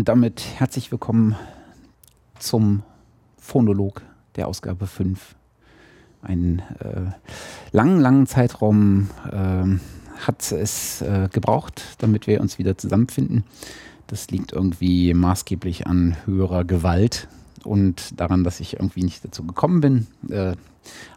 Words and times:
und 0.00 0.08
damit 0.08 0.42
herzlich 0.56 0.90
willkommen 0.90 1.36
zum 2.38 2.82
Phonolog 3.36 4.00
der 4.34 4.48
Ausgabe 4.48 4.86
5. 4.86 5.34
Einen 6.22 6.60
äh, 6.78 7.10
langen, 7.72 8.00
langen 8.00 8.26
Zeitraum 8.26 9.10
äh, 9.30 9.78
hat 10.26 10.52
es 10.52 11.02
äh, 11.02 11.28
gebraucht, 11.30 11.82
damit 11.98 12.26
wir 12.26 12.40
uns 12.40 12.58
wieder 12.58 12.78
zusammenfinden. 12.78 13.44
Das 14.06 14.30
liegt 14.30 14.54
irgendwie 14.54 15.12
maßgeblich 15.12 15.86
an 15.86 16.16
höherer 16.24 16.64
Gewalt 16.64 17.28
und 17.64 18.18
daran, 18.18 18.42
dass 18.42 18.58
ich 18.60 18.76
irgendwie 18.80 19.04
nicht 19.04 19.22
dazu 19.22 19.44
gekommen 19.44 19.82
bin. 19.82 20.06
Äh, 20.30 20.56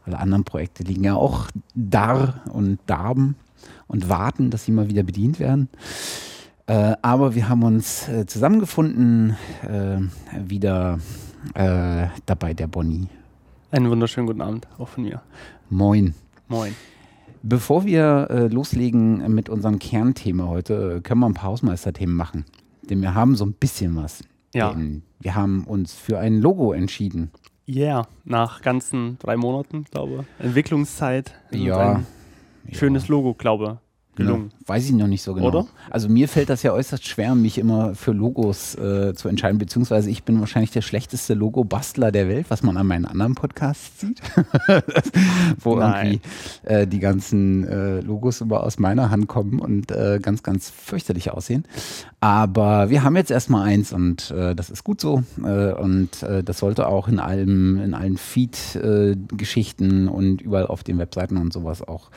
alle 0.06 0.20
anderen 0.20 0.44
Projekte 0.44 0.84
liegen 0.84 1.06
ja 1.06 1.16
auch 1.16 1.48
da 1.74 2.42
und 2.52 2.80
darben 2.86 3.38
und 3.88 4.10
warten, 4.10 4.50
dass 4.50 4.66
sie 4.66 4.74
mal 4.74 4.90
wieder 4.90 5.04
bedient 5.04 5.40
werden. 5.40 5.70
Äh, 6.66 6.96
aber 7.02 7.36
wir 7.36 7.50
haben 7.50 7.64
uns 7.64 8.08
äh, 8.08 8.26
zusammengefunden, 8.26 9.36
äh, 9.64 9.98
wieder 10.48 11.00
äh, 11.56 12.08
dabei 12.26 12.54
der 12.54 12.68
Bonnie. 12.68 13.08
Einen 13.72 13.90
wunderschönen 13.90 14.28
guten 14.28 14.42
Abend, 14.42 14.68
auch 14.78 14.88
von 14.88 15.04
mir. 15.04 15.22
Moin. 15.70 16.14
Moin. 16.48 16.74
Bevor 17.42 17.84
wir 17.84 18.28
äh, 18.30 18.48
loslegen 18.48 19.34
mit 19.34 19.50
unserem 19.50 19.80
Kernthema 19.80 20.48
heute, 20.48 21.02
können 21.02 21.20
wir 21.20 21.28
ein 21.28 21.34
paar 21.34 21.50
Hausmeisterthemen 21.50 22.16
machen. 22.16 22.46
Denn 22.90 23.02
wir 23.02 23.14
haben 23.14 23.36
so 23.36 23.46
ein 23.46 23.54
bisschen 23.54 23.98
was. 23.98 24.24
Ja. 24.54 24.72
Denn 24.72 25.04
wir 25.20 25.36
haben 25.36 25.66
uns 25.66 25.94
für 25.94 26.20
ein 26.20 26.40
Logo 26.40 26.72
entschieden. 26.72 27.32
Yeah, 27.68 28.08
nach 28.24 28.62
ganzen 28.62 29.18
drei 29.20 29.36
Monaten, 29.36 29.86
glaube 29.92 30.26
ich. 30.40 30.46
Entwicklungszeit. 30.46 31.34
Ja. 31.52 31.96
Ein 31.96 32.06
schönes 32.74 33.10
Logo, 33.10 33.34
glaube 33.34 33.66
ich, 33.66 33.83
gelungen. 34.16 34.52
Ja, 34.52 34.68
weiß 34.70 34.86
ich 34.86 34.92
noch 34.94 35.08
nicht 35.08 35.22
so 35.22 35.34
genau. 35.34 35.48
Oder? 35.48 35.68
Also 35.90 36.10
mir 36.10 36.28
fällt 36.28 36.50
das 36.50 36.64
ja 36.64 36.74
äußerst 36.74 37.06
schwer, 37.06 37.36
mich 37.36 37.58
immer 37.58 37.96
für 37.96 38.12
Logos 38.12 38.76
äh, 38.76 39.14
zu 39.14 39.28
entscheiden, 39.28 39.58
beziehungsweise 39.58 40.10
ich 40.10 40.24
bin 40.24 40.40
wahrscheinlich 40.40 40.72
der 40.72 40.82
schlechteste 40.82 41.34
Logo-Bastler 41.34 42.12
der 42.12 42.28
Welt, 42.30 42.48
was 42.50 42.64
man 42.64 42.78
an 42.78 42.88
meinen 42.88 43.06
anderen 43.06 43.36
Podcasts 43.36 44.02
sieht, 44.02 44.22
wo 45.60 45.76
Nein. 45.76 46.06
irgendwie 46.06 46.22
äh, 46.64 46.88
die 46.88 47.00
ganzen 47.00 47.68
äh, 47.68 48.00
Logos 48.02 48.42
immer 48.42 48.64
aus 48.64 48.80
meiner 48.80 49.10
Hand 49.10 49.28
kommen 49.28 49.60
und 49.60 49.92
äh, 49.92 50.20
ganz, 50.22 50.44
ganz 50.44 50.70
fürchterlich 50.70 51.32
aussehen. 51.32 51.66
Aber 52.20 52.90
wir 52.90 53.04
haben 53.04 53.16
jetzt 53.16 53.32
erstmal 53.32 53.68
eins 53.68 53.92
und 53.92 54.32
äh, 54.32 54.56
das 54.56 54.70
ist 54.70 54.84
gut 54.84 55.02
so 55.02 55.24
äh, 55.44 55.74
und 55.74 56.10
das 56.44 56.60
sollte 56.60 56.88
auch 56.88 57.08
in 57.08 57.20
allem, 57.20 57.82
in 57.82 57.94
allen 57.94 58.18
Feed-Geschichten 58.18 60.08
und 60.08 60.42
überall 60.42 60.68
auf 60.68 60.84
den 60.84 60.98
Webseiten 60.98 61.38
und 61.38 61.52
sowas 61.52 61.82
auch 61.82 62.10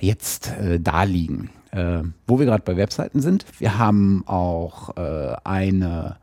jetzt 0.00 0.52
äh, 0.60 0.80
da 0.80 1.04
liegen. 1.04 1.35
Äh, 1.76 2.04
wo 2.26 2.38
wir 2.38 2.46
gerade 2.46 2.62
bei 2.64 2.76
Webseiten 2.76 3.20
sind, 3.20 3.44
wir 3.58 3.78
haben 3.78 4.24
auch 4.26 4.96
äh, 4.96 5.36
eine 5.44 6.16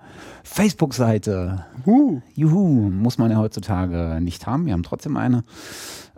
Facebook-Seite. 0.43 1.65
Juhu, 1.85 2.89
muss 2.89 3.19
man 3.19 3.29
ja 3.29 3.37
heutzutage 3.37 4.19
nicht 4.19 4.47
haben. 4.47 4.65
Wir 4.65 4.73
haben 4.73 4.81
trotzdem 4.81 5.15
eine. 5.15 5.43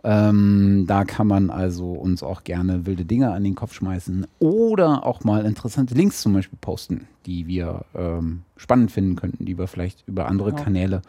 Ähm, 0.05 0.85
da 0.87 1.03
kann 1.03 1.27
man 1.27 1.49
also 1.49 1.91
uns 1.91 2.23
auch 2.23 2.45
gerne 2.45 2.85
wilde 2.85 3.03
Dinge 3.03 3.33
an 3.33 3.43
den 3.43 3.55
Kopf 3.55 3.73
schmeißen 3.73 4.25
oder 4.39 5.05
auch 5.05 5.23
mal 5.23 5.45
interessante 5.45 5.95
Links 5.95 6.21
zum 6.21 6.31
Beispiel 6.33 6.59
posten, 6.61 7.07
die 7.25 7.47
wir 7.47 7.85
ähm, 7.93 8.43
spannend 8.55 8.91
finden 8.91 9.15
könnten, 9.17 9.43
die 9.43 9.57
wir 9.57 9.67
vielleicht 9.67 10.07
über 10.07 10.27
andere 10.27 10.51
Ja. 10.51 10.55
Kanäle 10.55 11.01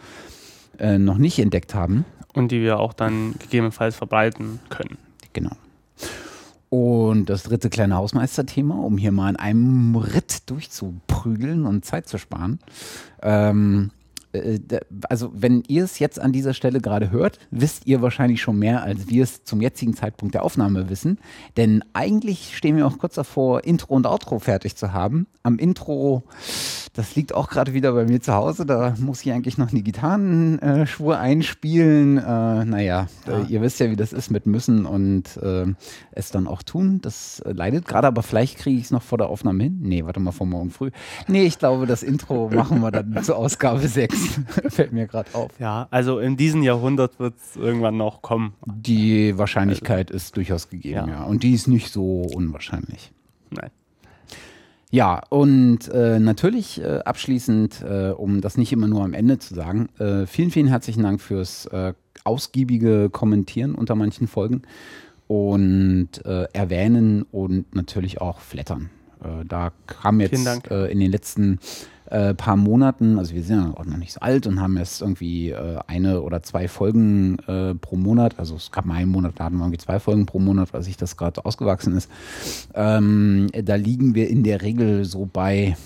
äh, 0.78 0.98
noch 0.98 1.18
nicht 1.18 1.38
entdeckt 1.38 1.74
haben. 1.74 2.04
Und 2.34 2.50
die 2.50 2.60
wir 2.60 2.80
auch 2.80 2.92
dann 2.92 3.34
gegebenenfalls 3.38 3.94
verbreiten 3.94 4.58
können. 4.68 4.98
Genau. 5.32 5.52
Und 6.68 7.30
das 7.30 7.44
dritte 7.44 7.70
kleine 7.70 7.96
Hausmeisterthema, 7.96 8.74
um 8.74 8.98
hier 8.98 9.12
mal 9.12 9.30
in 9.30 9.36
einem 9.36 9.94
Ritt 9.94 10.50
durchzuprügeln 10.50 11.64
und 11.64 11.84
Zeit 11.84 12.08
zu 12.08 12.18
sparen. 12.18 12.58
Ähm, 13.22 13.90
äh, 13.92 13.95
also 15.08 15.30
wenn 15.34 15.62
ihr 15.68 15.84
es 15.84 15.98
jetzt 15.98 16.18
an 16.20 16.32
dieser 16.32 16.54
Stelle 16.54 16.80
gerade 16.80 17.10
hört, 17.10 17.38
wisst 17.50 17.86
ihr 17.86 18.02
wahrscheinlich 18.02 18.40
schon 18.42 18.58
mehr, 18.58 18.82
als 18.82 19.08
wir 19.08 19.22
es 19.22 19.44
zum 19.44 19.60
jetzigen 19.60 19.94
Zeitpunkt 19.94 20.34
der 20.34 20.42
Aufnahme 20.44 20.88
wissen. 20.90 21.18
Denn 21.56 21.82
eigentlich 21.92 22.56
stehen 22.56 22.76
wir 22.76 22.86
auch 22.86 22.98
kurz 22.98 23.14
davor, 23.14 23.64
Intro 23.64 23.94
und 23.94 24.06
Outro 24.06 24.38
fertig 24.38 24.76
zu 24.76 24.92
haben. 24.92 25.26
Am 25.42 25.58
Intro, 25.58 26.24
das 26.94 27.14
liegt 27.14 27.34
auch 27.34 27.48
gerade 27.48 27.72
wieder 27.74 27.92
bei 27.92 28.04
mir 28.04 28.20
zu 28.20 28.32
Hause, 28.34 28.66
da 28.66 28.94
muss 28.98 29.24
ich 29.24 29.32
eigentlich 29.32 29.58
noch 29.58 29.70
eine 29.70 29.82
Gitarrenschwur 29.82 31.18
einspielen. 31.18 32.18
Äh, 32.18 32.64
naja, 32.64 33.06
Ja. 33.26 33.38
äh, 33.38 33.44
ihr 33.48 33.60
wisst 33.62 33.80
ja, 33.80 33.90
wie 33.90 33.96
das 33.96 34.12
ist 34.12 34.30
mit 34.30 34.46
müssen 34.46 34.86
und 34.86 35.36
äh, 35.38 35.66
es 36.12 36.30
dann 36.30 36.46
auch 36.46 36.62
tun. 36.62 37.00
Das 37.02 37.40
äh, 37.40 37.52
leidet 37.52 37.86
gerade, 37.86 38.06
aber 38.08 38.22
vielleicht 38.22 38.58
kriege 38.58 38.78
ich 38.78 38.84
es 38.86 38.90
noch 38.90 39.02
vor 39.02 39.18
der 39.18 39.28
Aufnahme 39.28 39.64
hin. 39.64 39.78
Nee, 39.82 40.04
warte 40.04 40.20
mal, 40.20 40.32
vor 40.32 40.46
morgen 40.46 40.70
früh. 40.70 40.90
Nee, 41.28 41.44
ich 41.44 41.58
glaube, 41.58 41.86
das 41.86 42.02
Intro 42.02 42.50
machen 42.52 42.80
wir 42.80 42.90
dann 42.90 43.22
zur 43.22 43.36
Ausgabe 43.36 43.86
6. 43.86 44.16
Fällt 44.68 44.92
mir 44.92 45.06
gerade 45.06 45.34
auf. 45.34 45.52
Ja, 45.58 45.88
also 45.90 46.18
in 46.18 46.36
diesem 46.36 46.62
Jahrhundert 46.62 47.18
wird 47.18 47.34
es 47.38 47.56
irgendwann 47.56 47.96
noch 47.96 48.22
kommen. 48.22 48.54
Die 48.64 49.36
Wahrscheinlichkeit 49.38 50.10
ist 50.10 50.36
durchaus 50.36 50.68
gegeben, 50.68 51.08
ja. 51.08 51.20
Ja. 51.20 51.22
Und 51.24 51.42
die 51.42 51.52
ist 51.52 51.68
nicht 51.68 51.92
so 51.92 52.22
unwahrscheinlich. 52.22 53.12
Nein. 53.50 53.70
Ja, 54.90 55.22
und 55.30 55.88
äh, 55.88 56.20
natürlich 56.20 56.80
äh, 56.80 57.00
abschließend, 57.04 57.82
äh, 57.82 58.10
um 58.10 58.40
das 58.40 58.56
nicht 58.56 58.72
immer 58.72 58.86
nur 58.86 59.04
am 59.04 59.14
Ende 59.14 59.38
zu 59.38 59.54
sagen, 59.54 59.88
äh, 59.98 60.26
vielen, 60.26 60.50
vielen 60.50 60.68
herzlichen 60.68 61.02
Dank 61.02 61.20
fürs 61.20 61.66
äh, 61.66 61.92
ausgiebige 62.24 63.10
Kommentieren 63.10 63.74
unter 63.74 63.94
manchen 63.94 64.28
Folgen 64.28 64.62
und 65.26 66.24
äh, 66.24 66.44
erwähnen 66.52 67.22
und 67.32 67.74
natürlich 67.74 68.20
auch 68.20 68.40
flattern. 68.40 68.90
Da 69.48 69.72
kam 69.86 70.20
jetzt 70.20 70.46
in 70.46 71.00
den 71.00 71.10
letzten 71.10 71.58
äh, 72.10 72.34
paar 72.34 72.56
Monaten, 72.56 73.18
also 73.18 73.34
wir 73.34 73.42
sind 73.42 73.60
ja 73.60 73.72
auch 73.76 73.84
noch 73.84 73.96
nicht 73.96 74.12
so 74.12 74.20
alt 74.20 74.46
und 74.46 74.60
haben 74.60 74.76
erst 74.76 75.00
irgendwie 75.02 75.50
äh, 75.50 75.78
eine 75.86 76.22
oder 76.22 76.42
zwei 76.42 76.68
Folgen 76.68 77.38
äh, 77.46 77.74
pro 77.74 77.96
Monat, 77.96 78.38
also 78.38 78.56
es 78.56 78.70
gab 78.70 78.84
mal 78.86 78.94
einen 78.94 79.10
Monat, 79.10 79.34
da 79.36 79.44
hatten 79.44 79.56
wir 79.56 79.64
irgendwie 79.64 79.78
zwei 79.78 79.98
Folgen 79.98 80.26
pro 80.26 80.38
Monat, 80.38 80.72
weil 80.72 80.82
sich 80.82 80.96
das 80.96 81.16
gerade 81.16 81.44
ausgewachsen 81.44 81.96
ist. 81.96 82.10
Ähm, 82.74 83.48
da 83.52 83.74
liegen 83.74 84.14
wir 84.14 84.28
in 84.28 84.42
der 84.42 84.62
Regel 84.62 85.04
so 85.04 85.28
bei 85.30 85.76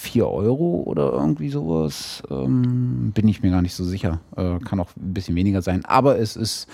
4 0.00 0.26
Euro 0.26 0.82
oder 0.86 1.12
irgendwie 1.12 1.50
sowas. 1.50 2.22
Ähm, 2.30 3.12
bin 3.14 3.28
ich 3.28 3.42
mir 3.42 3.50
gar 3.50 3.62
nicht 3.62 3.74
so 3.74 3.84
sicher. 3.84 4.20
Äh, 4.36 4.58
kann 4.60 4.80
auch 4.80 4.90
ein 4.96 5.12
bisschen 5.12 5.36
weniger 5.36 5.62
sein. 5.62 5.84
Aber 5.84 6.18
es 6.18 6.36
ist, 6.36 6.66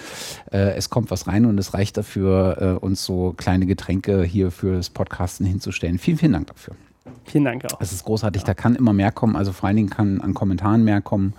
äh, 0.52 0.74
es 0.76 0.90
kommt 0.90 1.10
was 1.10 1.26
rein 1.26 1.44
und 1.44 1.58
es 1.58 1.74
reicht 1.74 1.96
dafür, 1.96 2.56
äh, 2.60 2.84
uns 2.84 3.04
so 3.04 3.34
kleine 3.36 3.66
Getränke 3.66 4.22
hier 4.22 4.50
fürs 4.50 4.90
Podcasten 4.90 5.44
hinzustellen. 5.44 5.98
Vielen, 5.98 6.18
vielen 6.18 6.32
Dank 6.32 6.46
dafür. 6.46 6.76
Vielen 7.24 7.44
Dank 7.44 7.64
auch. 7.72 7.80
Es 7.80 7.92
ist 7.92 8.04
großartig, 8.04 8.44
da 8.44 8.54
kann 8.54 8.74
immer 8.76 8.92
mehr 8.92 9.10
kommen. 9.12 9.36
Also 9.36 9.52
vor 9.52 9.66
allen 9.66 9.76
Dingen 9.76 9.90
kann 9.90 10.20
an 10.20 10.34
Kommentaren 10.34 10.84
mehr 10.84 11.00
kommen. 11.00 11.34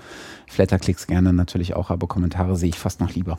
Flatterklicks 0.47 1.07
gerne 1.07 1.33
natürlich 1.33 1.73
auch, 1.75 1.89
aber 1.89 2.07
Kommentare 2.07 2.55
sehe 2.55 2.69
ich 2.69 2.77
fast 2.79 2.99
noch 2.99 3.13
lieber. 3.13 3.37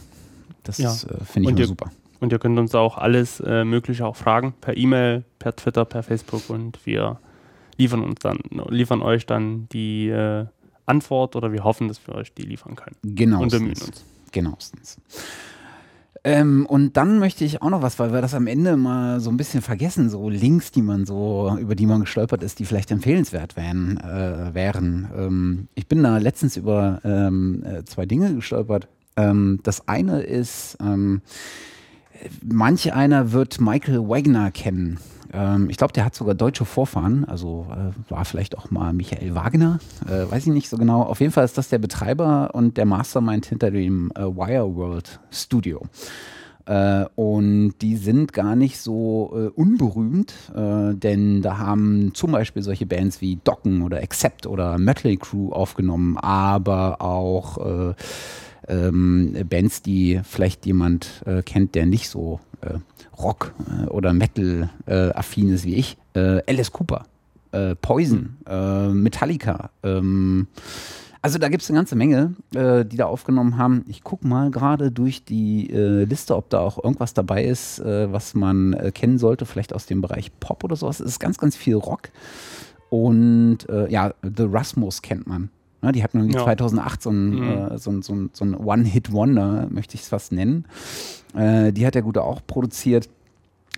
Das 0.64 0.78
Ja. 0.78 0.92
äh, 0.92 1.24
finde 1.24 1.48
ich 1.48 1.52
Und 1.54 1.58
ihr- 1.58 1.66
super. 1.66 1.90
Und 2.20 2.32
ihr 2.32 2.38
könnt 2.40 2.58
uns 2.58 2.74
auch 2.74 2.98
alles 2.98 3.38
äh, 3.40 3.64
Mögliche 3.64 4.04
auch 4.04 4.16
fragen, 4.16 4.52
per 4.60 4.76
E-Mail, 4.76 5.22
per 5.38 5.54
Twitter, 5.54 5.84
per 5.84 6.02
Facebook 6.02 6.50
und 6.50 6.84
wir 6.84 7.20
liefern 7.76 8.02
uns 8.02 8.18
dann, 8.20 8.38
liefern 8.70 9.02
euch 9.02 9.24
dann 9.24 9.68
die 9.72 10.08
äh, 10.08 10.46
Antwort 10.84 11.36
oder 11.36 11.52
wir 11.52 11.62
hoffen, 11.62 11.86
dass 11.86 12.04
wir 12.08 12.14
euch 12.16 12.32
die 12.34 12.42
liefern 12.42 12.74
können. 12.74 12.96
Genau. 13.04 13.42
Und 13.42 13.52
bemühen 13.52 13.70
uns. 13.80 14.04
Genauestens. 14.32 14.98
Ähm, 16.24 16.66
und 16.66 16.96
dann 16.96 17.18
möchte 17.18 17.44
ich 17.44 17.62
auch 17.62 17.70
noch 17.70 17.82
was, 17.82 17.98
weil 17.98 18.12
wir 18.12 18.20
das 18.20 18.34
am 18.34 18.46
Ende 18.46 18.76
mal 18.76 19.20
so 19.20 19.30
ein 19.30 19.36
bisschen 19.36 19.62
vergessen, 19.62 20.10
so 20.10 20.28
Links, 20.28 20.70
die 20.70 20.82
man 20.82 21.06
so, 21.06 21.56
über 21.60 21.74
die 21.74 21.86
man 21.86 22.00
gestolpert 22.00 22.42
ist, 22.42 22.58
die 22.58 22.64
vielleicht 22.64 22.90
empfehlenswert 22.90 23.56
wären. 23.56 23.98
Äh, 23.98 24.54
wären. 24.54 25.08
Ähm, 25.16 25.68
ich 25.74 25.86
bin 25.86 26.02
da 26.02 26.18
letztens 26.18 26.56
über 26.56 27.00
ähm, 27.04 27.64
äh, 27.64 27.84
zwei 27.84 28.06
Dinge 28.06 28.34
gestolpert. 28.34 28.88
Ähm, 29.16 29.60
das 29.62 29.88
eine 29.88 30.22
ist, 30.22 30.76
ähm, 30.80 31.22
manch 32.42 32.92
einer 32.92 33.32
wird 33.32 33.60
Michael 33.60 34.08
Wagner 34.08 34.50
kennen. 34.50 34.98
Ähm, 35.32 35.68
ich 35.70 35.76
glaube, 35.76 35.92
der 35.92 36.04
hat 36.04 36.14
sogar 36.14 36.34
deutsche 36.34 36.64
Vorfahren, 36.64 37.24
also 37.24 37.66
äh, 37.70 38.10
war 38.10 38.24
vielleicht 38.24 38.56
auch 38.56 38.70
mal 38.70 38.92
Michael 38.92 39.34
Wagner, 39.34 39.78
äh, 40.06 40.30
weiß 40.30 40.46
ich 40.46 40.52
nicht 40.52 40.68
so 40.68 40.76
genau. 40.76 41.02
Auf 41.02 41.20
jeden 41.20 41.32
Fall 41.32 41.44
ist 41.44 41.58
das 41.58 41.68
der 41.68 41.78
Betreiber 41.78 42.50
und 42.54 42.76
der 42.76 42.86
Mastermind 42.86 43.46
hinter 43.46 43.70
dem 43.70 44.10
äh, 44.14 44.22
Wire 44.22 45.02
Studio. 45.30 45.82
Äh, 46.68 47.06
und 47.14 47.74
die 47.80 47.96
sind 47.96 48.34
gar 48.34 48.54
nicht 48.54 48.78
so 48.78 49.32
äh, 49.34 49.48
unberühmt, 49.48 50.34
äh, 50.54 50.94
denn 50.94 51.40
da 51.40 51.56
haben 51.56 52.12
zum 52.12 52.32
Beispiel 52.32 52.62
solche 52.62 52.84
Bands 52.84 53.22
wie 53.22 53.38
Docken 53.42 53.80
oder 53.80 54.02
Accept 54.02 54.46
oder 54.46 54.78
Metal 54.78 55.16
Crew 55.16 55.50
aufgenommen, 55.50 56.18
aber 56.18 57.00
auch 57.00 57.94
ähm, 58.68 59.36
Bands, 59.48 59.82
die 59.82 60.20
vielleicht 60.24 60.66
jemand 60.66 61.22
äh, 61.26 61.42
kennt, 61.42 61.74
der 61.74 61.86
nicht 61.86 62.08
so 62.08 62.40
äh, 62.60 62.78
Rock 63.18 63.54
äh, 63.68 63.86
oder 63.86 64.12
Metal 64.12 64.70
äh, 64.86 65.10
ist 65.52 65.64
wie 65.64 65.74
ich. 65.74 65.96
Äh, 66.14 66.42
Alice 66.46 66.72
Cooper, 66.72 67.04
Poison, 67.80 68.36
Metallica. 68.92 69.70
Ähm, 69.82 70.48
also 71.20 71.38
da 71.38 71.48
gibt 71.48 71.62
es 71.62 71.70
eine 71.70 71.78
ganze 71.78 71.96
Menge, 71.96 72.34
äh, 72.54 72.84
die 72.84 72.96
da 72.96 73.06
aufgenommen 73.06 73.58
haben. 73.58 73.84
Ich 73.88 74.04
gucke 74.04 74.26
mal 74.26 74.50
gerade 74.50 74.92
durch 74.92 75.24
die 75.24 75.68
äh, 75.70 76.04
Liste, 76.04 76.36
ob 76.36 76.48
da 76.50 76.60
auch 76.60 76.82
irgendwas 76.82 77.12
dabei 77.12 77.44
ist, 77.44 77.80
äh, 77.80 78.12
was 78.12 78.34
man 78.34 78.92
kennen 78.94 79.18
sollte, 79.18 79.44
vielleicht 79.44 79.72
aus 79.74 79.86
dem 79.86 80.00
Bereich 80.00 80.30
Pop 80.38 80.62
oder 80.62 80.76
sowas. 80.76 81.00
Es 81.00 81.06
ist 81.06 81.18
ganz, 81.18 81.38
ganz 81.38 81.56
viel 81.56 81.74
Rock. 81.74 82.10
Und 82.90 83.66
ja, 83.90 84.14
The 84.22 84.46
Rasmus 84.50 85.02
kennt 85.02 85.26
man. 85.26 85.50
Ja, 85.82 85.92
die 85.92 86.02
hatten 86.02 86.28
Ja. 86.30 86.42
2008 86.44 87.02
so 87.02 87.10
ein, 87.10 87.30
Mhm. 87.36 87.42
äh, 87.42 87.78
so 87.78 87.90
ein, 87.90 88.02
so 88.02 88.14
ein, 88.14 88.30
so 88.32 88.44
ein 88.44 88.54
One-Hit-Wonder, 88.54 89.68
möchte 89.70 89.94
ich 89.94 90.02
es 90.02 90.08
fast 90.08 90.32
nennen. 90.32 90.64
Äh, 91.34 91.72
die 91.72 91.86
hat 91.86 91.94
der 91.94 92.02
Gute 92.02 92.22
auch 92.24 92.40
produziert. 92.46 93.08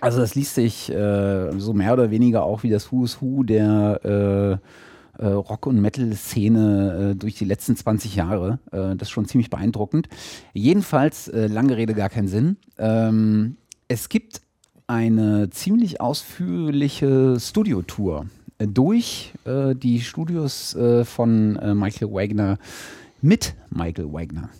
Also 0.00 0.20
das 0.20 0.34
liest 0.34 0.54
sich 0.54 0.90
äh, 0.90 1.50
so 1.58 1.74
mehr 1.74 1.92
oder 1.92 2.10
weniger 2.10 2.42
auch 2.44 2.62
wie 2.62 2.70
das 2.70 2.90
Who's 2.90 3.20
Who 3.20 3.42
der 3.42 4.00
äh, 4.02 5.22
äh, 5.22 5.26
Rock- 5.32 5.66
und 5.66 5.78
Metal-Szene 5.82 7.10
äh, 7.10 7.14
durch 7.14 7.34
die 7.34 7.44
letzten 7.44 7.76
20 7.76 8.16
Jahre. 8.16 8.58
Das 8.70 8.94
ist 9.02 9.10
schon 9.10 9.26
ziemlich 9.26 9.50
beeindruckend. 9.50 10.08
Jedenfalls, 10.54 11.30
lange 11.34 11.76
Rede, 11.76 11.92
gar 11.92 12.08
keinen 12.08 12.28
Sinn. 12.28 12.56
Ähm, 12.78 13.56
es 13.88 14.08
gibt 14.08 14.40
eine 14.86 15.50
ziemlich 15.50 16.00
ausführliche 16.00 17.36
Studiotour 17.38 18.26
durch 18.66 19.32
äh, 19.44 19.74
die 19.74 20.00
Studios 20.00 20.74
äh, 20.74 21.04
von 21.04 21.56
äh, 21.56 21.74
Michael 21.74 22.12
Wagner 22.12 22.58
mit 23.22 23.54
Michael 23.70 24.12
Wagner. 24.12 24.50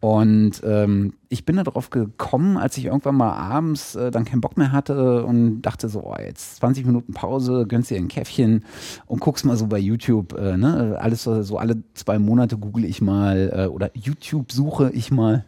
Und 0.00 0.62
ähm, 0.62 1.14
ich 1.30 1.46
bin 1.46 1.56
darauf 1.56 1.88
gekommen, 1.90 2.58
als 2.58 2.76
ich 2.76 2.84
irgendwann 2.84 3.16
mal 3.16 3.32
abends 3.32 3.94
äh, 3.94 4.10
dann 4.10 4.24
keinen 4.26 4.42
Bock 4.42 4.56
mehr 4.56 4.70
hatte 4.70 5.24
und 5.24 5.62
dachte 5.62 5.88
so, 5.88 6.04
oh, 6.04 6.14
jetzt 6.18 6.56
20 6.56 6.84
Minuten 6.84 7.14
Pause, 7.14 7.64
gönnst 7.66 7.90
dir 7.90 7.96
ein 7.96 8.08
Käffchen 8.08 8.64
und 9.06 9.20
guckst 9.20 9.46
mal 9.46 9.56
so 9.56 9.66
bei 9.66 9.78
YouTube. 9.78 10.38
Äh, 10.38 10.58
ne? 10.58 10.96
Alles 11.00 11.24
so, 11.24 11.58
alle 11.58 11.82
zwei 11.94 12.18
Monate 12.18 12.58
google 12.58 12.84
ich 12.84 13.00
mal 13.00 13.52
äh, 13.52 13.66
oder 13.66 13.90
YouTube 13.94 14.52
suche 14.52 14.90
ich 14.92 15.10
mal. 15.10 15.44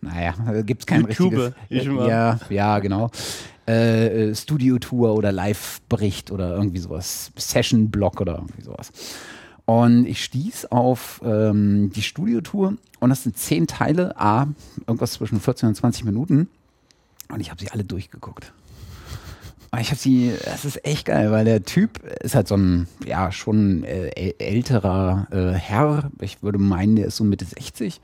Naja, 0.00 0.34
gibt 0.62 0.82
es 0.82 0.86
kein 0.86 1.02
YouTube, 1.02 1.32
richtiges. 1.32 1.54
ich 1.68 1.88
mal. 1.88 2.08
Ja, 2.08 2.40
ja, 2.50 2.78
genau. 2.80 3.10
Äh, 3.66 4.34
Studio-Tour 4.34 5.14
oder 5.14 5.32
Live-Bericht 5.32 6.30
oder 6.30 6.54
irgendwie 6.56 6.78
sowas. 6.78 7.32
Session-Blog 7.36 8.20
oder 8.20 8.36
irgendwie 8.36 8.62
sowas. 8.62 8.92
Und 9.64 10.06
ich 10.06 10.22
stieß 10.22 10.66
auf 10.66 11.20
ähm, 11.24 11.90
die 11.94 12.02
Studiotour 12.02 12.74
und 13.00 13.10
das 13.10 13.24
sind 13.24 13.36
zehn 13.36 13.66
Teile, 13.66 14.16
A, 14.18 14.46
irgendwas 14.86 15.12
zwischen 15.14 15.40
14 15.40 15.70
und 15.70 15.74
20 15.74 16.04
Minuten. 16.04 16.48
Und 17.28 17.40
ich 17.40 17.50
habe 17.50 17.60
sie 17.60 17.70
alle 17.72 17.82
durchgeguckt. 17.84 18.52
Ich 19.80 19.88
habe 19.90 19.98
sie, 20.00 20.32
das 20.44 20.64
ist 20.64 20.84
echt 20.86 21.06
geil, 21.06 21.32
weil 21.32 21.44
der 21.44 21.64
Typ 21.64 21.98
ist 22.22 22.34
halt 22.36 22.46
so 22.48 22.56
ein, 22.56 22.86
ja, 23.04 23.30
schon 23.32 23.82
äh, 23.82 24.10
äl- 24.16 24.34
älterer 24.40 25.26
äh, 25.32 25.52
Herr. 25.52 26.10
Ich 26.20 26.42
würde 26.42 26.58
meinen, 26.58 26.94
der 26.96 27.06
ist 27.06 27.16
so 27.16 27.24
Mitte 27.24 27.44
60. 27.44 28.00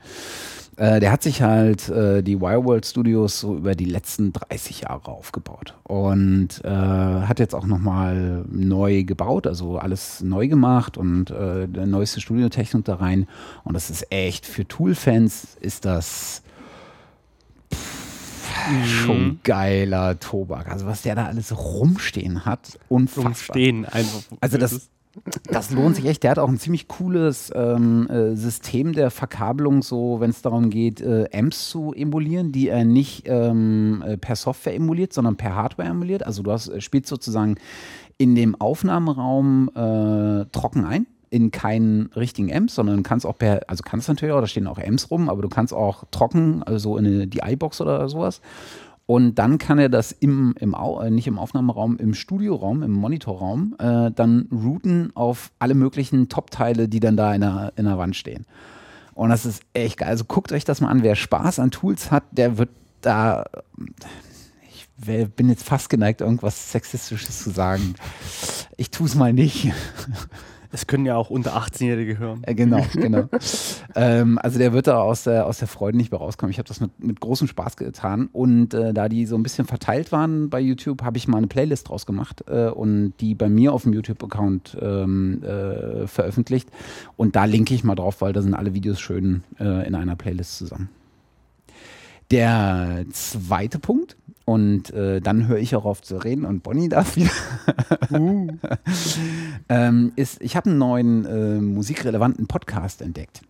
Äh, 0.77 0.99
der 0.99 1.11
hat 1.11 1.21
sich 1.21 1.41
halt 1.41 1.89
äh, 1.89 2.23
die 2.23 2.41
Wireworld 2.41 2.85
Studios 2.85 3.39
so 3.39 3.57
über 3.57 3.75
die 3.75 3.85
letzten 3.85 4.33
30 4.33 4.81
Jahre 4.81 5.11
aufgebaut 5.11 5.75
und 5.83 6.49
äh, 6.63 6.69
hat 6.69 7.39
jetzt 7.39 7.53
auch 7.53 7.65
nochmal 7.65 8.43
neu 8.49 9.03
gebaut, 9.03 9.45
also 9.45 9.77
alles 9.77 10.21
neu 10.21 10.47
gemacht 10.47 10.97
und 10.97 11.29
äh, 11.29 11.67
der 11.67 11.85
neueste 11.85 12.21
Studiotechnik 12.21 12.85
da 12.85 12.95
rein. 12.95 13.27
Und 13.63 13.73
das 13.73 13.89
ist 13.89 14.11
echt 14.11 14.45
für 14.45 14.67
Tool-Fans 14.67 15.57
ist 15.61 15.85
das 15.85 16.41
schon 18.85 19.39
geiler 19.43 20.19
Tobak. 20.19 20.71
Also 20.71 20.85
was 20.85 21.01
der 21.01 21.15
da 21.15 21.25
alles 21.25 21.55
rumstehen 21.55 22.45
hat, 22.45 22.79
unfassbar. 22.89 23.25
Rumstehen 23.25 23.85
einfach. 23.85 24.21
Also 24.41 24.57
das, 24.57 24.89
das 25.49 25.71
lohnt 25.71 25.95
sich 25.95 26.05
echt. 26.05 26.23
Der 26.23 26.31
hat 26.31 26.39
auch 26.39 26.49
ein 26.49 26.57
ziemlich 26.57 26.87
cooles 26.87 27.51
ähm, 27.55 28.07
äh, 28.09 28.35
System 28.35 28.93
der 28.93 29.11
Verkabelung, 29.11 29.83
so 29.83 30.19
wenn 30.19 30.31
es 30.31 30.41
darum 30.41 30.69
geht, 30.69 31.01
äh, 31.01 31.29
Amps 31.33 31.69
zu 31.69 31.93
emulieren, 31.93 32.51
die 32.51 32.69
er 32.69 32.83
nicht 32.83 33.23
ähm, 33.27 34.03
äh, 34.05 34.17
per 34.17 34.35
Software 34.35 34.75
emuliert, 34.75 35.13
sondern 35.13 35.37
per 35.37 35.55
Hardware 35.55 35.87
emuliert. 35.87 36.25
Also 36.25 36.41
du 36.41 36.51
hast, 36.51 36.69
äh, 36.69 36.81
spielst 36.81 37.09
sozusagen 37.09 37.55
in 38.17 38.35
dem 38.35 38.59
Aufnahmeraum 38.59 39.69
äh, 39.75 40.45
trocken 40.51 40.85
ein 40.85 41.05
in 41.29 41.49
keinen 41.49 42.11
richtigen 42.15 42.53
Amps, 42.53 42.75
sondern 42.75 43.01
kannst 43.01 43.25
auch 43.25 43.37
per, 43.37 43.61
also 43.67 43.81
kannst 43.83 44.07
natürlich 44.07 44.33
auch, 44.33 44.41
da 44.41 44.45
stehen 44.45 44.67
auch 44.67 44.77
Amps 44.77 45.09
rum, 45.09 45.29
aber 45.29 45.41
du 45.41 45.49
kannst 45.49 45.73
auch 45.73 46.03
trocken, 46.11 46.61
also 46.61 46.95
in 46.97 47.07
eine 47.07 47.27
DI-Box 47.27 47.81
oder 47.81 48.07
sowas. 48.07 48.39
Und 49.05 49.35
dann 49.35 49.57
kann 49.57 49.79
er 49.79 49.89
das 49.89 50.13
im, 50.13 50.55
im 50.59 50.73
Au 50.75 51.01
äh, 51.01 51.09
nicht 51.11 51.27
im 51.27 51.37
Aufnahmeraum, 51.37 51.97
im 51.97 52.13
Studioraum, 52.13 52.83
im 52.83 52.91
Monitorraum, 52.91 53.75
äh, 53.77 54.11
dann 54.11 54.47
routen 54.51 55.11
auf 55.15 55.51
alle 55.59 55.73
möglichen 55.73 56.29
Top-Teile, 56.29 56.87
die 56.87 57.01
dann 57.01 57.17
da 57.17 57.33
in 57.33 57.41
der, 57.41 57.73
in 57.75 57.85
der 57.85 57.97
Wand 57.97 58.15
stehen. 58.15 58.45
Und 59.13 59.29
das 59.29 59.45
ist 59.45 59.61
echt 59.73 59.97
geil. 59.97 60.07
Also 60.07 60.23
guckt 60.25 60.51
euch 60.51 60.63
das 60.63 60.81
mal 60.81 60.89
an. 60.89 61.03
Wer 61.03 61.15
Spaß 61.15 61.59
an 61.59 61.71
Tools 61.71 62.11
hat, 62.11 62.23
der 62.31 62.57
wird 62.57 62.69
da. 63.01 63.45
Ich 64.71 64.87
bin 65.35 65.49
jetzt 65.49 65.63
fast 65.63 65.89
geneigt, 65.89 66.21
irgendwas 66.21 66.71
Sexistisches 66.71 67.43
zu 67.43 67.49
sagen. 67.51 67.95
Ich 68.77 68.89
tue 68.89 69.07
es 69.07 69.15
mal 69.15 69.33
nicht. 69.33 69.71
Es 70.73 70.87
können 70.87 71.05
ja 71.05 71.15
auch 71.15 71.29
unter 71.29 71.55
18-Jährige 71.55 72.17
hören. 72.17 72.41
Äh, 72.41 72.55
genau, 72.55 72.83
genau. 72.93 73.29
ähm, 73.95 74.39
also 74.39 74.57
der 74.57 74.73
wird 74.73 74.87
da 74.87 74.99
aus 74.99 75.23
der, 75.23 75.45
aus 75.45 75.59
der 75.59 75.67
Freude 75.67 75.97
nicht 75.97 76.11
mehr 76.11 76.19
rauskommen. 76.19 76.49
Ich 76.49 76.57
habe 76.57 76.67
das 76.67 76.79
mit, 76.81 76.99
mit 76.99 77.19
großem 77.19 77.47
Spaß 77.47 77.77
getan. 77.77 78.27
Und 78.33 78.73
äh, 78.73 78.91
da 78.91 79.07
die 79.07 79.27
so 79.27 79.35
ein 79.35 79.43
bisschen 79.43 79.67
verteilt 79.67 80.11
waren 80.11 80.49
bei 80.49 80.59
YouTube, 80.59 81.03
habe 81.03 81.17
ich 81.17 81.27
mal 81.27 81.37
eine 81.37 81.45
Playlist 81.45 81.89
draus 81.89 82.07
gemacht 82.07 82.43
äh, 82.47 82.69
und 82.69 83.13
die 83.19 83.35
bei 83.35 83.49
mir 83.49 83.71
auf 83.71 83.83
dem 83.83 83.93
YouTube-Account 83.93 84.75
ähm, 84.81 85.43
äh, 85.43 86.07
veröffentlicht. 86.07 86.69
Und 87.17 87.35
da 87.35 87.45
linke 87.45 87.75
ich 87.75 87.83
mal 87.83 87.93
drauf, 87.93 88.21
weil 88.21 88.33
da 88.33 88.41
sind 88.41 88.55
alle 88.55 88.73
Videos 88.73 88.99
schön 88.99 89.43
äh, 89.59 89.87
in 89.87 89.93
einer 89.93 90.15
Playlist 90.15 90.57
zusammen. 90.57 90.89
Der 92.31 93.05
zweite 93.11 93.77
Punkt, 93.77 94.17
und 94.45 94.91
äh, 94.91 95.21
dann 95.21 95.47
höre 95.47 95.57
ich 95.57 95.75
auch 95.75 95.85
auf 95.85 96.01
zu 96.01 96.17
reden 96.17 96.45
und 96.45 96.63
Bonnie 96.63 96.89
darf 96.89 97.15
wieder, 97.15 97.31
ähm, 99.69 100.11
ist, 100.15 100.41
ich 100.41 100.55
habe 100.55 100.69
einen 100.69 100.79
neuen 100.79 101.25
äh, 101.25 101.61
musikrelevanten 101.61 102.47
Podcast 102.47 103.01
entdeckt. 103.01 103.41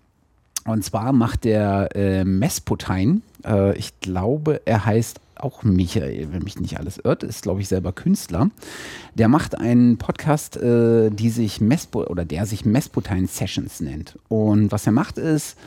Und 0.65 0.83
zwar 0.85 1.11
macht 1.11 1.43
der 1.43 1.89
äh, 1.95 2.23
Mesputein, 2.23 3.21
äh, 3.45 3.77
ich 3.77 3.99
glaube, 3.99 4.61
er 4.65 4.85
heißt 4.85 5.19
auch 5.35 5.63
Michael, 5.63 6.31
wenn 6.31 6.43
mich 6.43 6.59
nicht 6.59 6.79
alles 6.79 6.99
irrt, 7.03 7.23
ist, 7.23 7.41
glaube 7.43 7.61
ich, 7.61 7.67
selber 7.67 7.91
Künstler. 7.91 8.49
Der 9.15 9.27
macht 9.27 9.57
einen 9.57 9.97
Podcast, 9.97 10.57
äh, 10.57 11.09
die 11.09 11.29
sich 11.29 11.59
Mespo 11.59 12.05
oder 12.05 12.23
der 12.23 12.45
sich 12.45 12.65
Mesputein 12.65 13.27
Sessions 13.27 13.81
nennt. 13.81 14.17
Und 14.29 14.71
was 14.71 14.85
er 14.85 14.93
macht 14.93 15.17
ist, 15.17 15.57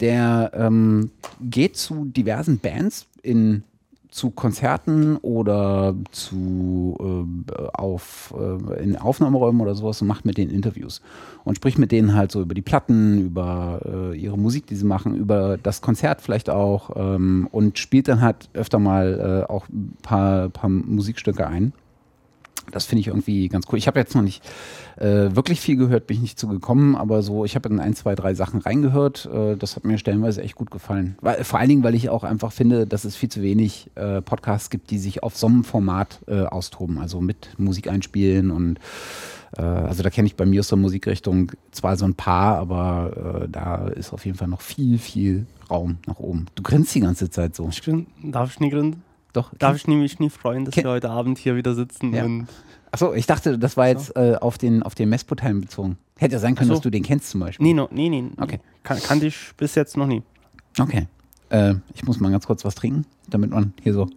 der 0.00 0.52
ähm, 0.54 1.10
geht 1.42 1.76
zu 1.76 2.06
diversen 2.06 2.58
Bands 2.58 3.06
in 3.22 3.64
zu 4.10 4.30
Konzerten 4.30 5.16
oder 5.18 5.94
zu 6.10 6.96
äh, 7.00 7.62
auf 7.72 8.34
äh, 8.38 8.82
in 8.82 8.96
Aufnahmeräumen 8.96 9.60
oder 9.60 9.74
sowas 9.74 10.02
und 10.02 10.08
macht 10.08 10.24
mit 10.24 10.36
denen 10.36 10.50
Interviews 10.50 11.00
und 11.44 11.56
spricht 11.56 11.78
mit 11.78 11.92
denen 11.92 12.14
halt 12.14 12.32
so 12.32 12.42
über 12.42 12.54
die 12.54 12.62
Platten, 12.62 13.20
über 13.20 14.12
äh, 14.12 14.16
ihre 14.18 14.38
Musik, 14.38 14.66
die 14.66 14.76
sie 14.76 14.84
machen, 14.84 15.14
über 15.14 15.58
das 15.58 15.80
Konzert 15.80 16.20
vielleicht 16.20 16.50
auch 16.50 16.90
ähm, 16.96 17.48
und 17.52 17.78
spielt 17.78 18.08
dann 18.08 18.20
halt 18.20 18.48
öfter 18.52 18.78
mal 18.78 19.44
äh, 19.48 19.52
auch 19.52 19.68
ein 19.68 19.96
paar, 20.02 20.48
paar 20.48 20.70
Musikstücke 20.70 21.46
ein. 21.46 21.72
Das 22.72 22.86
finde 22.86 23.00
ich 23.00 23.08
irgendwie 23.08 23.48
ganz 23.48 23.66
cool. 23.70 23.78
Ich 23.78 23.86
habe 23.86 23.98
jetzt 23.98 24.14
noch 24.14 24.22
nicht 24.22 24.42
äh, 24.96 25.34
wirklich 25.34 25.60
viel 25.60 25.76
gehört, 25.76 26.06
bin 26.06 26.16
ich 26.16 26.22
nicht 26.22 26.38
zugekommen, 26.38 26.96
aber 26.96 27.22
so, 27.22 27.44
ich 27.44 27.54
habe 27.54 27.68
in 27.68 27.80
ein, 27.80 27.94
zwei, 27.94 28.14
drei 28.14 28.34
Sachen 28.34 28.60
reingehört. 28.60 29.28
Äh, 29.32 29.56
das 29.56 29.76
hat 29.76 29.84
mir 29.84 29.98
stellenweise 29.98 30.42
echt 30.42 30.54
gut 30.54 30.70
gefallen. 30.70 31.16
Weil, 31.20 31.44
vor 31.44 31.58
allen 31.58 31.68
Dingen, 31.68 31.82
weil 31.82 31.94
ich 31.94 32.08
auch 32.10 32.24
einfach 32.24 32.52
finde, 32.52 32.86
dass 32.86 33.04
es 33.04 33.16
viel 33.16 33.28
zu 33.28 33.42
wenig 33.42 33.90
äh, 33.94 34.20
Podcasts 34.22 34.70
gibt, 34.70 34.90
die 34.90 34.98
sich 34.98 35.22
auf 35.22 35.36
so 35.36 35.46
einem 35.46 35.64
Format 35.64 36.20
äh, 36.26 36.42
austoben. 36.42 36.98
Also 36.98 37.20
mit 37.20 37.58
Musik 37.58 37.88
einspielen 37.88 38.50
und 38.50 38.78
äh, 39.56 39.62
also 39.62 40.02
da 40.02 40.10
kenne 40.10 40.26
ich 40.26 40.36
bei 40.36 40.46
mir 40.46 40.60
aus 40.60 40.68
der 40.68 40.78
Musikrichtung 40.78 41.52
zwar 41.70 41.96
so 41.96 42.04
ein 42.04 42.14
paar, 42.14 42.58
aber 42.58 43.42
äh, 43.44 43.48
da 43.48 43.88
ist 43.88 44.12
auf 44.12 44.24
jeden 44.24 44.38
Fall 44.38 44.48
noch 44.48 44.60
viel, 44.60 44.98
viel 44.98 45.46
Raum 45.68 45.98
nach 46.06 46.18
oben. 46.18 46.46
Du 46.54 46.62
grinst 46.62 46.94
die 46.94 47.00
ganze 47.00 47.30
Zeit 47.30 47.54
so. 47.54 47.68
Ich 47.68 47.82
bin, 47.82 48.06
darf 48.22 48.52
ich 48.52 48.60
nie 48.60 48.70
grinsen? 48.70 49.02
Doch. 49.32 49.52
Darf 49.58 49.76
ich 49.76 49.86
mich 49.86 50.18
nie 50.18 50.30
freuen, 50.30 50.64
dass 50.64 50.74
Ken- 50.74 50.84
wir 50.84 50.90
heute 50.90 51.10
Abend 51.10 51.38
hier 51.38 51.56
wieder 51.56 51.74
sitzen 51.74 52.12
Ja. 52.14 52.24
und 52.24 52.46
Achso, 52.92 53.14
ich 53.14 53.26
dachte, 53.26 53.56
das 53.56 53.76
war 53.76 53.86
jetzt 53.86 54.16
äh, 54.16 54.34
auf 54.40 54.58
den, 54.58 54.82
auf 54.82 54.96
den 54.96 55.08
Mesputein 55.10 55.60
bezogen. 55.60 55.96
Hätte 56.18 56.32
ja 56.34 56.38
sein 56.40 56.56
können, 56.56 56.68
so. 56.68 56.74
dass 56.74 56.82
du 56.82 56.90
den 56.90 57.04
kennst 57.04 57.30
zum 57.30 57.38
Beispiel. 57.40 57.64
Nee, 57.64 57.72
no, 57.74 57.88
nee, 57.92 58.08
nee. 58.08 58.24
Okay. 58.36 58.58
Kan 58.82 58.98
kannte 59.00 59.26
ich 59.26 59.52
bis 59.56 59.76
jetzt 59.76 59.96
noch 59.96 60.08
nie. 60.08 60.22
Okay. 60.76 61.06
Äh, 61.50 61.74
ich 61.94 62.04
muss 62.04 62.18
mal 62.18 62.32
ganz 62.32 62.46
kurz 62.46 62.64
was 62.64 62.74
trinken, 62.74 63.04
damit 63.28 63.50
man 63.52 63.74
hier 63.80 63.92
so 63.94 64.08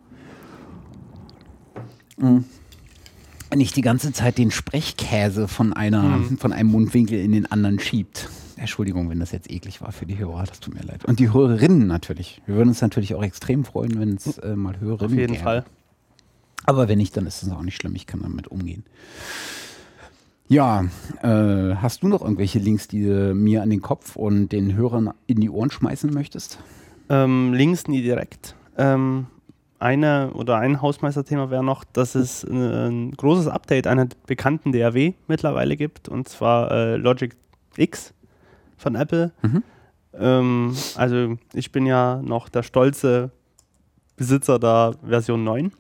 mm, 2.17 2.39
nicht 3.55 3.75
die 3.75 3.81
ganze 3.81 4.11
Zeit 4.11 4.37
den 4.39 4.49
Sprechkäse 4.49 5.47
von 5.47 5.73
einer, 5.73 6.01
Mhm. 6.03 6.37
von 6.39 6.51
einem 6.51 6.71
Mundwinkel 6.71 7.19
in 7.19 7.31
den 7.31 7.45
anderen 7.51 7.79
schiebt. 7.79 8.29
Entschuldigung, 8.63 9.09
wenn 9.09 9.19
das 9.19 9.33
jetzt 9.33 9.51
eklig 9.51 9.81
war 9.81 9.91
für 9.91 10.05
die 10.05 10.17
Hörer, 10.17 10.45
das 10.45 10.61
tut 10.61 10.73
mir 10.73 10.83
leid. 10.83 11.03
Und 11.03 11.19
die 11.19 11.33
Hörerinnen 11.33 11.85
natürlich. 11.85 12.41
Wir 12.45 12.55
würden 12.55 12.69
uns 12.69 12.81
natürlich 12.81 13.13
auch 13.13 13.23
extrem 13.23 13.65
freuen, 13.65 13.99
wenn 13.99 14.15
es 14.15 14.37
äh, 14.37 14.55
mal 14.55 14.79
Hörerinnen 14.79 15.13
Auf 15.13 15.19
jeden 15.19 15.33
gäbe. 15.33 15.43
Fall. 15.43 15.65
Aber 16.65 16.87
wenn 16.87 16.97
nicht, 16.97 17.15
dann 17.17 17.27
ist 17.27 17.43
es 17.43 17.51
auch 17.51 17.61
nicht 17.61 17.75
schlimm. 17.75 17.93
Ich 17.95 18.07
kann 18.07 18.21
damit 18.21 18.47
umgehen. 18.47 18.85
Ja, 20.47 20.85
äh, 21.21 21.75
hast 21.75 22.03
du 22.03 22.07
noch 22.07 22.21
irgendwelche 22.21 22.59
Links, 22.59 22.87
die 22.87 23.03
du 23.03 23.33
mir 23.33 23.61
an 23.63 23.69
den 23.69 23.81
Kopf 23.81 24.15
und 24.15 24.49
den 24.53 24.75
Hörern 24.75 25.13
in 25.27 25.41
die 25.41 25.49
Ohren 25.49 25.69
schmeißen 25.69 26.13
möchtest? 26.13 26.57
Ähm, 27.09 27.53
links 27.53 27.87
nie 27.87 28.01
direkt. 28.01 28.55
Ähm, 28.77 29.27
eine 29.79 30.31
oder 30.35 30.57
ein 30.57 30.81
Hausmeisterthema 30.81 31.49
wäre 31.49 31.65
noch, 31.65 31.83
dass 31.83 32.15
es 32.15 32.45
ein, 32.45 32.61
ein 32.61 33.11
großes 33.11 33.47
Update 33.47 33.87
einer 33.87 34.07
bekannten 34.25 34.71
DAW 34.71 35.13
mittlerweile 35.27 35.75
gibt, 35.75 36.07
und 36.07 36.29
zwar 36.29 36.71
äh, 36.71 36.95
Logic 36.95 37.35
X 37.75 38.13
von 38.77 38.95
Apple. 38.95 39.31
Mhm. 39.41 39.63
Ähm, 40.15 40.75
also 40.95 41.37
ich 41.53 41.71
bin 41.71 41.85
ja 41.85 42.21
noch 42.21 42.49
der 42.49 42.63
stolze 42.63 43.31
Besitzer 44.15 44.59
der 44.59 44.93
Version 45.05 45.43
9 45.43 45.71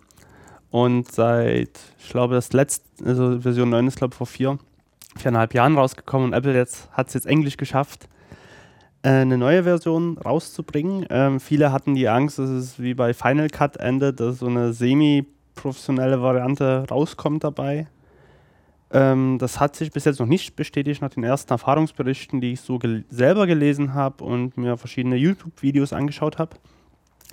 und 0.71 1.11
seit, 1.11 1.79
ich 1.99 2.09
glaube, 2.09 2.33
das 2.33 2.51
letzte, 2.51 2.83
also 3.05 3.39
Version 3.39 3.69
9 3.69 3.87
ist 3.87 3.97
glaube 3.97 4.13
ich 4.13 4.17
vor 4.17 4.27
vier, 4.27 4.57
viereinhalb 5.15 5.53
Jahren 5.53 5.77
rausgekommen 5.77 6.29
und 6.29 6.33
Apple 6.33 6.55
jetzt 6.55 6.89
hat 6.91 7.09
es 7.09 7.13
jetzt 7.13 7.27
endlich 7.27 7.57
geschafft, 7.57 8.09
äh, 9.03 9.09
eine 9.09 9.37
neue 9.37 9.63
Version 9.63 10.17
rauszubringen. 10.17 11.05
Ähm, 11.09 11.39
viele 11.39 11.71
hatten 11.71 11.93
die 11.93 12.09
Angst, 12.09 12.39
dass 12.39 12.49
es 12.49 12.79
wie 12.79 12.95
bei 12.95 13.13
Final 13.13 13.49
Cut 13.49 13.77
endet, 13.77 14.19
dass 14.19 14.39
so 14.39 14.47
eine 14.47 14.73
semi-professionelle 14.73 16.21
Variante 16.21 16.85
rauskommt 16.89 17.43
dabei. 17.43 17.87
Ähm, 18.93 19.39
das 19.39 19.59
hat 19.59 19.75
sich 19.75 19.91
bis 19.91 20.05
jetzt 20.05 20.19
noch 20.19 20.27
nicht 20.27 20.55
bestätigt 20.55 21.01
nach 21.01 21.09
den 21.09 21.23
ersten 21.23 21.51
Erfahrungsberichten, 21.51 22.39
die 22.39 22.53
ich 22.53 22.61
so 22.61 22.77
gel 22.77 23.03
selber 23.09 23.47
gelesen 23.47 23.95
habe 23.95 24.23
und 24.23 24.55
mir 24.55 24.77
verschiedene 24.77 25.15
YouTube-Videos 25.15 25.93
angeschaut 25.93 26.37
habe. 26.37 26.55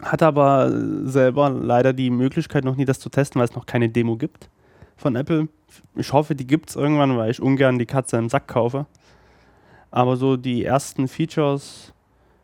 Hatte 0.01 0.27
aber 0.27 0.73
selber 1.05 1.51
leider 1.51 1.93
die 1.93 2.09
Möglichkeit 2.09 2.65
noch 2.65 2.77
nie, 2.77 2.87
das 2.87 2.99
zu 2.99 3.11
testen, 3.11 3.39
weil 3.39 3.49
es 3.49 3.55
noch 3.55 3.67
keine 3.67 3.91
Demo 3.91 4.17
gibt 4.17 4.49
von 4.97 5.17
Apple. 5.17 5.49
Ich 5.97 6.13
hoffe, 6.15 6.35
die 6.35 6.47
gibt 6.47 6.71
es 6.71 6.77
irgendwann, 6.77 7.19
weil 7.19 7.31
ich 7.31 7.43
ungern 7.43 7.79
die 7.79 7.87
Katze 7.87 8.17
im 8.17 8.31
Sack 8.31 8.49
kaufe. 8.49 8.87
Aber 9.91 10.17
so 10.17 10.39
die 10.39 10.65
ersten 10.65 11.09
Features 11.09 11.93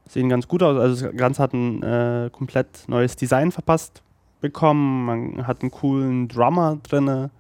sehen 0.07 0.29
ganz 0.29 0.47
gut 0.47 0.63
aus. 0.63 0.79
Also 0.79 1.07
das 1.07 1.17
Ganze 1.17 1.43
hat 1.43 1.55
ein 1.55 1.83
äh, 1.83 2.29
komplett 2.31 2.85
neues 2.87 3.17
Design 3.17 3.51
verpasst 3.51 4.03
bekommen. 4.43 5.07
Man 5.07 5.47
hat 5.47 5.63
einen 5.63 5.71
coolen 5.71 6.29
Drummer 6.29 6.79
drin. 6.83 7.31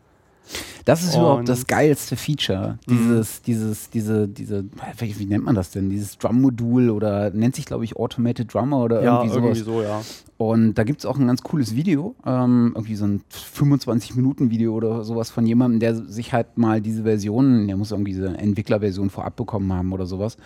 Das 0.84 1.02
ist 1.02 1.14
Und- 1.14 1.20
überhaupt 1.22 1.48
das 1.48 1.66
geilste 1.66 2.16
Feature. 2.16 2.78
Mhm. 2.86 2.92
Dieses, 2.96 3.42
dieses, 3.42 3.90
diese, 3.90 4.28
diese, 4.28 4.64
wie, 4.98 5.18
wie 5.18 5.26
nennt 5.26 5.44
man 5.44 5.54
das 5.54 5.70
denn? 5.70 5.90
Dieses 5.90 6.18
Drum-Modul 6.18 6.90
oder 6.90 7.30
nennt 7.30 7.56
sich, 7.56 7.66
glaube 7.66 7.84
ich, 7.84 7.96
Automated 7.96 8.52
Drummer 8.54 8.82
oder 8.84 9.02
Ja, 9.02 9.22
irgendwie 9.22 9.34
irgendwie, 9.36 9.60
sowas. 9.60 9.74
so, 9.76 9.82
ja. 9.82 10.02
Und 10.38 10.74
da 10.74 10.84
gibt 10.84 11.00
es 11.00 11.06
auch 11.06 11.18
ein 11.18 11.26
ganz 11.26 11.42
cooles 11.42 11.74
Video, 11.74 12.14
ähm, 12.26 12.72
irgendwie 12.74 12.94
so 12.94 13.06
ein 13.06 13.22
25-Minuten-Video 13.32 14.74
oder 14.74 15.02
sowas 15.04 15.30
von 15.30 15.46
jemandem, 15.46 15.80
der 15.80 15.94
sich 15.96 16.32
halt 16.32 16.58
mal 16.58 16.80
diese 16.80 17.04
Version, 17.04 17.66
der 17.66 17.76
muss 17.76 17.90
irgendwie 17.90 18.12
diese 18.12 18.36
Entwicklerversion 18.36 19.10
vorab 19.10 19.36
bekommen 19.36 19.72
haben 19.72 19.92
oder 19.92 20.06
sowas, 20.06 20.36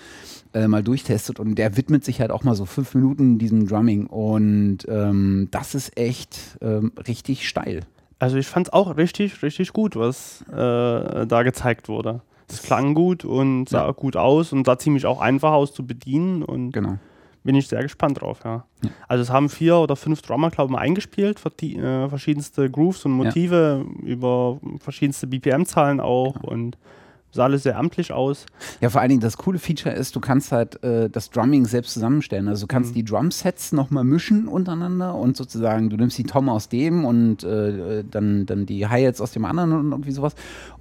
äh, 0.55 0.69
mal 0.69 0.83
durchtestet 0.83 1.41
und 1.41 1.57
der 1.57 1.77
widmet 1.77 2.05
sich 2.05 2.21
halt 2.21 2.31
auch 2.31 2.45
mal 2.45 2.55
so 2.55 2.67
fünf 2.67 2.95
Minuten 2.95 3.39
diesem 3.39 3.67
Drumming 3.67 4.07
und 4.07 4.79
ähm, 4.89 5.49
das 5.51 5.75
ist 5.75 5.97
echt 5.97 6.39
ähm, 6.61 6.93
richtig 7.09 7.49
steil. 7.49 7.81
Also 8.21 8.37
ich 8.37 8.47
fand 8.47 8.69
es 8.69 8.73
auch 8.73 8.97
richtig, 8.97 9.43
richtig 9.43 9.73
gut, 9.73 9.97
was 9.97 10.43
äh, 10.53 11.27
da 11.27 11.43
gezeigt 11.43 11.89
wurde. 11.89 12.21
Es 12.49 12.63
klang 12.63 12.95
gut 12.95 13.25
und 13.25 13.69
sah 13.69 13.87
Ja. 13.87 13.93
gut 13.93 14.17
aus 14.17 14.53
und 14.53 14.67
sah 14.67 14.79
ziemlich 14.79 15.07
auch 15.07 15.21
einfach 15.21 15.53
aus 15.53 15.73
zu 15.73 15.87
bedienen 15.87 16.43
und 16.43 16.73
Genau. 16.73 16.99
bin 17.45 17.55
ich 17.55 17.67
sehr 17.69 17.83
gespannt 17.83 18.21
drauf, 18.21 18.41
ja. 18.45 18.65
Ja. 18.83 18.91
Also 19.09 19.23
es 19.23 19.31
haben 19.31 19.49
vier 19.49 19.77
oder 19.79 19.97
fünf 19.97 20.21
Drummer, 20.23 20.51
glaube 20.51 20.73
ich, 20.75 20.79
eingespielt, 20.79 21.41
äh, 21.63 22.09
verschiedenste 22.09 22.69
Grooves 22.71 23.05
und 23.05 23.13
Ja. 23.13 23.25
Motive 23.25 23.85
über 24.03 24.59
verschiedenste 24.81 25.27
BPM-Zahlen 25.27 26.01
auch 26.01 26.37
und 26.43 26.77
sah 27.33 27.45
alles 27.45 27.63
sehr 27.63 27.79
amtlich 27.79 28.13
aus. 28.13 28.47
Ja, 28.81 28.91
vor 28.91 29.01
allen 29.01 29.11
Dingen 29.11 29.21
das 29.21 29.37
coole 29.37 29.59
Feature 29.59 29.95
ist, 29.95 30.17
du 30.17 30.21
kannst 30.21 30.53
halt 30.53 30.83
äh, 30.83 31.09
das 31.09 31.31
Drumming 31.31 31.65
selbst 31.67 31.93
zusammenstellen. 31.95 32.49
Also 32.49 32.63
du 32.63 32.67
Mhm. 32.67 32.69
kannst 32.75 32.95
die 32.95 33.05
Drumsets 33.05 33.73
nochmal 33.73 34.05
mischen 34.05 34.49
untereinander 34.49 35.15
und 35.15 35.37
sozusagen, 35.37 35.91
du 35.91 35.97
nimmst 35.97 36.19
die 36.19 36.25
Tom 36.25 36.49
aus 36.49 36.69
dem 36.69 37.05
und 37.05 37.45
äh, 37.45 38.05
dann, 38.11 38.47
dann 38.47 38.67
die 38.67 38.87
Hi-Hats 38.87 39.21
aus 39.21 39.33
dem 39.33 39.45
anderen 39.45 39.73
und 39.73 39.91
irgendwie 39.93 40.13
sowas. 40.13 40.35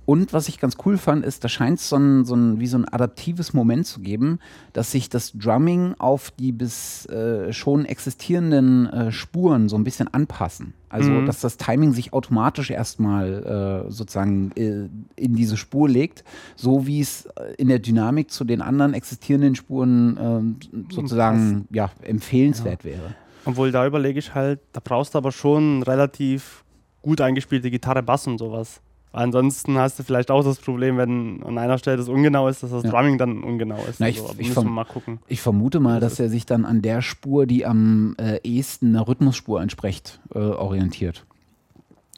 Und 0.10 0.34
was 0.34 0.48
ich 0.48 0.60
ganz 0.60 0.76
cool 0.88 0.98
fand, 0.98 1.24
ist, 1.24 1.44
da 1.44 1.50
scheint 1.50 1.78
es 1.78 1.88
so 1.88 1.96
ein, 1.96 2.26
so 2.26 2.34
ein, 2.34 2.60
wie 2.60 2.66
so 2.66 2.80
ein 2.80 2.92
adaptives 2.92 3.54
Moment 3.54 3.86
zu 3.86 4.00
geben, 4.00 4.40
dass 4.74 4.92
sich 4.92 5.08
das 5.08 5.34
Drumming 5.34 5.94
auf 6.00 6.32
die 6.32 6.52
bis 6.52 7.06
äh, 7.06 7.54
schon 7.54 7.86
existierenden 7.86 8.88
äh, 8.88 9.12
Spuren 9.12 9.70
so 9.70 9.76
ein 9.76 9.84
bisschen 9.84 10.12
anpassen. 10.12 10.74
Also, 10.90 11.12
Mhm. 11.12 11.28
dass 11.28 11.42
das 11.42 11.58
Timing 11.58 11.94
sich 11.94 12.12
automatisch 12.12 12.72
erstmal 12.72 13.86
äh, 13.86 13.92
sozusagen 13.92 14.52
äh, 14.56 14.90
in 15.16 15.36
diese 15.36 15.58
Spur 15.58 15.88
legt, 15.88 16.24
so 16.56 16.88
wie 16.88 17.02
es 17.02 17.28
äh, 17.28 17.54
in 17.60 17.68
der 17.68 17.78
Dynamik 17.78 18.32
zu 18.32 18.46
den 18.46 18.64
anderen 18.64 18.96
existierenden 18.96 19.54
Spuren 19.54 20.18
ähm, 20.20 20.56
sozusagen 20.90 21.68
ja, 21.70 21.92
empfehlenswert 22.02 22.84
wäre. 22.84 23.14
Obwohl 23.46 23.72
da 23.72 23.86
überlege 23.86 24.18
ich 24.18 24.34
halt, 24.34 24.60
da 24.74 24.82
brauchst 24.84 25.14
du 25.14 25.20
aber 25.20 25.32
schon 25.32 25.84
relativ 25.84 26.64
gut 27.04 27.22
eingespielte 27.22 27.70
Gitarre, 27.70 28.02
Bass 28.02 28.26
und 28.26 28.40
sowas. 28.40 28.82
Ansonsten 29.12 29.78
hast 29.78 29.98
du 29.98 30.04
vielleicht 30.04 30.30
auch 30.30 30.44
das 30.44 30.60
Problem, 30.60 30.98
wenn 30.98 31.42
an 31.44 31.58
einer 31.58 31.78
Stelle 31.80 31.98
das 31.98 32.08
ungenau 32.10 32.48
ist, 32.48 32.62
dass 32.62 32.70
das 32.70 32.84
Ja. 32.84 32.92
Drumming 32.92 33.18
dann 33.18 33.44
ungenau 33.44 33.80
ist. 33.90 34.00
Na, 34.00 34.08
ich- 34.08 34.20
so. 34.20 34.30
Aber 34.30 34.40
ich 34.40 34.52
verm- 34.52 34.66
mal 34.70 34.84
gucken. 34.86 35.20
Ich 35.28 35.42
vermute 35.42 35.80
mal, 35.80 36.00
dass 36.00 36.20
er 36.20 36.30
sich 36.30 36.46
dann 36.46 36.64
an 36.64 36.82
der 36.84 37.02
Spur, 37.02 37.48
die 37.48 37.66
am 37.66 38.16
äh, 38.20 38.40
ehesten 38.44 38.90
einer 38.96 39.08
Rhythmusspur 39.08 39.62
entspricht, 39.62 40.20
äh, 40.36 40.38
orientiert. 40.40 41.26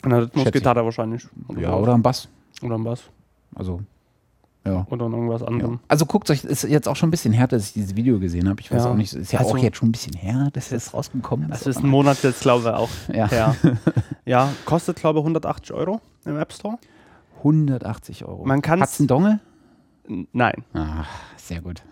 An 0.01 0.09
der. 0.09 0.23
Rhythmusgitarre 0.23 0.83
wahrscheinlich. 0.83 1.25
Ja, 1.57 1.75
oder 1.75 1.93
am 1.93 2.01
Bass. 2.01 2.27
Oder 2.61 2.75
am 2.75 2.83
Bass. 2.83 3.03
Also, 3.55 3.81
ja. 4.65 4.85
Oder 4.89 5.05
an 5.05 5.13
irgendwas 5.13 5.41
Ja. 5.41 5.47
anderem. 5.47 5.79
Also 5.87 6.05
guckt 6.05 6.29
euch, 6.29 6.43
ist 6.43 6.63
jetzt 6.63 6.87
auch 6.87 6.95
schon 6.95 7.07
ein 7.07 7.11
bisschen 7.11 7.33
her, 7.33 7.47
dass 7.47 7.67
ich 7.67 7.73
dieses 7.73 7.95
Video 7.95 8.19
gesehen 8.19 8.47
habe. 8.49 8.61
Ich 8.61 8.71
weiß 8.71 8.83
Ja. 8.85 8.91
auch 8.91 8.95
nicht, 8.95 9.13
ist 9.13 9.31
ja 9.31 9.39
Also- 9.39 9.51
auch 9.51 9.57
jetzt 9.57 9.77
schon 9.77 9.89
ein 9.89 9.91
bisschen 9.91 10.13
her, 10.13 10.49
dass 10.53 10.69
das 10.69 10.93
rausgekommen 10.93 11.51
ist. 11.51 11.65
Das 11.65 11.75
ist 11.77 11.83
ein 11.83 11.89
Monat 11.89 12.21
jetzt, 12.23 12.41
glaube 12.41 12.61
ich, 12.69 12.73
auch 12.75 12.89
Ja. 13.13 13.27
her. 13.29 13.55
ja, 14.25 14.49
kostet, 14.65 14.97
glaube 14.97 15.19
ich, 15.19 15.23
180 15.25 15.73
Euro 15.73 15.99
im 16.25 16.37
App 16.37 16.53
Store. 16.53 16.77
180 17.43 18.25
Euro. 18.25 18.45
Man 18.45 18.61
kann's- 18.61 18.81
Hat's 18.83 18.99
einen 18.99 19.07
Dongle? 19.07 19.39
Nein. 20.33 20.63
Ah, 20.73 21.05
sehr 21.37 21.61
gut. 21.61 21.81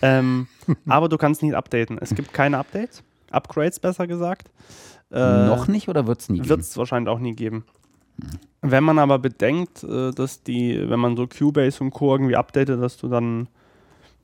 Ähm, 0.00 0.46
aber 0.86 1.08
du 1.08 1.16
kannst 1.18 1.42
nicht 1.42 1.54
updaten. 1.56 1.98
Es 2.00 2.14
gibt 2.14 2.32
keine 2.32 2.58
Updates. 2.58 3.02
Upgrades, 3.32 3.80
besser 3.80 4.06
gesagt. 4.06 4.48
Äh, 5.10 5.46
Noch 5.48 5.66
nicht 5.66 5.88
oder 5.88 6.06
wird's 6.06 6.28
nie? 6.28 6.48
Wird 6.48 6.60
es 6.60 6.76
wahrscheinlich 6.76 7.12
auch 7.12 7.18
nie 7.18 7.34
geben. 7.34 7.64
Wenn 8.60 8.84
man 8.84 8.98
aber 8.98 9.18
bedenkt, 9.18 9.84
äh, 9.84 10.10
dass 10.10 10.42
die, 10.42 10.88
wenn 10.88 11.00
man 11.00 11.16
so 11.16 11.26
Cubase 11.26 11.82
und 11.82 11.90
Co. 11.90 12.12
irgendwie 12.12 12.36
updatet, 12.36 12.82
dass 12.82 12.96
du 12.96 13.08
dann 13.08 13.48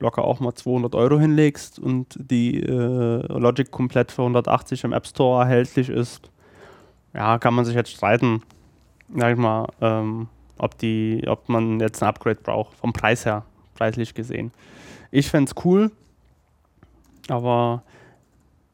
locker 0.00 0.24
auch 0.24 0.40
mal 0.40 0.54
200 0.54 0.94
Euro 0.94 1.18
hinlegst 1.18 1.78
und 1.78 2.18
die 2.18 2.60
äh, 2.60 3.26
Logic 3.38 3.70
komplett 3.70 4.10
für 4.10 4.22
180 4.22 4.84
im 4.84 4.92
App 4.92 5.06
Store 5.06 5.44
erhältlich 5.44 5.88
ist, 5.88 6.30
ja, 7.14 7.38
kann 7.38 7.54
man 7.54 7.64
sich 7.64 7.74
jetzt 7.74 7.90
streiten, 7.90 8.42
sag 9.14 9.32
ich 9.32 9.38
mal, 9.38 9.68
ähm, 9.80 10.28
ob, 10.58 10.76
die, 10.78 11.24
ob 11.26 11.48
man 11.48 11.78
jetzt 11.80 12.02
ein 12.02 12.08
Upgrade 12.08 12.40
braucht, 12.42 12.74
vom 12.74 12.92
Preis 12.92 13.24
her, 13.24 13.44
preislich 13.74 14.14
gesehen. 14.14 14.50
Ich 15.12 15.28
fände 15.30 15.50
es 15.50 15.64
cool, 15.64 15.92
aber 17.28 17.82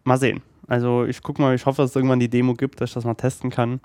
mal 0.04 0.16
sehen. 0.16 0.42
Also 0.66 1.04
ich 1.04 1.22
gucke 1.22 1.42
mal, 1.42 1.54
ich 1.54 1.66
hoffe, 1.66 1.82
dass 1.82 1.90
es 1.90 1.96
irgendwann 1.96 2.20
die 2.20 2.30
Demo 2.30 2.54
gibt, 2.54 2.80
dass 2.80 2.90
ich 2.90 2.94
das 2.94 3.04
mal 3.04 3.14
testen 3.14 3.50
kann. 3.50 3.80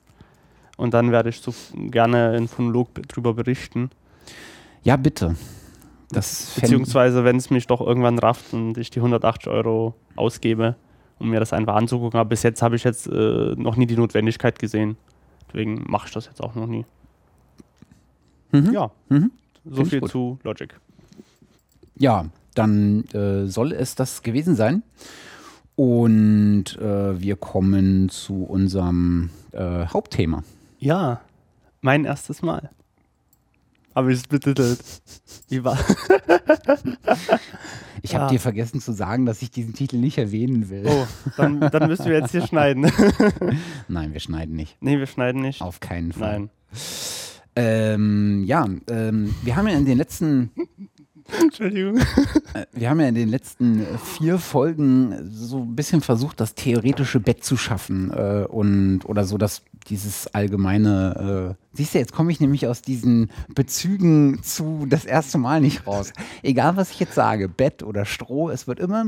Und 0.77 0.93
dann 0.93 1.11
werde 1.11 1.29
ich 1.29 1.39
so 1.39 1.53
gerne 1.73 2.35
in 2.35 2.47
Phonolog 2.47 2.93
drüber 3.07 3.33
berichten. 3.33 3.89
Ja, 4.83 4.97
bitte. 4.97 5.35
Das 6.11 6.57
Beziehungsweise, 6.59 7.23
wenn 7.23 7.37
es 7.37 7.49
mich 7.49 7.65
doch 7.67 7.81
irgendwann 7.81 8.19
rafft 8.19 8.53
und 8.53 8.77
ich 8.77 8.89
die 8.91 8.99
180 8.99 9.47
Euro 9.47 9.95
ausgebe, 10.15 10.75
um 11.19 11.29
mir 11.29 11.39
das 11.39 11.53
einfach 11.53 11.75
anzugucken. 11.75 12.19
Aber 12.19 12.29
bis 12.29 12.43
jetzt 12.43 12.61
habe 12.61 12.75
ich 12.75 12.83
jetzt 12.83 13.07
äh, 13.07 13.55
noch 13.55 13.75
nie 13.75 13.85
die 13.87 13.95
Notwendigkeit 13.97 14.59
gesehen. 14.59 14.97
Deswegen 15.47 15.83
mache 15.87 16.07
ich 16.07 16.13
das 16.13 16.25
jetzt 16.25 16.41
auch 16.41 16.55
noch 16.55 16.67
nie. 16.67 16.85
Mhm. 18.51 18.71
Ja, 18.73 18.91
Mhm. 19.09 19.31
so 19.65 19.75
Find 19.77 19.89
viel 19.89 20.03
zu 20.03 20.39
Logic. 20.43 20.77
Ja, 21.97 22.25
dann 22.53 23.05
äh, 23.13 23.45
soll 23.47 23.71
es 23.71 23.95
das 23.95 24.21
gewesen 24.23 24.55
sein. 24.55 24.83
Und 25.75 26.77
äh, 26.79 27.19
wir 27.19 27.35
kommen 27.35 28.09
zu 28.09 28.43
unserem 28.43 29.29
äh, 29.51 29.85
Hauptthema. 29.87 30.43
Ja, 30.85 31.19
mein 31.81 32.05
erstes 32.05 32.43
Mal. 32.43 32.69
Habe 33.95 34.13
ich 34.13 34.19
es 34.19 34.27
betitelt. 34.27 34.79
Wie 35.49 35.63
war? 35.63 35.79
Ich 38.03 38.13
habe 38.13 38.25
Ah. 38.25 38.29
dir 38.29 38.39
vergessen 38.39 38.79
zu 38.79 38.91
sagen, 38.91 39.25
dass 39.25 39.41
ich 39.41 39.49
diesen 39.49 39.73
Titel 39.73 39.97
nicht 39.97 40.19
erwähnen 40.19 40.69
will. 40.69 40.83
Oh, 40.85 41.07
dann, 41.37 41.59
dann 41.59 41.87
müssen 41.87 42.05
wir 42.05 42.19
jetzt 42.19 42.29
hier 42.29 42.45
schneiden. 42.45 42.91
Nein, 43.87 44.13
wir 44.13 44.19
schneiden 44.19 44.55
nicht. 44.55 44.77
nee, 44.79 44.99
wir 44.99 45.07
schneiden 45.07 45.41
nicht. 45.41 45.59
Auf 45.63 45.79
keinen 45.79 46.11
Fall. 46.11 46.41
Nein. 46.41 46.49
Ähm, 47.55 48.43
ja, 48.45 48.67
ähm, 48.87 49.33
wir 49.41 49.55
haben 49.55 49.67
ja 49.67 49.75
in 49.75 49.85
den 49.85 49.97
letzten 49.97 50.51
Entschuldigung. 51.41 51.97
Äh, 52.53 52.65
Wir 52.73 52.89
haben 52.89 52.99
ja 52.99 53.07
in 53.07 53.15
den 53.15 53.29
letzten 53.29 53.81
äh, 53.81 53.97
vier 53.97 54.37
Folgen 54.37 55.29
so 55.31 55.59
ein 55.59 55.75
bisschen 55.75 56.01
versucht, 56.01 56.39
das 56.39 56.55
theoretische 56.55 57.19
Bett 57.19 57.43
zu 57.43 57.57
schaffen 57.57 58.11
äh, 58.11 58.45
und 58.47 59.01
oder 59.05 59.25
so, 59.25 59.37
dass 59.37 59.63
dieses 59.89 60.27
allgemeine. 60.33 61.55
Äh, 61.57 61.63
siehst 61.73 61.93
du, 61.93 61.99
jetzt 61.99 62.13
komme 62.13 62.31
ich 62.31 62.39
nämlich 62.39 62.67
aus 62.67 62.81
diesen 62.81 63.29
Bezügen 63.53 64.41
zu 64.43 64.85
das 64.87 65.05
erste 65.05 65.37
Mal 65.37 65.61
nicht 65.61 65.87
raus. 65.87 66.13
Egal, 66.43 66.77
was 66.77 66.91
ich 66.91 66.99
jetzt 66.99 67.15
sage, 67.15 67.49
Bett 67.49 67.83
oder 67.83 68.05
Stroh, 68.05 68.49
es 68.49 68.67
wird 68.67 68.79
immer 68.79 69.05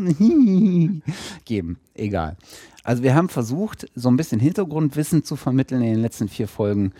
geben. 1.45 1.77
Egal. 1.93 2.35
Also 2.83 3.03
wir 3.03 3.15
haben 3.15 3.29
versucht, 3.29 3.87
so 3.95 4.09
ein 4.09 4.17
bisschen 4.17 4.39
Hintergrundwissen 4.39 5.23
zu 5.23 5.35
vermitteln 5.35 5.81
in 5.81 5.93
den 5.95 6.01
letzten 6.01 6.29
vier 6.29 6.47
Folgen, 6.47 6.93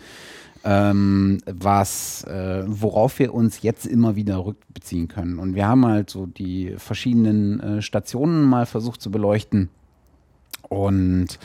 ähm, 0.64 1.38
was, 1.46 2.24
äh, 2.24 2.64
worauf 2.66 3.18
wir 3.18 3.34
uns 3.34 3.62
jetzt 3.62 3.86
immer 3.86 4.16
wieder 4.16 4.44
rückbeziehen 4.44 5.08
können. 5.08 5.38
Und 5.38 5.54
wir 5.54 5.66
haben 5.66 5.86
halt 5.86 6.10
so 6.10 6.26
die 6.26 6.74
verschiedenen 6.76 7.60
äh, 7.60 7.82
Stationen 7.82 8.42
mal 8.44 8.66
versucht 8.66 9.00
zu 9.00 9.10
beleuchten 9.10 9.68
und 10.68 11.38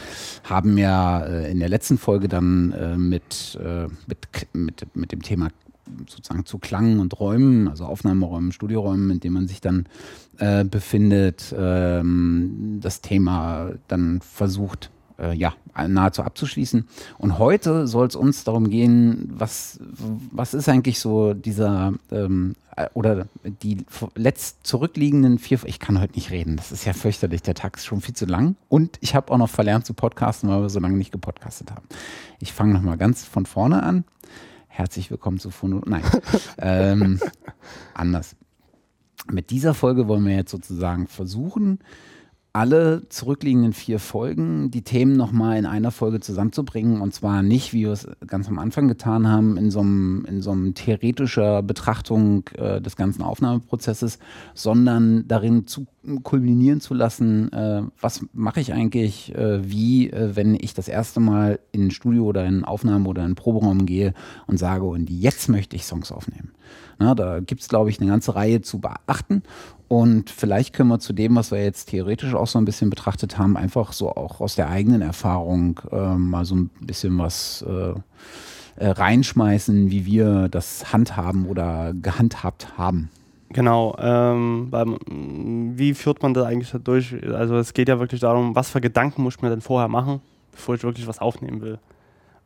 haben 0.43 0.77
ja 0.77 1.23
äh, 1.23 1.51
in 1.51 1.59
der 1.59 1.69
letzten 1.69 1.97
Folge 1.97 2.27
dann 2.27 2.71
äh, 2.71 2.97
mit, 2.97 3.57
äh, 3.63 3.87
mit, 4.07 4.27
mit, 4.53 4.95
mit 4.95 5.11
dem 5.11 5.21
Thema 5.21 5.49
sozusagen 6.07 6.45
zu 6.45 6.59
Klang 6.59 6.99
und 6.99 7.19
Räumen, 7.19 7.67
also 7.67 7.85
Aufnahmeräumen, 7.85 8.51
Studioräumen, 8.51 9.11
in 9.11 9.19
denen 9.19 9.33
man 9.33 9.47
sich 9.47 9.61
dann 9.61 9.85
äh, 10.37 10.63
befindet, 10.63 11.53
ähm, 11.57 12.79
das 12.81 13.01
Thema 13.01 13.71
dann 13.87 14.21
versucht, 14.21 14.91
äh, 15.19 15.33
ja, 15.33 15.53
nahezu 15.75 16.23
abzuschließen. 16.23 16.87
Und 17.17 17.39
heute 17.39 17.87
soll 17.87 18.07
es 18.07 18.15
uns 18.15 18.43
darum 18.43 18.69
gehen, 18.69 19.31
was, 19.35 19.79
was 20.31 20.53
ist 20.53 20.69
eigentlich 20.69 20.99
so 20.99 21.33
dieser 21.33 21.93
ähm, 22.11 22.55
äh, 22.75 22.87
oder 22.93 23.27
die 23.43 23.85
letzt 24.15 24.65
zurückliegenden 24.65 25.39
vier, 25.39 25.59
ich 25.65 25.79
kann 25.79 25.99
heute 25.99 26.13
nicht 26.13 26.31
reden, 26.31 26.57
das 26.57 26.71
ist 26.71 26.85
ja 26.85 26.93
fürchterlich, 26.93 27.41
der 27.41 27.55
Tag 27.55 27.77
ist 27.77 27.85
schon 27.85 28.01
viel 28.01 28.15
zu 28.15 28.25
lang 28.25 28.55
und 28.69 28.97
ich 29.01 29.15
habe 29.15 29.31
auch 29.31 29.37
noch 29.37 29.49
verlernt 29.49 29.85
zu 29.85 29.93
podcasten, 29.93 30.49
weil 30.49 30.61
wir 30.61 30.69
so 30.69 30.79
lange 30.79 30.97
nicht 30.97 31.11
gepodcastet 31.11 31.71
haben. 31.71 31.85
Ich 32.39 32.53
fange 32.53 32.73
nochmal 32.73 32.97
ganz 32.97 33.23
von 33.23 33.45
vorne 33.45 33.83
an. 33.83 34.03
Herzlich 34.67 35.11
willkommen 35.11 35.39
zu 35.39 35.51
Phono. 35.51 35.81
Nein, 35.85 36.03
ähm, 36.57 37.19
anders. 37.93 38.35
Mit 39.31 39.51
dieser 39.51 39.73
Folge 39.73 40.07
wollen 40.07 40.25
wir 40.25 40.35
jetzt 40.35 40.51
sozusagen 40.51 41.07
versuchen, 41.07 41.79
alle 42.53 43.01
zurückliegenden 43.09 43.73
vier 43.73 43.99
Folgen 43.99 44.69
die 44.69 44.83
Themen 44.83 45.17
nochmal 45.17 45.57
in 45.57 45.65
einer 45.65 45.89
Folge 45.89 46.19
zusammenzubringen. 46.19 47.01
Und 47.01 47.11
zwar 47.11 47.41
nicht, 47.41 47.73
wie 47.73 47.81
wir 47.81 47.91
es 47.91 48.07
ganz 48.27 48.47
am 48.47 48.59
Anfang 48.59 48.87
getan 48.87 49.27
haben, 49.27 49.57
in 49.57 49.71
so 49.71 49.79
einem, 49.79 50.23
in 50.29 50.43
so 50.43 50.51
einem 50.51 50.75
theoretischer 50.75 51.63
Betrachtung 51.63 52.47
äh, 52.55 52.79
des 52.79 52.95
ganzen 52.95 53.23
Aufnahmeprozesses, 53.23 54.19
sondern 54.53 55.27
darin 55.27 55.65
zu 55.65 55.87
kulminieren 56.21 56.79
zu 56.79 56.93
lassen, 56.93 57.51
äh, 57.53 57.81
was 57.99 58.23
mache 58.33 58.59
ich 58.59 58.71
eigentlich, 58.71 59.33
äh, 59.33 59.67
wie, 59.67 60.11
äh, 60.11 60.35
wenn 60.35 60.53
ich 60.53 60.75
das 60.75 60.87
erste 60.87 61.19
Mal 61.19 61.59
in 61.71 61.87
ein 61.87 61.91
Studio 61.91 62.25
oder 62.25 62.45
in 62.45 62.65
Aufnahmen 62.65 63.07
oder 63.07 63.21
in 63.21 63.27
einen 63.27 63.35
Proberaum 63.35 63.87
gehe 63.87 64.13
und 64.45 64.57
sage, 64.57 64.85
und 64.85 65.09
jetzt 65.09 65.49
möchte 65.49 65.75
ich 65.75 65.85
Songs 65.85 66.11
aufnehmen. 66.11 66.51
Na, 66.99 67.15
da 67.15 67.39
gibt 67.39 67.61
es, 67.61 67.67
glaube 67.67 67.89
ich, 67.89 67.99
eine 67.99 68.09
ganze 68.09 68.35
Reihe 68.35 68.61
zu 68.61 68.79
beachten. 68.79 69.43
Und 69.87 70.29
vielleicht 70.29 70.73
können 70.73 70.89
wir 70.89 70.99
zu 70.99 71.13
dem, 71.13 71.35
was 71.35 71.51
wir 71.51 71.63
jetzt 71.63 71.89
theoretisch 71.89 72.33
auch 72.33 72.47
so 72.47 72.57
ein 72.57 72.65
bisschen 72.65 72.89
betrachtet 72.89 73.37
haben, 73.37 73.57
einfach 73.57 73.93
so 73.93 74.09
auch 74.09 74.41
aus 74.41 74.55
der 74.55 74.69
eigenen 74.69 75.01
Erfahrung 75.01 75.79
äh, 75.91 76.15
mal 76.15 76.45
so 76.45 76.55
ein 76.55 76.69
bisschen 76.81 77.17
was 77.19 77.63
äh, 77.67 77.93
äh, 78.75 78.87
reinschmeißen, 78.87 79.91
wie 79.91 80.05
wir 80.05 80.49
das 80.49 80.91
handhaben 80.91 81.47
oder 81.47 81.93
gehandhabt 81.93 82.77
haben. 82.77 83.09
Genau, 83.49 83.95
ähm, 83.99 84.69
beim, 84.71 84.97
wie 85.77 85.93
führt 85.93 86.23
man 86.23 86.33
das 86.33 86.45
eigentlich 86.45 86.73
durch? 86.83 87.15
Also 87.31 87.57
es 87.57 87.75
geht 87.75 87.87
ja 87.87 87.99
wirklich 87.99 88.21
darum, 88.21 88.55
was 88.55 88.71
für 88.71 88.81
Gedanken 88.81 89.21
muss 89.21 89.35
ich 89.35 89.41
mir 89.43 89.51
denn 89.51 89.61
vorher 89.61 89.89
machen, 89.89 90.21
bevor 90.51 90.73
ich 90.73 90.83
wirklich 90.83 91.05
was 91.05 91.19
aufnehmen 91.19 91.61
will. 91.61 91.77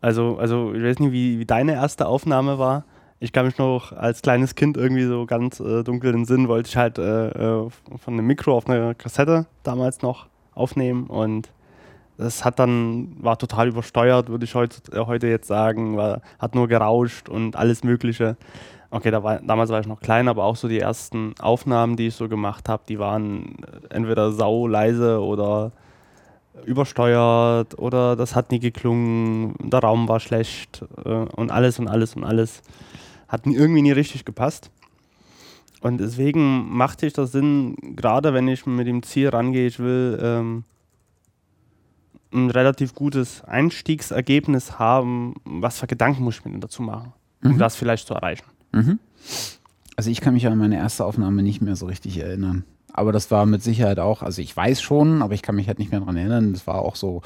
Also, 0.01 0.37
also 0.37 0.73
ich 0.73 0.83
weiß 0.83 0.99
nicht, 0.99 1.13
wie, 1.13 1.39
wie 1.39 1.45
deine 1.45 1.73
erste 1.73 2.07
Aufnahme 2.07 2.59
war 2.59 2.83
ich 3.19 3.31
kann 3.31 3.45
mich 3.45 3.57
noch 3.57 3.91
als 3.93 4.21
kleines 4.21 4.55
Kind 4.55 4.77
irgendwie 4.77 5.05
so 5.05 5.25
ganz 5.25 5.59
äh, 5.59 5.83
dunkel 5.83 6.11
in 6.11 6.17
den 6.17 6.25
Sinn, 6.25 6.47
wollte 6.47 6.69
ich 6.69 6.77
halt 6.77 6.97
äh, 6.97 7.29
äh, 7.29 7.69
von 7.69 8.13
einem 8.13 8.27
Mikro 8.27 8.55
auf 8.55 8.67
eine 8.67 8.95
Kassette 8.95 9.47
damals 9.63 10.01
noch 10.01 10.27
aufnehmen 10.53 11.07
und 11.07 11.49
das 12.17 12.43
hat 12.43 12.57
dann, 12.57 13.15
war 13.19 13.37
total 13.37 13.67
übersteuert, 13.67 14.29
würde 14.29 14.45
ich 14.45 14.55
heute, 14.55 14.77
äh, 14.91 15.05
heute 15.05 15.27
jetzt 15.27 15.47
sagen, 15.47 15.97
war, 15.97 16.21
hat 16.39 16.55
nur 16.55 16.67
gerauscht 16.67 17.29
und 17.29 17.55
alles 17.55 17.83
Mögliche. 17.83 18.37
Okay, 18.89 19.11
da 19.11 19.21
war, 19.21 19.39
damals 19.39 19.69
war 19.69 19.79
ich 19.79 19.87
noch 19.87 19.99
klein, 19.99 20.27
aber 20.27 20.45
auch 20.45 20.55
so 20.55 20.67
die 20.67 20.79
ersten 20.79 21.35
Aufnahmen, 21.39 21.95
die 21.95 22.07
ich 22.07 22.15
so 22.15 22.27
gemacht 22.29 22.69
habe, 22.69 22.83
die 22.87 22.99
waren 22.99 23.57
entweder 23.89 24.31
sau 24.31 24.65
leise 24.65 25.21
oder 25.21 25.71
übersteuert 26.65 27.77
oder 27.77 28.15
das 28.15 28.35
hat 28.35 28.51
nie 28.51 28.59
geklungen, 28.59 29.53
der 29.59 29.81
Raum 29.81 30.07
war 30.07 30.19
schlecht 30.19 30.83
äh, 31.05 31.09
und 31.09 31.51
alles 31.51 31.77
und 31.79 31.87
alles 31.87 32.15
und 32.15 32.23
alles 32.23 32.63
hat 33.27 33.45
irgendwie 33.45 33.81
nie 33.81 33.91
richtig 33.91 34.25
gepasst. 34.25 34.71
Und 35.81 35.99
deswegen 35.99 36.75
machte 36.75 37.05
ich 37.05 37.13
das 37.13 37.31
Sinn, 37.31 37.75
gerade 37.95 38.33
wenn 38.33 38.47
ich 38.47 38.65
mit 38.65 38.87
dem 38.87 39.03
Ziel 39.03 39.29
rangehe, 39.29 39.67
ich 39.67 39.79
will 39.79 40.19
ähm, 40.21 40.63
ein 42.33 42.49
relativ 42.49 42.95
gutes 42.95 43.43
Einstiegsergebnis 43.43 44.79
haben, 44.79 45.35
was 45.45 45.79
für 45.79 45.87
Gedanken 45.87 46.23
muss 46.23 46.39
ich 46.39 46.45
mir 46.45 46.59
dazu 46.59 46.81
machen, 46.81 47.13
um 47.43 47.53
mhm. 47.53 47.57
das 47.57 47.75
vielleicht 47.75 48.07
zu 48.07 48.15
erreichen. 48.15 48.45
Mhm. 48.71 48.99
Also 49.95 50.09
ich 50.09 50.21
kann 50.21 50.33
mich 50.33 50.47
an 50.47 50.57
meine 50.57 50.77
erste 50.77 51.05
Aufnahme 51.05 51.43
nicht 51.43 51.61
mehr 51.61 51.75
so 51.75 51.85
richtig 51.85 52.17
erinnern 52.17 52.63
aber 52.97 53.11
das 53.11 53.29
war 53.29 53.45
mit 53.45 53.61
Sicherheit 53.61 53.99
auch, 53.99 54.23
also 54.23 54.41
ich 54.41 54.57
weiß 54.57 54.81
schon, 54.81 55.21
aber 55.21 55.35
ich 55.35 55.43
kann 55.43 55.55
mich 55.55 55.67
halt 55.67 55.77
nicht 55.77 55.91
mehr 55.91 55.99
daran 55.99 56.17
erinnern, 56.17 56.53
das 56.53 56.65
war 56.65 56.79
auch 56.79 56.95
so 56.95 57.21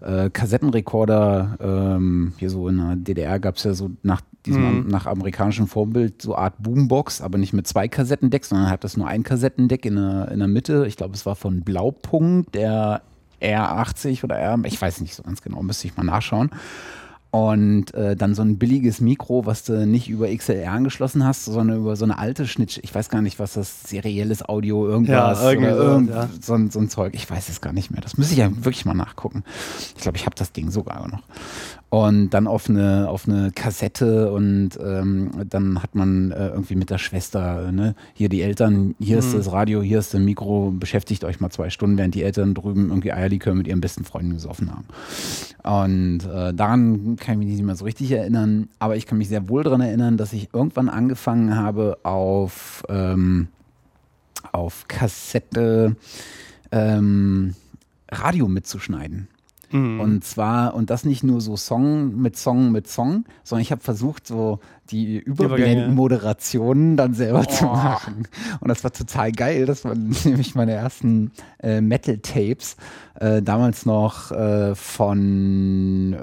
äh, 0.00 0.30
Kassettenrekorder, 0.30 1.58
ähm, 1.60 2.32
hier 2.38 2.50
so 2.50 2.66
in 2.66 2.78
der 2.78 2.96
DDR 2.96 3.38
gab 3.38 3.54
es 3.54 3.62
ja 3.62 3.72
so 3.72 3.92
nach 4.02 4.20
diesem 4.46 4.84
mhm. 4.84 4.88
nach 4.88 5.06
amerikanischem 5.06 5.66
Vorbild 5.66 6.22
so 6.22 6.36
Art 6.36 6.54
Boombox, 6.58 7.20
aber 7.20 7.38
nicht 7.38 7.52
mit 7.52 7.66
zwei 7.66 7.88
Kassettendecks, 7.88 8.48
sondern 8.48 8.70
hat 8.70 8.84
das 8.84 8.96
nur 8.96 9.06
ein 9.06 9.22
Kassettendeck 9.22 9.84
in 9.86 9.96
der, 9.96 10.30
in 10.30 10.38
der 10.38 10.48
Mitte. 10.48 10.86
Ich 10.86 10.96
glaube, 10.96 11.14
es 11.14 11.26
war 11.26 11.36
von 11.36 11.62
Blaupunkt, 11.62 12.54
der 12.54 13.02
R80 13.40 14.24
oder 14.24 14.36
R, 14.36 14.58
ich 14.64 14.80
weiß 14.80 15.00
nicht 15.00 15.14
so 15.14 15.22
ganz 15.22 15.42
genau, 15.42 15.62
müsste 15.62 15.86
ich 15.86 15.96
mal 15.96 16.04
nachschauen 16.04 16.50
und 17.32 17.94
äh, 17.94 18.14
dann 18.14 18.34
so 18.34 18.42
ein 18.42 18.58
billiges 18.58 19.00
Mikro, 19.00 19.46
was 19.46 19.64
du 19.64 19.86
nicht 19.86 20.10
über 20.10 20.28
XLR 20.28 20.70
angeschlossen 20.70 21.24
hast, 21.24 21.46
sondern 21.46 21.78
über 21.78 21.96
so 21.96 22.04
eine 22.04 22.18
alte 22.18 22.46
Schnitt, 22.46 22.78
ich 22.82 22.94
weiß 22.94 23.08
gar 23.08 23.22
nicht, 23.22 23.38
was 23.38 23.54
das 23.54 23.84
serielles 23.84 24.46
Audio 24.46 24.86
irgendwas 24.86 25.40
ja, 25.40 25.48
oder 25.48 25.70
irgend, 25.70 26.10
ja. 26.10 26.28
so, 26.42 26.58
so, 26.68 26.78
ein 26.78 26.90
Zeug, 26.90 27.14
ich 27.14 27.28
weiß 27.30 27.48
es 27.48 27.62
gar 27.62 27.72
nicht 27.72 27.90
mehr. 27.90 28.02
Das 28.02 28.18
muss 28.18 28.30
ich 28.30 28.36
ja 28.36 28.50
wirklich 28.54 28.84
mal 28.84 28.92
nachgucken. 28.92 29.44
Ich 29.96 30.02
glaube, 30.02 30.18
ich 30.18 30.26
habe 30.26 30.36
das 30.36 30.52
Ding 30.52 30.70
sogar 30.70 31.08
noch 31.08 31.22
und 31.92 32.30
dann 32.30 32.46
auf 32.46 32.70
eine, 32.70 33.06
auf 33.10 33.28
eine 33.28 33.50
Kassette 33.50 34.32
und 34.32 34.70
ähm, 34.82 35.30
dann 35.46 35.82
hat 35.82 35.94
man 35.94 36.30
äh, 36.30 36.48
irgendwie 36.48 36.74
mit 36.74 36.88
der 36.88 36.96
Schwester, 36.96 37.70
ne, 37.70 37.94
hier 38.14 38.30
die 38.30 38.40
Eltern, 38.40 38.94
hier 38.98 39.16
mhm. 39.16 39.18
ist 39.18 39.34
das 39.34 39.52
Radio, 39.52 39.82
hier 39.82 39.98
ist 39.98 40.14
das 40.14 40.20
Mikro, 40.22 40.70
beschäftigt 40.70 41.22
euch 41.22 41.38
mal 41.38 41.50
zwei 41.50 41.68
Stunden, 41.68 41.98
während 41.98 42.14
die 42.14 42.22
Eltern 42.22 42.54
drüben 42.54 42.88
irgendwie 42.88 43.12
Eierlikör 43.12 43.54
mit 43.54 43.68
ihren 43.68 43.82
besten 43.82 44.04
Freunden 44.04 44.32
gesoffen 44.32 44.70
haben. 44.70 44.86
Und 45.64 46.24
äh, 46.24 46.54
daran 46.54 47.16
kann 47.16 47.34
ich 47.34 47.46
mich 47.46 47.56
nicht 47.56 47.62
mehr 47.62 47.76
so 47.76 47.84
richtig 47.84 48.10
erinnern, 48.10 48.70
aber 48.78 48.96
ich 48.96 49.04
kann 49.04 49.18
mich 49.18 49.28
sehr 49.28 49.50
wohl 49.50 49.62
daran 49.62 49.82
erinnern, 49.82 50.16
dass 50.16 50.32
ich 50.32 50.48
irgendwann 50.54 50.88
angefangen 50.88 51.56
habe 51.56 51.98
auf, 52.04 52.84
ähm, 52.88 53.48
auf 54.50 54.88
Kassette 54.88 55.94
ähm, 56.70 57.54
Radio 58.10 58.48
mitzuschneiden. 58.48 59.28
Mhm. 59.72 60.00
Und 60.00 60.24
zwar, 60.24 60.74
und 60.74 60.90
das 60.90 61.04
nicht 61.04 61.24
nur 61.24 61.40
so 61.40 61.56
Song 61.56 62.16
mit 62.16 62.36
Song 62.36 62.70
mit 62.72 62.88
Song, 62.88 63.24
sondern 63.42 63.62
ich 63.62 63.72
habe 63.72 63.82
versucht, 63.82 64.26
so 64.26 64.60
die 64.90 65.18
Überblendenmoderationen 65.18 66.96
dann 66.96 67.14
selber 67.14 67.44
oh. 67.48 67.50
zu 67.50 67.64
machen. 67.64 68.28
Und 68.60 68.68
das 68.68 68.84
war 68.84 68.92
total 68.92 69.32
geil. 69.32 69.66
Das 69.66 69.84
waren 69.84 70.14
nämlich 70.24 70.54
meine 70.54 70.72
ersten 70.72 71.32
äh, 71.62 71.80
Metal-Tapes, 71.80 72.76
äh, 73.18 73.42
damals 73.42 73.86
noch 73.86 74.30
äh, 74.30 74.74
von 74.74 76.16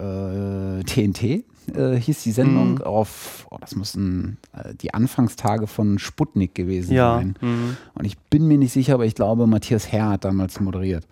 TNT. 0.86 1.44
Äh, 1.76 1.96
hieß 2.00 2.24
die 2.24 2.32
Sendung 2.32 2.76
mhm. 2.76 2.82
auf, 2.82 3.48
oh, 3.50 3.58
das 3.60 3.76
müssen 3.76 4.38
äh, 4.54 4.74
die 4.76 4.94
Anfangstage 4.94 5.68
von 5.68 6.00
Sputnik 6.00 6.56
gewesen 6.56 6.94
ja. 6.94 7.16
sein. 7.16 7.36
Mhm. 7.42 7.78
Und 7.94 8.06
ich 8.06 8.18
bin 8.18 8.48
mir 8.48 8.58
nicht 8.58 8.74
sicher, 8.74 8.96
aber 8.96 9.06
ich 9.06 9.16
glaube, 9.16 9.48
Matthias 9.48 9.92
Herr 9.92 10.10
hat 10.10 10.26
damals 10.26 10.60
moderiert. 10.60 11.08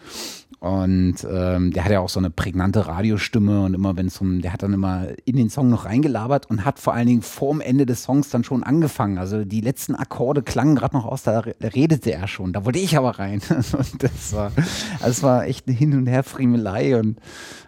Und 0.60 1.18
ähm, 1.30 1.72
der 1.72 1.86
hat 1.86 1.92
ja 1.92 2.00
auch 2.00 2.10
so 2.10 2.20
eine 2.20 2.32
prägnante 2.32 2.88
Radiostimme 2.88 3.64
und 3.66 3.76
immer 3.76 3.96
wenn 3.96 4.08
es 4.08 4.20
um, 4.20 4.42
der 4.42 4.54
hat 4.54 4.64
dann 4.64 4.74
immer 4.74 5.06
in 5.24 5.36
den 5.36 5.52
Song 5.52 5.70
noch 5.70 5.86
reingelabert 5.86 6.50
und 6.50 6.66
hat 6.66 6.80
vor 6.80 6.96
allen 6.96 7.06
Dingen 7.06 7.22
vorm 7.22 7.62
Ende 7.62 7.86
des 7.86 8.04
Songs 8.04 8.32
dann 8.32 8.44
schon 8.44 8.64
angefangen. 8.64 9.20
Also 9.20 9.46
die 9.46 9.62
letzten 9.62 9.94
Akkorde 9.94 10.42
klangen 10.42 10.76
gerade 10.76 10.96
noch 10.96 11.06
aus, 11.06 11.22
da, 11.22 11.42
redete 11.62 12.12
er 12.12 12.28
schon. 12.28 12.54
Da 12.54 12.66
wollte 12.66 12.80
ich 12.80 12.98
aber 12.98 13.20
rein. 13.20 13.40
und 13.50 14.02
das 14.02 14.34
war, 14.34 14.52
das 15.00 15.22
war 15.22 15.46
echt 15.46 15.68
eine 15.68 15.78
Hin- 15.78 15.96
und 15.96 16.08
Her-Friemelei 16.08 17.00
und 17.00 17.20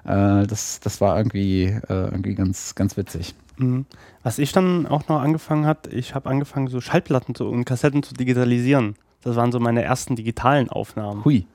äh, 0.05 0.47
das, 0.47 0.79
das 0.79 0.99
war 0.99 1.15
irgendwie, 1.15 1.65
äh, 1.65 1.81
irgendwie 1.87 2.33
ganz, 2.33 2.73
ganz 2.73 2.97
witzig. 2.97 3.35
Mhm. 3.57 3.85
Was 4.23 4.39
ich 4.39 4.51
dann 4.51 4.87
auch 4.87 5.07
noch 5.07 5.21
angefangen 5.21 5.67
hat, 5.67 5.85
ich 5.93 6.15
habe 6.15 6.27
angefangen, 6.27 6.67
so 6.67 6.81
Schallplatten 6.81 7.35
zu, 7.35 7.45
und 7.45 7.65
Kassetten 7.65 8.01
zu 8.01 8.15
digitalisieren. 8.15 8.95
Das 9.21 9.35
waren 9.35 9.51
so 9.51 9.59
meine 9.59 9.83
ersten 9.83 10.15
digitalen 10.15 10.69
Aufnahmen. 10.69 11.23
Hui 11.23 11.45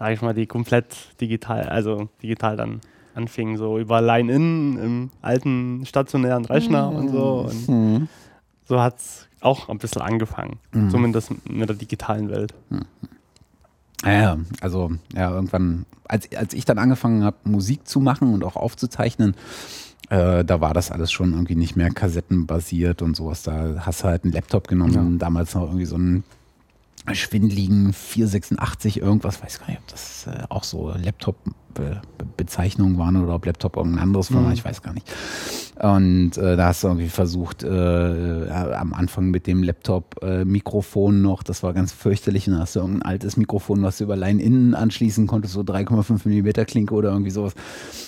sage 0.00 0.14
ich 0.14 0.22
mal, 0.22 0.32
die 0.32 0.46
komplett 0.46 1.20
digital, 1.20 1.68
also 1.68 2.08
digital 2.22 2.56
dann 2.56 2.80
anfingen, 3.14 3.58
so 3.58 3.78
über 3.78 4.00
Line-In 4.00 4.78
im 4.78 5.10
alten 5.20 5.84
stationären 5.84 6.46
Rechner 6.46 6.90
mhm. 6.90 6.96
und 6.96 7.08
so. 7.10 7.46
Und 7.50 7.68
mhm. 7.68 8.08
so 8.64 8.80
hat 8.80 8.96
es 8.96 9.28
auch 9.42 9.68
ein 9.68 9.76
bisschen 9.76 10.00
angefangen, 10.00 10.58
mhm. 10.72 10.88
zumindest 10.88 11.32
mit 11.46 11.68
der 11.68 11.76
digitalen 11.76 12.30
Welt. 12.30 12.54
Mhm. 12.70 12.86
Ja, 14.02 14.38
also 14.62 14.90
ja, 15.14 15.30
irgendwann, 15.30 15.84
als, 16.08 16.34
als 16.34 16.54
ich 16.54 16.64
dann 16.64 16.78
angefangen 16.78 17.22
habe, 17.22 17.36
Musik 17.44 17.86
zu 17.86 18.00
machen 18.00 18.32
und 18.32 18.42
auch 18.42 18.56
aufzuzeichnen, 18.56 19.34
äh, 20.08 20.46
da 20.46 20.62
war 20.62 20.72
das 20.72 20.90
alles 20.90 21.12
schon 21.12 21.32
irgendwie 21.32 21.56
nicht 21.56 21.76
mehr 21.76 21.90
kassettenbasiert 21.90 23.02
und 23.02 23.16
sowas. 23.16 23.42
Da 23.42 23.82
hast 23.84 24.02
du 24.02 24.06
halt 24.06 24.24
einen 24.24 24.32
Laptop 24.32 24.66
genommen, 24.66 24.94
Ja. 24.94 25.18
damals 25.18 25.54
noch 25.54 25.64
irgendwie 25.64 25.84
so 25.84 25.96
einen 25.96 26.24
schwindeligen 27.12 27.92
486 27.92 29.00
irgendwas, 29.00 29.42
weiß 29.42 29.60
gar 29.60 29.68
nicht, 29.68 29.80
ob 29.80 29.88
das 29.88 30.26
äh, 30.26 30.44
auch 30.48 30.64
so 30.64 30.90
Laptop-Bezeichnungen 30.90 32.98
waren 32.98 33.16
oder 33.16 33.34
ob 33.34 33.46
Laptop 33.46 33.76
irgendein 33.76 34.02
anderes 34.02 34.32
war, 34.32 34.42
Mhm. 34.42 34.52
ich 34.52 34.64
weiß 34.64 34.82
gar 34.82 34.92
nicht. 34.92 35.10
Und 35.80 36.36
äh, 36.36 36.56
da 36.56 36.66
hast 36.66 36.82
du 36.84 36.88
irgendwie 36.88 37.08
versucht, 37.08 37.62
äh, 37.62 38.44
äh, 38.46 38.74
am 38.74 38.92
Anfang 38.92 39.30
mit 39.30 39.46
dem 39.46 39.62
Laptop-Mikrofon 39.62 41.22
noch, 41.22 41.42
das 41.42 41.62
war 41.62 41.72
ganz 41.72 41.92
fürchterlich, 41.92 42.46
und 42.48 42.54
da 42.54 42.60
hast 42.60 42.76
du 42.76 42.80
irgendein 42.80 43.02
altes 43.10 43.36
Mikrofon, 43.38 43.82
was 43.82 43.98
du 43.98 44.04
über 44.04 44.16
Line-In 44.16 44.74
anschließen 44.74 45.26
konntest, 45.26 45.54
so 45.54 45.62
3,5 45.62 46.28
mm 46.28 46.66
Klinke 46.66 46.94
oder 46.94 47.10
irgendwie 47.12 47.30
sowas. 47.30 47.54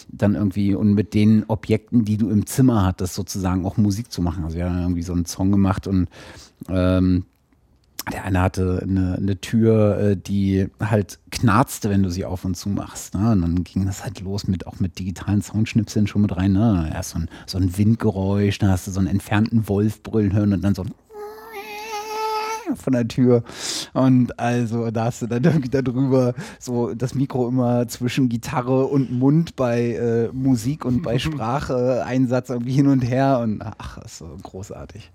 Dann 0.09 0.35
irgendwie, 0.35 0.75
und 0.75 0.93
mit 0.93 1.15
den 1.15 1.45
Objekten, 1.49 2.05
die 2.05 2.19
du 2.19 2.29
im 2.29 2.45
Zimmer 2.47 2.85
hattest, 2.85 3.15
sozusagen 3.15 3.65
auch 3.65 3.79
Musik 3.79 4.13
zu 4.13 4.21
machen. 4.21 4.45
Also 4.45 4.59
wir 4.59 4.69
haben 4.69 4.81
irgendwie 4.81 5.03
so 5.03 5.15
einen 5.15 5.25
Song 5.25 5.51
gemacht 5.51 5.87
und 5.87 6.09
ähm, 6.69 7.25
der 8.11 8.25
eine 8.25 8.41
hatte 8.41 8.81
eine, 8.83 9.17
eine 9.17 9.41
Tür, 9.41 9.99
äh, 9.99 10.17
die 10.17 10.69
halt 10.81 11.21
knarzte, 11.31 11.89
wenn 11.89 12.03
du 12.03 12.11
sie 12.11 12.25
auf 12.25 12.45
und 12.45 12.57
zu 12.57 12.69
machst. 12.69 13.15
Ne? 13.15 13.31
Und 13.31 13.43
dann 13.43 13.65
ging 13.65 13.87
das 13.87 14.03
halt 14.03 14.21
los 14.21 14.49
mit 14.49 14.67
auch 14.67 14.81
mit 14.81 14.99
digitalen 14.99 15.43
Soundschnipseln 15.43 16.07
schon 16.07 16.23
mit 16.23 16.37
rein. 16.37 16.53
Ne? 16.53 16.91
Erst 16.93 17.11
so 17.11 17.19
ein, 17.19 17.29
so 17.47 17.59
ein 17.59 17.77
Windgeräusch, 17.77 18.59
dann 18.59 18.71
hast 18.71 18.87
du 18.87 18.91
so 18.91 18.99
einen 18.99 19.09
entfernten 19.09 19.69
Wolf 19.69 20.03
brüllen 20.03 20.33
hören 20.33 20.53
und 20.53 20.63
dann 20.65 20.75
so 20.75 20.83
ein 20.83 20.95
von 22.75 22.95
der 22.95 23.07
Tür. 23.07 23.43
Und 23.93 24.39
also 24.39 24.91
da 24.91 25.05
hast 25.05 25.23
du 25.23 25.27
dann 25.27 25.45
irgendwie 25.45 25.69
darüber 25.69 26.35
so 26.59 26.95
das 26.95 27.15
Mikro 27.15 27.49
immer 27.49 27.87
zwischen 27.89 28.29
Gitarre 28.29 28.87
und 28.87 29.13
Mund 29.13 29.57
bei 29.57 29.93
äh, 29.93 30.29
Musik 30.33 30.85
und 30.85 31.03
bei 31.03 31.19
Sprache 31.21 32.05
Einsatz 32.07 32.51
irgendwie 32.51 32.73
hin 32.73 32.87
und 32.87 33.03
her 33.03 33.41
und 33.43 33.63
ach, 33.63 33.99
ist 33.99 34.19
so 34.19 34.37
großartig. 34.43 35.11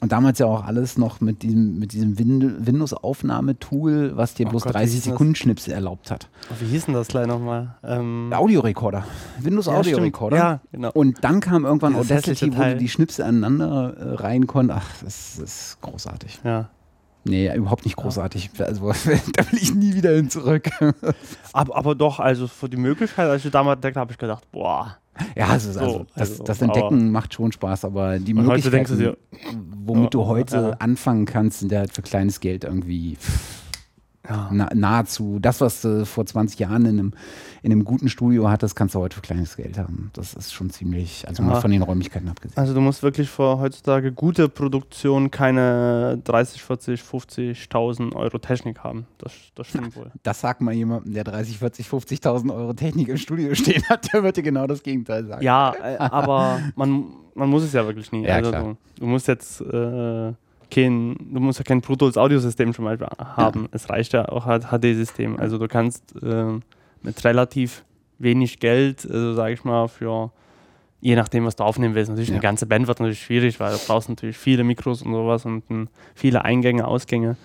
Und 0.00 0.12
damals 0.12 0.38
ja 0.38 0.46
auch 0.46 0.64
alles 0.64 0.96
noch 0.96 1.20
mit 1.20 1.42
diesem, 1.42 1.78
mit 1.78 1.92
diesem 1.92 2.18
Win 2.18 2.64
Windows-Aufnahmetool, 2.66 4.16
was 4.16 4.34
dir 4.34 4.46
Oh 4.46 4.50
bloß 4.50 4.62
Gott, 4.62 4.74
wie 4.74 4.78
30 4.78 4.94
hieß 4.94 5.04
das? 5.04 5.12
Sekunden 5.12 5.34
Schnipsel 5.34 5.72
erlaubt 5.72 6.10
hat. 6.10 6.28
Oh, 6.50 6.54
Wie 6.60 6.66
hieß 6.66 6.86
denn 6.86 6.94
das 6.94 7.08
gleich 7.08 7.26
nochmal? 7.26 7.74
Ähm, 7.82 8.30
Audiorekorder. 8.32 9.04
Windows 9.40 9.66
Ja, 9.66 9.72
stimmt. 9.82 9.96
Audiorekorder. 9.96 10.36
Ja, 10.36 10.60
genau. 10.70 10.90
Und 10.92 11.24
dann 11.24 11.40
kam 11.40 11.64
irgendwann 11.64 11.96
Audacity, 11.96 12.56
wo 12.56 12.62
du 12.62 12.76
die 12.76 12.88
Schnipsel 12.88 13.24
aneinander 13.24 13.94
äh, 13.96 14.14
rein 14.14 14.46
konntest. 14.46 14.80
Ach, 14.80 15.02
das 15.02 15.38
ist 15.38 15.78
großartig. 15.80 16.40
ja. 16.44 16.68
Nee, 17.28 17.54
überhaupt 17.54 17.84
nicht 17.84 17.96
großartig. 17.96 18.50
Also, 18.58 18.90
da 19.36 19.52
will 19.52 19.58
ich 19.60 19.74
nie 19.74 19.94
wieder 19.94 20.10
hin 20.10 20.30
zurück. 20.30 20.68
Aber, 21.52 21.76
aber 21.76 21.94
doch, 21.94 22.20
also 22.20 22.46
für 22.46 22.68
die 22.68 22.76
Möglichkeit, 22.76 23.28
als 23.28 23.44
ich 23.44 23.50
damals 23.50 23.76
entdeckt 23.76 23.96
habe, 23.96 24.02
habe 24.02 24.12
ich 24.12 24.18
gedacht, 24.18 24.44
boah. 24.52 24.98
ja, 25.36 25.54
ist 25.54 25.66
also, 25.66 25.80
So, 25.80 26.06
das, 26.14 26.30
also, 26.30 26.44
das 26.44 26.62
Entdecken 26.62 27.10
macht 27.10 27.34
schon 27.34 27.50
Spaß, 27.50 27.84
aber 27.84 28.18
die 28.18 28.32
denkst 28.34 28.62
du 28.62 28.70
Möglichkeiten, 28.70 28.98
dir, 28.98 29.16
womit 29.84 30.14
du 30.14 30.22
oh, 30.22 30.26
heute 30.26 30.56
ja. 30.56 30.70
anfangen 30.78 31.24
kannst, 31.24 31.60
sind 31.60 31.72
ja 31.72 31.80
halt 31.80 31.92
für 31.92 32.02
kleines 32.02 32.40
Geld 32.40 32.64
irgendwie 32.64 33.16
ja. 34.28 34.48
na, 34.52 34.68
nahezu 34.74 35.38
das, 35.40 35.60
was 35.60 35.82
du 35.82 36.04
vor 36.06 36.26
20 36.26 36.58
Jahren 36.58 36.84
in 36.86 36.98
einem, 36.98 37.12
in 37.62 37.72
einem 37.72 37.84
guten 37.84 38.08
Studio 38.08 38.48
hattest, 38.48 38.76
kannst 38.76 38.94
du 38.94 39.00
heute 39.00 39.16
für 39.16 39.22
kleines 39.22 39.56
Geld 39.56 39.78
haben. 39.78 40.10
Das 40.14 40.34
ist 40.34 40.52
schon 40.52 40.70
ziemlich, 40.70 41.26
also 41.26 41.42
Ja. 41.42 41.48
mal 41.48 41.60
von 41.60 41.70
den 41.70 41.82
Räumlichkeiten 41.82 42.28
abgesehen. 42.28 42.56
Also 42.58 42.74
du 42.74 42.80
musst 42.80 43.02
wirklich 43.02 43.28
für 43.30 43.58
heutzutage 43.58 44.12
gute 44.12 44.48
Produktion 44.48 45.30
keine 45.30 46.20
30, 46.24 46.62
40, 46.62 47.00
50.000 47.00 48.14
Euro 48.14 48.38
Technik 48.38 48.80
haben. 48.80 49.06
Das, 49.18 49.32
das 49.54 49.66
stimmt 49.68 49.96
wohl. 49.96 50.10
Das 50.22 50.40
sagt 50.40 50.60
mal 50.60 50.72
jemandem, 50.74 51.12
der 51.14 51.24
30, 51.24 51.58
40, 51.58 51.86
50.000 51.86 52.54
Euro 52.54 52.72
Technik 52.74 53.08
im 53.08 53.16
Studio 53.16 53.54
stehen 53.54 53.82
hat, 53.88 54.12
der 54.12 54.22
wird 54.22 54.36
dir 54.36 54.42
genau 54.42 54.66
das 54.66 54.82
Gegenteil 54.82 55.26
sagen. 55.26 55.42
Ja, 55.42 55.74
äh, 55.82 55.96
aber 55.98 56.60
man, 56.76 57.04
man 57.34 57.48
muss 57.48 57.62
es 57.62 57.72
ja 57.72 57.84
wirklich 57.86 58.10
nie. 58.12 58.24
Ja, 58.26 58.36
also 58.36 58.50
du, 58.52 58.76
du 58.98 59.06
musst 59.06 59.28
jetzt 59.28 59.60
äh, 59.60 60.32
kein, 60.70 61.16
du 61.32 61.40
musst 61.40 61.58
ja 61.58 61.64
kein 61.64 61.80
Pro 61.80 61.96
Tools 61.96 62.16
Audiosystem 62.16 62.72
zum 62.74 62.84
Beispiel 62.84 63.06
haben. 63.18 63.68
Es 63.72 63.88
reicht 63.90 64.12
ja 64.12 64.28
auch 64.28 64.46
ein 64.46 64.60
HD-System. 64.62 65.38
Also 65.38 65.58
du 65.58 65.68
kannst 65.68 66.14
äh, 66.22 66.58
mit 67.02 67.24
relativ 67.24 67.84
wenig 68.18 68.58
Geld, 68.58 69.06
also 69.08 69.34
sage 69.34 69.54
ich 69.54 69.64
mal, 69.64 69.88
für 69.88 70.30
je 71.00 71.14
nachdem, 71.14 71.44
was 71.44 71.54
du 71.56 71.62
aufnehmen 71.64 71.94
willst. 71.94 72.08
Natürlich 72.10 72.28
Ja. 72.30 72.34
eine 72.34 72.42
ganze 72.42 72.66
Band 72.66 72.86
wird 72.88 72.98
natürlich 72.98 73.22
schwierig, 73.22 73.60
weil 73.60 73.72
du 73.74 73.78
brauchst 73.86 74.08
natürlich 74.08 74.36
viele 74.36 74.64
Mikros 74.64 75.02
und 75.02 75.12
sowas 75.12 75.44
und 75.44 75.62
m, 75.70 75.88
viele 76.14 76.44
Eingänge, 76.44 76.86
Ausgänge. 76.86 77.36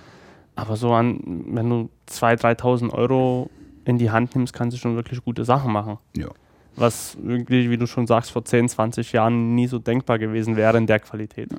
Aber 0.56 0.76
so 0.76 0.94
an, 0.94 1.20
wenn 1.48 1.70
du 1.70 1.90
2.000, 2.10 2.60
3.000 2.60 2.94
Euro 2.94 3.50
in 3.86 3.98
die 3.98 4.10
Hand 4.12 4.36
nimmst, 4.36 4.54
kannst 4.54 4.76
du 4.76 4.80
schon 4.82 4.96
wirklich 4.96 5.24
gute 5.24 5.46
Sachen 5.46 5.72
machen 5.72 5.98
Ja. 6.18 6.28
was 6.76 7.18
wirklich, 7.22 7.70
wie 7.70 7.78
du 7.78 7.86
schon 7.86 8.08
sagst, 8.08 8.32
vor 8.32 8.44
10, 8.44 8.70
20 8.70 9.12
Jahren 9.14 9.54
nie 9.56 9.68
so 9.68 9.78
denkbar 9.78 10.18
gewesen 10.20 10.56
wäre 10.56 10.78
in 10.78 10.88
der 10.88 11.00
Qualität. 11.00 11.50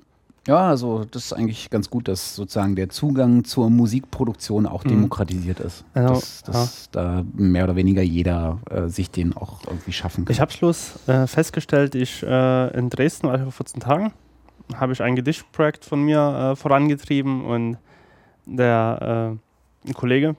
Ja, 0.46 0.68
also 0.68 1.04
das 1.10 1.26
ist 1.26 1.32
eigentlich 1.32 1.70
ganz 1.70 1.88
gut, 1.88 2.06
dass 2.06 2.36
sozusagen 2.36 2.76
der 2.76 2.90
Zugang 2.90 3.44
zur 3.44 3.70
Musikproduktion 3.70 4.66
auch 4.66 4.84
Mhm. 4.84 4.88
demokratisiert 4.90 5.58
ist. 5.60 5.84
Also, 5.94 6.14
dass 6.14 6.42
dass 6.42 6.90
da 6.90 7.24
mehr 7.34 7.64
oder 7.64 7.76
weniger 7.76 8.02
jeder 8.02 8.58
äh, 8.70 8.88
sich 8.88 9.10
den 9.10 9.34
auch 9.34 9.60
irgendwie 9.66 9.92
schaffen 9.92 10.24
kann. 10.26 10.32
Ich 10.32 10.40
habe 10.40 10.52
Schluss 10.52 10.98
äh, 11.08 11.26
festgestellt, 11.26 11.94
ich 11.94 12.22
äh, 12.22 12.76
in 12.78 12.90
Dresden 12.90 13.28
war 13.28 13.36
ich 13.36 13.42
vor 13.42 13.52
14 13.52 13.80
Tagen, 13.80 14.12
habe 14.74 14.92
ich 14.92 15.00
ein 15.02 15.16
Gedichtprojekt 15.16 15.84
von 15.84 16.02
mir 16.02 16.52
äh, 16.52 16.56
vorangetrieben 16.56 17.44
und 17.46 17.78
der 18.46 19.38
äh, 19.88 19.92
Kollege 19.94 20.36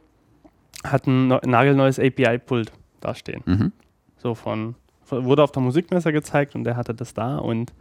hat 0.84 1.08
ein 1.08 1.28
neu- 1.30 1.39
nagelneues 1.46 1.98
API-Pult 2.00 2.72
da 3.02 3.15
stehen. 3.15 3.41
mhm. 3.46 3.72
So 4.18 4.36
von, 4.36 4.76
von- 5.04 5.26
wurde 5.26 5.44
auf 5.44 5.52
der 5.52 5.63
Musikmesse 5.63 6.12
gezeigt 6.13 6.54
und 6.54 6.63
der 6.63 6.76
hatte 6.78 6.94
das 6.94 7.13
da 7.15 7.38
und 7.38 7.74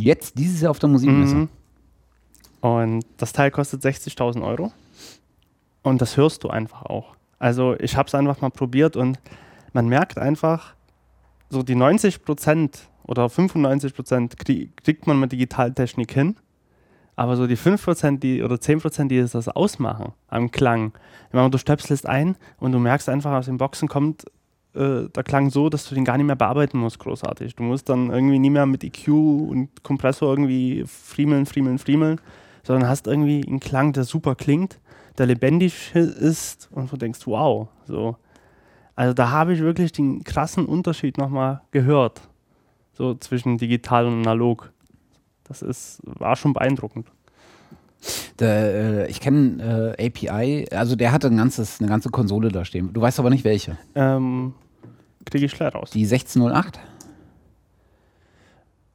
Jetzt 0.00 0.38
dieses 0.38 0.60
Jahr 0.60 0.70
auf 0.70 0.78
der 0.78 0.88
Musikmesse. 0.88 1.34
Mhm. 1.34 1.48
Und 2.60 3.04
das 3.16 3.32
Teil 3.32 3.50
kostet 3.50 3.82
60.000 3.84 4.42
Euro. 4.44 4.72
Und 5.82 6.00
das 6.00 6.16
hörst 6.16 6.44
du 6.44 6.48
einfach 6.48 6.82
auch. 6.82 7.16
Also 7.38 7.74
ich 7.80 7.96
habe 7.96 8.06
es 8.06 8.14
einfach 8.14 8.40
mal 8.40 8.50
probiert 8.50 8.96
und 8.96 9.18
man 9.72 9.88
merkt 9.88 10.18
einfach, 10.18 10.74
so 11.50 11.62
die 11.62 11.74
90 11.74 12.24
Prozent 12.24 12.88
oder 13.04 13.28
95 13.28 13.94
Prozent 13.94 14.38
krie 14.38 14.70
kriegt 14.82 15.06
man 15.06 15.18
mit 15.18 15.32
Digitaltechnik 15.32 16.12
hin. 16.12 16.36
Aber 17.16 17.36
so 17.36 17.46
die 17.46 17.56
5 17.56 17.84
Prozent 17.84 18.22
die, 18.22 18.42
oder 18.42 18.60
10 18.60 18.80
Prozent, 18.80 19.10
die 19.10 19.20
das 19.20 19.48
ausmachen 19.48 20.12
am 20.28 20.50
Klang. 20.50 20.92
Meine, 21.32 21.50
du 21.50 21.58
stöpselst 21.58 22.06
ein 22.06 22.36
und 22.58 22.72
du 22.72 22.78
merkst 22.78 23.08
einfach, 23.08 23.32
aus 23.32 23.46
den 23.46 23.58
Boxen 23.58 23.88
kommt 23.88 24.24
äh, 24.74 25.08
der 25.08 25.22
Klang 25.22 25.50
so, 25.50 25.68
dass 25.68 25.88
du 25.88 25.94
den 25.94 26.04
gar 26.04 26.16
nicht 26.16 26.26
mehr 26.26 26.36
bearbeiten 26.36 26.78
musst, 26.78 26.98
großartig. 26.98 27.56
Du 27.56 27.62
musst 27.62 27.88
dann 27.88 28.10
irgendwie 28.10 28.38
nie 28.38 28.50
mehr 28.50 28.66
mit 28.66 28.84
EQ 28.84 29.08
und 29.08 29.82
Kompressor 29.82 30.30
irgendwie 30.30 30.84
friemeln, 30.86 31.46
friemeln, 31.46 31.78
friemeln, 31.78 32.20
sondern 32.62 32.88
hast 32.88 33.06
irgendwie 33.06 33.44
einen 33.46 33.60
Klang, 33.60 33.92
der 33.92 34.04
super 34.04 34.34
klingt, 34.34 34.80
der 35.18 35.26
lebendig 35.26 35.94
ist 35.94 36.68
und 36.72 36.90
du 36.90 36.96
denkst, 36.96 37.20
wow, 37.26 37.68
so. 37.86 38.16
Also 38.94 39.14
da 39.14 39.30
habe 39.30 39.54
ich 39.54 39.60
wirklich 39.60 39.92
den 39.92 40.22
krassen 40.22 40.66
Unterschied 40.66 41.16
nochmal 41.18 41.62
gehört, 41.70 42.20
so 42.92 43.14
zwischen 43.14 43.58
digital 43.58 44.06
und 44.06 44.20
analog. 44.20 44.72
Das 45.44 45.62
ist, 45.62 46.00
war 46.04 46.36
schon 46.36 46.52
beeindruckend. 46.52 47.10
Der, 48.38 49.04
äh, 49.06 49.10
ich 49.10 49.20
kenne 49.20 49.94
äh, 49.98 50.06
API, 50.06 50.66
also 50.70 50.96
der 50.96 51.12
hatte 51.12 51.28
ein 51.28 51.36
ganzes, 51.36 51.80
eine 51.80 51.88
ganze 51.88 52.10
Konsole 52.10 52.48
da 52.50 52.64
stehen. 52.64 52.92
Du 52.92 53.00
weißt 53.00 53.18
aber 53.20 53.30
nicht 53.30 53.44
welche. 53.44 53.78
Ähm, 53.94 54.54
Kriege 55.24 55.46
ich 55.46 55.52
schlecht 55.52 55.74
raus. 55.74 55.90
Die 55.90 56.04
1608? 56.04 56.80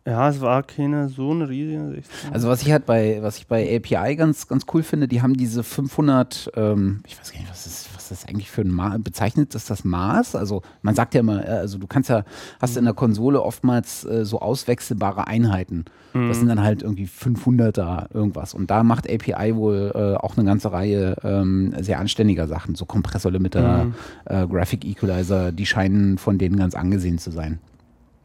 Ja, 0.08 0.30
es 0.30 0.40
war 0.40 0.64
keine 0.64 1.10
so 1.10 1.32
eine 1.32 1.50
riesige. 1.50 1.90
16. 1.96 2.34
Also 2.34 2.48
was 2.48 2.62
ich 2.62 2.72
halt 2.72 2.86
bei, 2.86 3.20
was 3.22 3.38
ich 3.40 3.48
bei 3.48 3.76
API 3.76 4.16
ganz, 4.16 4.48
ganz 4.48 4.66
cool 4.74 4.82
finde, 4.82 5.10
die 5.10 5.22
haben 5.22 5.34
diese 5.36 5.64
500, 5.64 6.52
ähm, 6.56 7.02
ich 7.06 7.20
weiß 7.20 7.34
gar 7.34 7.40
nicht, 7.40 7.50
was 7.50 7.66
ist, 7.68 7.90
was 7.94 8.10
ist 8.12 8.30
eigentlich 8.30 8.50
für 8.50 8.62
ein 8.62 8.72
Maß, 8.72 9.00
bezeichnet 9.04 9.54
ist 9.54 9.70
das 9.70 9.84
Maß? 9.84 10.36
Also 10.36 10.62
man 10.82 10.96
sagt 10.96 11.14
ja 11.14 11.20
immer, 11.20 11.46
äh, 11.46 11.50
also 11.52 11.78
du 11.78 11.88
kannst 11.88 12.10
ja, 12.10 12.24
hast 12.62 12.78
in 12.78 12.86
der 12.86 12.94
Konsole 12.94 13.42
oftmals 13.42 14.06
äh, 14.06 14.24
so 14.24 14.40
auswechselbare 14.40 15.28
Einheiten. 15.28 15.84
Das 16.14 16.40
sind 16.40 16.48
dann 16.48 16.64
halt 16.64 16.82
irgendwie 16.82 17.06
500er 17.06 18.08
irgendwas. 18.12 18.56
Und 18.56 18.72
da 18.72 18.82
macht 18.84 19.08
API 19.08 19.56
wohl 19.56 19.92
äh, 19.94 20.16
auch 20.16 20.36
eine 20.36 20.48
ganze 20.48 20.72
Reihe 20.72 21.16
ähm, 21.24 21.76
sehr 21.80 22.00
anständiger 22.00 22.48
Sachen, 22.48 22.74
so 22.74 22.86
Kompressorlimiter, 22.86 23.86
Mhm. 23.86 23.94
äh, 24.26 24.48
Graphic 24.48 24.84
Equalizer, 24.84 25.52
die 25.52 25.66
scheinen 25.68 26.18
von 26.18 26.40
denen 26.40 26.56
ganz 26.58 26.74
angesehen 26.74 27.20
zu 27.20 27.30
sein. 27.30 27.60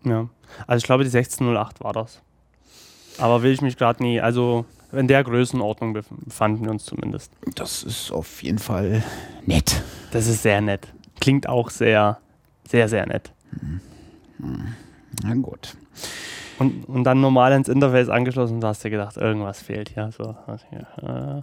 Ja. 0.04 0.28
Also 0.66 0.78
ich 0.78 0.84
glaube, 0.84 1.04
die 1.04 1.16
1608 1.16 1.82
war 1.82 1.92
das. 1.92 2.20
Aber 3.18 3.42
will 3.42 3.52
ich 3.52 3.60
mich 3.60 3.76
gerade 3.76 4.02
nie, 4.02 4.20
also 4.20 4.64
in 4.92 5.08
der 5.08 5.24
Größenordnung 5.24 5.94
bef 5.94 6.06
befanden 6.10 6.64
wir 6.64 6.70
uns 6.70 6.84
zumindest. 6.84 7.32
Das 7.54 7.82
ist 7.82 8.10
auf 8.10 8.42
jeden 8.42 8.58
Fall 8.58 9.02
nett. 9.46 9.82
Das 10.10 10.26
ist 10.26 10.42
sehr 10.42 10.60
nett. 10.60 10.88
Klingt 11.20 11.48
auch 11.48 11.70
sehr, 11.70 12.18
sehr, 12.68 12.88
sehr 12.88 13.06
nett. 13.06 13.32
Na 15.22 15.34
gut. 15.34 15.76
Und, 16.58 16.88
und 16.88 17.04
dann 17.04 17.20
normal 17.20 17.52
ins 17.52 17.68
Interface 17.68 18.08
angeschlossen, 18.08 18.60
da 18.60 18.68
hast 18.68 18.84
du 18.84 18.90
gedacht, 18.90 19.16
irgendwas 19.16 19.62
fehlt 19.62 19.88
hier. 19.90 20.10
So, 20.12 20.36
also, 20.46 20.64
ja, 20.70 21.38
äh, 21.38 21.42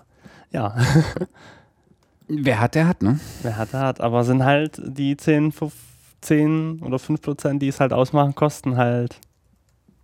ja. 0.52 0.76
Wer 2.28 2.60
hat, 2.60 2.76
der 2.76 2.88
hat, 2.88 3.02
ne? 3.02 3.20
Wer 3.42 3.58
hat, 3.58 3.74
der 3.74 3.80
hat. 3.80 4.02
Aber 4.02 4.24
sind 4.24 4.44
halt 4.44 4.80
die 4.86 5.18
10, 5.18 5.52
5, 5.52 5.74
10 6.22 6.82
oder 6.82 7.00
5 7.00 7.22
Prozent, 7.22 7.62
die 7.62 7.68
es 7.68 7.80
halt 7.80 7.94
ausmachen, 7.94 8.36
kosten 8.36 8.78
halt 8.78 9.20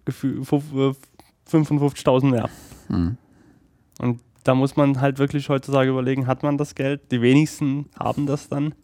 55.000 0.08 2.30
mehr. 2.30 2.49
Mhm. 2.89 3.17
Und 3.99 4.21
da 4.43 4.54
muss 4.54 4.75
man 4.75 5.01
halt 5.01 5.17
wirklich 5.17 5.49
heutzutage 5.49 5.89
überlegen, 5.89 6.28
hat 6.28 6.43
man 6.43 6.58
das 6.58 6.75
Geld? 6.75 7.12
Die 7.12 7.21
wenigsten 7.21 7.89
haben 7.99 8.28
das 8.28 8.47
dann. 8.47 8.75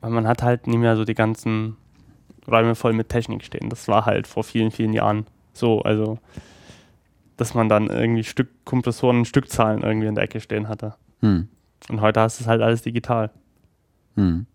Weil 0.00 0.10
man 0.10 0.26
hat 0.26 0.42
halt 0.42 0.66
nicht 0.66 0.78
mehr 0.78 0.96
so 0.96 1.04
die 1.04 1.14
ganzen 1.14 1.76
Räume 2.48 2.74
voll 2.74 2.92
mit 2.92 3.08
Technik 3.08 3.44
stehen. 3.44 3.68
Das 3.68 3.88
war 3.88 4.06
halt 4.06 4.26
vor 4.26 4.42
vielen, 4.42 4.70
vielen 4.70 4.92
Jahren 4.92 5.26
so. 5.52 5.82
Also, 5.82 6.18
dass 7.36 7.54
man 7.54 7.68
dann 7.68 7.88
irgendwie 7.88 8.24
Stück 8.24 8.48
Kompressoren, 8.64 9.24
Stückzahlen 9.24 9.82
irgendwie 9.82 10.08
in 10.08 10.14
der 10.14 10.24
Ecke 10.24 10.40
stehen 10.40 10.68
hatte. 10.68 10.94
Hm. 11.20 11.48
Und 11.88 12.00
heute 12.00 12.20
hast 12.20 12.40
du 12.40 12.44
es 12.44 12.48
halt 12.48 12.62
alles 12.62 12.82
digital. 12.82 13.30
Hm. 14.16 14.46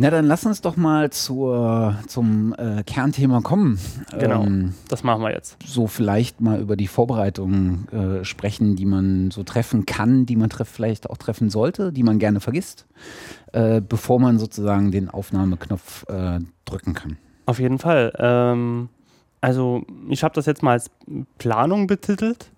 Na, 0.00 0.08
dann 0.08 0.24
lass 0.24 0.46
uns 0.46 0.62
doch 0.62 0.78
mal 0.78 1.10
zur, 1.10 1.94
zum 2.06 2.54
äh, 2.56 2.82
Kernthema 2.84 3.42
kommen. 3.42 3.78
Genau, 4.18 4.44
ähm, 4.44 4.72
das 4.88 5.04
machen 5.04 5.20
wir 5.20 5.30
jetzt. 5.30 5.58
So 5.66 5.88
vielleicht 5.88 6.40
mal 6.40 6.58
über 6.58 6.74
die 6.74 6.86
Vorbereitungen 6.86 7.86
äh, 7.92 8.24
sprechen, 8.24 8.76
die 8.76 8.86
man 8.86 9.30
so 9.30 9.42
treffen 9.42 9.84
kann, 9.84 10.24
die 10.24 10.36
man 10.36 10.48
treff, 10.48 10.70
vielleicht 10.70 11.10
auch 11.10 11.18
treffen 11.18 11.50
sollte, 11.50 11.92
die 11.92 12.02
man 12.02 12.18
gerne 12.18 12.40
vergisst, 12.40 12.86
äh, 13.52 13.82
bevor 13.86 14.18
man 14.18 14.38
sozusagen 14.38 14.90
den 14.90 15.10
Aufnahmeknopf 15.10 16.08
äh, 16.08 16.38
drücken 16.64 16.94
kann. 16.94 17.18
Auf 17.44 17.58
jeden 17.58 17.78
Fall. 17.78 18.14
Ähm, 18.18 18.88
also 19.42 19.84
ich 20.08 20.24
habe 20.24 20.34
das 20.34 20.46
jetzt 20.46 20.62
mal 20.62 20.72
als 20.72 20.90
Planung 21.36 21.86
betitelt, 21.86 22.50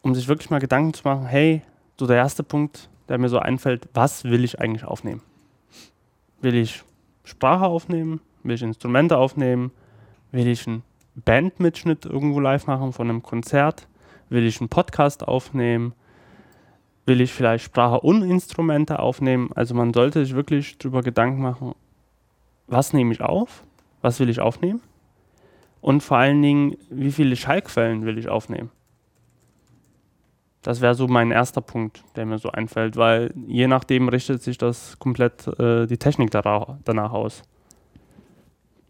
um 0.00 0.14
sich 0.14 0.26
wirklich 0.26 0.48
mal 0.48 0.58
Gedanken 0.58 0.94
zu 0.94 1.02
machen, 1.04 1.26
hey, 1.26 1.60
so 2.00 2.06
der 2.06 2.16
erste 2.16 2.42
Punkt, 2.42 2.88
der 3.10 3.18
mir 3.18 3.28
so 3.28 3.38
einfällt, 3.40 3.90
was 3.92 4.24
will 4.24 4.42
ich 4.42 4.58
eigentlich 4.58 4.84
aufnehmen? 4.86 5.20
Will 6.42 6.56
ich 6.56 6.82
Sprache 7.22 7.66
aufnehmen? 7.66 8.20
Will 8.42 8.56
ich 8.56 8.62
Instrumente 8.62 9.16
aufnehmen? 9.16 9.70
Will 10.32 10.48
ich 10.48 10.66
einen 10.66 10.82
Bandmitschnitt 11.14 12.04
irgendwo 12.04 12.40
live 12.40 12.66
machen 12.66 12.92
von 12.92 13.08
einem 13.08 13.22
Konzert? 13.22 13.86
Will 14.28 14.44
ich 14.44 14.60
einen 14.60 14.68
Podcast 14.68 15.26
aufnehmen? 15.26 15.94
Will 17.06 17.20
ich 17.20 17.32
vielleicht 17.32 17.64
Sprache 17.64 18.00
und 18.00 18.22
Instrumente 18.22 18.98
aufnehmen? 18.98 19.50
Also 19.54 19.74
man 19.74 19.94
sollte 19.94 20.24
sich 20.24 20.34
wirklich 20.34 20.78
darüber 20.78 21.02
Gedanken 21.02 21.42
machen, 21.42 21.74
was 22.66 22.92
nehme 22.92 23.12
ich 23.12 23.20
auf? 23.20 23.62
Was 24.00 24.18
will 24.18 24.28
ich 24.28 24.40
aufnehmen? 24.40 24.80
Und 25.80 26.02
vor 26.02 26.16
allen 26.16 26.42
Dingen, 26.42 26.76
wie 26.90 27.12
viele 27.12 27.36
Schallquellen 27.36 28.04
will 28.04 28.18
ich 28.18 28.28
aufnehmen? 28.28 28.70
Das 30.62 30.80
wäre 30.80 30.94
so 30.94 31.08
mein 31.08 31.32
erster 31.32 31.60
Punkt, 31.60 32.04
der 32.14 32.24
mir 32.24 32.38
so 32.38 32.50
einfällt, 32.50 32.96
weil 32.96 33.34
je 33.46 33.66
nachdem 33.66 34.08
richtet 34.08 34.42
sich 34.42 34.58
das 34.58 34.98
komplett 34.98 35.46
äh, 35.58 35.86
die 35.86 35.98
Technik 35.98 36.30
danach 36.30 37.12
aus. 37.12 37.42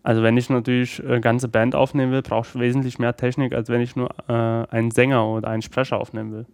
Also 0.03 0.23
wenn 0.23 0.37
ich 0.37 0.51
natürlich 0.51 1.03
eine 1.03 1.21
ganze 1.21 1.49
Band 1.49 1.75
aufnehmen 1.75 2.13
will, 2.13 2.23
brauche 2.23 2.47
ich 2.49 2.61
wesentlich 2.61 2.99
mehr 2.99 3.17
Technik, 3.17 3.55
als 3.55 3.69
wenn 3.69 3.81
ich 3.81 3.97
nur 3.97 4.11
äh, 4.29 4.33
einen 4.33 4.91
Sänger 4.91 5.27
oder 5.27 5.49
einen 5.49 5.63
Sprecher 5.63 5.99
aufnehmen 5.99 6.33
will. 6.33 6.47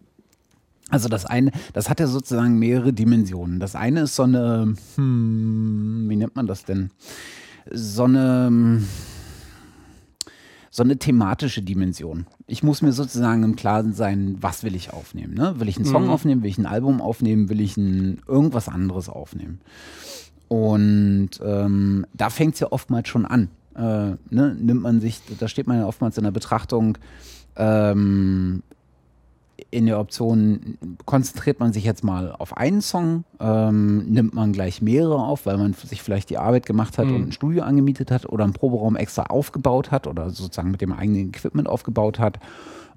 Also 0.89 1.09
das 1.09 1.25
eine, 1.25 1.51
das 1.73 1.89
hat 1.89 1.99
ja 1.99 2.07
sozusagen 2.07 2.57
mehrere 2.57 2.93
Dimensionen. 2.93 3.59
Das 3.59 3.75
eine 3.75 4.01
ist 4.01 4.15
so 4.15 4.23
eine, 4.23 4.73
hm, 4.95 6.05
wie 6.07 6.15
nennt 6.15 6.35
man 6.35 6.47
das 6.47 6.63
denn? 6.63 6.91
So 7.71 8.05
eine 8.05 8.81
so 10.71 10.83
eine 10.83 10.97
thematische 10.97 11.61
Dimension. 11.61 12.27
Ich 12.47 12.63
muss 12.63 12.81
mir 12.81 12.91
sozusagen 12.91 13.43
im 13.43 13.55
Klaren 13.55 13.93
sein, 13.93 14.37
was 14.39 14.63
will 14.63 14.75
ich 14.75 14.93
aufnehmen. 14.93 15.33
Ne? 15.33 15.59
Will 15.59 15.67
ich 15.67 15.77
einen 15.77 15.85
Song 15.85 16.05
mhm. 16.05 16.09
aufnehmen, 16.09 16.43
will 16.43 16.49
ich 16.49 16.57
ein 16.57 16.65
Album 16.65 17.01
aufnehmen, 17.01 17.49
will 17.49 17.61
ich 17.61 17.77
ein, 17.77 18.21
irgendwas 18.27 18.69
anderes 18.69 19.09
aufnehmen. 19.09 19.61
Und 20.47 21.31
ähm, 21.43 22.05
da 22.13 22.29
fängt 22.29 22.55
es 22.55 22.59
ja 22.59 22.71
oftmals 22.71 23.07
schon 23.07 23.25
an. 23.25 23.49
Äh, 23.75 24.15
ne? 24.29 24.55
Nimmt 24.59 24.81
man 24.81 24.99
sich, 25.01 25.21
da 25.39 25.47
steht 25.47 25.67
man 25.67 25.77
ja 25.77 25.85
oftmals 25.85 26.17
in 26.17 26.23
der 26.23 26.31
Betrachtung, 26.31 26.97
ähm, 27.55 28.63
in 29.71 29.85
der 29.85 29.99
Option 29.99 30.77
konzentriert 31.05 31.59
man 31.59 31.73
sich 31.73 31.83
jetzt 31.83 32.03
mal 32.03 32.31
auf 32.31 32.57
einen 32.57 32.81
Song, 32.81 33.23
ähm, 33.39 34.05
nimmt 34.11 34.33
man 34.33 34.51
gleich 34.51 34.81
mehrere 34.81 35.23
auf, 35.23 35.45
weil 35.45 35.57
man 35.57 35.73
sich 35.73 36.01
vielleicht 36.01 36.29
die 36.29 36.37
Arbeit 36.37 36.65
gemacht 36.65 36.97
hat 36.97 37.07
mhm. 37.07 37.15
und 37.15 37.27
ein 37.27 37.31
Studio 37.31 37.63
angemietet 37.63 38.09
hat 38.11 38.27
oder 38.27 38.43
einen 38.43 38.53
Proberaum 38.53 38.95
extra 38.95 39.23
aufgebaut 39.23 39.91
hat 39.91 40.07
oder 40.07 40.29
sozusagen 40.31 40.71
mit 40.71 40.81
dem 40.81 40.93
eigenen 40.93 41.29
Equipment 41.29 41.67
aufgebaut 41.67 42.19
hat. 42.19 42.39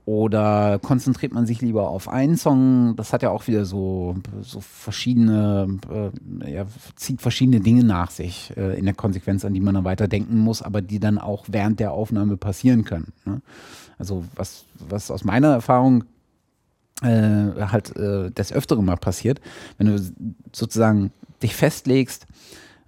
Oder 0.05 0.81
konzentriert 0.81 1.33
man 1.33 1.47
sich 1.47 1.61
lieber 1.61 1.89
auf 1.89 2.09
einen 2.09 2.37
Song? 2.37 2.97
Das 2.97 3.13
hat 3.13 3.23
ja 3.23 3.31
auch 3.31 3.47
wieder 3.47 3.65
so, 3.65 4.17
so 4.41 4.61
verschiedene, 4.61 5.79
äh, 6.43 6.53
ja, 6.53 6.65
zieht 6.97 7.23
verschiedene 7.23 7.61
Dinge 7.61 7.85
nach 7.85 8.11
sich 8.11 8.53
äh, 8.57 8.77
in 8.77 8.85
der 8.85 8.95
Konsequenz, 8.95 9.45
an 9.45 9.55
die 9.55 9.61
man 9.61 9.77
dann 9.77 9.85
weiter 9.85 10.09
denken 10.09 10.39
muss, 10.39 10.61
aber 10.61 10.83
die 10.83 10.99
dann 10.99 11.19
auch 11.19 11.45
während 11.49 11.79
der 11.79 11.93
Aufnahme 11.93 12.37
passieren 12.37 12.85
können. 12.85 13.13
Ne? 13.25 13.43
Also 13.97 14.25
was, 14.35 14.65
was 14.89 15.13
aus 15.13 15.23
meiner 15.23 15.53
Erfahrung 15.53 16.03
äh, 17.03 17.67
halt 17.67 17.97
äh, 17.97 18.31
des 18.31 18.53
Öfteren 18.53 18.85
mal 18.85 18.97
passiert, 18.97 19.41
wenn 19.79 19.89
du 19.89 19.99
sozusagen 20.53 21.13
dich 21.43 21.55
festlegst, 21.55 22.27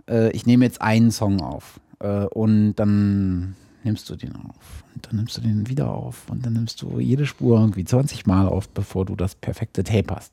äh, 0.09 0.31
ich 0.31 0.47
nehme 0.47 0.65
jetzt 0.65 0.81
einen 0.81 1.11
Song 1.11 1.41
auf 1.41 1.81
äh, 2.01 2.25
und 2.27 2.75
dann 2.77 3.57
nimmst 3.83 4.09
du 4.09 4.17
den 4.17 4.35
auf 4.37 4.85
und 4.95 5.07
dann 5.07 5.17
nimmst 5.17 5.37
du 5.37 5.41
den 5.41 5.69
wieder 5.69 5.91
auf 5.91 6.31
und 6.31 6.45
dann 6.45 6.55
nimmst 6.55 6.81
du 6.83 6.99
jede 6.99 7.27
Spur 7.27 7.61
irgendwie 7.61 7.85
20 7.85 8.27
Mal 8.27 8.49
auf, 8.49 8.69
bevor 8.69 9.05
du 9.05 9.15
das 9.17 9.35
perfekte 9.35 9.85
Tape 9.85 10.15
hast. 10.15 10.33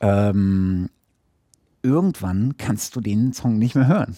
Ähm, 0.00 0.88
irgendwann 1.82 2.56
kannst 2.56 2.96
du 2.96 3.00
den 3.00 3.32
Song 3.32 3.58
nicht 3.58 3.74
mehr 3.74 3.86
hören. 3.86 4.16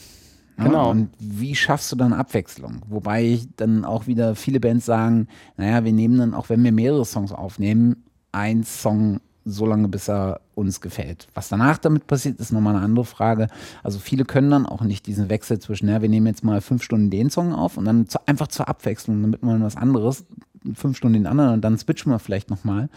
Genau. 0.59 0.91
Und 0.91 1.11
wie 1.19 1.55
schaffst 1.55 1.93
du 1.93 1.97
dann 1.97 2.15
Abwechslung? 2.15 2.81
Wobei 2.89 3.41
dann 3.57 3.85
auch 3.85 4.07
wieder 4.07 4.35
viele 4.35 4.59
Bands 4.59 4.87
sagen, 4.87 5.29
naja, 5.59 5.85
wir 5.85 5.93
nehmen 5.93 6.19
dann, 6.19 6.35
auch 6.35 6.49
wenn 6.49 6.65
wir 6.65 6.73
mehrere 6.73 7.05
Songs 7.05 7.31
aufnehmen, 7.31 8.06
ein 8.37 8.64
Song 8.64 9.20
so 9.46 9.64
lange, 9.64 9.88
bis 9.88 10.09
er 10.09 10.40
uns 10.55 10.81
gefällt. 10.81 11.29
Was 11.35 11.49
danach 11.49 11.79
damit 11.79 12.07
passiert, 12.07 12.40
ist 12.40 12.53
nochmal 12.53 12.75
eine 12.75 12.85
andere 12.85 13.05
Frage. 13.05 13.46
Also 13.83 13.99
viele 13.99 14.25
können 14.25 14.51
dann 14.51 14.66
auch 14.66 14.83
nicht 14.83 15.07
diesen 15.07 15.31
Wechsel 15.31 15.59
zwischen, 15.61 15.88
ja, 15.88 16.03
wir 16.03 16.09
nehmen 16.09 16.27
jetzt 16.27 16.44
mal 16.44 16.61
fünf 16.61 16.83
Stunden 16.83 17.11
den 17.11 17.31
Song 17.31 17.55
auf 17.55 17.77
und 17.77 17.85
dann 17.85 18.09
zu, 18.09 18.18
einfach 18.27 18.49
zur 18.49 18.68
Abwechslung, 18.68 19.22
damit 19.22 19.42
man 19.42 19.62
was 19.62 19.77
anderes, 19.77 20.27
fünf 20.75 20.96
Stunden 20.96 21.14
den 21.14 21.27
anderen 21.27 21.55
und 21.55 21.61
dann 21.62 21.79
switchen 21.79 22.11
wir 22.11 22.18
vielleicht 22.18 22.51
nochmal. 22.51 22.88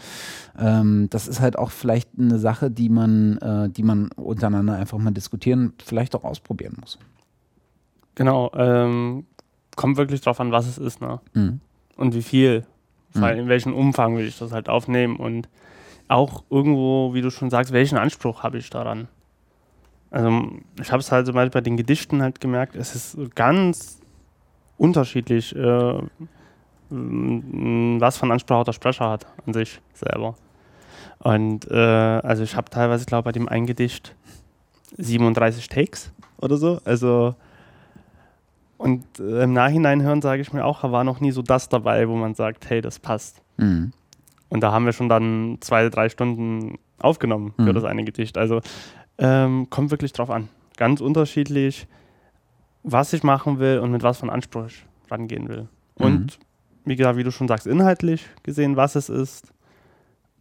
Ähm, 0.58 1.06
das 1.10 1.28
ist 1.28 1.40
halt 1.40 1.56
auch 1.56 1.70
vielleicht 1.70 2.10
eine 2.18 2.40
Sache, 2.40 2.70
die 2.70 2.88
man, 2.88 3.38
äh, 3.38 3.70
die 3.70 3.84
man 3.84 4.10
untereinander 4.16 4.74
einfach 4.74 4.98
mal 4.98 5.12
diskutieren, 5.12 5.72
vielleicht 5.82 6.16
auch 6.16 6.24
ausprobieren 6.24 6.76
muss. 6.80 6.98
Genau, 8.16 8.50
ähm, 8.54 9.24
kommt 9.76 9.96
wirklich 9.96 10.20
drauf 10.20 10.40
an, 10.40 10.50
was 10.50 10.66
es 10.66 10.78
ist, 10.78 11.00
ne? 11.00 11.20
Mhm. 11.32 11.60
Und 11.96 12.14
wie 12.14 12.22
viel. 12.22 12.66
Mhm. 13.14 13.24
in 13.24 13.48
welchem 13.48 13.74
Umfang 13.74 14.16
will 14.16 14.26
ich 14.26 14.38
das 14.38 14.52
halt 14.52 14.68
aufnehmen 14.68 15.16
und 15.16 15.48
auch 16.08 16.42
irgendwo, 16.50 17.14
wie 17.14 17.22
du 17.22 17.30
schon 17.30 17.50
sagst, 17.50 17.72
welchen 17.72 17.98
Anspruch 17.98 18.42
habe 18.42 18.58
ich 18.58 18.70
daran? 18.70 19.08
Also 20.10 20.50
ich 20.80 20.90
habe 20.90 21.00
es 21.00 21.12
halt 21.12 21.26
zum 21.26 21.36
Beispiel 21.36 21.50
bei 21.50 21.60
den 21.60 21.76
Gedichten 21.76 22.20
halt 22.22 22.40
gemerkt, 22.40 22.74
es 22.74 22.94
ist 22.94 23.34
ganz 23.36 24.00
unterschiedlich, 24.76 25.54
äh, 25.54 25.98
was 26.90 28.16
von 28.16 28.32
Anspruch 28.32 28.56
auch 28.56 28.64
der 28.64 28.72
Sprecher 28.72 29.08
hat 29.08 29.26
an 29.46 29.52
sich 29.52 29.80
selber. 29.94 30.34
Und 31.20 31.70
äh, 31.70 31.76
also 31.76 32.42
ich 32.42 32.56
habe 32.56 32.70
teilweise, 32.70 33.04
glaube 33.04 33.24
bei 33.24 33.32
dem 33.32 33.48
einen 33.48 33.66
Gedicht 33.66 34.16
37 34.96 35.68
Takes 35.68 36.12
oder 36.38 36.56
so. 36.56 36.80
Also 36.84 37.34
und 38.80 39.04
äh, 39.20 39.42
im 39.42 39.52
Nachhinein 39.52 40.00
hören 40.00 40.22
sage 40.22 40.40
ich 40.40 40.54
mir 40.54 40.64
auch, 40.64 40.80
da 40.80 40.90
war 40.90 41.04
noch 41.04 41.20
nie 41.20 41.32
so 41.32 41.42
das 41.42 41.68
dabei, 41.68 42.08
wo 42.08 42.16
man 42.16 42.34
sagt, 42.34 42.70
hey, 42.70 42.80
das 42.80 42.98
passt. 42.98 43.42
Mhm. 43.58 43.92
Und 44.48 44.60
da 44.62 44.72
haben 44.72 44.86
wir 44.86 44.94
schon 44.94 45.10
dann 45.10 45.58
zwei, 45.60 45.90
drei 45.90 46.08
Stunden 46.08 46.78
aufgenommen 46.98 47.52
für 47.56 47.64
mhm. 47.64 47.74
das 47.74 47.84
eine 47.84 48.04
Gedicht. 48.04 48.38
Also 48.38 48.62
ähm, 49.18 49.68
kommt 49.68 49.90
wirklich 49.90 50.14
drauf 50.14 50.30
an. 50.30 50.48
Ganz 50.78 51.02
unterschiedlich, 51.02 51.88
was 52.82 53.12
ich 53.12 53.22
machen 53.22 53.58
will 53.58 53.80
und 53.80 53.90
mit 53.90 54.02
was 54.02 54.16
von 54.16 54.30
Anspruch 54.30 54.64
ich 54.68 54.86
rangehen 55.10 55.50
will. 55.50 55.68
Mhm. 55.98 56.06
Und 56.06 56.38
wie 56.86 56.96
gesagt, 56.96 57.18
wie 57.18 57.24
du 57.24 57.30
schon 57.30 57.48
sagst, 57.48 57.66
inhaltlich 57.66 58.24
gesehen, 58.44 58.76
was 58.76 58.94
es 58.94 59.10
ist. 59.10 59.52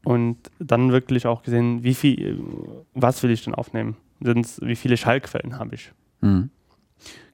Und 0.06 0.38
dann 0.60 0.94
wirklich 0.94 1.28
auch 1.28 1.44
gesehen, 1.44 1.84
wie 1.84 1.94
viel, 1.94 2.42
was 2.94 3.22
will 3.22 3.32
ich 3.32 3.44
denn 3.44 3.54
aufnehmen? 3.54 3.98
Sind's, 4.22 4.62
wie 4.64 4.78
viele 4.78 4.96
Schallquellen 4.96 5.60
habe 5.60 5.76
ich? 5.76 5.92
Mhm. 6.22 6.52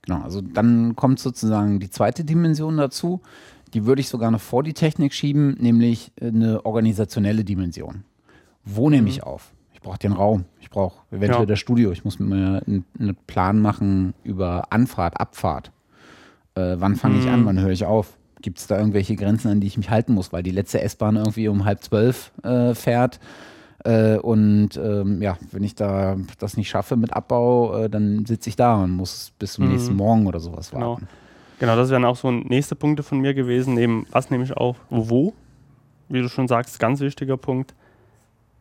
Genau, 0.04 0.22
also 0.22 0.42
dann 0.42 0.96
kommt 0.96 1.20
sozusagen 1.20 1.80
die 1.80 1.90
zweite 1.90 2.24
Dimension 2.24 2.78
dazu. 2.78 3.22
Die 3.74 3.86
würde 3.86 4.02
ich 4.02 4.08
sogar 4.08 4.32
noch 4.32 4.42
vor 4.42 4.64
die 4.64 4.74
Technik 4.74 5.14
schieben, 5.14 5.58
nämlich 5.60 6.12
eine 6.22 6.66
organisationelle 6.66 7.44
Dimension. 7.44 8.04
Wo 8.64 8.90
nehme 8.90 9.10
ich 9.10 9.18
mhm. 9.18 9.24
auf? 9.24 9.52
Ich 9.74 9.82
brauche 9.82 10.00
den 10.00 10.14
Raum, 10.14 10.46
ich 10.60 10.70
brauche 10.70 11.02
eventuell 11.12 11.42
ja. 11.42 11.46
das 11.46 11.60
Studio, 11.60 11.92
ich 11.92 12.04
muss 12.06 12.20
mir 12.20 12.64
einen, 12.66 13.18
Plan 13.28 13.60
machen 13.60 14.14
über 14.24 14.72
Anfahrt, 14.72 15.20
Abfahrt. 15.20 15.72
Äh, 16.56 16.76
wann 16.80 16.96
fange 16.96 17.20
ich 17.20 17.28
an, 17.28 17.42
mhm. 17.42 17.46
wann 17.46 17.60
höre 17.60 17.72
ich 17.72 17.86
auf? 17.86 18.18
Gibt 18.42 18.60
es 18.60 18.68
da 18.68 18.78
irgendwelche 18.78 19.16
Grenzen, 19.16 19.50
an 19.50 19.60
die 19.60 19.68
ich 19.68 19.78
mich 19.78 19.90
halten 19.90 20.14
muss, 20.14 20.34
weil 20.34 20.44
die 20.44 20.52
letzte 20.52 20.82
S-Bahn 20.82 21.18
irgendwie 21.18 21.48
um 21.48 21.66
halb 21.66 21.84
zwölf 21.84 22.32
äh, 22.44 22.74
fährt? 22.74 23.20
Äh, 23.86 24.18
und 24.18 24.72
ähm, 24.78 25.22
ja, 25.22 25.38
wenn 25.52 25.64
ich 25.64 25.76
da 25.76 26.18
das 26.40 26.58
nicht 26.58 26.70
schaffe 26.70 26.96
mit 26.96 27.14
Abbau, 27.14 27.84
äh, 27.84 27.90
dann 27.90 28.26
sitze 28.26 28.50
ich 28.50 28.56
da 28.56 28.82
und 28.84 28.92
muss 28.92 29.32
bis 29.40 29.54
zum 29.54 29.66
Mhm. 29.66 29.72
nächsten 29.72 29.96
Morgen 29.96 30.26
oder 30.28 30.40
sowas 30.40 30.72
Genau. 30.72 30.94
warten. 30.94 31.08
Genau, 31.60 31.76
das 31.76 31.90
wären 31.90 32.04
auch 32.04 32.16
so 32.18 32.32
nächste 32.32 32.76
Punkte 32.76 33.04
von 33.04 33.20
mir 33.20 33.34
gewesen. 33.34 33.76
Neben, 33.76 34.08
was 34.12 34.30
nehme 34.32 34.44
ich 34.44 34.58
auf? 34.58 34.78
Wo? 34.90 35.34
Wie 36.10 36.22
du 36.22 36.28
schon 36.30 36.48
sagst, 36.48 36.80
ganz 36.80 37.00
wichtiger 37.00 37.38
Punkt. 37.38 37.74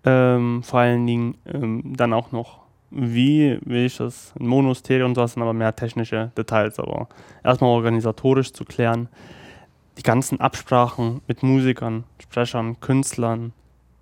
Ähm, 0.05 0.63
vor 0.63 0.81
allen 0.81 1.07
Dingen 1.07 1.37
ähm, 1.47 1.95
dann 1.97 2.13
auch 2.13 2.31
noch, 2.31 2.61
wie 2.91 3.59
will 3.65 3.87
ich 3.87 3.97
das 3.97 4.35
in 4.39 4.47
Mono, 4.47 4.75
Stereo 4.75 5.07
und 5.07 5.15
so, 5.15 5.23
das 5.23 5.33
sind 5.33 5.43
aber 5.43 5.55
mehr 5.55 5.75
technische 5.75 6.31
Details. 6.37 6.79
Aber 6.79 7.09
erstmal 7.43 7.71
organisatorisch 7.71 8.53
zu 8.53 8.65
klären. 8.65 9.09
Die 9.97 10.03
ganzen 10.03 10.41
Absprachen 10.41 11.23
mit 11.27 11.43
Musikern, 11.43 12.05
Sprechern, 12.21 12.79
Künstlern, 12.81 13.53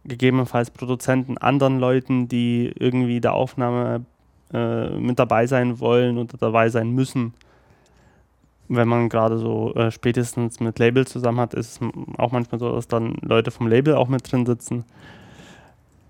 gegebenenfalls 0.05 0.71
Produzenten, 0.71 1.39
anderen 1.39 1.79
Leuten, 1.79 2.29
die 2.29 2.73
irgendwie 2.79 3.21
der 3.21 3.35
Aufnahme 3.35 4.05
äh, 4.53 4.91
mit 4.91 5.19
dabei 5.19 5.47
sein 5.47 5.81
wollen 5.81 6.19
oder 6.19 6.37
dabei 6.39 6.69
sein 6.69 6.91
müssen 6.91 7.35
wenn 8.77 8.89
man 8.89 9.09
gerade 9.09 9.39
so 9.39 9.75
äh, 9.75 9.91
spätestens 9.91 10.61
mit 10.61 10.79
Label 10.79 11.07
zusammen 11.07 11.41
hat, 11.41 11.55
ist 11.55 11.81
es 11.83 11.89
auch 12.19 12.33
manchmal 12.33 12.59
so, 12.59 12.75
dass 12.75 12.89
dann 12.89 13.17
Leute 13.21 13.51
vom 13.51 13.67
Label 13.67 13.95
auch 13.95 14.09
mit 14.09 14.31
drin 14.31 14.47
sitzen 14.47 14.85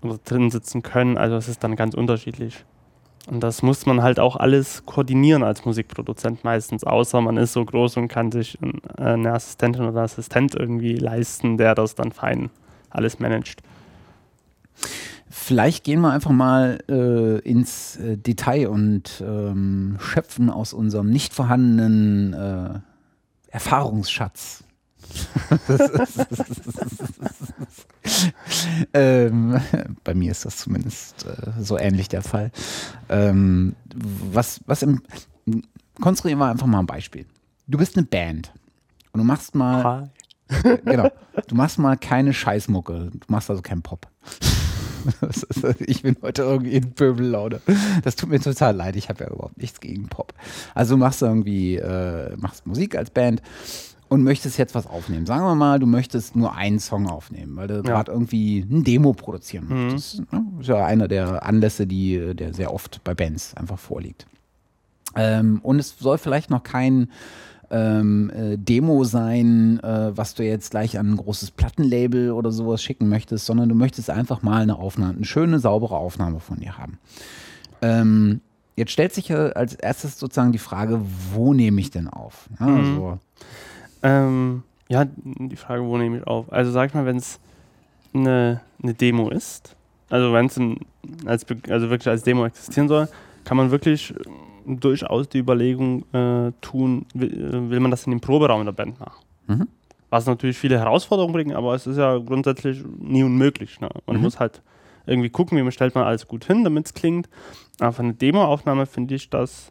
oder 0.01 0.17
drin 0.23 0.49
sitzen 0.49 0.81
können. 0.81 1.17
Also 1.17 1.35
es 1.35 1.47
ist 1.47 1.63
dann 1.63 1.75
ganz 1.75 1.93
unterschiedlich. 1.93 2.63
Und 3.27 3.41
das 3.41 3.63
muss 3.63 3.85
man 3.85 4.01
halt 4.01 4.19
auch 4.19 4.35
alles 4.35 4.85
koordinieren 4.85 5.43
als 5.43 5.63
Musikproduzent 5.63 6.43
meistens, 6.43 6.83
außer 6.83 7.21
man 7.21 7.37
ist 7.37 7.53
so 7.53 7.63
groß 7.63 7.97
und 7.97 8.09
kann 8.09 8.31
sich 8.31 8.57
äh, 8.61 9.01
eine 9.01 9.33
Assistentin 9.33 9.85
oder 9.85 10.01
Assistent 10.01 10.55
irgendwie 10.55 10.95
leisten, 10.95 11.57
der 11.57 11.75
das 11.75 11.95
dann 11.95 12.11
fein 12.11 12.49
alles 12.89 13.19
managt. 13.19 13.61
Vielleicht 15.29 15.83
gehen 15.83 16.01
wir 16.01 16.11
einfach 16.11 16.31
mal 16.31 16.79
äh, 16.87 17.39
ins 17.39 17.97
äh, 17.97 18.17
Detail 18.17 18.69
und 18.69 19.23
ähm, 19.25 19.97
schöpfen 19.99 20.49
aus 20.49 20.73
unserem 20.73 21.09
nicht 21.09 21.33
vorhandenen 21.33 22.33
äh, 22.33 22.79
Erfahrungsschatz. 23.49 24.63
ähm, 28.93 29.59
bei 30.03 30.13
mir 30.13 30.31
ist 30.31 30.45
das 30.45 30.57
zumindest 30.57 31.25
äh, 31.25 31.51
so 31.59 31.77
ähnlich 31.77 32.07
der 32.09 32.21
Fall. 32.21 32.51
Ähm, 33.09 33.75
was, 33.93 34.61
was 34.65 34.81
im, 34.81 35.01
konstruieren 35.99 36.39
wir 36.39 36.49
einfach 36.49 36.67
mal 36.67 36.79
ein 36.79 36.85
Beispiel. 36.85 37.25
Du 37.67 37.77
bist 37.77 37.97
eine 37.97 38.05
Band 38.05 38.51
und 39.11 39.19
du 39.19 39.25
machst 39.25 39.55
mal 39.55 40.09
genau. 40.85 41.11
Du 41.47 41.55
machst 41.55 41.79
mal 41.79 41.97
keine 41.97 42.33
Scheißmucke. 42.33 43.11
Du 43.11 43.19
machst 43.27 43.49
also 43.49 43.61
keinen 43.61 43.81
Pop. 43.81 44.07
Ist, 45.21 45.47
ich 45.79 46.03
bin 46.03 46.17
heute 46.21 46.43
irgendwie 46.43 46.73
in 46.73 46.93
Pöbellaune. 46.93 47.61
Das 48.03 48.15
tut 48.15 48.29
mir 48.29 48.39
total 48.39 48.75
leid. 48.75 48.95
Ich 48.95 49.09
habe 49.09 49.23
ja 49.23 49.29
überhaupt 49.29 49.57
nichts 49.57 49.79
gegen 49.79 50.07
Pop. 50.07 50.33
Also 50.73 50.95
du 50.95 50.99
machst 50.99 51.21
irgendwie, 51.21 51.77
äh, 51.77 52.35
machst 52.37 52.65
Musik 52.65 52.95
als 52.95 53.09
Band 53.09 53.41
und 54.09 54.23
möchtest 54.23 54.57
jetzt 54.57 54.75
was 54.75 54.85
aufnehmen. 54.85 55.25
Sagen 55.25 55.43
wir 55.43 55.55
mal, 55.55 55.79
du 55.79 55.87
möchtest 55.87 56.35
nur 56.35 56.55
einen 56.55 56.79
Song 56.79 57.07
aufnehmen, 57.07 57.55
weil 57.55 57.67
du 57.67 57.81
gerade 57.81 58.11
irgendwie 58.11 58.59
ein 58.59 58.83
Demo 58.83 59.13
produzieren 59.13 59.67
möchtest. 59.67 60.19
Ne? 60.19 60.43
Das 60.57 60.61
ist 60.61 60.67
ja 60.67 60.85
einer 60.85 61.07
der 61.07 61.43
Anlässe, 61.43 61.87
die, 61.87 62.35
der 62.35 62.53
sehr 62.53 62.73
oft 62.73 63.03
bei 63.03 63.13
Bands 63.15 63.55
einfach 63.55 63.79
vorliegt. 63.79 64.27
Ähm, 65.15 65.59
und 65.63 65.79
es 65.79 65.97
soll 65.99 66.17
vielleicht 66.17 66.49
noch 66.49 66.63
kein 66.63 67.09
ähm, 67.73 68.29
äh, 68.29 68.57
Demo 68.57 69.03
sein, 69.03 69.79
äh, 69.83 70.15
was 70.15 70.35
du 70.35 70.43
jetzt 70.43 70.71
gleich 70.71 70.99
an 70.99 71.11
ein 71.13 71.17
großes 71.17 71.51
Plattenlabel 71.51 72.31
oder 72.31 72.51
sowas 72.51 72.83
schicken 72.83 73.09
möchtest, 73.09 73.45
sondern 73.47 73.67
du 73.67 73.75
möchtest 73.75 74.09
einfach 74.11 74.43
mal 74.43 74.61
eine 74.61 74.77
Aufnahme, 74.77 75.15
eine 75.15 75.25
schöne, 75.25 75.57
saubere 75.59 75.97
Aufnahme 75.97 76.39
von 76.39 76.59
dir 76.59 76.77
haben. 76.77 76.99
Ähm, 77.81 78.41
jetzt 78.75 78.91
stellt 78.91 79.13
sich 79.13 79.29
ja 79.29 79.47
als 79.49 79.73
erstes 79.73 80.19
sozusagen 80.19 80.51
die 80.51 80.59
Frage, 80.59 81.01
wo 81.33 81.53
nehme 81.53 81.81
ich 81.81 81.89
denn 81.91 82.07
auf? 82.07 82.47
Ja, 82.59 82.67
Mhm. 82.67 82.77
also, 82.77 83.19
Ähm, 84.03 84.63
ja, 84.89 85.05
die 85.23 85.55
Frage, 85.55 85.83
wo 85.85 85.97
nehme 85.97 86.17
ich 86.17 86.27
auf? 86.27 86.51
Also 86.51 86.71
sag 86.71 86.89
ich 86.89 86.93
mal, 86.93 87.05
wenn 87.05 87.15
es 87.17 87.39
eine, 88.13 88.61
eine 88.83 88.93
Demo 88.93 89.29
ist, 89.29 89.75
also 90.09 90.31
wenn 90.33 90.45
es 90.45 90.59
als, 91.25 91.45
also 91.69 91.89
wirklich 91.89 92.09
als 92.09 92.23
Demo 92.23 92.45
existieren 92.45 92.87
soll, 92.87 93.07
kann 93.45 93.57
man 93.57 93.71
wirklich 93.71 94.13
durchaus 94.65 95.29
die 95.29 95.39
Überlegung 95.39 96.03
äh, 96.13 96.51
tun, 96.61 97.05
will, 97.13 97.31
äh, 97.33 97.69
will 97.69 97.79
man 97.79 97.91
das 97.91 98.05
in 98.05 98.11
dem 98.11 98.21
Proberaum 98.21 98.63
der 98.65 98.71
Band 98.71 98.99
machen. 98.99 99.23
Mhm. 99.47 99.67
Was 100.09 100.25
natürlich 100.27 100.57
viele 100.57 100.77
Herausforderungen 100.79 101.33
bringt, 101.33 101.53
aber 101.53 101.73
es 101.75 101.87
ist 101.87 101.97
ja 101.97 102.17
grundsätzlich 102.17 102.83
nie 102.99 103.23
unmöglich. 103.23 103.79
Ne? 103.81 103.89
Man 104.05 104.17
Mhm. 104.17 104.21
muss 104.23 104.39
halt 104.39 104.61
irgendwie 105.05 105.29
gucken, 105.29 105.57
wie 105.57 105.63
man 105.63 105.71
stellt 105.71 105.95
man 105.95 106.03
alles 106.05 106.27
gut 106.27 106.45
hin, 106.45 106.63
damit 106.63 106.85
es 106.85 106.93
klingt. 106.93 107.27
Aber 107.79 107.91
für 107.91 108.03
eine 108.03 108.13
Demoaufnahme 108.13 108.85
finde 108.85 109.15
ich 109.15 109.29
das 109.29 109.69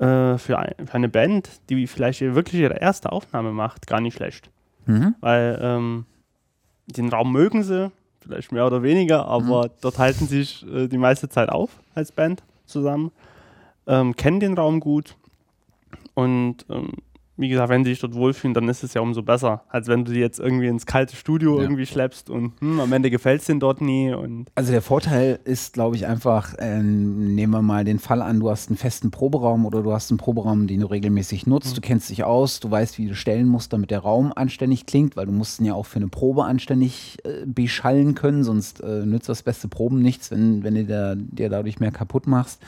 äh, 0.00 0.36
für, 0.38 0.58
ein, 0.58 0.74
für 0.86 0.94
eine 0.94 1.08
Band, 1.08 1.48
die 1.70 1.86
vielleicht 1.86 2.20
wirklich 2.20 2.60
ihre 2.62 2.78
erste 2.80 3.12
Aufnahme 3.12 3.52
macht, 3.52 3.86
gar 3.86 4.00
nicht 4.00 4.16
schlecht. 4.16 4.50
mhm. 4.86 5.14
Weil 5.20 5.58
ähm, 5.62 6.04
den 6.86 7.08
Raum 7.08 7.30
mögen 7.32 7.62
sie, 7.62 7.90
vielleicht 8.20 8.50
mehr 8.52 8.66
oder 8.66 8.82
weniger, 8.82 9.26
aber 9.26 9.70
dort 9.80 9.98
halten 9.98 10.26
sie 10.26 10.38
sich 10.42 10.66
äh, 10.70 10.88
die 10.88 10.98
meiste 10.98 11.28
Zeit 11.28 11.48
auf 11.48 11.70
als 11.94 12.12
Band 12.12 12.42
zusammen, 12.66 13.12
ähm, 13.90 14.14
kennen 14.16 14.40
den 14.40 14.54
Raum 14.54 14.80
gut 14.80 15.16
und 16.14 16.64
ähm, 16.70 16.90
wie 17.36 17.48
gesagt, 17.48 17.70
wenn 17.70 17.84
sie 17.84 17.92
sich 17.92 18.00
dort 18.00 18.12
wohlfühlen, 18.14 18.52
dann 18.52 18.68
ist 18.68 18.84
es 18.84 18.92
ja 18.92 19.00
umso 19.00 19.22
besser, 19.22 19.62
als 19.70 19.88
wenn 19.88 20.04
du 20.04 20.12
sie 20.12 20.20
jetzt 20.20 20.38
irgendwie 20.38 20.66
ins 20.66 20.84
kalte 20.84 21.16
Studio 21.16 21.56
Ja. 21.56 21.62
irgendwie 21.62 21.86
schleppst 21.86 22.28
und 22.28 22.52
hm, 22.60 22.80
am 22.80 22.92
Ende 22.92 23.08
gefällt 23.08 23.40
es 23.40 23.46
denen 23.46 23.60
dort 23.60 23.80
nie 23.80 24.12
und 24.12 24.50
Also 24.56 24.72
der 24.72 24.82
Vorteil 24.82 25.38
ist, 25.44 25.72
glaube 25.72 25.96
ich, 25.96 26.06
einfach, 26.06 26.54
ähm, 26.58 27.34
nehmen 27.34 27.54
wir 27.54 27.62
mal 27.62 27.84
den 27.84 27.98
Fall 27.98 28.20
an, 28.20 28.40
du 28.40 28.50
hast 28.50 28.68
einen 28.68 28.76
festen 28.76 29.10
Proberaum 29.10 29.64
oder 29.64 29.82
du 29.82 29.90
hast 29.90 30.10
einen 30.10 30.18
Proberaum, 30.18 30.66
den 30.66 30.80
du 30.80 30.86
regelmäßig 30.90 31.46
nutzt, 31.46 31.74
du 31.78 31.80
kennst 31.80 32.10
dich 32.10 32.24
aus, 32.24 32.60
du 32.60 32.70
weißt, 32.70 32.98
wie 32.98 33.08
du 33.08 33.14
stellen 33.14 33.48
musst, 33.48 33.72
damit 33.72 33.90
der 33.90 34.00
Raum 34.00 34.34
anständig 34.36 34.84
klingt, 34.84 35.16
weil 35.16 35.24
du 35.24 35.32
musst 35.32 35.60
ihn 35.60 35.64
ja 35.64 35.72
auch 35.72 35.86
für 35.86 35.96
eine 35.96 36.08
Probe 36.08 36.44
anständig 36.44 37.16
äh, 37.24 37.46
beschallen 37.46 38.14
können, 38.14 38.44
sonst 38.44 38.82
äh, 38.82 39.06
nützt 39.06 39.30
das 39.30 39.42
beste 39.42 39.66
Proben 39.66 40.02
nichts, 40.02 40.30
wenn, 40.30 40.62
wenn 40.62 40.74
du 40.74 41.16
dir 41.16 41.48
dadurch 41.48 41.80
mehr 41.80 41.90
kaputt 41.90 42.26
machst. 42.26 42.60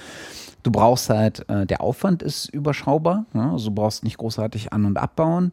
Du 0.63 0.71
brauchst 0.71 1.11
halt, 1.11 1.49
äh, 1.49 1.67
der 1.67 1.81
Aufwand 1.81 2.23
ist 2.23 2.47
überschaubar, 2.47 3.27
ja? 3.35 3.53
also 3.53 3.71
du 3.71 3.75
brauchst 3.75 4.05
nicht 4.05 4.19
großartig 4.19 4.73
an- 4.73 4.85
und 4.85 4.97
abbauen. 4.97 5.53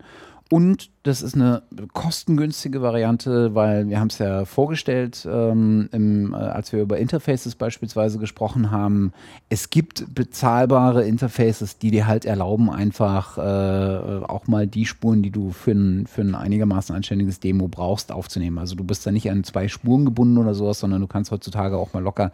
Und 0.51 0.89
das 1.03 1.21
ist 1.21 1.35
eine 1.35 1.63
kostengünstige 1.93 2.81
Variante, 2.81 3.55
weil 3.55 3.87
wir 3.87 4.01
haben 4.01 4.09
es 4.09 4.17
ja 4.17 4.43
vorgestellt, 4.43 5.25
ähm, 5.31 5.87
im, 5.93 6.33
äh, 6.33 6.35
als 6.35 6.73
wir 6.73 6.81
über 6.81 6.97
Interfaces 6.97 7.55
beispielsweise 7.55 8.19
gesprochen 8.19 8.69
haben. 8.69 9.13
Es 9.47 9.69
gibt 9.69 10.13
bezahlbare 10.13 11.05
Interfaces, 11.05 11.77
die 11.77 11.91
dir 11.91 12.05
halt 12.05 12.25
erlauben, 12.25 12.69
einfach 12.69 13.37
äh, 13.37 14.25
auch 14.25 14.47
mal 14.47 14.67
die 14.67 14.85
Spuren, 14.85 15.23
die 15.23 15.31
du 15.31 15.51
für 15.51 15.71
ein, 15.71 16.05
für 16.05 16.21
ein 16.21 16.35
einigermaßen 16.35 16.93
anständiges 16.93 17.39
Demo 17.39 17.69
brauchst, 17.69 18.11
aufzunehmen. 18.11 18.57
Also 18.57 18.75
du 18.75 18.83
bist 18.83 19.05
da 19.05 19.11
nicht 19.11 19.31
an 19.31 19.45
zwei 19.45 19.69
Spuren 19.69 20.03
gebunden 20.03 20.37
oder 20.37 20.53
sowas, 20.53 20.79
sondern 20.79 20.99
du 20.99 21.07
kannst 21.07 21.31
heutzutage 21.31 21.77
auch 21.77 21.93
mal 21.93 22.03
locker 22.03 22.33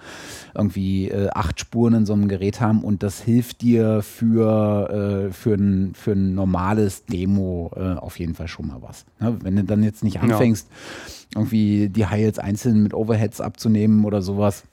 irgendwie 0.55 1.09
äh, 1.09 1.29
acht 1.29 1.59
Spuren 1.59 1.93
in 1.93 2.05
so 2.07 2.13
einem 2.13 2.27
Gerät 2.27 2.61
haben 2.61 2.83
und 2.83 3.03
das 3.03 3.21
hilft 3.21 3.61
dir 3.61 4.01
für, 4.01 5.27
äh, 5.27 5.31
für, 5.31 5.53
ein, 5.53 5.93
für 5.93 6.13
ein 6.13 6.33
normales 6.33 7.05
Demo 7.05 7.71
äh, 7.75 7.93
auf 7.93 8.17
jeden 8.17 8.33
Fall 8.33 8.47
schon 8.47 8.54
mal 8.63 8.81
was. 8.81 9.05
Ne? 9.19 9.37
Wenn 9.41 9.55
du 9.55 9.63
dann 9.63 9.83
jetzt 9.83 10.03
nicht 10.03 10.19
anfängst, 10.21 10.67
irgendwie 11.35 11.89
die 11.89 12.05
Highlights 12.05 12.39
einzeln 12.39 12.83
mit 12.83 12.93
Overheads 12.93 13.41
abzunehmen 13.41 14.05
oder 14.05 14.21
sowas, 14.21 14.63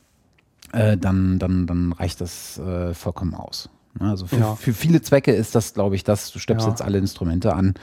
äh, 0.72 0.96
dann, 0.96 1.38
dann, 1.38 1.66
dann 1.66 1.92
reicht 1.92 2.20
das 2.20 2.58
äh, 2.58 2.94
vollkommen 2.94 3.34
aus. 3.34 3.68
Ne? 4.00 4.08
Also 4.10 4.26
für, 4.26 4.36
Ja. 4.36 4.54
für 4.56 4.72
viele 4.72 5.02
Zwecke 5.02 5.32
ist 5.32 5.54
das, 5.54 5.74
glaube 5.74 5.96
ich, 5.96 6.04
das, 6.04 6.30
du 6.30 6.38
steppst 6.38 6.64
Ja. 6.66 6.70
jetzt 6.70 6.82
alle 6.82 6.98
Instrumente 6.98 7.54
an 7.54 7.74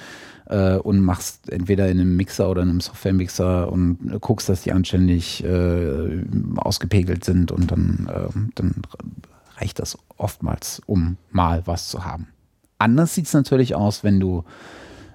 äh, 0.48 0.76
und 0.78 1.02
machst 1.02 1.52
entweder 1.52 1.90
in 1.90 2.00
einem 2.00 2.16
Mixer 2.16 2.50
oder 2.50 2.64
in 2.64 2.70
einem 2.70 2.82
Softwaremixer 2.82 3.72
und 3.72 4.12
äh, 4.12 4.18
guckst, 4.20 4.50
dass 4.50 4.62
die 4.64 4.72
anständig 4.72 5.44
äh, 5.44 6.24
ausgepegelt 6.58 7.24
sind 7.26 7.52
und 7.52 7.70
dann, 7.70 8.10
äh, 8.12 8.30
dann 8.56 8.76
reicht 9.58 9.78
das 9.80 9.98
oftmals, 10.18 10.82
um 10.88 11.18
mal 11.32 11.62
was 11.66 11.90
zu 11.90 12.06
haben. 12.06 12.28
Anders 12.80 13.14
sieht 13.14 13.26
es 13.26 13.34
natürlich 13.34 13.76
aus, 13.76 14.04
wenn 14.06 14.20
du 14.22 14.46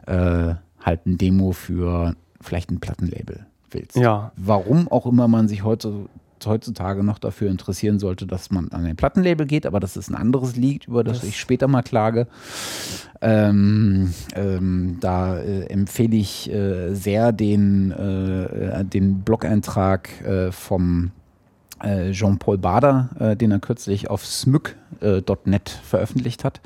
äh, 0.06 0.54
halt 0.84 1.06
ein 1.06 1.18
Demo 1.18 1.50
für 1.52 2.14
vielleicht 2.40 2.70
ein 2.70 2.78
Plattenlabel 2.78 3.46
willst. 3.70 3.96
ja, 3.96 4.30
Warum 4.36 4.86
auch 4.88 5.06
immer 5.06 5.26
man 5.26 5.48
sich 5.48 5.64
heute, 5.64 6.06
heutzutage 6.46 7.02
noch 7.02 7.18
dafür 7.18 7.50
interessieren 7.50 7.98
sollte, 7.98 8.26
dass 8.26 8.50
man 8.50 8.68
an 8.70 8.84
ein 8.84 8.96
Plattenlabel 8.96 9.46
geht, 9.46 9.64
aber 9.66 9.80
das 9.80 9.96
ist 9.96 10.10
ein 10.10 10.14
anderes 10.14 10.56
Lied, 10.56 10.86
über 10.86 11.02
das, 11.02 11.20
Das- 11.20 11.28
ich 11.30 11.40
später 11.40 11.66
mal 11.68 11.82
klage. 11.82 12.26
Ähm, 13.22 14.12
ähm, 14.34 14.98
da 15.00 15.38
äh, 15.38 15.64
empfehle 15.66 16.16
ich 16.16 16.52
äh, 16.52 16.92
sehr 16.94 17.32
den, 17.32 17.90
äh, 17.92 18.84
den 18.84 19.20
Blog-Eintrag 19.20 20.20
äh, 20.26 20.52
vom 20.52 21.06
äh, 21.06 21.10
Jean-Paul 21.80 22.58
Bader, 22.58 23.10
äh, 23.18 23.36
den 23.36 23.50
er 23.50 23.58
kürzlich 23.58 24.08
auf 24.08 24.24
smyk.net 24.24 25.00
äh, 25.00 25.84
veröffentlicht 25.84 26.44
hat. 26.44 26.60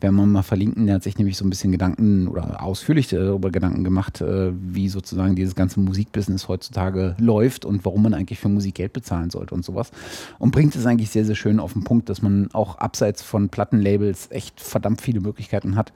Werden 0.00 0.16
wir 0.16 0.26
mal 0.26 0.42
verlinken, 0.42 0.86
der 0.86 0.96
hat 0.96 1.02
sich 1.02 1.18
nämlich 1.18 1.36
so 1.36 1.44
ein 1.44 1.50
bisschen 1.50 1.72
Gedanken 1.72 2.28
oder 2.28 2.62
ausführlich 2.62 3.08
darüber 3.08 3.50
Gedanken 3.50 3.84
gemacht, 3.84 4.20
äh, 4.20 4.52
wie 4.52 4.88
sozusagen 4.88 5.36
dieses 5.36 5.54
ganze 5.54 5.80
Musikbusiness 5.80 6.48
heutzutage 6.48 7.16
läuft 7.18 7.64
und 7.64 7.84
warum 7.84 8.02
man 8.02 8.14
eigentlich 8.14 8.38
für 8.38 8.48
Musik 8.48 8.76
Geld 8.76 8.92
bezahlen 8.92 9.30
sollte 9.30 9.54
und 9.54 9.64
sowas. 9.64 9.90
Und 10.38 10.52
bringt 10.52 10.74
es 10.74 10.86
eigentlich 10.86 11.10
sehr, 11.10 11.24
sehr 11.24 11.34
schön 11.34 11.60
auf 11.60 11.74
den 11.74 11.84
Punkt, 11.84 12.08
dass 12.08 12.22
man 12.22 12.48
auch 12.52 12.78
abseits 12.78 13.22
von 13.22 13.48
Plattenlabels 13.48 14.28
echt 14.30 14.60
verdammt 14.60 15.00
viele 15.00 15.20
Möglichkeiten 15.20 15.76
hat, 15.76 15.92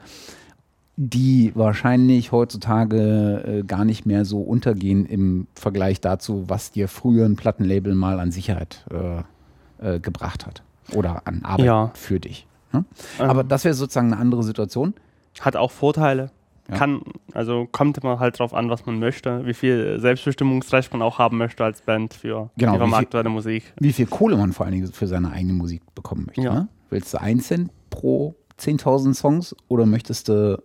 die 0.97 1.53
wahrscheinlich 1.55 2.33
heutzutage 2.33 3.61
äh, 3.61 3.63
gar 3.63 3.85
nicht 3.85 4.07
mehr 4.07 4.25
so 4.25 4.41
untergehen 4.41 5.07
im 5.07 5.47
Vergleich 5.55 6.01
dazu, 6.01 6.45
was 6.49 6.73
dir 6.73 6.89
früher 6.89 7.25
ein 7.25 7.37
Plattenlabel 7.37 7.95
mal 7.95 8.21
an 8.21 8.33
Sicherheit 8.33 8.85
äh, 8.91 9.95
äh, 9.95 10.01
gebracht 10.01 10.47
hat 10.47 10.63
oder 10.93 11.23
an 11.27 11.43
Arbeit 11.43 11.67
ja. 11.67 11.91
für 11.95 12.21
dich. 12.21 12.47
Ne? 12.73 12.85
Ähm, 13.19 13.31
Aber 13.31 13.45
das 13.45 13.65
wäre 13.65 13.75
sozusagen 13.75 14.13
eine 14.13 14.21
andere 14.21 14.43
Situation. 14.43 14.95
Hat 15.41 15.57
auch 15.57 15.71
Vorteile. 15.71 16.31
Ja. 16.69 16.77
Kann, 16.77 17.03
also 17.33 17.67
kommt 17.71 17.99
immer 17.99 18.21
halt 18.21 18.39
drauf 18.39 18.55
an, 18.55 18.71
was 18.71 18.87
man 18.87 18.99
möchte, 18.99 19.45
wie 19.47 19.55
viel 19.55 19.99
Selbstbestimmungsrecht 19.99 20.93
man 20.93 21.03
auch 21.03 21.19
haben 21.19 21.37
möchte 21.39 21.65
als 21.65 21.83
Band 21.83 22.15
für 22.15 22.51
genau, 22.57 22.73
die 22.73 22.79
vermarktete 22.79 23.29
Musik. 23.29 23.73
Wie 23.81 23.93
viel 23.93 24.07
Kohle 24.07 24.37
man 24.37 24.53
vor 24.53 24.67
allen 24.67 24.75
Dingen 24.75 24.93
für 24.93 25.09
seine 25.09 25.33
eigene 25.33 25.55
Musik 25.55 25.83
bekommen 25.95 26.27
möchte. 26.27 26.43
Ja. 26.43 26.55
Ne? 26.55 26.69
Willst 26.91 27.13
du 27.13 27.21
1 27.21 27.47
Cent 27.47 27.71
pro 27.89 28.37
10.000 28.61 29.15
Songs 29.15 29.57
oder 29.69 29.87
möchtest 29.87 30.29
du 30.29 30.63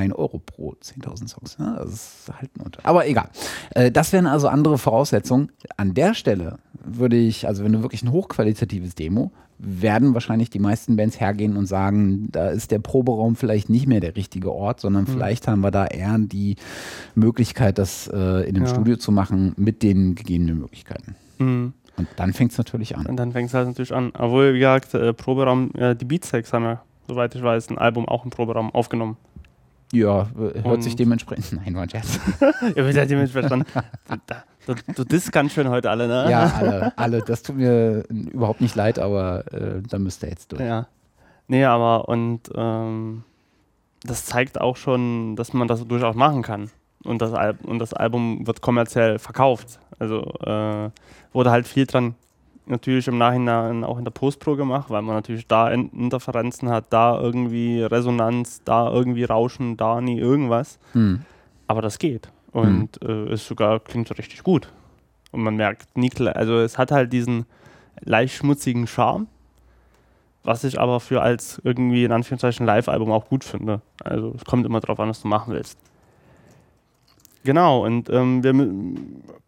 1 0.00 0.14
Euro 0.14 0.38
pro 0.38 0.72
10.000 0.72 1.28
Songs. 1.28 1.56
Ja, 1.58 1.76
das 1.76 1.92
ist 1.92 2.32
halt 2.32 2.50
ein 2.56 2.62
Unter 2.62 2.80
Aber 2.84 3.06
egal. 3.06 3.28
Äh, 3.70 3.90
das 3.90 4.12
wären 4.12 4.26
also 4.26 4.48
andere 4.48 4.78
Voraussetzungen. 4.78 5.50
An 5.76 5.94
der 5.94 6.14
Stelle 6.14 6.58
würde 6.84 7.16
ich, 7.16 7.46
also 7.46 7.64
wenn 7.64 7.72
du 7.72 7.82
wirklich 7.82 8.02
ein 8.02 8.12
hochqualitatives 8.12 8.94
Demo, 8.94 9.30
werden 9.62 10.14
wahrscheinlich 10.14 10.48
die 10.48 10.58
meisten 10.58 10.96
Bands 10.96 11.20
hergehen 11.20 11.56
und 11.56 11.66
sagen, 11.66 12.28
da 12.32 12.48
ist 12.48 12.70
der 12.70 12.78
Proberaum 12.78 13.36
vielleicht 13.36 13.68
nicht 13.68 13.86
mehr 13.86 14.00
der 14.00 14.16
richtige 14.16 14.52
Ort, 14.52 14.80
sondern 14.80 15.04
mhm. 15.04 15.08
vielleicht 15.08 15.48
haben 15.48 15.60
wir 15.60 15.70
da 15.70 15.86
eher 15.86 16.16
die 16.18 16.56
Möglichkeit, 17.14 17.78
das 17.78 18.08
äh, 18.08 18.48
in 18.48 18.54
dem 18.54 18.64
ja. 18.64 18.70
Studio 18.70 18.96
zu 18.96 19.12
machen 19.12 19.52
mit 19.56 19.82
den 19.82 20.14
gegebenen 20.14 20.58
Möglichkeiten. 20.58 21.14
Mhm. 21.38 21.74
Und 21.96 22.08
dann 22.16 22.32
fängt 22.32 22.52
es 22.52 22.58
natürlich 22.58 22.96
an. 22.96 23.06
Und 23.06 23.16
dann 23.16 23.32
fängt 23.32 23.48
es 23.48 23.54
halt 23.54 23.68
natürlich 23.68 23.92
an. 23.92 24.12
Obwohl, 24.18 24.54
wie 24.54 24.60
gesagt, 24.60 24.94
äh, 24.94 25.12
Proberaum, 25.12 25.70
äh, 25.74 25.94
die 25.94 26.06
Beatsex 26.06 26.52
haben 26.54 26.64
ja, 26.64 26.82
soweit 27.06 27.34
ich 27.34 27.42
weiß, 27.42 27.68
ein 27.68 27.76
Album 27.76 28.08
auch 28.08 28.24
im 28.24 28.30
Proberaum 28.30 28.70
aufgenommen. 28.74 29.18
Ja, 29.92 30.28
hört 30.36 30.64
und 30.64 30.82
sich 30.82 30.96
dementsprechend. 30.96 31.52
Nein, 31.64 31.74
war 31.74 31.82
ein 31.82 31.90
Scherz. 31.90 32.20
ja, 32.40 32.76
wird 32.76 32.96
halt 32.96 33.10
dementsprechend. 33.10 33.66
Du, 34.66 34.74
du 34.94 35.04
disst 35.04 35.32
ganz 35.32 35.52
schön 35.52 35.68
heute 35.68 35.90
alle, 35.90 36.06
ne? 36.06 36.30
Ja, 36.30 36.52
alle, 36.58 36.92
alle. 36.96 37.22
Das 37.22 37.42
tut 37.42 37.56
mir 37.56 38.04
überhaupt 38.08 38.60
nicht 38.60 38.74
leid, 38.74 38.98
aber 38.98 39.52
äh, 39.52 39.82
da 39.88 39.98
müsst 39.98 40.22
ihr 40.22 40.28
jetzt 40.28 40.52
durch. 40.52 40.60
Ja. 40.60 40.86
Nee, 41.48 41.64
aber 41.64 42.08
und 42.08 42.42
ähm, 42.54 43.24
das 44.04 44.26
zeigt 44.26 44.60
auch 44.60 44.76
schon, 44.76 45.34
dass 45.34 45.52
man 45.52 45.66
das 45.66 45.86
durchaus 45.86 46.14
machen 46.14 46.42
kann. 46.42 46.70
Und 47.02 47.22
das, 47.22 47.32
Al 47.32 47.56
und 47.62 47.78
das 47.78 47.94
Album 47.94 48.46
wird 48.46 48.60
kommerziell 48.60 49.18
verkauft. 49.18 49.80
Also 49.98 50.20
äh, 50.44 50.90
wurde 51.32 51.50
halt 51.50 51.66
viel 51.66 51.86
dran 51.86 52.14
natürlich 52.70 53.08
im 53.08 53.18
Nachhinein 53.18 53.84
auch 53.84 53.98
in 53.98 54.04
der 54.04 54.10
Postpro 54.10 54.56
gemacht, 54.56 54.90
weil 54.90 55.02
man 55.02 55.16
natürlich 55.16 55.46
da 55.46 55.70
Interferenzen 55.70 56.70
hat, 56.70 56.86
da 56.90 57.20
irgendwie 57.20 57.82
Resonanz, 57.82 58.62
da 58.64 58.90
irgendwie 58.90 59.24
Rauschen, 59.24 59.76
da 59.76 60.00
nie 60.00 60.18
irgendwas. 60.18 60.78
Mhm. 60.94 61.22
Aber 61.66 61.82
das 61.82 61.98
geht. 61.98 62.30
Und 62.52 63.02
mhm. 63.02 63.08
äh, 63.08 63.32
es 63.32 63.46
sogar 63.46 63.80
klingt 63.80 64.16
richtig 64.16 64.42
gut. 64.42 64.72
Und 65.32 65.42
man 65.42 65.56
merkt 65.56 65.96
nie, 65.96 66.10
also 66.26 66.58
es 66.58 66.78
hat 66.78 66.90
halt 66.90 67.12
diesen 67.12 67.46
leicht 68.00 68.34
schmutzigen 68.34 68.86
Charme, 68.86 69.28
was 70.42 70.64
ich 70.64 70.80
aber 70.80 71.00
für 71.00 71.22
als 71.22 71.60
irgendwie 71.64 72.04
in 72.04 72.12
Anführungszeichen 72.12 72.66
Live-Album 72.66 73.12
auch 73.12 73.28
gut 73.28 73.44
finde. 73.44 73.80
Also 74.02 74.34
es 74.36 74.44
kommt 74.44 74.66
immer 74.66 74.80
darauf 74.80 74.98
an, 74.98 75.08
was 75.08 75.22
du 75.22 75.28
machen 75.28 75.52
willst. 75.52 75.78
Genau, 77.44 77.84
und 77.84 78.10
ähm, 78.10 78.42
wir, 78.44 78.52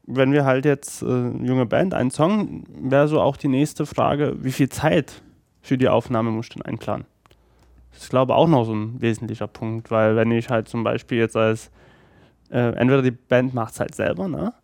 wenn 0.07 0.33
wir 0.33 0.45
halt 0.45 0.65
jetzt 0.65 1.03
äh, 1.03 1.07
junge 1.07 1.67
Band, 1.67 1.95
einen 1.95 2.11
Song, 2.11 2.65
wäre 2.69 3.09
so 3.09 3.21
auch 3.21 3.37
die 3.37 3.49
nächste 3.49 3.87
Frage, 3.87 4.37
wie 4.39 4.53
viel 4.53 4.69
Zeit 4.69 5.23
für 5.61 5.77
die 5.77 5.89
Aufnahme 5.89 6.31
muss 6.31 6.47
ich 6.47 6.55
denn 6.55 6.63
einplanen? 6.63 7.07
Das 7.93 8.05
ist, 8.05 8.11
glaube 8.11 8.33
ich, 8.33 8.37
auch 8.37 8.49
noch 8.49 8.65
so 8.65 8.75
ein 8.75 9.01
wesentlicher 9.01 9.47
Punkt, 9.47 9.91
weil 9.91 10.17
wenn 10.17 10.31
ich 10.31 10.49
halt 10.49 10.69
zum 10.69 10.83
Beispiel 10.83 11.19
jetzt 11.19 11.37
als, 11.37 11.71
äh, 12.51 12.75
entweder 12.75 13.03
die 13.03 13.11
Band 13.11 13.53
macht 13.53 13.75
es 13.75 13.81
halt 13.81 13.95
selber, 13.95 14.29
ne? 14.29 14.55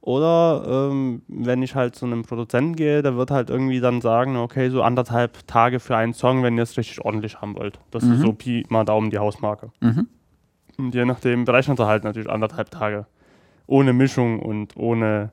Oder 0.00 0.90
ähm, 0.90 1.22
wenn 1.28 1.62
ich 1.62 1.76
halt 1.76 1.94
zu 1.94 2.06
einem 2.06 2.22
Produzenten 2.22 2.74
gehe, 2.74 3.02
der 3.02 3.16
wird 3.16 3.30
halt 3.30 3.50
irgendwie 3.50 3.78
dann 3.78 4.00
sagen, 4.00 4.36
okay, 4.36 4.68
so 4.68 4.82
anderthalb 4.82 5.46
Tage 5.46 5.78
für 5.78 5.96
einen 5.96 6.12
Song, 6.12 6.42
wenn 6.42 6.56
ihr 6.56 6.64
es 6.64 6.76
richtig 6.76 7.04
ordentlich 7.04 7.40
haben 7.40 7.54
wollt. 7.54 7.78
Das 7.92 8.02
mhm. 8.02 8.14
ist 8.14 8.20
so 8.20 8.32
Pi 8.32 8.64
mal 8.68 8.84
Daumen 8.84 9.10
die 9.10 9.18
Hausmarke. 9.18 9.70
Mhm. 9.80 10.08
Und 10.82 10.96
je 10.96 11.04
nachdem 11.04 11.44
berechnet 11.44 11.78
er 11.78 11.86
halt 11.86 12.02
natürlich 12.02 12.28
anderthalb 12.28 12.70
Tage. 12.70 13.06
Ohne 13.68 13.92
Mischung 13.92 14.40
und 14.40 14.76
ohne 14.76 15.30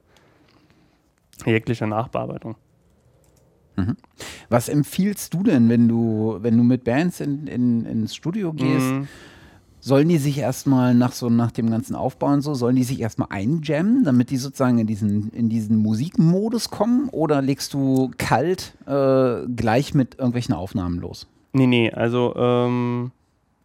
jegliche 1.43 1.87
Nachbearbeitung. 1.87 2.55
Mhm. 3.75 3.97
Was 4.49 4.69
empfiehlst 4.69 5.33
du 5.33 5.41
denn, 5.41 5.67
wenn 5.67 5.87
du, 5.87 6.37
wenn 6.41 6.55
du 6.55 6.63
mit 6.63 6.83
Bands 6.83 7.19
in, 7.19 7.47
in, 7.47 7.85
ins 7.85 8.15
Studio 8.15 8.53
gehst? 8.53 8.91
Mhm. 8.91 9.07
Sollen 9.79 10.09
die 10.09 10.17
sich 10.17 10.37
erstmal 10.37 10.93
nach 10.93 11.13
so 11.13 11.29
nach 11.29 11.51
dem 11.51 11.71
ganzen 11.71 11.95
Aufbauen 11.95 12.41
so, 12.41 12.53
sollen 12.53 12.75
die 12.75 12.83
sich 12.83 12.99
erstmal 12.99 13.29
einjammen, 13.31 14.03
damit 14.03 14.29
die 14.29 14.37
sozusagen 14.37 14.77
in 14.77 14.85
diesen, 14.85 15.31
in 15.31 15.49
diesen 15.49 15.77
Musikmodus 15.77 16.69
kommen? 16.69 17.09
Oder 17.09 17.41
legst 17.41 17.73
du 17.73 18.11
kalt 18.19 18.75
äh, 18.85 19.47
gleich 19.47 19.95
mit 19.95 20.15
irgendwelchen 20.15 20.53
Aufnahmen 20.53 20.99
los? 20.99 21.27
Nee, 21.53 21.65
nee, 21.65 21.91
also 21.91 22.35
ähm, 22.35 23.11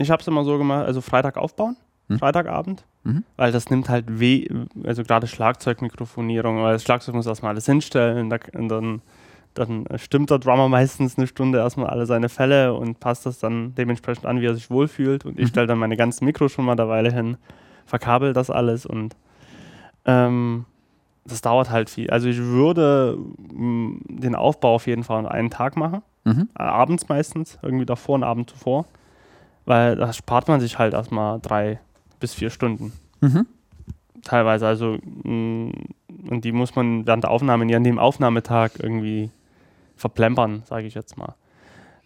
ich 0.05 0.11
habe 0.11 0.21
es 0.21 0.29
immer 0.29 0.45
so 0.45 0.57
gemacht, 0.59 0.87
also 0.87 1.01
Freitag 1.01 1.37
aufbauen, 1.37 1.77
hm? 2.09 2.19
Freitagabend, 2.19 2.85
mhm. 3.03 3.25
weil 3.37 3.51
das 3.51 3.71
nimmt 3.71 3.89
halt 3.89 4.21
weh, 4.21 4.47
also 4.85 5.03
gerade 5.03 5.27
Schlagzeugmikrofonierung, 5.27 6.63
weil 6.63 6.75
das 6.75 6.83
Schlagzeug 6.83 7.15
muss 7.15 7.27
erstmal 7.27 7.53
alles 7.53 7.67
hinstellen 7.67 8.31
und 8.31 8.71
dann, 8.71 9.03
dann 9.55 9.87
stimmt 9.97 10.31
der 10.31 10.39
Drummer 10.39 10.69
meistens 10.69 11.17
eine 11.17 11.27
Stunde 11.27 11.59
erstmal 11.59 11.87
alle 11.87 12.05
seine 12.05 12.29
Fälle 12.29 12.75
und 12.75 13.01
passt 13.01 13.25
das 13.25 13.39
dann 13.39 13.75
dementsprechend 13.75 14.27
an, 14.27 14.41
wie 14.41 14.47
er 14.47 14.55
sich 14.55 14.71
wohlfühlt 14.71 15.25
und 15.25 15.39
ich 15.39 15.47
mhm. 15.47 15.49
stelle 15.49 15.67
dann 15.67 15.79
meine 15.79 15.97
ganzen 15.97 16.27
Mikros 16.27 16.53
schon 16.53 16.67
mal 16.67 16.77
derweile 16.77 17.11
hin, 17.11 17.39
verkabel 17.87 18.35
das 18.35 18.51
alles 18.51 18.85
und 18.85 19.17
ähm, 20.05 20.67
das 21.25 21.41
dauert 21.41 21.71
halt 21.71 21.89
viel. 21.89 22.11
Also 22.11 22.29
ich 22.29 22.37
würde 22.37 23.19
mh, 23.51 24.01
den 24.09 24.35
Aufbau 24.35 24.75
auf 24.75 24.87
jeden 24.87 25.05
Fall 25.05 25.21
an 25.21 25.27
einen 25.27 25.49
Tag 25.49 25.75
machen, 25.79 26.03
mhm. 26.25 26.51
abends 26.53 27.09
meistens, 27.09 27.59
irgendwie 27.63 27.87
davor 27.87 28.17
und 28.17 28.25
Abend 28.25 28.51
zuvor 28.51 28.85
weil 29.65 29.97
da 29.97 30.13
spart 30.13 30.49
man 30.49 30.61
sich 30.61 30.79
halt 30.79 30.95
erstmal 30.95 31.41
drei 31.41 31.81
bis 32.21 32.35
vier 32.35 32.51
Stunden. 32.51 32.93
Mhm. 33.21 33.47
Teilweise, 34.23 34.67
also 34.67 34.99
mm, 35.25 35.71
und 36.31 36.45
die 36.45 36.53
muss 36.53 36.75
man 36.75 37.07
während 37.07 37.25
der 37.25 37.31
Aufnahme 37.31 37.75
an 37.77 37.85
dem 37.85 37.99
Aufnahmetag 37.99 38.73
irgendwie 38.79 39.31
verplempern, 39.97 40.63
sage 40.67 40.87
ich 40.87 40.95
jetzt 40.95 41.17
mal. 41.17 41.35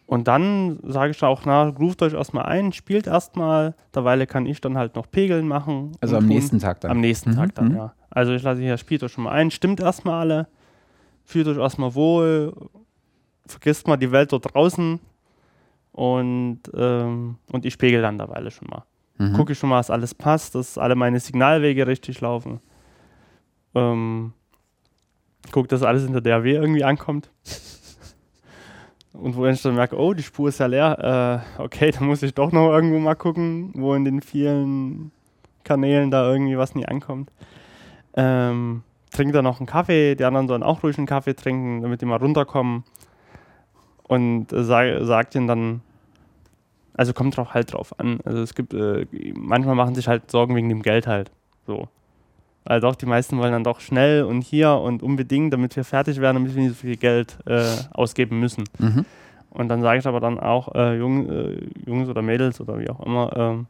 Und 0.07 0.27
dann 0.27 0.79
sage 0.85 1.11
ich 1.11 1.23
auch, 1.23 1.43
na, 1.45 1.65
ruft 1.69 2.01
euch 2.03 2.15
erstmal 2.15 2.47
ein, 2.47 2.73
spielt 2.73 3.07
erstmal, 3.07 3.75
derweile 3.95 4.27
kann 4.27 4.47
ich 4.47 4.61
dann 4.61 4.79
halt 4.79 4.97
noch 4.97 5.11
Pegeln 5.11 5.47
machen. 5.47 5.93
Also 6.01 6.17
am 6.17 6.23
tun. 6.23 6.31
nächsten 6.31 6.59
Tag 6.59 6.81
dann? 6.81 6.93
Am 6.93 7.01
nächsten 7.01 7.31
mhm. 7.33 7.35
Tag 7.35 7.55
dann, 7.55 7.69
mhm. 7.69 7.77
ja. 7.77 7.93
Also 8.09 8.33
ich 8.33 8.43
lasse 8.43 8.63
hier, 8.63 8.79
spielt 8.79 9.03
euch 9.03 9.13
schon 9.13 9.25
mal 9.25 9.33
ein, 9.33 9.51
stimmt 9.51 9.81
erstmal 9.81 10.21
alle, 10.21 10.49
fühlt 11.25 11.47
euch 11.47 11.59
erstmal 11.59 11.95
wohl, 11.95 12.55
vergisst 13.47 13.87
mal 13.87 13.99
die 13.99 14.11
Welt 14.11 14.33
dort 14.33 14.55
draußen, 14.55 14.99
und, 15.99 16.61
ähm, 16.77 17.39
und 17.51 17.67
ich 17.67 17.77
pegel 17.77 18.03
dann 18.03 18.19
derweile 18.19 18.53
schon 18.53 18.69
mal. 18.69 18.85
Mhm. 19.19 19.33
Gucke 19.33 19.57
schon 19.57 19.69
mal, 19.69 19.79
dass 19.79 19.91
alles 19.91 20.15
passt, 20.15 20.55
dass 20.55 20.79
alle 20.79 20.95
meine 20.95 21.19
Signalwege 21.19 21.89
richtig 21.89 22.21
laufen. 22.21 22.61
Ähm, 23.75 24.33
gucke, 25.51 25.67
dass 25.67 25.83
alles 25.83 26.07
in 26.07 26.13
der 26.13 26.21
DAW 26.21 26.53
irgendwie 26.53 26.85
ankommt. 26.85 27.33
Und 29.13 29.35
wo 29.35 29.45
ich 29.47 29.61
dann 29.61 29.75
merke, 29.75 29.99
oh, 29.99 30.15
die 30.15 30.23
Spur 30.23 30.51
ist 30.51 30.61
ja 30.61 30.67
leer, 30.67 31.43
äh, 31.59 31.63
okay, 31.63 31.91
dann 31.99 32.07
muss 32.07 32.23
ich 32.23 32.33
doch 32.33 32.53
noch 32.53 32.71
irgendwo 32.71 33.01
mal 33.01 33.17
gucken, 33.17 33.73
wo 33.75 33.93
in 33.95 34.05
den 34.05 34.21
vielen 34.21 35.11
Kanälen 35.65 36.13
da 36.13 36.31
irgendwie 36.31 36.57
was 36.57 36.77
nie 36.77 36.87
ankommt. 36.87 37.33
Ähm, 38.15 38.85
trinke 39.11 39.33
dann 39.33 39.43
noch 39.43 39.59
einen 39.59 39.67
Kaffee, 39.67 40.15
die 40.15 40.25
anderen 40.25 40.47
sollen 40.47 40.63
auch 40.63 40.85
ruhig 40.85 40.97
einen 40.97 41.09
Kaffee 41.09 41.35
trinken, 41.35 41.83
damit 41.83 42.03
die 42.03 42.07
mal 42.07 42.19
runterkommen. 42.19 42.85
Und 44.05 44.53
äh, 44.53 44.63
sag, 44.63 45.05
sagt 45.05 45.35
ihnen 45.35 45.49
dann, 45.49 45.81
also 46.99 47.13
kommt 47.13 47.37
drauf 47.37 47.55
halt 47.55 47.73
drauf 47.73 47.99
an. 47.99 48.19
Also 48.25 48.43
es 48.43 48.55
gibt, 48.55 48.75
äh, 48.75 49.07
manchmal 49.35 49.77
machen 49.77 49.95
sich 49.95 50.09
halt 50.09 50.31
Sorgen 50.31 50.55
wegen 50.57 50.69
dem 50.69 50.83
Geld 50.83 51.07
halt. 51.07 51.31
So. 51.67 51.89
Weil 52.65 52.81
doch 52.81 52.97
die 52.97 53.07
meisten 53.07 53.39
wollen 53.39 53.53
dann 53.53 53.65
doch 53.65 53.81
schnell 53.81 54.25
und 54.25 54.43
hier 54.43 54.73
und 54.73 55.03
unbedingt, 55.03 55.53
damit 55.53 55.77
wir 55.77 55.85
fertig 55.85 56.21
werden, 56.21 56.37
damit 56.37 56.55
wir 56.55 56.63
nicht 56.63 56.75
so 56.75 56.81
viel 56.87 56.97
Geld 56.97 57.39
äh, 57.47 57.65
ausgeben 57.93 58.41
müssen. 58.41 58.65
Mhm. 58.79 59.07
Und 59.51 59.69
dann 59.69 59.81
sage 59.81 60.01
ich 60.01 60.07
aber 60.07 60.19
dann 60.19 60.41
auch, 60.41 60.75
äh, 60.75 60.99
Jung, 60.99 61.31
äh, 61.31 61.61
Jungs 61.87 62.09
oder 62.09 62.21
Mädels 62.21 62.61
oder 62.61 62.79
wie 62.81 62.91
auch 62.91 63.01
immer, 63.01 63.33
ähm, 63.37 63.67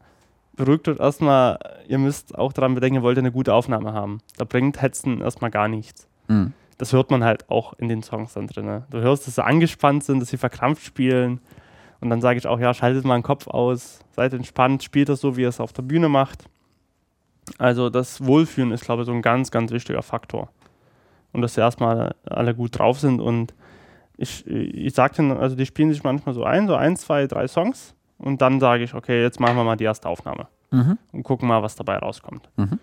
beruhigt 0.56 0.88
euch 0.88 0.98
erstmal, 0.98 1.58
ihr 1.86 1.98
müsst 1.98 2.36
auch 2.36 2.54
daran 2.54 2.74
bedenken, 2.74 2.96
ihr 2.96 3.02
wollt 3.02 3.18
eine 3.18 3.30
gute 3.30 3.52
Aufnahme 3.52 3.92
haben. 3.92 4.20
Da 4.38 4.44
bringt 4.44 4.80
Hetzen 4.80 5.20
erstmal 5.20 5.50
gar 5.50 5.68
nichts. 5.68 6.08
Mhm. 6.30 6.52
das 6.76 6.92
hört 6.92 7.10
man 7.10 7.24
halt 7.24 7.48
auch 7.48 7.72
in 7.78 7.88
den 7.88 8.02
Songs 8.02 8.34
dann 8.34 8.46
drin. 8.46 8.66
Ne? 8.66 8.84
Du 8.90 9.00
hörst, 9.00 9.26
dass 9.26 9.36
sie 9.36 9.44
angespannt 9.44 10.04
sind, 10.04 10.20
dass 10.20 10.28
sie 10.28 10.36
verkrampft 10.36 10.84
spielen. 10.84 11.40
Und 12.01 12.11
dann 12.11 12.20
sage 12.20 12.38
ich 12.38 12.46
auch, 12.46 12.61
ja, 12.61 12.72
schaltet 12.74 13.05
mal 13.05 13.18
den 13.18 13.22
Kopf 13.22 13.49
aus, 13.49 14.01
seid 14.12 14.32
entspannt, 14.32 14.82
spielt 14.82 15.09
das 15.09 15.20
so, 15.20 15.36
wie 15.36 15.42
ihr 15.42 15.49
es 15.49 15.61
auf 15.61 15.72
der 15.72 15.82
Bühne 15.82 16.09
macht. 16.09 16.44
Also 17.59 17.90
das 17.90 18.24
Wohlfühlen 18.24 18.72
ist, 18.72 18.84
glaube 18.84 19.03
ich, 19.03 19.07
so 19.07 19.12
ein 19.12 19.22
ganz, 19.22 19.51
ganz 19.51 19.72
wichtiger 19.72 20.03
Faktor. 20.03 20.51
Und 21.32 21.42
dass 21.42 21.55
sie 21.55 21.61
erstmal 21.61 22.14
alle 22.24 22.55
gut 22.55 22.78
drauf 22.78 23.01
sind. 23.01 23.20
Und 23.20 23.55
ich, 24.16 24.46
ich 24.46 24.94
sage 24.94 25.14
dann, 25.16 25.32
also 25.32 25.57
die 25.57 25.66
spielen 25.66 25.92
sich 25.92 26.05
manchmal 26.05 26.34
so 26.34 26.44
ein, 26.44 26.68
so 26.68 26.74
ein, 26.74 26.96
zwei, 26.96 27.26
drei 27.26 27.49
Songs. 27.49 27.94
Und 28.18 28.42
dann 28.42 28.61
sage 28.61 28.84
ich, 28.84 28.94
okay, 28.94 29.22
jetzt 29.22 29.40
machen 29.40 29.57
wir 29.57 29.64
mal 29.64 29.76
die 29.76 29.84
erste 29.84 30.09
Aufnahme. 30.09 30.49
Mhm. 30.70 30.99
Und 31.12 31.22
gucken 31.22 31.49
mal, 31.49 31.62
was 31.62 31.76
dabei 31.76 31.96
rauskommt. 31.96 32.49
Mhm. 32.57 32.78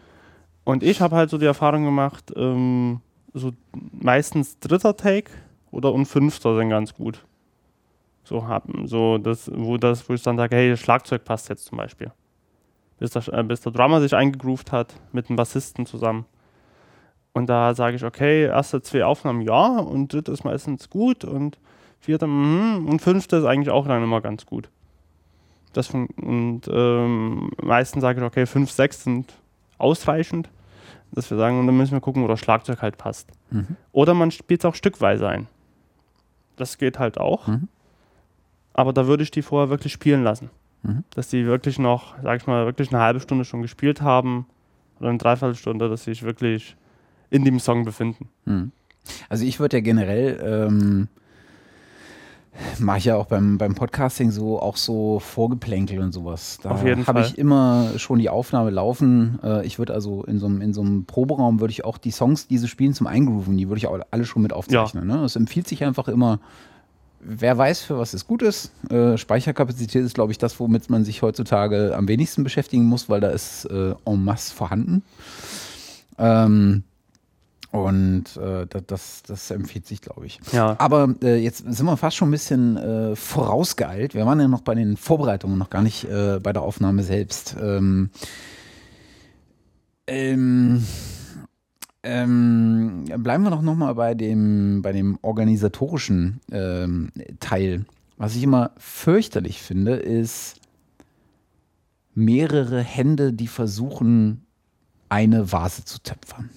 Und 0.63 0.83
ich 0.83 0.99
habe 1.01 1.15
halt 1.15 1.29
so 1.29 1.37
die 1.37 1.45
Erfahrung 1.45 1.85
gemacht, 1.85 2.33
ähm, 2.35 3.01
so 3.33 3.51
meistens 3.91 4.59
dritter 4.59 4.97
Take 4.97 5.31
oder 5.71 5.93
und 5.93 6.05
fünfter 6.05 6.55
sind 6.57 6.69
ganz 6.69 6.93
gut. 6.93 7.23
So 8.25 8.47
haben, 8.47 8.87
so 8.87 9.17
das, 9.17 9.49
wo 9.53 9.77
das, 9.77 10.09
wo 10.09 10.13
ich 10.13 10.23
dann 10.23 10.35
sage, 10.35 10.55
hey, 10.55 10.71
das 10.71 10.79
Schlagzeug 10.79 11.23
passt 11.23 11.47
jetzt 11.47 11.65
zum 11.65 11.77
Beispiel. 11.77 12.11
Bis 12.97 13.11
der, 13.11 13.27
äh, 13.33 13.43
bis 13.43 13.61
der 13.61 13.71
Drummer 13.71 14.01
sich 14.01 14.15
eingegroovt 14.15 14.71
hat 14.71 14.95
mit 15.11 15.29
dem 15.29 15.35
Bassisten 15.35 15.85
zusammen. 15.85 16.25
Und 17.33 17.47
da 17.47 17.75
sage 17.75 17.97
ich, 17.97 18.03
okay, 18.03 18.45
erste 18.45 18.81
zwei 18.81 19.05
Aufnahmen 19.05 19.41
ja 19.41 19.77
und 19.79 20.11
dritte 20.11 20.31
ist 20.31 20.43
meistens 20.43 20.89
gut 20.89 21.23
und 21.23 21.59
vierte 21.99 22.27
mhm, 22.27 22.87
und 22.87 23.01
fünfte 23.01 23.37
ist 23.37 23.45
eigentlich 23.45 23.69
auch 23.69 23.87
dann 23.87 24.03
immer 24.03 24.21
ganz 24.21 24.45
gut. 24.45 24.69
Das 25.73 25.87
von, 25.87 26.07
und 26.07 26.61
ähm, 26.69 27.51
meistens 27.61 28.01
sage 28.01 28.21
ich, 28.21 28.25
okay, 28.25 28.45
fünf, 28.45 28.71
sechs 28.71 29.03
sind 29.03 29.33
ausreichend, 29.77 30.49
dass 31.11 31.29
wir 31.29 31.37
sagen, 31.37 31.59
und 31.59 31.67
dann 31.67 31.75
müssen 31.75 31.91
wir 31.91 31.99
gucken, 31.99 32.23
wo 32.23 32.27
das 32.27 32.39
Schlagzeug 32.39 32.81
halt 32.81 32.97
passt. 32.97 33.29
Mhm. 33.51 33.75
Oder 33.91 34.13
man 34.13 34.31
spielt 34.31 34.61
es 34.61 34.65
auch 34.65 34.75
stückweise 34.75 35.27
ein. 35.27 35.47
Das 36.55 36.77
geht 36.77 36.97
halt 36.97 37.17
auch. 37.17 37.47
Mhm. 37.47 37.67
Aber 38.77 38.91
da 38.91 39.07
würde 39.07 39.23
ich 39.23 39.31
die 39.31 39.41
vorher 39.41 39.69
wirklich 39.69 39.93
spielen 39.93 40.23
lassen. 40.23 40.49
Mhm. 40.83 41.05
Dass 41.11 41.29
die 41.29 41.45
wirklich 41.45 41.79
noch, 41.79 42.13
sag 42.21 42.41
ich 42.41 42.47
mal, 42.47 42.65
wirklich 42.65 42.91
eine 42.91 43.01
halbe 43.01 43.21
Stunde 43.21 43.45
schon 43.45 43.61
gespielt 43.61 44.01
haben 44.01 44.45
oder 44.99 45.09
eine 45.09 45.17
Dreiviertelstunde, 45.17 45.89
dass 45.89 46.03
sie 46.03 46.11
sich 46.11 46.23
wirklich 46.23 46.75
in 47.29 47.45
dem 47.45 47.59
Song 47.59 47.85
befinden. 47.85 48.27
Mhm. 48.43 48.71
Also 49.29 49.45
ich 49.45 49.61
würde 49.61 49.77
ja 49.77 49.81
generell, 49.81 50.41
ähm, 50.43 51.07
mache 52.79 52.97
ich 52.97 53.05
ja 53.05 53.15
auch 53.15 53.27
beim, 53.27 53.57
beim 53.57 53.75
Podcasting 53.75 54.31
so 54.31 54.59
auch 54.59 54.75
so 54.75 55.19
Vorgeplänkel 55.19 55.99
und 55.99 56.11
sowas. 56.11 56.59
Da 56.61 56.71
Auf 56.71 56.83
jeden 56.83 57.07
habe 57.07 57.21
ich 57.21 57.37
immer 57.37 57.91
schon 57.97 58.19
die 58.19 58.29
Aufnahme 58.29 58.71
laufen. 58.71 59.39
Äh, 59.41 59.65
ich 59.65 59.79
würde 59.79 59.93
also 59.93 60.23
in 60.23 60.39
so 60.39 60.47
einem 60.47 60.61
in 60.61 60.73
so 60.73 60.81
einem 60.81 61.05
Proberaum 61.05 61.61
würde 61.61 61.71
ich 61.71 61.85
auch 61.85 61.97
die 61.97 62.11
Songs, 62.11 62.47
die 62.47 62.57
sie 62.57 62.67
spielen 62.67 62.93
zum 62.93 63.07
Eingrooven, 63.07 63.57
die 63.57 63.69
würde 63.69 63.77
ich 63.77 63.87
auch 63.87 63.99
alle 64.11 64.25
schon 64.25 64.41
mit 64.41 64.51
aufzeichnen. 64.51 65.07
Ne? 65.07 65.23
Es 65.23 65.35
empfiehlt 65.35 65.67
sich 65.67 65.83
einfach 65.83 66.07
immer, 66.07 66.39
wer 67.27 67.57
weiß, 67.57 67.81
für 67.81 67.97
was 67.97 68.13
es 68.13 68.27
gut 68.27 68.41
ist. 68.41 68.71
Äh, 68.89 69.17
Speicherkapazität 69.17 70.03
ist, 70.03 70.13
glaube 70.15 70.31
ich, 70.31 70.37
das, 70.37 70.59
womit 70.59 70.89
man 70.89 71.03
sich 71.03 71.21
heutzutage 71.21 71.95
am 71.95 72.07
wenigsten 72.07 72.43
beschäftigen 72.43 72.85
muss, 72.85 73.09
weil 73.09 73.19
da 73.21 73.29
ist 73.29 73.65
äh, 73.65 73.93
en 74.05 74.23
masse 74.23 74.53
vorhanden. 74.53 75.01
Ähm, 76.17 76.83
und 77.71 78.37
äh, 78.37 78.65
da- 78.67 78.79
das, 78.79 79.21
das 79.27 79.51
empfiehlt 79.51 79.85
sich, 79.85 79.99
glaube 80.01 80.25
ich. 80.25 80.39
Ja. 80.53 80.75
Aber 80.79 81.13
äh, 81.21 81.35
jetzt 81.35 81.57
sind 81.67 81.85
wir 81.85 81.97
fast 81.97 82.15
schon 82.15 82.29
ein 82.29 82.31
bisschen 82.31 82.77
äh, 82.77 83.15
vorausgeeilt. 83.17 84.13
Wir 84.13 84.25
waren 84.25 84.39
ja 84.39 84.47
noch 84.47 84.61
bei 84.61 84.75
den 84.75 84.95
Vorbereitungen, 84.95 85.57
noch 85.57 85.69
gar 85.69 85.81
nicht 85.81 86.05
äh, 86.05 86.39
bei 86.41 86.53
der 86.53 86.61
Aufnahme 86.61 87.03
selbst. 87.03 87.55
Ähm, 87.61 88.11
ähm, 90.07 90.85
ähm, 92.05 93.05
bleiben 93.17 93.43
wir 93.43 93.49
doch 93.49 93.61
nochmal 93.61 93.95
bei 93.95 94.13
dem, 94.13 94.81
bei 94.81 94.91
dem 94.91 95.17
organisatorischen 95.21 96.39
ähm, 96.51 97.11
Teil. 97.39 97.85
Was 98.17 98.35
ich 98.35 98.43
immer 98.43 98.71
fürchterlich 98.77 99.61
finde, 99.61 99.95
ist 99.95 100.61
mehrere 102.13 102.81
Hände, 102.81 103.33
die 103.33 103.47
versuchen, 103.47 104.45
eine 105.09 105.51
Vase 105.51 105.83
zu 105.83 106.01
töpfern. 106.01 106.49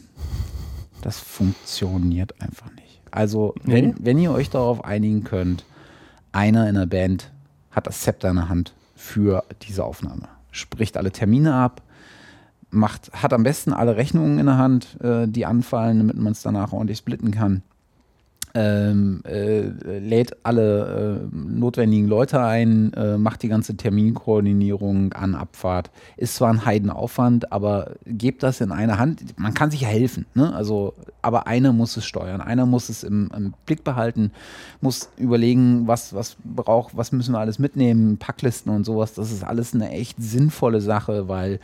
Das 1.02 1.18
funktioniert 1.18 2.40
einfach 2.40 2.70
nicht. 2.74 3.00
Also, 3.10 3.54
wenn, 3.64 3.94
wenn 3.98 4.18
ihr 4.18 4.32
euch 4.32 4.50
darauf 4.50 4.84
einigen 4.84 5.24
könnt, 5.24 5.64
einer 6.30 6.68
in 6.68 6.74
der 6.74 6.86
Band 6.86 7.32
hat 7.70 7.86
das 7.86 8.02
Zepter 8.02 8.30
in 8.30 8.36
der 8.36 8.48
Hand 8.48 8.74
für 8.94 9.44
diese 9.62 9.84
Aufnahme. 9.84 10.28
Spricht 10.50 10.96
alle 10.96 11.10
Termine 11.10 11.54
ab, 11.54 11.82
macht, 12.70 13.10
hat 13.12 13.32
am 13.32 13.42
besten 13.42 13.72
alle 13.72 13.96
Rechnungen 13.96 14.38
in 14.38 14.46
der 14.46 14.58
Hand, 14.58 14.98
äh, 15.02 15.26
die 15.26 15.46
anfallen, 15.46 15.98
damit 15.98 16.16
man 16.16 16.32
es 16.32 16.42
danach 16.42 16.72
ordentlich 16.72 16.98
splitten 16.98 17.30
kann. 17.30 17.62
Ähm, 18.54 19.20
äh, 19.26 19.68
lädt 19.98 20.36
alle 20.42 21.20
äh, 21.30 21.36
notwendigen 21.36 22.08
Leute 22.08 22.40
ein, 22.40 22.92
äh, 22.94 23.18
macht 23.18 23.42
die 23.42 23.48
ganze 23.48 23.76
Terminkoordinierung 23.76 25.12
an 25.12 25.34
Abfahrt. 25.34 25.90
Ist 26.16 26.36
zwar 26.36 26.50
ein 26.52 26.64
Heidenaufwand, 26.64 27.52
aber 27.52 27.92
gebt 28.06 28.42
das 28.42 28.60
in 28.60 28.72
eine 28.72 28.98
Hand. 28.98 29.38
Man 29.38 29.52
kann 29.52 29.70
sich 29.70 29.82
ja 29.82 29.88
helfen, 29.88 30.24
ne? 30.34 30.52
Also, 30.54 30.94
aber 31.20 31.46
einer 31.46 31.72
muss 31.72 31.96
es 31.98 32.06
steuern, 32.06 32.40
einer 32.40 32.64
muss 32.64 32.88
es 32.88 33.04
im, 33.04 33.30
im 33.36 33.52
Blick 33.66 33.84
behalten, 33.84 34.32
muss 34.80 35.10
überlegen, 35.18 35.86
was, 35.86 36.14
was 36.14 36.36
braucht, 36.42 36.96
was 36.96 37.12
müssen 37.12 37.32
wir 37.32 37.40
alles 37.40 37.58
mitnehmen, 37.58 38.16
Packlisten 38.16 38.72
und 38.72 38.84
sowas. 38.84 39.12
Das 39.12 39.30
ist 39.30 39.44
alles 39.44 39.74
eine 39.74 39.90
echt 39.90 40.20
sinnvolle 40.22 40.80
Sache, 40.80 41.28
weil 41.28 41.60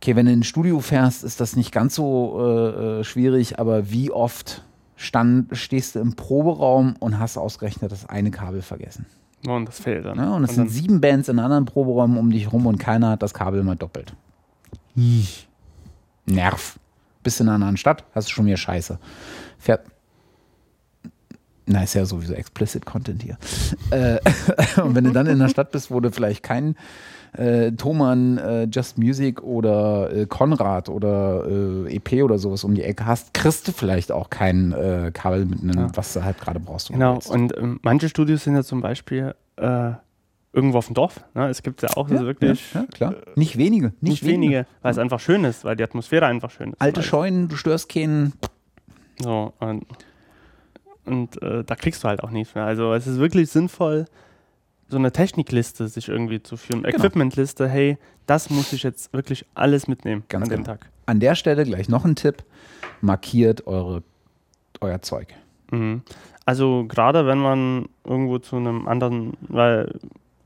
Okay, 0.00 0.14
wenn 0.14 0.26
du 0.26 0.32
in 0.32 0.40
ein 0.40 0.44
Studio 0.44 0.78
fährst, 0.78 1.24
ist 1.24 1.40
das 1.40 1.56
nicht 1.56 1.72
ganz 1.72 1.96
so 1.96 2.38
äh, 2.40 3.00
äh, 3.00 3.04
schwierig, 3.04 3.58
aber 3.58 3.90
wie 3.90 4.12
oft 4.12 4.62
stand, 4.94 5.56
stehst 5.56 5.96
du 5.96 5.98
im 5.98 6.14
Proberaum 6.14 6.94
und 7.00 7.18
hast 7.18 7.36
ausgerechnet 7.36 7.90
das 7.90 8.08
eine 8.08 8.30
Kabel 8.30 8.62
vergessen? 8.62 9.06
Und 9.46 9.66
das 9.66 9.80
fehlt 9.80 10.04
dann. 10.04 10.16
Ne? 10.16 10.32
Und 10.32 10.44
es 10.44 10.50
Und 10.50 10.56
sind 10.56 10.70
sieben 10.70 11.00
Bands 11.00 11.28
in 11.28 11.40
anderen 11.40 11.64
Proberäumen 11.64 12.16
um 12.16 12.30
dich 12.30 12.52
rum 12.52 12.66
und 12.66 12.78
keiner 12.78 13.10
hat 13.10 13.22
das 13.22 13.34
Kabel 13.34 13.62
mal 13.64 13.74
doppelt. 13.74 14.14
Nerv. 16.26 16.78
Bist 17.24 17.40
in 17.40 17.48
einer 17.48 17.54
anderen 17.54 17.76
Stadt, 17.76 18.04
hast 18.14 18.28
du 18.28 18.32
schon 18.32 18.46
wieder 18.46 18.56
Scheiße. 18.56 18.98
Fährt. 19.58 19.84
Na, 21.66 21.82
ist 21.82 21.94
ja 21.94 22.04
sowieso 22.04 22.34
explicit 22.34 22.86
Content 22.86 23.22
hier. 23.22 23.36
äh, 23.90 24.18
und 24.80 24.94
wenn 24.94 25.04
du 25.04 25.12
dann 25.12 25.26
in 25.26 25.40
einer 25.40 25.48
Stadt 25.48 25.72
bist, 25.72 25.90
wo 25.90 26.00
du 26.00 26.10
vielleicht 26.12 26.42
keinen 26.42 26.76
äh, 27.32 27.72
Thomann, 27.72 28.38
äh, 28.38 28.64
Just 28.64 28.98
Music 28.98 29.42
oder 29.42 30.12
äh, 30.14 30.26
Konrad 30.26 30.88
oder 30.88 31.44
äh, 31.86 31.96
EP 31.96 32.22
oder 32.22 32.38
sowas 32.38 32.64
um 32.64 32.74
die 32.74 32.82
Ecke 32.82 33.06
hast, 33.06 33.34
kriegst 33.34 33.68
du 33.68 33.72
vielleicht 33.72 34.10
auch 34.12 34.30
kein 34.30 34.72
äh, 34.72 35.10
Kabel 35.12 35.44
mit 35.44 35.62
einem, 35.62 35.78
Ja. 35.78 35.90
was 35.94 36.12
du 36.14 36.24
halt 36.24 36.40
gerade 36.40 36.60
brauchst. 36.60 36.88
Genau, 36.90 37.14
willst. 37.14 37.30
und 37.30 37.56
ähm, 37.56 37.80
manche 37.82 38.08
Studios 38.08 38.44
sind 38.44 38.54
ja 38.54 38.62
zum 38.62 38.80
Beispiel 38.80 39.34
äh, 39.56 39.90
irgendwo 40.52 40.78
auf 40.78 40.86
dem 40.86 40.94
Dorf. 40.94 41.24
Ne? 41.34 41.48
Es 41.48 41.62
gibt 41.62 41.82
ja 41.82 41.90
auch 41.96 42.10
also 42.10 42.24
wirklich 42.24 42.72
ja, 42.74 42.80
ja, 42.80 42.86
klar. 42.86 43.14
Nicht 43.36 43.58
wenige. 43.58 43.88
Nicht, 44.00 44.22
nicht 44.22 44.26
wenige, 44.26 44.66
weil 44.82 44.90
es 44.92 44.98
einfach 44.98 45.20
schön 45.20 45.44
ist, 45.44 45.64
weil 45.64 45.76
die 45.76 45.84
Atmosphäre 45.84 46.26
einfach 46.26 46.50
schön 46.50 46.70
ist. 46.72 46.80
Alte 46.80 47.02
Scheunen, 47.02 47.48
du 47.48 47.56
störst 47.56 47.88
keinen. 47.88 48.32
So, 49.20 49.52
und, 49.60 49.84
und 51.04 51.42
äh, 51.42 51.64
da 51.64 51.74
kriegst 51.74 52.02
du 52.04 52.08
halt 52.08 52.22
auch 52.22 52.30
nichts 52.30 52.54
mehr. 52.54 52.64
Also 52.64 52.92
es 52.94 53.06
ist 53.06 53.18
wirklich 53.18 53.50
sinnvoll, 53.50 54.06
so 54.88 54.96
eine 54.96 55.12
Technikliste 55.12 55.88
sich 55.88 56.08
irgendwie 56.08 56.42
zu 56.42 56.56
führen. 56.56 56.82
Genau. 56.82 56.96
Equipmentliste, 56.96 57.68
hey, 57.68 57.98
das 58.26 58.50
muss 58.50 58.72
ich 58.72 58.82
jetzt 58.82 59.12
wirklich 59.12 59.44
alles 59.54 59.86
mitnehmen 59.88 60.24
Ganz 60.28 60.44
an 60.44 60.50
dem 60.50 60.64
genau. 60.64 60.76
Tag. 60.76 60.90
An 61.06 61.20
der 61.20 61.34
Stelle 61.34 61.64
gleich 61.64 61.88
noch 61.88 62.04
ein 62.04 62.16
Tipp. 62.16 62.44
Markiert 63.00 63.66
eure, 63.66 64.02
euer 64.80 65.00
Zeug. 65.02 65.28
Mhm. 65.70 66.02
Also 66.44 66.86
gerade 66.88 67.26
wenn 67.26 67.38
man 67.38 67.88
irgendwo 68.04 68.38
zu 68.38 68.56
einem 68.56 68.88
anderen, 68.88 69.34
weil 69.42 69.98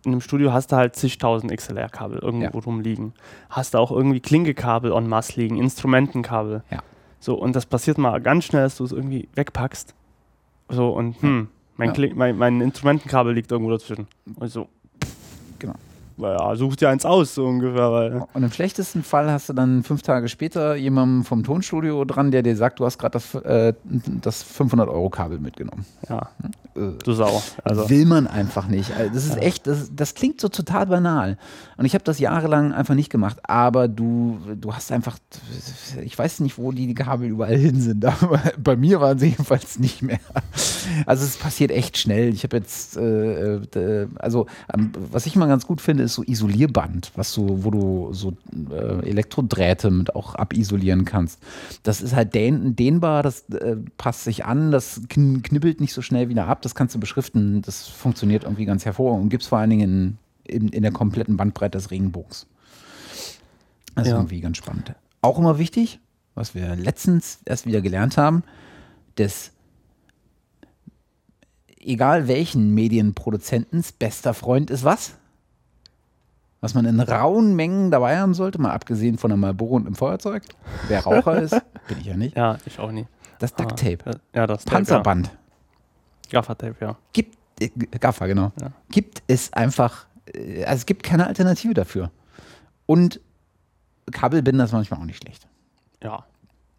in 0.05 0.13
einem 0.13 0.21
Studio 0.21 0.53
hast 0.53 0.73
du 0.73 0.77
halt 0.77 0.97
zigtausend 0.97 1.53
XLR-Kabel 1.57 2.19
irgendwo 2.19 2.59
Ja. 2.59 2.65
rumliegen. 2.65 3.13
Hast 3.51 3.75
du 3.75 3.79
auch 3.79 3.93
irgendwie 3.93 4.19
Klinkekabel 4.21 4.93
en 4.93 5.09
masse 5.09 5.41
liegen, 5.41 5.57
Instrumentenkabel. 5.59 6.65
Ja. 6.71 6.83
So, 7.21 7.35
und 7.37 7.55
das 7.55 7.67
passiert 7.67 7.99
mal 7.99 8.21
ganz 8.21 8.45
schnell, 8.47 8.63
dass 8.65 8.77
du 8.79 8.85
es 8.85 8.91
irgendwie 8.91 9.29
wegpackst. 9.37 9.95
So, 10.69 10.91
und 10.91 11.23
hm, 11.23 11.49
mein, 11.77 11.89
Ja. 11.89 11.95
Kling, 11.95 12.17
mein, 12.17 12.37
mein 12.37 12.61
Instrumentenkabel 12.61 13.35
liegt 13.35 13.51
irgendwo 13.51 13.71
dazwischen. 13.71 14.07
Und 14.37 14.49
so, 14.49 14.69
Genau. 15.59 15.75
Naja, 16.23 16.57
such 16.57 16.77
dir 16.77 16.89
eins 16.89 17.05
aus, 17.05 17.35
so 17.35 17.45
ungefähr, 17.47 17.93
weil. 17.93 18.25
Und 18.33 18.43
im 18.43 18.51
schlechtesten 18.53 19.03
Fall 19.03 19.31
hast 19.31 19.49
du 19.49 19.53
dann 19.53 19.83
fünf 19.83 20.03
Tage 20.03 20.29
später 20.29 20.77
jemanden 20.77 21.25
vom 21.25 21.45
Tonstudio 21.45 22.05
dran, 22.05 22.31
der 22.31 22.43
dir 22.43 22.57
sagt, 22.57 22.81
du 22.81 22.87
hast 22.87 22.99
gerade 22.99 23.13
das, 23.13 23.35
äh, 23.35 23.75
das 23.85 24.45
500-Euro-Kabel 24.45 25.39
mitgenommen. 25.39 25.85
Ja, 26.09 26.31
Äh, 26.75 26.93
du 27.05 27.13
Sau. 27.13 27.43
Also, 27.65 27.91
Will 27.91 28.07
man 28.07 28.27
einfach 28.27 28.67
nicht. 28.67 28.93
Also 28.97 29.13
Das 29.13 29.27
ist 29.27 29.37
echt, 29.37 29.67
das, 29.67 29.91
das 29.95 30.15
klingt 30.15 30.41
so 30.41 30.49
total 30.49 30.87
banal. 30.87 31.37
Und 31.77 31.85
ich 31.85 31.95
habe 31.95 32.05
das 32.05 32.19
jahrelang 32.19 32.73
einfach 32.73 32.95
nicht 32.95 33.11
gemacht. 33.11 33.39
Aber 33.43 33.89
du, 33.89 34.39
du 34.57 34.73
hast 34.75 34.91
einfach, 34.93 35.19
ich 36.03 36.19
weiß 36.19 36.41
nicht, 36.41 36.57
wo 36.57 36.73
die 36.73 36.95
Kabel 36.95 37.29
überall 37.29 37.57
hin 37.57 37.81
sind. 37.81 38.05
Aber 38.23 38.41
bei 38.57 38.77
mir 38.77 39.01
waren 39.01 39.19
sie 39.19 39.29
jedenfalls 39.29 39.79
nicht 39.79 40.03
mehr. 40.03 40.21
Also 41.07 41.25
es 41.25 41.37
passiert 41.37 41.71
echt 41.71 41.99
schnell. 41.99 42.33
Ich 42.33 42.45
habe 42.45 42.57
jetzt, 42.57 42.97
äh, 42.97 43.57
äh, 43.57 44.09
also 44.19 44.47
ähm, 44.73 44.93
was 45.11 45.27
ich 45.27 45.37
mal 45.37 45.47
ganz 45.47 45.67
gut 45.67 45.81
finde, 45.81 46.05
ist 46.05 46.12
ist 46.13 46.17
so 46.17 46.23
Isolierband, 46.25 47.13
was 47.15 47.33
du, 47.35 47.65
wo 47.65 47.71
du 47.71 48.13
so 48.13 48.35
äh, 48.71 49.09
Elektrodrähte 49.09 49.91
mit 49.91 50.15
auch 50.15 50.35
abisolieren 50.35 51.05
kannst. 51.05 51.41
Das 51.83 52.03
ist 52.03 52.15
halt 52.15 52.35
dehn, 52.35 52.77
dehnbar, 52.77 53.23
das 53.23 53.49
äh, 53.51 53.77
passt 53.97 54.25
sich 54.25 54.45
an, 54.45 54.71
das 54.71 55.03
kn 55.09 55.43
knibbelt 55.43 55.81
nicht 55.81 55.95
so 55.95 56.03
schnell 56.03 56.29
wieder 56.29 56.47
ab, 56.47 56.63
das 56.63 56.75
kannst 56.75 56.95
du 56.95 57.01
beschriften, 57.01 57.63
das 57.63 57.89
funktioniert 57.89 58.45
irgendwie 58.45 58.65
ganz 58.65 58.85
hervorragend 58.85 59.25
und 59.25 59.29
gibt 59.31 59.43
es 59.43 59.49
vor 59.49 59.59
allen 59.59 59.71
Dingen 59.71 60.19
in, 60.45 60.57
in, 60.57 60.69
in, 60.69 60.83
der 60.83 60.93
kompletten 60.93 61.37
Bandbreite 61.37 61.79
des 61.79 61.91
Regenbogens. 61.91 62.47
Das 63.95 64.07
ist 64.07 64.11
ja. 64.11 64.17
irgendwie 64.17 64.41
ganz 64.41 64.57
spannend. 64.57 64.95
Auch 65.21 65.39
immer 65.39 65.59
wichtig, 65.59 66.01
was 66.35 66.55
wir 66.55 66.77
letztens 66.77 67.41
erst 67.45 67.67
wieder 67.67 67.81
gelernt 67.81 68.17
haben, 68.17 68.43
dass 69.17 69.53
egal 71.79 72.29
welchen 72.29 72.75
Medienproduzentens 72.75 73.93
bester 73.93 74.35
Freund 74.35 74.71
ist 74.71 74.85
was? 74.85 75.15
Was 76.63 76.75
man 76.75 76.87
in 76.87 77.01
rauen 77.01 77.57
Mengen 77.57 77.91
dabei 77.91 78.19
haben 78.19 78.35
sollte, 78.35 78.61
mal 78.61 78.71
abgesehen 78.71 79.19
von 79.19 79.33
einem 79.33 79.41
Marlboro 79.41 79.75
und 79.75 79.87
einem 79.87 79.97
Feuerzeug. 79.97 80.45
Wer 80.87 81.01
Raucher 81.01 81.43
ist, 81.43 81.61
bin 81.89 81.99
ich 81.99 82.07
ja 82.07 82.17
nicht. 82.17 82.37
Ja, 82.37 82.57
ich 82.65 82.79
auch 82.79 82.93
nie. 82.93 83.05
Das 83.41 83.53
Duct 83.53 83.77
Tape. 83.81 83.99
Ah, 84.05 84.13
ja, 84.33 84.47
das 84.47 84.65
Panzerband. 84.65 85.27
Tape, 85.27 85.39
ja. 86.29 86.31
Gaffertape, 86.31 86.77
ja. 86.81 86.97
Gibt, 87.13 87.37
äh, 87.61 87.69
Gaffer, 87.99 88.29
genau. 88.29 88.53
Ja. 88.61 88.71
Gibt 88.93 89.25
es 89.27 89.53
einfach, 89.53 90.07
äh, 90.33 90.65
also 90.65 90.77
es 90.77 90.87
gibt 90.87 91.03
keine 91.03 91.27
Alternative 91.27 91.75
dafür. 91.75 92.13
Und 92.87 93.21
Kabelbinder 94.13 94.65
ist 94.65 94.73
manchmal 94.73 95.01
auch 95.01 95.05
nicht 95.05 95.21
schlecht. 95.21 95.49
Ja. 96.01 96.25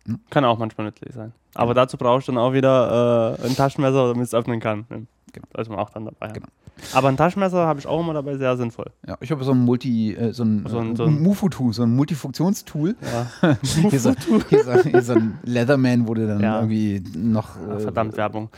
Hm? 0.06 0.22
Kann 0.30 0.46
auch 0.46 0.58
manchmal 0.58 0.88
nützlich 0.88 1.14
sein. 1.14 1.34
Aber 1.56 1.74
dazu 1.74 1.98
brauchst 1.98 2.30
du 2.30 2.32
dann 2.32 2.40
auch 2.40 2.54
wieder 2.54 3.38
äh, 3.38 3.46
ein 3.46 3.56
Taschenmesser, 3.58 4.08
damit 4.08 4.28
es 4.28 4.34
öffnen 4.34 4.62
kann. 4.62 4.86
Genau. 4.88 5.48
Das 5.52 5.68
man 5.68 5.80
auch 5.80 5.90
dann 5.90 6.06
dabei 6.06 6.30
genau. 6.30 6.48
Aber 6.94 7.10
ein 7.10 7.18
Taschenmesser 7.18 7.66
habe 7.66 7.80
ich 7.80 7.88
auch 7.88 8.02
immer 8.02 8.14
dabei, 8.14 8.38
sehr 8.38 8.56
sinnvoll. 8.58 8.88
Ja, 9.08 9.18
ich 9.22 9.32
habe 9.32 9.44
so 9.44 9.52
ein 9.52 9.60
Multi, 9.60 10.14
äh, 10.14 10.34
so 10.34 10.44
ein, 10.44 10.66
so 10.68 10.80
ein, 10.80 10.96
so 10.96 11.04
ein 11.06 11.22
Mufu-Tool, 11.22 11.74
so 11.74 11.84
ein 11.84 11.96
Multifunktionstool. 11.96 12.96
Ja. 13.02 13.58
hier, 13.90 14.00
so, 14.00 14.14
hier, 14.50 14.64
so, 14.64 14.74
hier 14.84 15.02
so 15.02 15.14
ein 15.14 15.40
Leatherman, 15.44 16.06
du 16.14 16.28
dann 16.28 16.42
ja. 16.42 16.60
irgendwie 16.60 17.04
noch. 17.16 17.56
Äh, 17.68 17.80
Verdammt 17.80 18.18
Werbung. 18.18 18.50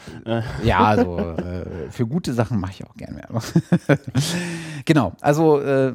Ja, 0.64 0.80
also 0.80 1.20
äh, 1.20 1.90
für 1.90 2.08
gute 2.08 2.34
Sachen 2.34 2.60
mache 2.60 2.72
ich 2.72 2.86
auch 2.86 2.96
gerne 2.96 3.18
Werbung. 3.18 3.42
genau, 4.86 5.14
also 5.22 5.60
äh, 5.60 5.94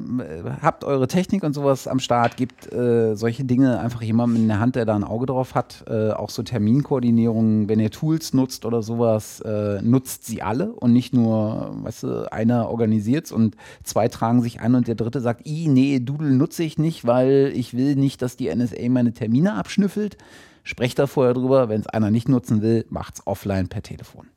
habt 0.61 0.83
eure 0.83 1.07
Technik 1.07 1.43
und 1.43 1.53
sowas 1.53 1.87
am 1.87 1.99
Start, 1.99 2.37
gebt 2.37 2.71
äh, 2.71 3.15
solche 3.15 3.43
Dinge 3.43 3.79
einfach 3.79 4.01
jemandem 4.01 4.43
in 4.43 4.47
der 4.47 4.59
Hand, 4.59 4.75
der 4.75 4.85
da 4.85 4.95
ein 4.95 5.03
Auge 5.03 5.25
drauf 5.25 5.55
hat. 5.55 5.83
Äh, 5.87 6.11
auch 6.11 6.29
so 6.29 6.43
Terminkoordinierung, 6.43 7.67
wenn 7.67 7.79
ihr 7.79 7.91
Tools 7.91 8.33
nutzt 8.33 8.65
oder 8.65 8.81
sowas, 8.81 9.43
nutzt 9.81 10.25
sie 10.25 10.41
alle 10.41 10.71
und 10.71 10.93
nicht 10.93 11.13
nur, 11.13 11.75
weißt 11.83 12.03
du, 12.03 12.10
einer 12.31 12.69
organisiert 12.69 13.25
es 13.25 13.31
und 13.31 13.55
zwei 13.83 14.07
tragen 14.07 14.41
sich 14.41 14.61
an 14.61 14.75
und 14.75 14.87
der 14.87 14.95
dritte 14.95 15.21
sagt, 15.21 15.45
i, 15.45 15.67
nee, 15.67 15.99
Doodle 15.99 16.31
nutze 16.31 16.63
ich 16.63 16.77
nicht, 16.77 17.05
weil 17.05 17.51
ich 17.55 17.75
will 17.75 17.95
nicht, 17.95 18.21
dass 18.21 18.37
die 18.37 18.53
NSA 18.53 18.89
meine 18.89 19.13
Termine 19.13 19.55
abschnüffelt. 19.55 20.17
Sprecht 20.63 20.99
da 20.99 21.07
vorher 21.07 21.33
drüber, 21.33 21.69
wenn 21.69 21.81
es 21.81 21.87
einer 21.87 22.11
nicht 22.11 22.29
nutzen 22.29 22.61
will, 22.61 22.85
macht 22.89 23.15
es 23.15 23.27
offline 23.27 23.67
per 23.67 23.81
Telefon. 23.81 24.27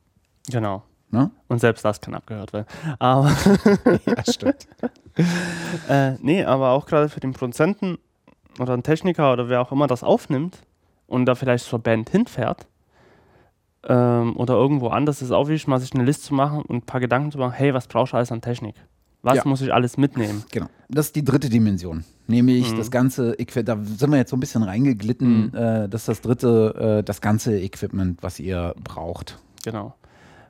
Genau. 0.49 0.83
Ne? 1.11 1.31
Und 1.47 1.59
selbst 1.59 1.85
das 1.85 2.01
kann 2.01 2.15
abgehört 2.15 2.51
werden. 2.51 2.67
Aber 2.99 3.31
ja, 4.05 4.31
stimmt. 4.31 4.67
äh, 5.89 6.13
nee, 6.21 6.43
aber 6.43 6.71
auch 6.71 6.85
gerade 6.85 7.07
für 7.09 7.21
den 7.21 7.31
Produzenten 7.31 7.97
oder 8.59 8.73
einen 8.73 8.83
Techniker 8.83 9.31
oder 9.31 9.47
wer 9.47 9.61
auch 9.61 9.71
immer 9.71 9.87
das 9.87 10.03
aufnimmt 10.03 10.59
und 11.07 11.25
da 11.25 11.35
vielleicht 11.35 11.65
zur 11.65 11.79
Band 11.79 12.09
hinfährt, 12.09 12.67
ähm, 13.87 14.35
oder 14.35 14.55
irgendwo 14.55 14.87
anders 14.87 15.21
ist 15.21 15.27
es 15.27 15.31
auch 15.31 15.47
wichtig, 15.47 15.67
mal 15.67 15.79
sich 15.79 15.93
eine 15.93 16.03
Liste 16.03 16.25
zu 16.25 16.33
machen 16.33 16.61
und 16.61 16.77
ein 16.77 16.81
paar 16.81 16.99
Gedanken 16.99 17.31
zu 17.31 17.37
machen, 17.37 17.53
hey, 17.53 17.73
was 17.73 17.87
brauchst 17.87 18.13
du 18.13 18.17
alles 18.17 18.31
an 18.31 18.41
Technik? 18.41 18.75
Was 19.21 19.37
ja. 19.37 19.43
muss 19.45 19.61
ich 19.61 19.73
alles 19.73 19.97
mitnehmen? 19.97 20.43
Genau. 20.51 20.67
Das 20.87 21.07
ist 21.07 21.15
die 21.15 21.23
dritte 21.23 21.49
Dimension. 21.49 22.03
Nämlich 22.27 22.71
mhm. 22.71 22.77
das 22.77 22.91
ganze 22.91 23.33
Equipment, 23.39 23.67
da 23.67 23.97
sind 23.97 24.11
wir 24.11 24.17
jetzt 24.17 24.29
so 24.29 24.37
ein 24.37 24.39
bisschen 24.39 24.63
reingeglitten, 24.63 25.47
mhm. 25.47 25.55
äh, 25.55 25.89
das 25.89 26.01
ist 26.01 26.07
das 26.09 26.21
dritte, 26.21 26.99
äh, 26.99 27.03
das 27.03 27.21
ganze 27.21 27.59
Equipment, 27.59 28.21
was 28.21 28.39
ihr 28.39 28.75
braucht. 28.83 29.39
Genau. 29.63 29.95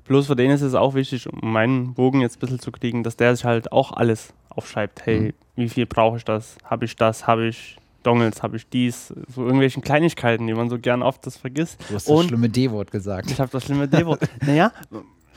Bloß 0.05 0.27
für 0.27 0.35
den 0.35 0.51
ist 0.51 0.61
es 0.61 0.75
auch 0.75 0.93
wichtig, 0.93 1.31
um 1.31 1.51
meinen 1.51 1.93
Bogen 1.93 2.21
jetzt 2.21 2.37
ein 2.37 2.39
bisschen 2.39 2.59
zu 2.59 2.71
kriegen, 2.71 3.03
dass 3.03 3.17
der 3.17 3.35
sich 3.35 3.45
halt 3.45 3.71
auch 3.71 3.91
alles 3.91 4.33
aufschreibt. 4.49 5.05
Hey, 5.05 5.19
mhm. 5.19 5.33
wie 5.55 5.69
viel 5.69 5.85
brauche 5.85 6.17
ich 6.17 6.25
das? 6.25 6.57
Habe 6.63 6.85
ich 6.85 6.95
das? 6.95 7.27
Habe 7.27 7.47
ich 7.47 7.77
Dongles 8.05 8.43
habe 8.43 8.57
ich 8.57 8.67
dies, 8.69 9.13
so 9.27 9.41
irgendwelchen 9.41 9.81
Kleinigkeiten, 9.81 10.47
die 10.47 10.53
man 10.53 10.69
so 10.69 10.77
gern 10.79 11.01
oft 11.01 11.25
das 11.25 11.37
vergisst. 11.37 11.79
Du 11.89 11.95
hast 11.95 12.07
das 12.07 12.15
und 12.15 12.27
schlimme 12.27 12.49
D-Wort 12.49 12.91
gesagt. 12.91 13.31
Ich 13.31 13.39
habe 13.39 13.51
das 13.51 13.65
schlimme 13.65 13.87
D-Wort. 13.87 14.21
naja, 14.45 14.71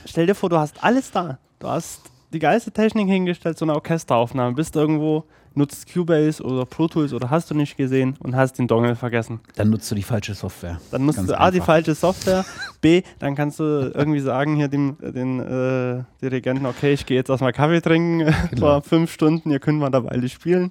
stell 0.04 0.26
dir 0.26 0.34
vor, 0.34 0.50
du 0.50 0.58
hast 0.58 0.82
alles 0.82 1.10
da. 1.10 1.38
Du 1.58 1.68
hast 1.68 2.02
die 2.32 2.38
geilste 2.38 2.70
Technik 2.70 3.08
hingestellt, 3.08 3.58
so 3.58 3.64
eine 3.64 3.74
Orchesteraufnahme, 3.74 4.54
bist 4.54 4.76
irgendwo, 4.76 5.24
nutzt 5.55 5.92
Cubase 5.92 6.42
oder 6.42 6.64
Pro 6.64 6.88
Tools 6.88 7.12
oder 7.12 7.30
hast 7.30 7.51
du 7.51 7.55
nicht 7.55 7.76
gesehen 7.76 8.16
und 8.20 8.36
hast 8.36 8.59
den 8.59 8.68
Dongle 8.68 8.96
vergessen. 8.96 9.40
Dann 9.57 9.70
nutzt 9.70 9.90
du 9.90 9.94
die 9.94 10.03
falsche 10.03 10.34
Software. 10.34 10.80
Dann 10.90 11.05
nutzt 11.05 11.16
Ganz 11.16 11.28
du 11.28 11.40
A, 11.40 11.51
die 11.51 11.61
falsche 11.61 11.94
Software, 11.94 12.44
B, 12.80 13.03
dann 13.18 13.34
kannst 13.34 13.61
du 13.61 13.92
irgendwie 13.94 14.20
sagen 14.20 14.57
hier 14.57 14.68
dem 14.68 14.96
den 15.01 15.40
äh, 15.40 16.05
Dirigenten, 16.22 16.66
okay, 16.66 16.92
ich 16.92 17.07
gehe 17.07 17.16
jetzt 17.16 17.30
erstmal 17.30 17.53
Kaffee 17.53 17.80
trinken 17.80 18.34
genau. 18.51 18.61
vor 18.61 18.82
fünf 18.82 19.12
Stunden, 19.12 19.51
ihr 19.51 19.61
könnt 19.61 19.78
mal 19.78 19.90
dabei 19.90 20.26
spielen. 20.28 20.70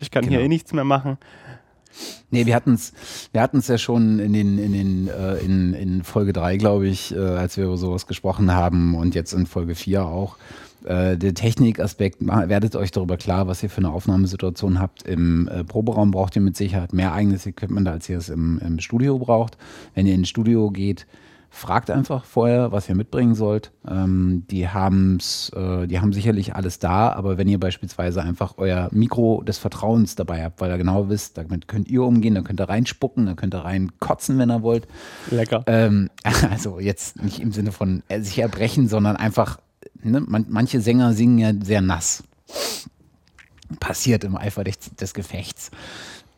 Ich 0.00 0.10
kann 0.10 0.24
genau. 0.24 0.36
hier 0.36 0.44
eh 0.44 0.48
nichts 0.48 0.72
mehr 0.72 0.84
machen. 0.84 1.18
Nee, 2.30 2.46
wir 2.46 2.54
hatten 2.54 2.74
es 2.74 2.92
wir 3.32 3.40
hatten's 3.40 3.68
ja 3.68 3.78
schon 3.78 4.18
in, 4.18 4.32
den, 4.32 4.58
in, 4.58 4.72
den, 4.72 5.08
äh, 5.08 5.36
in, 5.38 5.74
in 5.74 6.04
Folge 6.04 6.32
3, 6.32 6.56
glaube 6.56 6.86
ich, 6.86 7.14
äh, 7.14 7.18
als 7.18 7.56
wir 7.56 7.64
über 7.64 7.76
sowas 7.76 8.06
gesprochen 8.06 8.52
haben 8.52 8.94
und 8.94 9.14
jetzt 9.14 9.32
in 9.32 9.46
Folge 9.46 9.74
4 9.74 10.04
auch. 10.04 10.36
Äh, 10.84 11.16
der 11.16 11.34
Technikaspekt, 11.34 12.18
werdet 12.20 12.76
euch 12.76 12.90
darüber 12.90 13.16
klar, 13.16 13.46
was 13.46 13.62
ihr 13.62 13.70
für 13.70 13.78
eine 13.78 13.90
Aufnahmesituation 13.90 14.80
habt. 14.80 15.02
Im 15.02 15.48
äh, 15.48 15.64
Proberaum 15.64 16.10
braucht 16.10 16.36
ihr 16.36 16.42
mit 16.42 16.56
Sicherheit 16.56 16.92
mehr 16.92 17.12
eigenes 17.12 17.46
Equipment, 17.46 17.88
als 17.88 18.08
ihr 18.08 18.18
es 18.18 18.28
im, 18.28 18.60
im 18.64 18.78
Studio 18.80 19.18
braucht. 19.18 19.56
Wenn 19.94 20.06
ihr 20.06 20.14
ins 20.14 20.28
Studio 20.28 20.70
geht, 20.70 21.06
Fragt 21.50 21.90
einfach 21.90 22.26
vorher, 22.26 22.72
was 22.72 22.88
ihr 22.90 22.94
mitbringen 22.94 23.34
sollt. 23.34 23.72
Ähm, 23.88 24.44
die, 24.50 24.68
haben's, 24.68 25.50
äh, 25.56 25.86
die 25.86 25.98
haben 25.98 26.12
sicherlich 26.12 26.54
alles 26.54 26.78
da, 26.78 27.10
aber 27.10 27.38
wenn 27.38 27.48
ihr 27.48 27.58
beispielsweise 27.58 28.22
einfach 28.22 28.54
euer 28.58 28.90
Mikro 28.92 29.42
des 29.42 29.56
Vertrauens 29.56 30.14
dabei 30.14 30.44
habt, 30.44 30.60
weil 30.60 30.70
ihr 30.70 30.76
genau 30.76 31.08
wisst, 31.08 31.38
damit 31.38 31.66
könnt 31.66 31.88
ihr 31.88 32.02
umgehen, 32.02 32.34
dann 32.34 32.44
könnt 32.44 32.60
ihr 32.60 32.68
reinspucken, 32.68 33.24
dann 33.24 33.36
könnt 33.36 33.54
ihr 33.54 33.64
reinkotzen, 33.64 34.38
wenn 34.38 34.50
ihr 34.50 34.62
wollt. 34.62 34.86
Lecker. 35.30 35.64
Ähm, 35.66 36.10
also 36.50 36.80
jetzt 36.80 37.22
nicht 37.22 37.40
im 37.40 37.50
Sinne 37.50 37.72
von 37.72 38.02
äh, 38.08 38.20
sich 38.20 38.38
erbrechen, 38.38 38.86
sondern 38.86 39.16
einfach, 39.16 39.58
ne, 40.02 40.20
man, 40.20 40.46
manche 40.48 40.80
Sänger 40.80 41.12
singen 41.12 41.38
ja 41.38 41.52
sehr 41.62 41.80
nass. 41.80 42.24
Passiert 43.80 44.24
im 44.24 44.36
Eifer 44.36 44.64
des, 44.64 44.78
des 44.98 45.14
Gefechts. 45.14 45.70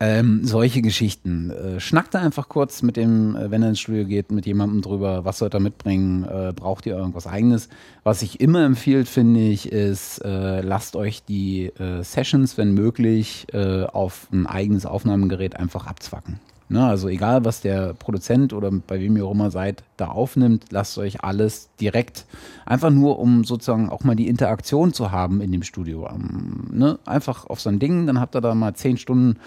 Ähm, 0.01 0.43
solche 0.43 0.81
Geschichten. 0.81 1.51
Äh, 1.51 1.79
schnackt 1.79 2.15
da 2.15 2.19
einfach 2.21 2.49
kurz 2.49 2.81
mit 2.81 2.97
dem, 2.97 3.35
äh, 3.35 3.51
wenn 3.51 3.61
er 3.61 3.69
ins 3.69 3.79
Studio 3.79 4.03
geht, 4.05 4.31
mit 4.31 4.47
jemandem 4.47 4.81
drüber, 4.81 5.25
was 5.25 5.37
sollt 5.37 5.53
ihr 5.53 5.59
mitbringen, 5.59 6.23
äh, 6.23 6.53
braucht 6.55 6.87
ihr 6.87 6.97
irgendwas 6.97 7.27
eigenes. 7.27 7.69
Was 8.03 8.23
ich 8.23 8.41
immer 8.41 8.65
empfiehlt, 8.65 9.07
finde 9.07 9.41
ich, 9.41 9.71
ist, 9.71 10.17
äh, 10.25 10.61
lasst 10.61 10.95
euch 10.95 11.23
die 11.23 11.67
äh, 11.67 12.01
Sessions, 12.01 12.57
wenn 12.57 12.73
möglich, 12.73 13.45
auf 13.53 14.27
ein 14.31 14.47
eigenes 14.47 14.85
Aufnahmegerät 14.85 15.55
einfach 15.55 15.85
abzwacken. 15.85 16.39
Ne, 16.71 16.85
also 16.85 17.09
egal, 17.09 17.43
was 17.43 17.59
der 17.59 17.93
Produzent 17.93 18.53
oder 18.53 18.71
bei 18.71 19.01
wem 19.01 19.17
ihr 19.17 19.25
auch 19.25 19.33
immer 19.33 19.51
seid, 19.51 19.83
da 19.97 20.07
aufnimmt, 20.07 20.67
lasst 20.69 20.97
euch 20.97 21.21
alles 21.21 21.69
direkt, 21.81 22.25
einfach 22.65 22.89
nur, 22.89 23.19
um 23.19 23.43
sozusagen 23.43 23.89
auch 23.89 24.05
mal 24.05 24.15
die 24.15 24.29
Interaktion 24.29 24.93
zu 24.93 25.11
haben 25.11 25.41
in 25.41 25.51
dem 25.51 25.63
Studio. 25.63 26.07
Ähm, 26.07 26.69
ne, 26.71 26.97
einfach 27.05 27.45
auf 27.45 27.59
so 27.59 27.67
ein 27.67 27.79
Ding, 27.79 28.07
dann 28.07 28.21
habt 28.21 28.37
ihr 28.37 28.39
da 28.41 28.55
mal 28.55 28.73
zehn 28.73 28.95
Stunden 28.95 29.37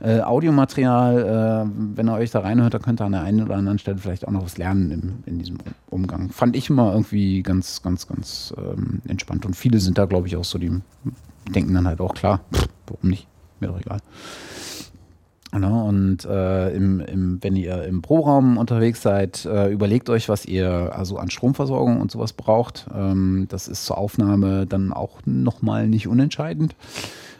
äh, 0.00 0.20
Audiomaterial. 0.20 1.64
Äh, 1.66 1.96
wenn 1.96 2.10
ihr 2.10 2.14
euch 2.14 2.30
da 2.30 2.40
reinhört, 2.40 2.74
dann 2.74 2.82
könnt 2.82 3.00
ihr 3.00 3.06
an 3.06 3.12
der 3.12 3.22
einen 3.22 3.42
oder 3.42 3.56
anderen 3.56 3.78
Stelle 3.78 3.96
vielleicht 3.96 4.28
auch 4.28 4.32
noch 4.32 4.44
was 4.44 4.58
lernen 4.58 4.90
im, 4.90 5.14
in 5.24 5.38
diesem 5.38 5.56
Umgang. 5.88 6.28
Fand 6.28 6.56
ich 6.56 6.68
immer 6.68 6.92
irgendwie 6.92 7.42
ganz, 7.42 7.80
ganz, 7.80 8.06
ganz 8.06 8.52
ähm, 8.58 9.00
entspannt. 9.08 9.46
Und 9.46 9.56
viele 9.56 9.80
sind 9.80 9.96
da, 9.96 10.04
glaube 10.04 10.26
ich, 10.26 10.36
auch 10.36 10.44
so, 10.44 10.58
die 10.58 10.78
denken 11.48 11.72
dann 11.72 11.86
halt 11.86 12.02
auch, 12.02 12.12
klar, 12.12 12.42
pff, 12.52 12.68
warum 12.86 13.08
nicht? 13.08 13.26
Mir 13.60 13.68
doch 13.68 13.80
egal. 13.80 14.00
Ne? 15.58 15.84
Und 15.84 16.24
äh, 16.24 16.70
im, 16.70 17.00
im, 17.00 17.38
wenn 17.42 17.56
ihr 17.56 17.84
im 17.84 18.02
Pro-Raum 18.02 18.58
unterwegs 18.58 19.02
seid, 19.02 19.44
äh, 19.44 19.70
überlegt 19.70 20.08
euch, 20.10 20.28
was 20.28 20.46
ihr 20.46 20.92
also 20.94 21.18
an 21.18 21.30
Stromversorgung 21.30 22.00
und 22.00 22.10
sowas 22.10 22.32
braucht. 22.32 22.86
Ähm, 22.94 23.46
das 23.48 23.68
ist 23.68 23.84
zur 23.86 23.98
Aufnahme 23.98 24.66
dann 24.66 24.92
auch 24.92 25.18
nochmal 25.24 25.88
nicht 25.88 26.08
unentscheidend. 26.08 26.74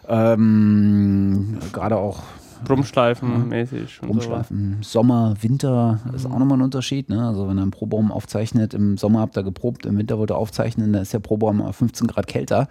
Ähm, 0.09 1.59
Gerade 1.73 1.97
auch 1.97 2.23
Brummschleifen 2.65 3.49
mäßig. 3.49 4.01
Brummschleifen. 4.01 4.79
So. 4.81 5.01
Sommer, 5.01 5.35
Winter 5.41 6.01
mhm. 6.05 6.15
ist 6.15 6.27
auch 6.27 6.39
nochmal 6.39 6.59
ein 6.59 6.63
Unterschied. 6.63 7.09
Ne? 7.09 7.27
Also 7.27 7.49
wenn 7.49 7.59
er 7.59 7.63
einen 7.63 7.71
Probaum 7.71 8.11
aufzeichnet, 8.11 8.75
im 8.75 8.97
Sommer 8.97 9.21
habt 9.21 9.37
ihr 9.37 9.43
geprobt, 9.43 9.87
im 9.87 9.99
Winter 9.99 10.19
wollt 10.19 10.31
ihr 10.31 10.37
aufzeichnen, 10.37 10.93
dann 10.93 11.03
ist 11.03 11.13
der 11.13 11.19
Probaum 11.19 11.73
15 11.73 12.07
Grad 12.07 12.27
kälter. 12.27 12.69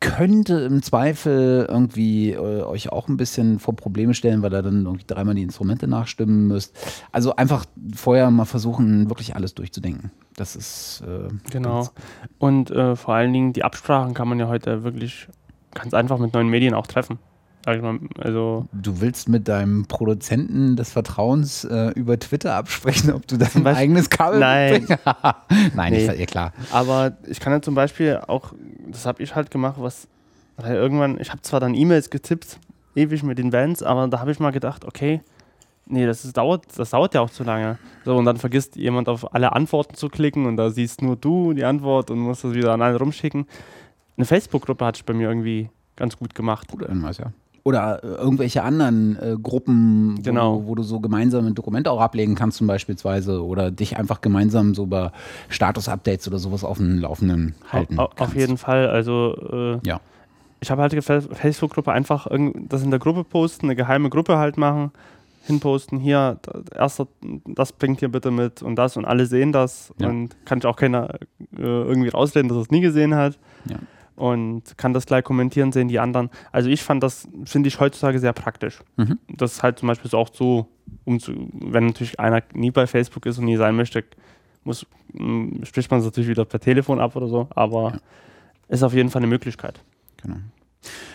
Könnte 0.00 0.60
im 0.60 0.82
Zweifel 0.82 1.66
irgendwie 1.68 2.32
äh, 2.32 2.62
euch 2.62 2.90
auch 2.90 3.08
ein 3.08 3.16
bisschen 3.16 3.58
vor 3.58 3.76
Probleme 3.76 4.14
stellen, 4.14 4.42
weil 4.42 4.52
ihr 4.52 4.62
dann 4.62 4.84
irgendwie 4.84 5.06
dreimal 5.06 5.34
die 5.34 5.42
Instrumente 5.42 5.86
nachstimmen 5.86 6.46
müsst. 6.46 6.76
Also 7.12 7.36
einfach 7.36 7.64
vorher 7.94 8.30
mal 8.30 8.44
versuchen, 8.44 9.08
wirklich 9.08 9.36
alles 9.36 9.54
durchzudenken. 9.54 10.10
Das 10.36 10.56
ist 10.56 11.02
äh, 11.06 11.28
genau. 11.50 11.88
Und 12.38 12.70
äh, 12.70 12.96
vor 12.96 13.14
allen 13.14 13.32
Dingen 13.32 13.52
die 13.52 13.64
Absprachen 13.64 14.14
kann 14.14 14.28
man 14.28 14.38
ja 14.38 14.48
heute 14.48 14.84
wirklich 14.84 15.28
ganz 15.74 15.94
einfach 15.94 16.18
mit 16.18 16.32
neuen 16.32 16.48
Medien 16.48 16.74
auch 16.74 16.86
treffen. 16.86 17.18
Also 18.18 18.66
du 18.72 19.00
willst 19.00 19.28
mit 19.28 19.48
deinem 19.48 19.86
Produzenten 19.86 20.76
des 20.76 20.92
Vertrauens 20.92 21.64
äh, 21.64 21.90
über 21.90 22.18
Twitter 22.18 22.54
absprechen, 22.54 23.12
ob 23.12 23.26
du 23.26 23.36
dein 23.36 23.66
eigenes 23.66 24.08
Kabel 24.08 24.40
Nein, 24.40 24.86
nein, 25.74 25.92
nee. 25.92 26.06
ist 26.06 26.18
ja 26.18 26.26
klar. 26.26 26.52
Aber 26.72 27.12
ich 27.26 27.38
kann 27.40 27.52
ja 27.52 27.60
zum 27.60 27.74
Beispiel 27.74 28.20
auch, 28.26 28.52
das 28.88 29.04
habe 29.04 29.22
ich 29.22 29.34
halt 29.34 29.50
gemacht, 29.50 29.76
was 29.78 30.08
weil 30.62 30.74
irgendwann, 30.74 31.18
ich 31.20 31.30
habe 31.30 31.40
zwar 31.42 31.60
dann 31.60 31.74
E-Mails 31.74 32.10
getippt, 32.10 32.58
ewig 32.94 33.22
mit 33.22 33.38
den 33.38 33.50
Bands, 33.50 33.82
aber 33.82 34.08
da 34.08 34.20
habe 34.20 34.30
ich 34.30 34.40
mal 34.40 34.50
gedacht, 34.50 34.84
okay, 34.84 35.20
nee, 35.86 36.06
das, 36.06 36.24
ist, 36.24 36.36
dauert, 36.36 36.66
das 36.76 36.90
dauert 36.90 37.14
ja 37.14 37.20
auch 37.20 37.30
zu 37.30 37.44
lange. 37.44 37.78
So, 38.04 38.16
und 38.16 38.24
dann 38.24 38.36
vergisst 38.36 38.76
jemand 38.76 39.08
auf 39.08 39.34
alle 39.34 39.52
Antworten 39.52 39.94
zu 39.94 40.08
klicken 40.08 40.46
und 40.46 40.56
da 40.56 40.70
siehst 40.70 41.02
nur 41.02 41.16
du 41.16 41.52
die 41.52 41.64
Antwort 41.64 42.10
und 42.10 42.18
musst 42.18 42.44
das 42.44 42.54
wieder 42.54 42.72
an 42.72 42.82
alle 42.82 42.98
rumschicken. 42.98 43.46
Eine 44.16 44.26
Facebook-Gruppe 44.26 44.84
hatte 44.84 44.98
ich 44.98 45.04
bei 45.04 45.14
mir 45.14 45.28
irgendwie 45.28 45.70
ganz 45.96 46.16
gut 46.16 46.34
gemacht. 46.34 46.68
Gut, 46.68 46.82
irgendwas, 46.82 47.18
ja. 47.18 47.32
Oder 47.62 48.02
äh, 48.02 48.06
irgendwelche 48.06 48.62
anderen 48.62 49.16
äh, 49.20 49.36
Gruppen, 49.40 50.16
wo, 50.18 50.22
genau. 50.22 50.58
du, 50.58 50.66
wo, 50.66 50.74
du, 50.74 50.82
so 50.82 51.00
gemeinsame 51.00 51.52
Dokumente 51.52 51.90
auch 51.90 52.00
ablegen 52.00 52.34
kannst, 52.34 52.58
zum 52.58 52.66
Beispielsweise, 52.66 53.44
oder 53.44 53.70
dich 53.70 53.96
einfach 53.96 54.20
gemeinsam 54.20 54.74
so 54.74 54.84
über 54.84 55.12
Status-Updates 55.48 56.26
oder 56.28 56.38
sowas 56.38 56.64
auf 56.64 56.78
dem 56.78 56.98
Laufenden 56.98 57.54
halten. 57.70 57.98
Auf, 57.98 58.12
auf 58.18 58.34
jeden 58.34 58.56
Fall. 58.56 58.88
Also 58.88 59.78
äh, 59.82 59.86
ja. 59.86 60.00
ich 60.60 60.70
habe 60.70 60.82
halt 60.82 60.92
die 60.92 61.02
Facebook-Gruppe 61.02 61.92
einfach 61.92 62.28
das 62.68 62.82
in 62.82 62.90
der 62.90 63.00
Gruppe 63.00 63.24
posten, 63.24 63.66
eine 63.66 63.76
geheime 63.76 64.08
Gruppe 64.08 64.38
halt 64.38 64.56
machen, 64.56 64.92
hinposten, 65.46 65.98
hier, 65.98 66.38
erster, 66.74 67.08
das 67.46 67.72
bringt 67.72 68.00
ihr 68.02 68.08
bitte 68.08 68.30
mit 68.30 68.62
und 68.62 68.76
das 68.76 68.96
und 68.96 69.04
alle 69.04 69.26
sehen 69.26 69.52
das 69.52 69.92
ja. 69.98 70.08
und 70.08 70.34
kann 70.46 70.58
ich 70.58 70.66
auch 70.66 70.76
keiner 70.76 71.14
äh, 71.56 71.62
irgendwie 71.62 72.08
rausreden, 72.08 72.48
dass 72.48 72.58
er 72.58 72.62
es 72.62 72.70
nie 72.70 72.80
gesehen 72.80 73.14
hat. 73.14 73.38
Ja 73.68 73.76
und 74.20 74.76
kann 74.76 74.92
das 74.92 75.06
gleich 75.06 75.24
kommentieren, 75.24 75.72
sehen 75.72 75.88
die 75.88 75.98
anderen. 75.98 76.28
Also 76.52 76.68
ich 76.68 76.82
fand 76.82 77.02
das, 77.02 77.26
finde 77.44 77.68
ich 77.68 77.80
heutzutage 77.80 78.18
sehr 78.18 78.34
praktisch. 78.34 78.80
Mhm. 78.98 79.18
Das 79.28 79.52
ist 79.52 79.62
halt 79.62 79.78
zum 79.78 79.88
Beispiel 79.88 80.10
so 80.10 80.18
auch 80.18 80.28
so, 80.30 80.68
um 81.06 81.18
zu, 81.18 81.32
wenn 81.54 81.86
natürlich 81.86 82.20
einer 82.20 82.42
nie 82.52 82.70
bei 82.70 82.86
Facebook 82.86 83.24
ist 83.24 83.38
und 83.38 83.46
nie 83.46 83.56
sein 83.56 83.74
möchte, 83.76 84.04
muss, 84.62 84.84
mh, 85.14 85.64
spricht 85.64 85.90
man 85.90 86.00
es 86.00 86.04
natürlich 86.04 86.28
wieder 86.28 86.44
per 86.44 86.60
Telefon 86.60 87.00
ab 87.00 87.16
oder 87.16 87.28
so, 87.28 87.48
aber 87.54 87.92
ja. 87.92 88.00
ist 88.68 88.82
auf 88.82 88.92
jeden 88.92 89.08
Fall 89.08 89.20
eine 89.20 89.28
Möglichkeit. 89.28 89.80
Genau. 90.22 90.36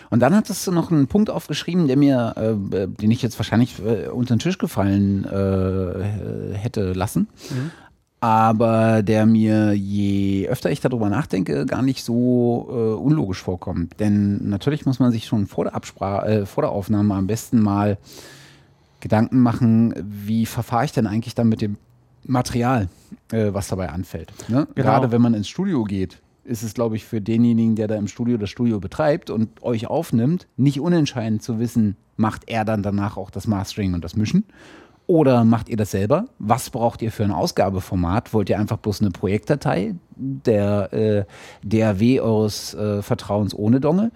Und 0.10 0.20
dann 0.20 0.36
hattest 0.36 0.66
du 0.66 0.72
noch 0.72 0.92
einen 0.92 1.06
Punkt 1.06 1.30
aufgeschrieben, 1.30 1.88
der 1.88 1.98
mir, 1.98 2.34
äh, 2.38 2.88
den 2.88 3.12
ich 3.12 3.22
jetzt 3.22 3.38
wahrscheinlich 3.38 3.80
äh, 3.86 4.08
unter 4.08 4.36
den 4.36 4.40
Tisch 4.40 4.58
gefallen 4.58 5.26
äh, 5.26 6.56
hätte 6.56 6.94
lassen. 6.94 7.28
Mhm 7.52 7.72
aber 8.20 9.04
der 9.04 9.26
mir, 9.26 9.74
je 9.74 10.48
öfter 10.48 10.72
ich 10.72 10.80
darüber 10.80 11.10
nachdenke, 11.10 11.66
gar 11.66 11.82
nicht 11.82 12.04
so 12.04 12.68
äh, 12.70 12.74
unlogisch 13.00 13.42
vorkommt. 13.42 14.00
Denn 14.00 14.50
natürlich 14.50 14.86
muss 14.86 15.00
man 15.00 15.12
sich 15.12 15.26
schon 15.26 15.48
vor 15.48 15.66
der, 15.66 15.76
Absprache, 15.76 16.28
äh, 16.28 16.46
vor 16.46 16.64
der 16.64 16.72
Aufnahme 16.72 17.14
am 17.16 17.28
besten 17.28 17.60
mal 17.60 17.98
Gedanken 19.00 19.42
machen, 19.42 19.94
wie 20.04 20.46
verfahre 20.46 20.86
ich 20.86 20.92
denn 20.92 21.06
eigentlich 21.06 21.36
dann 21.36 21.50
mit 21.50 21.62
dem 21.62 21.78
Material, 22.24 22.90
äh, 23.32 23.54
was 23.54 23.68
dabei 23.68 23.90
anfällt. 23.90 24.34
Ne? 24.48 24.68
Genau. 24.74 24.88
Gerade 24.88 25.12
wenn 25.12 25.22
man 25.22 25.36
ins 25.36 25.48
Studio 25.48 25.84
geht, 25.84 26.22
ist 26.44 26.64
es, 26.64 26.74
glaube 26.74 26.96
ich, 26.96 27.06
für 27.06 27.22
denjenigen, 27.22 27.76
der 27.76 27.88
da 27.88 27.96
im 27.96 28.08
Studio 28.08 28.38
das 28.38 28.50
Studio 28.50 28.80
betreibt 28.80 29.30
und 29.30 29.62
euch 29.62 29.88
aufnimmt, 29.88 30.48
nicht 30.58 30.80
unentscheidend 30.80 31.44
zu 31.44 31.60
wissen, 31.60 31.98
macht 32.18 32.44
er 32.48 32.66
dann 32.66 32.82
danach 32.82 33.18
auch 33.18 33.30
das 33.30 33.46
Mastering 33.46 33.94
und 33.94 34.04
das 34.04 34.16
Mischen 34.16 34.46
oder 35.08 35.44
macht 35.44 35.70
ihr 35.70 35.78
das 35.78 35.92
selber? 35.92 36.26
Was 36.40 36.70
braucht 36.70 37.02
ihr 37.02 37.12
für 37.12 37.24
ein 37.24 37.32
Ausgabeformat? 37.32 38.34
Wollt 38.34 38.50
ihr 38.50 38.60
einfach 38.60 38.78
bloß 38.78 39.02
eine 39.02 39.12
Projektdatei 39.12 39.96
der 40.16 40.94
äh, 40.94 41.26
DAW 41.64 42.22
eures 42.22 42.74
äh, 42.74 43.02
Vertrauens 43.02 43.54
ohne 43.54 43.80
Dongle? 43.80 44.12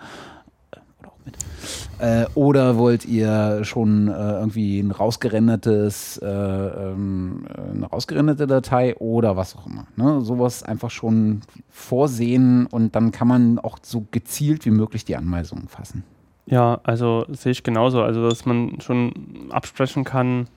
Äh, 1.99 2.25
oder 2.33 2.77
wollt 2.77 3.05
ihr 3.05 3.63
schon 3.63 4.07
äh, 4.07 4.11
irgendwie 4.11 4.79
ein 4.79 4.91
rausgerendertes, 4.91 6.17
äh, 6.19 6.25
ähm, 6.25 7.45
eine 7.71 7.85
rausgerenderte 7.87 8.47
Datei 8.47 8.95
oder 8.95 9.35
was 9.35 9.55
auch 9.55 9.67
immer. 9.67 9.85
Ne? 9.97 10.21
Sowas 10.21 10.63
einfach 10.63 10.91
schon 10.91 11.41
vorsehen 11.69 12.67
und 12.67 12.95
dann 12.95 13.11
kann 13.11 13.27
man 13.27 13.59
auch 13.59 13.79
so 13.81 14.05
gezielt 14.11 14.65
wie 14.65 14.71
möglich 14.71 15.03
die 15.03 15.17
Anweisungen 15.17 15.67
fassen. 15.67 16.03
Ja, 16.45 16.79
also 16.83 17.25
sehe 17.29 17.51
ich 17.51 17.63
genauso. 17.63 18.01
Also, 18.01 18.27
dass 18.27 18.45
man 18.45 18.79
schon 18.81 19.13
absprechen 19.51 20.03
kann, 20.03 20.47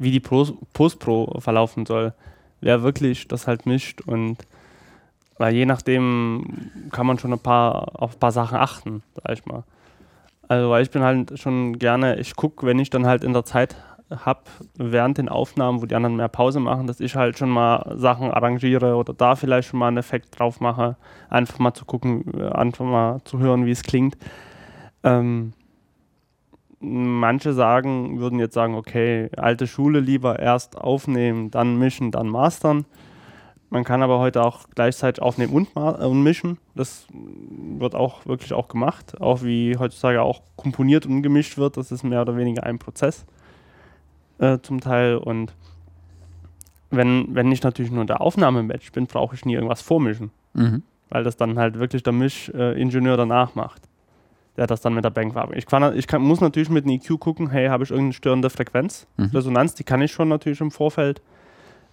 wie 0.00 0.10
die 0.10 0.20
Post-Pro 0.20 1.38
verlaufen 1.38 1.86
soll. 1.86 2.12
Wer 2.60 2.82
wirklich 2.82 3.28
das 3.28 3.46
halt 3.46 3.66
mischt 3.66 4.00
und 4.00 4.38
weil 5.38 5.54
je 5.54 5.66
nachdem 5.66 6.70
kann 6.90 7.06
man 7.06 7.18
schon 7.18 7.32
ein 7.32 7.38
paar, 7.38 8.02
auf 8.02 8.16
ein 8.16 8.18
paar 8.18 8.32
Sachen 8.32 8.58
achten, 8.58 9.02
sag 9.14 9.32
ich 9.32 9.46
mal. 9.46 9.62
Also 10.48 10.70
weil 10.70 10.82
ich 10.82 10.90
bin 10.90 11.02
halt 11.02 11.38
schon 11.38 11.78
gerne, 11.78 12.18
ich 12.18 12.34
gucke, 12.34 12.66
wenn 12.66 12.78
ich 12.78 12.90
dann 12.90 13.06
halt 13.06 13.24
in 13.24 13.32
der 13.32 13.44
Zeit 13.44 13.76
habe, 14.24 14.40
während 14.74 15.18
den 15.18 15.28
Aufnahmen, 15.28 15.80
wo 15.80 15.86
die 15.86 15.94
anderen 15.94 16.16
mehr 16.16 16.28
Pause 16.28 16.60
machen, 16.60 16.86
dass 16.86 17.00
ich 17.00 17.14
halt 17.14 17.38
schon 17.38 17.50
mal 17.50 17.94
Sachen 17.96 18.30
arrangiere 18.30 18.96
oder 18.96 19.14
da 19.14 19.36
vielleicht 19.36 19.68
schon 19.68 19.78
mal 19.78 19.88
einen 19.88 19.98
Effekt 19.98 20.38
drauf 20.38 20.60
mache, 20.60 20.96
einfach 21.28 21.58
mal 21.58 21.72
zu 21.72 21.84
gucken, 21.84 22.42
einfach 22.52 22.84
mal 22.84 23.20
zu 23.24 23.38
hören, 23.38 23.66
wie 23.66 23.70
es 23.70 23.82
klingt. 23.82 24.16
Ähm, 25.04 25.52
manche 26.80 27.52
sagen, 27.52 28.20
würden 28.20 28.38
jetzt 28.38 28.54
sagen, 28.54 28.74
okay, 28.74 29.30
alte 29.36 29.66
Schule 29.66 30.00
lieber 30.00 30.38
erst 30.38 30.78
aufnehmen, 30.78 31.50
dann 31.50 31.78
mischen, 31.78 32.10
dann 32.10 32.28
mastern. 32.28 32.86
Man 33.68 33.84
kann 33.84 34.02
aber 34.02 34.18
heute 34.18 34.42
auch 34.42 34.64
gleichzeitig 34.74 35.22
aufnehmen 35.22 35.52
und, 35.52 35.76
und 35.76 36.22
mischen. 36.22 36.58
Das 36.74 37.06
wird 37.12 37.94
auch 37.94 38.26
wirklich 38.26 38.52
auch 38.52 38.66
gemacht. 38.66 39.20
Auch 39.20 39.42
wie 39.42 39.76
heutzutage 39.78 40.22
auch 40.22 40.42
komponiert 40.56 41.06
und 41.06 41.22
gemischt 41.22 41.56
wird. 41.56 41.76
Das 41.76 41.92
ist 41.92 42.02
mehr 42.02 42.22
oder 42.22 42.36
weniger 42.36 42.64
ein 42.64 42.80
Prozess 42.80 43.26
äh, 44.38 44.58
zum 44.60 44.80
Teil. 44.80 45.18
Und 45.18 45.54
wenn, 46.90 47.32
wenn 47.32 47.52
ich 47.52 47.62
natürlich 47.62 47.92
nur 47.92 48.06
der 48.06 48.20
Aufnahmematch 48.20 48.90
bin, 48.90 49.06
brauche 49.06 49.36
ich 49.36 49.44
nie 49.44 49.54
irgendwas 49.54 49.82
vormischen. 49.82 50.32
Mhm. 50.54 50.82
Weil 51.08 51.22
das 51.22 51.36
dann 51.36 51.56
halt 51.56 51.78
wirklich 51.78 52.02
der 52.02 52.12
Mischingenieur 52.12 53.16
danach 53.16 53.54
macht 53.54 53.89
der 54.60 54.66
das 54.66 54.82
dann 54.82 54.92
mit 54.92 55.04
der 55.06 55.10
Bank 55.10 55.34
war. 55.34 55.50
Ich, 55.56 55.64
kann, 55.64 55.96
ich 55.96 56.06
kann, 56.06 56.20
muss 56.20 56.42
natürlich 56.42 56.68
mit 56.68 56.84
einem 56.84 56.96
EQ 56.96 57.18
gucken, 57.18 57.48
hey, 57.48 57.68
habe 57.68 57.82
ich 57.82 57.90
irgendeine 57.90 58.12
störende 58.12 58.50
Frequenz? 58.50 59.06
Mhm. 59.16 59.30
Resonanz, 59.32 59.74
die 59.74 59.84
kann 59.84 60.02
ich 60.02 60.12
schon 60.12 60.28
natürlich 60.28 60.60
im 60.60 60.70
Vorfeld, 60.70 61.22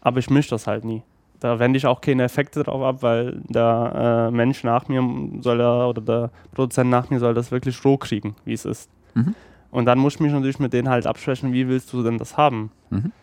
aber 0.01 0.19
ich 0.19 0.29
mische 0.29 0.49
das 0.49 0.67
halt 0.67 0.83
nie. 0.83 1.01
Da 1.39 1.59
wende 1.59 1.77
ich 1.77 1.85
auch 1.85 2.01
keine 2.01 2.23
Effekte 2.23 2.63
drauf 2.63 2.83
ab, 2.83 3.03
weil 3.03 3.39
der 3.47 4.27
äh, 4.27 4.35
Mensch 4.35 4.65
nach 4.65 4.89
mir 4.89 5.01
soll 5.39 5.61
er, 5.61 5.87
oder 5.87 6.01
der 6.01 6.31
Produzent 6.53 6.89
nach 6.89 7.09
mir 7.09 7.19
soll 7.19 7.33
das 7.33 7.51
wirklich 7.51 7.85
roh 7.85 7.95
kriegen, 7.95 8.35
wie 8.43 8.51
es 8.51 8.65
ist. 8.65 8.89
Mhm. 9.13 9.33
Und 9.71 9.85
dann 9.85 9.97
muss 9.97 10.15
ich 10.15 10.19
mich 10.19 10.33
natürlich 10.33 10.59
mit 10.59 10.73
denen 10.73 10.89
halt 10.89 11.07
absprechen, 11.07 11.53
wie 11.53 11.69
willst 11.69 11.93
du 11.93 12.03
denn 12.03 12.17
das 12.17 12.35
haben? 12.35 12.71
Mhm. 12.89 13.13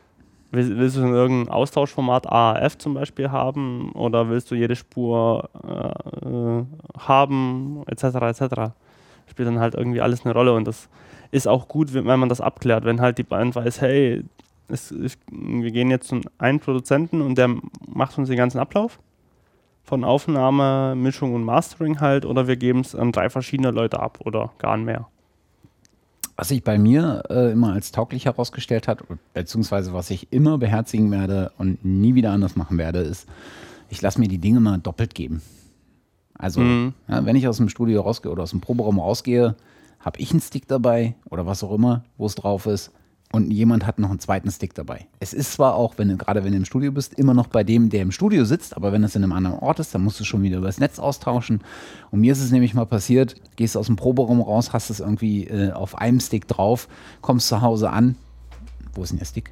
Will, 0.53 0.78
willst 0.78 0.97
du 0.97 1.03
in 1.03 1.12
irgendein 1.12 1.53
Austauschformat 1.53 2.32
AAF 2.32 2.78
zum 2.78 2.95
Beispiel 2.95 3.30
haben 3.30 3.92
oder 3.92 4.30
willst 4.30 4.51
du 4.51 4.55
jede 4.55 4.74
Spur 4.74 5.51
äh, 5.62 6.28
äh 6.28 6.64
haben, 6.99 7.82
etc. 7.88 8.05
etc 8.40 8.72
spielt 9.27 9.49
dann 9.49 9.61
halt 9.61 9.75
irgendwie 9.75 10.01
alles 10.01 10.25
eine 10.25 10.35
Rolle 10.35 10.53
und 10.53 10.66
das 10.66 10.89
ist 11.31 11.49
auch 11.49 11.68
gut, 11.68 11.95
wenn 11.95 12.05
man 12.05 12.29
das 12.29 12.41
abklärt, 12.41 12.85
wenn 12.85 13.01
halt 13.01 13.18
die 13.18 13.25
Band 13.25 13.57
weiß, 13.57 13.81
hey, 13.81 14.25
es, 14.68 14.93
ich, 14.93 15.18
wir 15.31 15.70
gehen 15.70 15.91
jetzt 15.91 16.09
zu 16.09 16.20
einem 16.39 16.61
Produzenten 16.61 17.20
und 17.20 17.37
der 17.37 17.55
macht 17.87 18.16
uns 18.18 18.29
den 18.29 18.37
ganzen 18.37 18.59
Ablauf 18.59 18.99
von 19.85 20.05
Aufnahme, 20.05 20.95
Mischung 20.97 21.35
und 21.35 21.45
Mastering 21.45 22.01
halt 22.01 22.25
oder 22.25 22.49
wir 22.49 22.57
geben 22.57 22.81
es 22.81 22.95
an 22.95 23.12
drei 23.12 23.29
verschiedene 23.29 23.70
Leute 23.70 24.01
ab 24.01 24.18
oder 24.25 24.53
gar 24.59 24.77
mehr. 24.77 25.07
Was 26.37 26.49
sich 26.49 26.64
bei 26.64 26.79
mir 26.79 27.22
äh, 27.31 27.53
immer 27.53 27.75
als 27.75 27.93
tauglich 27.93 28.25
herausgestellt 28.25 28.89
hat, 28.89 29.05
beziehungsweise 29.35 29.93
was 29.93 30.11
ich 30.11 30.33
immer 30.33 30.59
beherzigen 30.59 31.11
werde 31.11 31.53
und 31.59 31.85
nie 31.85 32.14
wieder 32.14 32.33
anders 32.33 32.57
machen 32.57 32.79
werde, 32.79 33.01
ist, 33.01 33.29
ich 33.89 34.03
lasse 34.03 34.18
mir 34.18 34.27
die 34.27 34.39
Dinge 34.39 34.59
mal 34.59 34.79
doppelt 34.79 35.14
geben. 35.14 35.43
Also, 36.39 36.61
mhm. 36.61 36.95
ja, 37.09 37.24
wenn 37.24 37.37
ich 37.37 37.47
aus 37.49 37.59
dem 37.59 37.68
Studio 37.68 38.03
rausgehe 38.03 38.30
oder 38.30 38.43
aus 38.43 38.51
dem 38.51 38.61
Proberaum 38.61 38.99
rausgehe, 38.99 39.55
habe 40.01 40.20
ich 40.20 40.30
einen 40.30 40.41
Stick 40.41 40.68
dabei 40.68 41.14
oder 41.30 41.47
was 41.47 41.64
auch 41.64 41.72
immer, 41.72 42.05
wo 42.18 42.26
es 42.26 42.35
drauf 42.35 42.66
ist. 42.66 42.93
Und 43.32 43.51
jemand 43.51 43.85
hat 43.85 43.99
noch 43.99 44.11
einen 44.11 44.20
zweiten 44.20 44.49
Stick 44.49 44.74
dabei. 44.74 45.09
Es 45.18 45.32
ist 45.35 45.55
zwar 45.55 45.74
auch, 45.74 45.95
wenn 45.97 46.09
du, 46.09 46.16
gerade 46.16 46.45
wenn 46.45 46.53
du 46.53 46.59
im 46.59 46.64
Studio 46.64 46.93
bist, 46.93 47.14
immer 47.14 47.35
noch 47.35 47.49
bei 47.49 47.64
dem, 47.64 47.91
der 47.91 48.03
im 48.03 48.12
Studio 48.12 48.45
sitzt, 48.45 48.76
aber 48.76 48.93
wenn 48.93 49.03
es 49.03 49.16
in 49.16 49.24
einem 49.24 49.32
anderen 49.32 49.59
Ort 49.59 49.80
ist, 49.80 49.93
dann 49.93 50.05
musst 50.05 50.20
du 50.20 50.24
schon 50.24 50.43
wieder 50.43 50.59
übers 50.59 50.78
Netz 50.78 51.01
austauschen. 51.01 51.61
Und 52.12 52.20
mir 52.20 52.30
ist 52.30 52.41
es 52.41 52.53
nämlich 52.53 52.74
mal 52.74 52.87
passiert, 52.87 53.35
gehst 53.57 53.76
aus 53.76 53.87
dem 53.87 53.97
Proberaum 53.97 54.41
raus, 54.41 54.72
hast 54.72 54.89
es 54.89 55.01
irgendwie 55.01 55.49
äh, 55.49 55.72
auf 55.72 55.99
einem 55.99 56.20
Stick 56.20 56.47
drauf, 56.47 56.87
kommst 57.22 57.49
zu 57.49 57.61
Hause 57.61 57.91
an. 57.91 58.14
Wo 58.95 59.03
ist 59.03 59.11
denn 59.11 59.18
der 59.18 59.26
Stick? 59.26 59.51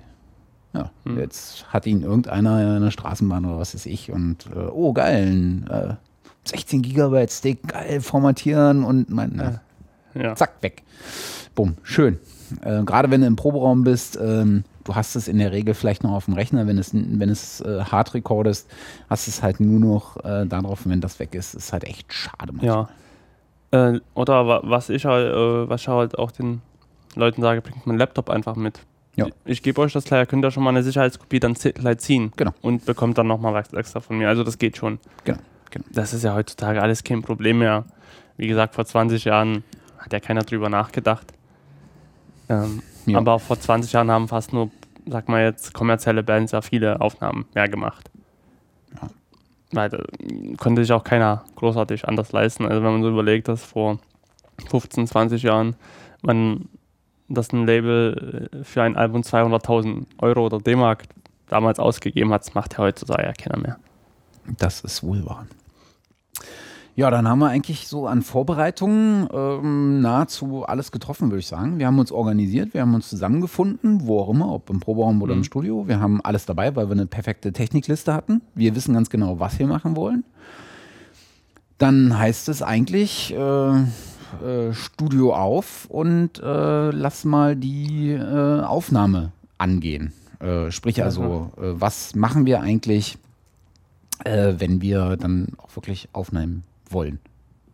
Ja, 0.75 0.93
hm. 1.05 1.19
jetzt 1.19 1.67
hat 1.73 1.85
ihn 1.87 2.03
irgendeiner 2.03 2.77
in 2.77 2.83
der 2.83 2.93
Straßenbahn 2.93 3.45
oder 3.45 3.59
was 3.59 3.75
weiß 3.75 3.87
ich 3.87 4.13
und 4.13 4.47
äh, 4.55 4.69
oh 4.73 4.93
geil, 4.93 5.27
ein 5.27 5.67
äh, 5.69 5.95
16 6.45 6.83
Gigabyte 6.83 7.31
Stick, 7.31 7.67
geil, 7.69 8.01
formatieren 8.01 8.85
und 8.85 9.11
mein, 9.11 9.61
ja. 10.15 10.21
Ja. 10.21 10.35
zack, 10.37 10.53
weg. 10.61 10.83
Bumm, 11.55 11.77
schön. 11.83 12.19
Äh, 12.63 12.83
Gerade 12.85 13.11
wenn 13.11 13.21
du 13.23 13.27
im 13.27 13.37
Proberaum 13.37 13.85
bist, 13.85 14.19
ähm, 14.21 14.65
du 14.85 14.95
hast 14.95 15.15
es 15.17 15.29
in 15.29 15.39
der 15.39 15.53
Regel 15.53 15.75
vielleicht 15.75 16.03
noch 16.03 16.13
auf 16.13 16.27
dem 16.27 16.35
Rechner, 16.35 16.67
wenn 16.67 16.77
es, 16.79 16.93
wenn 16.93 17.29
es 17.29 17.61
äh, 17.63 17.83
hard 17.85 18.13
recordest, 18.15 18.69
hast 19.09 19.29
es 19.29 19.43
halt 19.43 19.61
nur 19.61 19.81
noch 19.81 20.23
äh, 20.25 20.45
darauf, 20.47 20.81
wenn 20.87 21.01
das 21.01 21.19
weg 21.19 21.35
ist, 21.35 21.55
ist 21.55 21.73
halt 21.73 21.85
echt 21.85 22.13
schade. 22.13 22.53
Manchmal. 22.53 22.89
Ja. 23.73 23.93
Äh, 23.95 24.01
oder 24.15 24.47
wa- 24.47 24.61
was 24.65 24.91
ich 24.91 25.05
halt, 25.07 25.33
äh, 25.33 25.69
was 25.69 25.81
ich 25.83 25.89
halt 25.89 26.19
auch 26.19 26.31
den 26.31 26.61
Leuten 27.15 27.41
sage, 27.41 27.63
bringt 27.63 27.87
meinen 27.87 27.99
Laptop 27.99 28.29
einfach 28.29 28.57
mit. 28.57 28.81
Ja. 29.17 29.27
Ich, 29.45 29.63
gebe 29.63 29.81
euch 29.83 29.93
das 29.93 30.05
gleich, 30.05 30.21
ihr 30.23 30.27
könnt 30.27 30.43
ja 30.45 30.51
schon 30.51 30.63
mal 30.63 30.71
eine 30.71 30.83
Sicherheitskopie 30.83 31.39
dann 31.41 31.53
gleich 31.55 31.99
ziehen. 31.99 32.33
Genau. 32.37 32.53
Und 32.63 32.85
bekommt 32.87 33.17
dann 33.19 33.27
nochmal 33.27 33.53
was 33.55 33.73
extra 33.75 34.01
von 34.01 34.17
mir. 34.19 34.29
Also 34.29 34.43
das 34.43 34.57
geht 34.59 34.77
schon. 34.79 34.99
Genau, 35.25 35.39
genau. 35.73 35.85
Das 35.91 36.13
ist 36.13 36.23
ja 36.23 36.35
heutzutage 36.35 36.81
alles 36.81 37.03
kein 37.03 37.23
Problem 37.23 37.59
mehr. 37.59 37.85
Wie 38.37 38.47
gesagt, 38.47 38.77
vor 38.77 38.85
20 38.85 39.25
Jahren 39.25 39.65
hat 39.99 40.13
ja 40.13 40.21
keiner 40.21 40.43
drüber 40.43 40.69
nachgedacht. 40.69 41.33
Ähm, 42.49 42.83
Ja. 43.07 43.19
Aber 43.19 43.33
auch 43.33 43.41
vor 43.41 43.59
20 43.59 43.93
Jahren 43.93 44.11
haben 44.11 44.29
fast 44.29 44.53
nur, 44.53 44.71
sag 45.07 45.29
mal 45.29 45.43
jetzt, 45.43 45.75
kommerzielle 45.75 46.23
Bands 46.23 46.53
ja 46.53 46.61
viele 46.63 47.01
Aufnahmen 47.01 47.47
mehr 47.53 47.69
gemacht. 47.69 48.11
Ja. 48.95 49.11
Weil 49.73 49.89
da 49.89 49.99
konnte 50.59 50.83
sich 50.83 50.93
auch 50.93 51.03
keiner 51.03 51.45
großartig 51.57 52.07
anders 52.07 52.31
leisten. 52.31 52.65
Also 52.65 52.83
wenn 52.83 52.93
man 52.93 53.03
so 53.03 53.09
überlegt, 53.09 53.49
dass 53.49 53.65
vor 53.65 53.99
15, 54.71 55.09
20 55.09 55.43
Jahren 55.43 55.75
man 56.23 56.69
dass 57.29 57.53
ein 57.53 57.67
Label 57.67 58.51
äh, 58.53 58.65
für 58.65 58.83
ein 58.83 58.97
Album 58.97 59.23
200.000 59.23 60.07
Euro 60.19 60.47
oder 60.47 60.59
D-Mark 60.59 61.05
damals 61.49 61.79
ausgegeben 61.79 62.33
hat, 62.33 62.43
das 62.43 62.55
macht 62.55 62.75
ja 62.75 62.81
heutzutage 62.81 63.25
ja 63.25 63.33
keiner 63.33 63.59
mehr. 63.59 63.79
Das 64.59 64.83
ist 64.83 65.03
wohl 65.03 65.25
wahr. 65.25 65.47
Ja, 66.95 67.11
dann 67.11 67.27
haben 67.27 67.39
wir 67.39 67.49
eigentlich 67.49 67.89
so 67.89 68.07
an 68.07 68.21
Vorbereitungen 68.21 69.27
ähm, 69.33 70.03
nahezu 70.03 70.65
alles 70.65 70.93
getroffen, 70.93 71.31
würde 71.31 71.39
ich 71.39 71.47
sagen. 71.47 71.79
Wir 71.79 71.87
haben 71.87 71.99
uns 71.99 72.13
organisiert, 72.13 72.75
wir 72.75 72.83
haben 72.83 72.95
uns 72.95 73.09
zusammengefunden, 73.09 74.07
wo 74.07 74.21
auch 74.21 74.29
immer, 74.29 74.53
ob 74.53 74.69
im 74.69 74.79
Proberaum 74.79 75.23
oder 75.23 75.33
im 75.33 75.39
Mhm. 75.39 75.45
Studio. 75.45 75.89
Wir 75.89 76.01
haben 76.01 76.21
alles 76.23 76.45
dabei, 76.45 76.77
weil 76.77 76.89
wir 76.89 76.93
eine 76.93 77.07
perfekte 77.07 77.53
Technikliste 77.53 78.13
hatten. 78.13 78.43
Wir 78.55 78.75
wissen 78.77 78.93
ganz 78.93 79.09
genau, 79.09 79.41
was 79.41 79.59
wir 79.59 79.67
machen 79.67 79.97
wollen. 79.97 80.25
Dann 81.79 82.19
heißt 82.19 82.51
es 82.51 82.63
eigentlich 82.63 83.33
äh, 83.35 83.39
äh, 83.79 84.73
Studio 84.75 85.35
auf 85.35 85.87
und 85.89 86.41
äh, 86.41 86.91
lass 86.91 87.25
mal 87.25 87.57
die 87.57 88.11
äh, 88.11 88.61
Aufnahme 88.61 89.33
angehen. 89.57 90.13
Äh, 90.41 90.71
sprich 90.71 91.03
also, 91.03 91.51
äh, 91.57 91.73
was 91.73 92.15
machen 92.15 92.45
wir 92.45 92.61
eigentlich, 92.61 93.17
äh, 94.25 94.55
wenn 94.59 94.83
wir 94.83 95.17
dann 95.17 95.49
auch 95.57 95.75
wirklich 95.75 96.11
aufnehmen 96.13 96.65
wollen? 96.93 97.19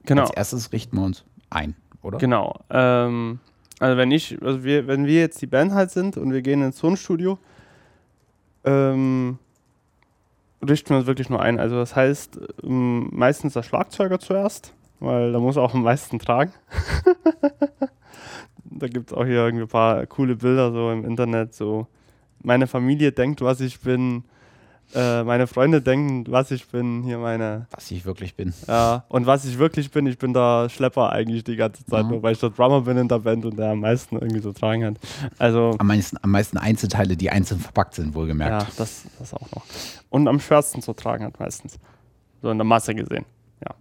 Genau. 0.04 0.22
Als 0.22 0.30
erstes 0.30 0.72
richten 0.72 0.96
wir 0.96 1.04
uns 1.04 1.24
ein, 1.50 1.74
oder? 2.02 2.18
Genau. 2.18 2.60
Ähm, 2.70 3.40
also 3.80 3.96
wenn 3.96 4.10
ich, 4.10 4.40
also 4.42 4.64
wir, 4.64 4.86
wenn 4.86 5.06
wir 5.06 5.20
jetzt 5.20 5.40
die 5.40 5.46
Band 5.46 5.72
halt 5.72 5.90
sind 5.90 6.16
und 6.16 6.32
wir 6.32 6.42
gehen 6.42 6.62
ins 6.62 6.78
Tonstudio, 6.78 7.38
ähm, 8.64 9.38
richten 10.66 10.90
wir 10.90 10.98
uns 10.98 11.06
wirklich 11.06 11.30
nur 11.30 11.40
ein. 11.40 11.60
Also 11.60 11.76
das 11.76 11.94
heißt, 11.94 12.40
ähm, 12.64 13.08
meistens 13.12 13.54
der 13.54 13.62
Schlagzeuger 13.62 14.18
zuerst, 14.18 14.74
weil 15.00 15.32
da 15.32 15.38
muss 15.38 15.56
er 15.56 15.62
auch 15.62 15.74
am 15.74 15.82
meisten 15.82 16.18
tragen. 16.18 16.52
da 18.64 18.88
gibt 18.88 19.10
es 19.10 19.16
auch 19.16 19.24
hier 19.24 19.44
irgendwie 19.44 19.64
ein 19.64 19.68
paar 19.68 20.06
coole 20.06 20.36
Bilder 20.36 20.72
so 20.72 20.90
im 20.90 21.04
Internet, 21.04 21.54
so 21.54 21.86
meine 22.42 22.66
Familie 22.66 23.12
denkt, 23.12 23.40
was 23.40 23.60
ich 23.60 23.80
bin, 23.80 24.24
äh, 24.94 25.22
meine 25.24 25.46
Freunde 25.46 25.82
denken, 25.82 26.24
was 26.30 26.50
ich 26.50 26.66
bin, 26.68 27.02
hier 27.02 27.18
meine 27.18 27.66
Was 27.72 27.90
ich 27.90 28.04
wirklich 28.06 28.34
bin. 28.34 28.54
ja, 28.66 29.04
und 29.08 29.26
was 29.26 29.44
ich 29.44 29.58
wirklich 29.58 29.90
bin, 29.90 30.06
ich 30.06 30.16
bin 30.18 30.32
der 30.32 30.68
Schlepper 30.70 31.10
eigentlich 31.12 31.44
die 31.44 31.56
ganze 31.56 31.84
Zeit, 31.84 32.04
Mhm. 32.04 32.10
nur 32.12 32.22
weil 32.22 32.32
ich 32.32 32.40
der 32.40 32.50
Drummer 32.50 32.80
bin 32.80 32.96
in 32.96 33.08
der 33.08 33.18
Band 33.18 33.44
und 33.44 33.58
der 33.58 33.70
am 33.72 33.80
meisten 33.80 34.16
irgendwie 34.16 34.40
so 34.40 34.52
tragen 34.52 34.84
hat. 34.84 34.94
Also, 35.38 35.74
Am 35.78 35.86
meisten, 35.86 36.16
am 36.22 36.30
meisten 36.30 36.56
Einzelteile, 36.56 37.16
die 37.16 37.28
einzeln 37.30 37.60
verpackt 37.60 37.94
sind, 37.96 38.08
ja, 38.08 38.14
wohlgemerkt. 38.14 38.78
das, 38.78 39.04
das 39.18 39.34
auch 39.34 39.50
noch. 39.54 39.64
Und 40.10 40.26
am 40.26 40.40
schwersten 40.40 40.80
zu 40.80 40.92
tragen 40.94 41.24
hat 41.24 41.38
meistens. 41.38 41.78
So 42.40 42.50
in 42.50 42.56
der 42.58 42.64
Masse 42.64 42.94
gesehen, 42.94 43.24
ja. 43.64 43.74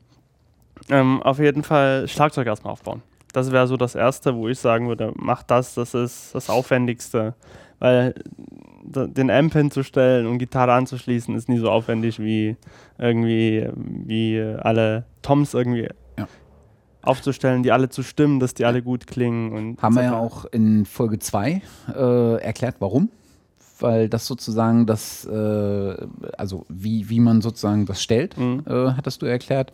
Ähm, 0.89 1.21
auf 1.23 1.39
jeden 1.39 1.63
Fall 1.63 2.07
Schlagzeug 2.07 2.47
erstmal 2.47 2.73
aufbauen. 2.73 3.01
Das 3.33 3.51
wäre 3.51 3.67
so 3.67 3.77
das 3.77 3.93
Erste, 3.95 4.35
wo 4.35 4.47
ich 4.47 4.57
sagen 4.59 4.87
würde, 4.87 5.13
mach 5.15 5.43
das, 5.43 5.73
das 5.75 5.93
ist 5.93 6.33
das 6.33 6.49
Aufwendigste. 6.49 7.35
Weil 7.79 8.15
den 8.87 9.29
Amp 9.29 9.53
hinzustellen 9.53 10.25
und 10.27 10.37
Gitarre 10.37 10.73
anzuschließen, 10.73 11.35
ist 11.35 11.49
nie 11.49 11.57
so 11.59 11.69
aufwendig 11.69 12.19
wie 12.19 12.55
irgendwie 12.97 13.67
wie 13.75 14.39
alle 14.41 15.05
Toms 15.21 15.53
irgendwie 15.53 15.89
Ja. 16.17 16.27
aufzustellen, 17.01 17.63
die 17.63 17.71
alle 17.71 17.89
zu 17.89 18.03
stimmen, 18.03 18.39
dass 18.39 18.53
die 18.53 18.65
alle 18.65 18.81
gut 18.81 19.07
klingen. 19.07 19.51
Und 19.53 19.81
Haben 19.81 19.95
wir 19.95 20.03
ja 20.03 20.17
auch 20.17 20.45
in 20.45 20.85
Folge 20.85 21.19
2 21.19 21.61
äh, 21.95 22.41
erklärt, 22.41 22.75
warum. 22.79 23.09
Weil 23.79 24.09
das 24.09 24.25
sozusagen 24.25 24.85
das, 24.85 25.25
äh, 25.25 25.95
also 26.37 26.65
wie, 26.69 27.09
wie 27.09 27.19
man 27.19 27.41
sozusagen 27.41 27.85
das 27.85 28.01
stellt, 28.01 28.37
Mhm. 28.37 28.63
äh, 28.65 28.91
hattest 28.93 29.21
du 29.21 29.25
erklärt, 29.27 29.71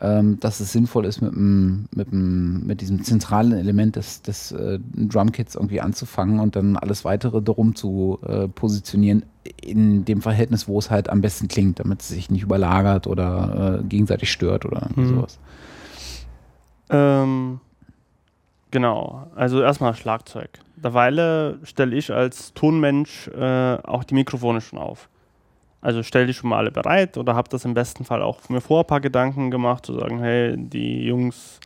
ähm, 0.00 0.38
dass 0.38 0.60
es 0.60 0.72
sinnvoll 0.72 1.06
ist, 1.06 1.20
mit, 1.22 1.32
dem, 1.32 1.86
mit, 1.94 2.12
dem, 2.12 2.66
mit 2.66 2.80
diesem 2.80 3.02
zentralen 3.02 3.52
Element 3.52 3.96
des, 3.96 4.22
des 4.22 4.52
äh, 4.52 4.78
Drumkits 4.94 5.54
irgendwie 5.54 5.80
anzufangen 5.80 6.40
und 6.40 6.56
dann 6.56 6.76
alles 6.76 7.04
weitere 7.04 7.40
darum 7.42 7.74
zu 7.74 8.18
äh, 8.26 8.48
positionieren 8.48 9.24
in 9.62 10.04
dem 10.04 10.20
Verhältnis, 10.20 10.68
wo 10.68 10.78
es 10.78 10.90
halt 10.90 11.08
am 11.08 11.20
besten 11.22 11.48
klingt, 11.48 11.80
damit 11.80 12.02
es 12.02 12.08
sich 12.08 12.30
nicht 12.30 12.42
überlagert 12.42 13.06
oder 13.06 13.80
äh, 13.80 13.84
gegenseitig 13.88 14.30
stört 14.30 14.66
oder 14.66 14.88
Mhm. 14.94 15.08
sowas. 15.08 15.38
Ähm, 16.90 17.60
genau, 18.70 19.26
also 19.34 19.60
erstmal 19.62 19.94
Schlagzeug. 19.94 20.50
Derweile 20.76 21.58
stelle 21.64 21.96
ich 21.96 22.12
als 22.12 22.54
Tonmensch 22.54 23.28
äh, 23.28 23.76
auch 23.82 24.04
die 24.04 24.14
Mikrofone 24.14 24.60
schon 24.60 24.78
auf. 24.78 25.08
Also 25.80 26.02
stelle 26.02 26.26
die 26.26 26.34
schon 26.34 26.50
mal 26.50 26.58
alle 26.58 26.70
bereit 26.72 27.16
oder 27.18 27.34
habe 27.34 27.48
das 27.48 27.64
im 27.64 27.74
besten 27.74 28.04
Fall 28.04 28.22
auch 28.22 28.48
mir 28.48 28.60
vor 28.60 28.80
ein 28.80 28.86
paar 28.86 29.00
Gedanken 29.00 29.50
gemacht, 29.50 29.86
zu 29.86 29.92
sagen, 29.94 30.18
hey, 30.18 30.54
die 30.56 31.04
Jungs, 31.04 31.60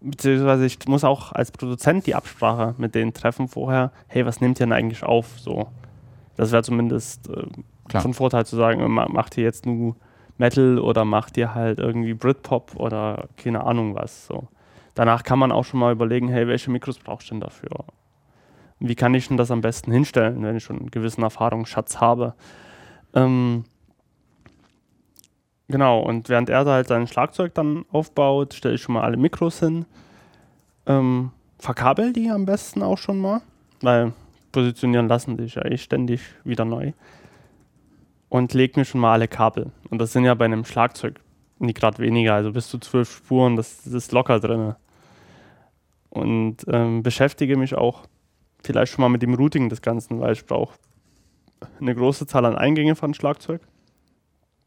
beziehungsweise 0.00 0.66
ich 0.66 0.78
muss 0.86 1.04
auch 1.04 1.32
als 1.32 1.52
Produzent 1.52 2.06
die 2.06 2.14
Absprache 2.16 2.74
mit 2.78 2.94
denen 2.94 3.12
treffen 3.12 3.46
vorher, 3.46 3.92
hey, 4.08 4.26
was 4.26 4.40
nehmt 4.40 4.58
ihr 4.58 4.66
denn 4.66 4.72
eigentlich 4.72 5.04
auf? 5.04 5.38
So. 5.38 5.68
Das 6.36 6.50
wäre 6.50 6.62
zumindest 6.64 7.28
äh, 7.28 8.00
von 8.00 8.14
Vorteil 8.14 8.44
zu 8.46 8.56
sagen, 8.56 8.88
ma- 8.90 9.08
macht 9.08 9.36
ihr 9.36 9.44
jetzt 9.44 9.66
nur 9.66 9.94
Metal 10.38 10.78
oder 10.78 11.04
macht 11.04 11.36
ihr 11.36 11.54
halt 11.54 11.78
irgendwie 11.78 12.14
Britpop 12.14 12.74
oder 12.74 13.28
keine 13.36 13.64
Ahnung 13.64 13.94
was. 13.94 14.26
So. 14.26 14.48
Danach 14.94 15.22
kann 15.22 15.38
man 15.38 15.52
auch 15.52 15.64
schon 15.64 15.80
mal 15.80 15.92
überlegen, 15.92 16.28
hey, 16.28 16.46
welche 16.46 16.70
Mikros 16.70 16.98
brauchst 16.98 17.28
du 17.28 17.34
denn 17.34 17.40
dafür? 17.40 17.70
Wie 18.78 18.94
kann 18.94 19.14
ich 19.14 19.28
denn 19.28 19.36
das 19.36 19.50
am 19.50 19.60
besten 19.60 19.92
hinstellen, 19.92 20.42
wenn 20.42 20.56
ich 20.56 20.64
schon 20.64 20.78
einen 20.78 20.90
gewissen 20.90 21.22
Erfahrungsschatz 21.22 22.00
habe? 22.00 22.34
Ähm, 23.14 23.64
genau, 25.68 26.00
und 26.00 26.28
während 26.28 26.50
er 26.50 26.64
da 26.64 26.72
halt 26.72 26.88
sein 26.88 27.06
Schlagzeug 27.06 27.54
dann 27.54 27.84
aufbaut, 27.92 28.54
stelle 28.54 28.74
ich 28.74 28.82
schon 28.82 28.94
mal 28.94 29.02
alle 29.02 29.16
Mikros 29.16 29.60
hin. 29.60 29.86
Ähm, 30.86 31.30
verkabel 31.58 32.12
die 32.12 32.28
am 32.28 32.44
besten 32.44 32.82
auch 32.82 32.98
schon 32.98 33.18
mal, 33.18 33.40
weil 33.82 34.12
positionieren 34.50 35.08
lassen 35.08 35.38
sich 35.38 35.54
ja 35.54 35.64
eh 35.64 35.78
ständig 35.78 36.20
wieder 36.44 36.64
neu. 36.64 36.92
Und 38.28 38.54
leg 38.54 38.76
mir 38.76 38.84
schon 38.84 39.00
mal 39.00 39.12
alle 39.12 39.28
Kabel. 39.28 39.70
Und 39.90 39.98
das 40.00 40.12
sind 40.12 40.24
ja 40.24 40.34
bei 40.34 40.46
einem 40.46 40.64
Schlagzeug 40.64 41.20
nie 41.58 41.74
gerade 41.74 41.98
weniger, 41.98 42.34
also 42.34 42.52
bis 42.52 42.68
zu 42.68 42.78
zwölf 42.78 43.10
Spuren, 43.10 43.56
das, 43.56 43.84
das 43.84 43.92
ist 43.92 44.12
locker 44.12 44.40
drin. 44.40 44.74
Und 46.12 46.58
ähm, 46.68 47.02
beschäftige 47.02 47.56
mich 47.56 47.74
auch 47.74 48.02
vielleicht 48.62 48.92
schon 48.92 49.00
mal 49.00 49.08
mit 49.08 49.22
dem 49.22 49.32
Routing 49.32 49.70
des 49.70 49.80
Ganzen, 49.80 50.20
weil 50.20 50.34
ich 50.34 50.44
brauche 50.44 50.76
eine 51.80 51.94
große 51.94 52.26
Zahl 52.26 52.44
an 52.44 52.54
Eingängen 52.54 52.96
von 52.96 53.14
Schlagzeug. 53.14 53.62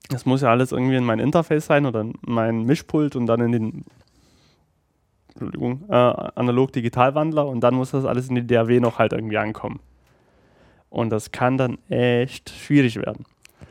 Das 0.09 0.25
muss 0.25 0.41
ja 0.41 0.49
alles 0.49 0.71
irgendwie 0.71 0.95
in 0.95 1.03
mein 1.03 1.19
Interface 1.19 1.67
sein 1.67 1.85
oder 1.85 2.01
in 2.01 2.13
mein 2.21 2.63
Mischpult 2.63 3.15
und 3.15 3.27
dann 3.27 3.41
in 3.41 3.51
den 3.51 3.85
äh, 5.87 5.93
Analog-Digital-Wandler 5.93 7.45
und 7.45 7.59
dann 7.59 7.75
muss 7.75 7.91
das 7.91 8.05
alles 8.05 8.27
in 8.29 8.35
die 8.35 8.47
DAW 8.47 8.79
noch 8.79 8.97
halt 8.97 9.13
irgendwie 9.13 9.37
ankommen. 9.37 9.79
Und 10.89 11.11
das 11.11 11.31
kann 11.31 11.59
dann 11.59 11.77
echt 11.89 12.49
schwierig 12.49 12.95
werden, 12.95 13.23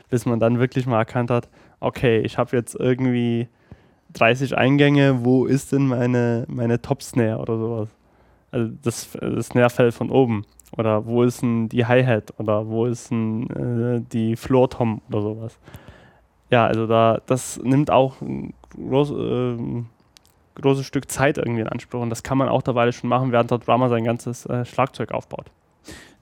bis 0.09 0.25
man 0.25 0.39
dann 0.39 0.59
wirklich 0.59 0.85
mal 0.85 0.99
erkannt 0.99 1.29
hat, 1.29 1.49
okay, 1.81 2.19
ich 2.19 2.37
habe 2.37 2.55
jetzt 2.55 2.75
irgendwie 2.75 3.49
30 4.15 4.57
Eingänge, 4.57 5.23
wo 5.23 5.45
ist 5.45 5.71
denn 5.71 5.87
meine, 5.87 6.45
meine 6.47 6.81
Top-Snare 6.81 7.39
oder 7.39 7.57
sowas? 7.57 7.89
Also 8.51 8.71
das, 8.81 9.09
das 9.11 9.47
Snare-Fell 9.47 9.91
von 9.91 10.09
oben. 10.09 10.45
Oder 10.77 11.05
wo 11.05 11.23
ist 11.23 11.41
denn 11.41 11.69
die 11.69 11.85
Hi-Hat? 11.85 12.33
Oder 12.39 12.67
wo 12.67 12.85
ist 12.85 13.11
denn 13.11 13.49
äh, 13.49 14.01
die 14.11 14.35
Floor-Tom 14.35 15.01
oder 15.09 15.21
sowas? 15.21 15.59
Ja, 16.49 16.65
also 16.65 16.87
da, 16.87 17.21
das 17.25 17.59
nimmt 17.63 17.91
auch 17.91 18.21
ein 18.21 18.53
groß, 18.69 19.11
ähm, 19.11 19.87
großes 20.55 20.85
Stück 20.85 21.09
Zeit 21.09 21.37
irgendwie 21.37 21.61
in 21.61 21.67
Anspruch. 21.67 22.01
Und 22.01 22.09
das 22.09 22.23
kann 22.23 22.37
man 22.37 22.49
auch 22.49 22.61
derweil 22.61 22.91
schon 22.93 23.09
machen, 23.09 23.31
während 23.31 23.51
der 23.51 23.57
Drummer 23.57 23.89
sein 23.89 24.03
ganzes 24.03 24.45
äh, 24.45 24.65
Schlagzeug 24.65 25.11
aufbaut. 25.11 25.51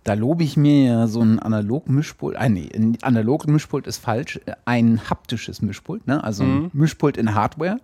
Da 0.04 0.14
lobe 0.16 0.43
ich 0.43 0.58
mir 0.58 0.84
ja 0.86 1.08
so 1.08 1.22
ein 1.22 1.39
Analog-Mischpult, 1.39 2.36
äh, 2.36 2.49
nee, 2.49 2.70
ein 2.76 2.97
Analog-Mischpult 3.01 3.88
ist 3.88 3.97
falsch, 3.99 4.39
ein 4.66 5.10
haptisches 5.10 5.62
Mischpult, 5.62 6.08
ne? 6.08 6.24
also 6.24 6.43
Mhm. 6.43 6.66
ein 6.66 6.72
Mischpult 6.74 7.18
in 7.18 7.34
Hardware. 7.36 7.78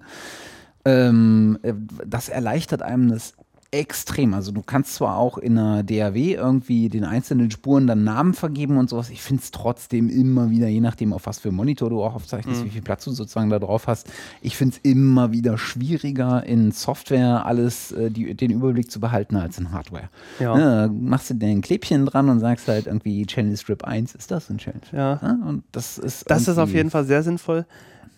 Ähm, 0.85 1.59
äh, 1.61 1.73
das 2.05 2.29
erleichtert 2.29 2.81
einem 2.81 3.09
das 3.09 3.33
extrem. 3.71 4.33
Also 4.33 4.51
du 4.51 4.63
kannst 4.63 4.95
zwar 4.95 5.17
auch 5.17 5.37
in 5.37 5.57
einer 5.57 5.83
DAW 5.83 6.33
irgendwie 6.33 6.89
den 6.89 7.03
einzelnen 7.03 7.51
Spuren 7.51 7.85
dann 7.85 8.03
Namen 8.03 8.33
vergeben 8.33 8.77
und 8.77 8.89
sowas. 8.89 9.09
Ich 9.09 9.21
finde 9.21 9.43
es 9.43 9.51
trotzdem 9.51 10.09
immer 10.09 10.49
wieder, 10.49 10.67
je 10.67 10.81
nachdem, 10.81 11.13
auf 11.13 11.27
was 11.27 11.39
für 11.39 11.51
Monitor 11.51 11.89
du 11.89 12.01
auch 12.01 12.15
aufzeichnest, 12.15 12.61
mhm. 12.61 12.65
wie 12.65 12.69
viel 12.69 12.81
Platz 12.81 13.05
du 13.05 13.11
sozusagen 13.11 13.49
da 13.49 13.59
drauf 13.59 13.87
hast. 13.87 14.07
Ich 14.41 14.57
finde 14.57 14.75
es 14.75 14.91
immer 14.91 15.31
wieder 15.31 15.57
schwieriger, 15.57 16.43
in 16.43 16.71
Software 16.71 17.45
alles 17.45 17.91
äh, 17.91 18.09
die, 18.09 18.33
den 18.33 18.49
Überblick 18.49 18.89
zu 18.89 18.99
behalten 18.99 19.35
als 19.35 19.59
in 19.59 19.71
Hardware. 19.71 20.09
Ja. 20.39 20.55
Ne, 20.55 20.91
machst 20.91 21.29
du 21.29 21.35
den 21.35 21.61
Klebchen 21.61 22.05
dran 22.07 22.29
und 22.29 22.39
sagst 22.39 22.67
halt 22.67 22.87
irgendwie 22.87 23.25
Channel 23.25 23.55
Strip 23.55 23.83
1, 23.83 24.15
ist 24.15 24.31
das 24.31 24.49
ein 24.49 24.57
Channel? 24.57 24.81
Ja. 24.91 25.19
ja 25.21 25.37
und 25.45 25.63
das 25.71 25.97
ist. 25.99 26.29
Das 26.29 26.47
ist 26.47 26.57
auf 26.57 26.73
jeden 26.73 26.89
Fall 26.89 27.05
sehr 27.05 27.21
sinnvoll. 27.21 27.65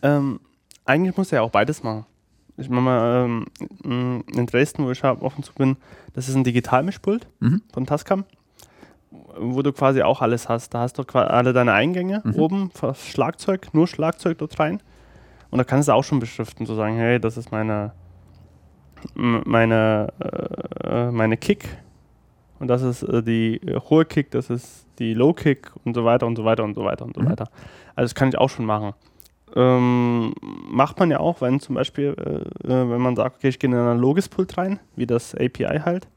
Ähm, 0.01 0.39
eigentlich 0.85 1.17
muss 1.17 1.31
er 1.31 1.37
ja 1.37 1.41
auch 1.41 1.51
beides 1.51 1.83
machen 1.83 2.05
ich 2.61 2.69
mache 2.69 2.81
mal 2.81 3.45
ähm, 3.83 4.23
in 4.33 4.45
Dresden, 4.45 4.85
wo 4.85 4.91
ich 4.91 5.03
offen 5.03 5.43
zu 5.43 5.53
bin, 5.53 5.77
das 6.13 6.29
ist 6.29 6.35
ein 6.35 6.43
Digitalmischpult 6.43 7.27
mhm. 7.39 7.61
von 7.73 7.85
Tascam, 7.85 8.25
wo 9.37 9.61
du 9.61 9.73
quasi 9.73 10.01
auch 10.01 10.21
alles 10.21 10.49
hast. 10.49 10.73
Da 10.73 10.79
hast 10.79 10.97
du 10.97 11.03
alle 11.13 11.53
deine 11.53 11.73
Eingänge 11.73 12.21
mhm. 12.23 12.35
oben, 12.35 12.71
Schlagzeug, 12.95 13.73
nur 13.73 13.87
Schlagzeug 13.87 14.37
dort 14.37 14.59
rein. 14.59 14.81
Und 15.49 15.57
da 15.57 15.63
kannst 15.63 15.89
du 15.89 15.93
auch 15.93 16.03
schon 16.03 16.19
beschriften, 16.19 16.65
zu 16.65 16.73
so 16.73 16.77
sagen, 16.77 16.95
hey, 16.95 17.19
das 17.19 17.35
ist 17.35 17.51
meine, 17.51 17.91
meine, 19.15 20.07
äh, 20.83 21.11
meine 21.11 21.35
Kick 21.35 21.67
und 22.59 22.67
das 22.67 22.83
ist 22.83 23.03
äh, 23.03 23.21
die 23.21 23.57
äh, 23.57 23.79
hohe 23.89 24.05
Kick, 24.05 24.31
das 24.31 24.49
ist 24.49 24.85
die 24.99 25.13
Low 25.13 25.33
Kick 25.33 25.71
und 25.83 25.95
so 25.95 26.05
weiter 26.05 26.25
und 26.27 26.37
so 26.37 26.45
weiter 26.45 26.63
und 26.63 26.75
so 26.75 26.85
weiter 26.85 27.03
und 27.03 27.15
so 27.15 27.21
mhm. 27.21 27.31
weiter. 27.31 27.49
Also 27.95 28.05
das 28.05 28.15
kann 28.15 28.29
ich 28.29 28.37
auch 28.37 28.49
schon 28.49 28.65
machen 28.65 28.93
ähm, 29.55 30.33
macht 30.41 30.99
man 30.99 31.11
ja 31.11 31.19
auch, 31.19 31.41
wenn 31.41 31.59
zum 31.59 31.75
Beispiel, 31.75 32.15
äh, 32.17 32.67
äh 32.67 32.89
wenn 32.89 33.01
man 33.01 33.15
sagt, 33.15 33.37
okay, 33.37 33.49
ich 33.49 33.59
gehe 33.59 33.69
in 33.69 33.75
ein 33.75 33.81
analoges 33.81 34.29
Pult 34.29 34.57
rein, 34.57 34.79
wie 34.95 35.05
das 35.05 35.35
API 35.35 35.81
halt. 35.83 36.07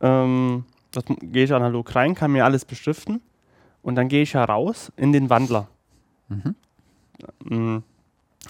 Ähm, 0.00 0.64
das 0.92 1.04
gehe 1.20 1.44
ich 1.44 1.52
analog 1.52 1.94
rein, 1.94 2.14
kann 2.14 2.32
mir 2.32 2.44
alles 2.44 2.64
beschriften 2.64 3.20
und 3.82 3.96
dann 3.96 4.08
gehe 4.08 4.22
ich 4.22 4.34
ja 4.34 4.44
raus 4.44 4.92
in 4.96 5.12
den 5.12 5.30
Wandler. 5.30 5.68
Mhm. 6.28 6.54
Mm. 7.44 7.82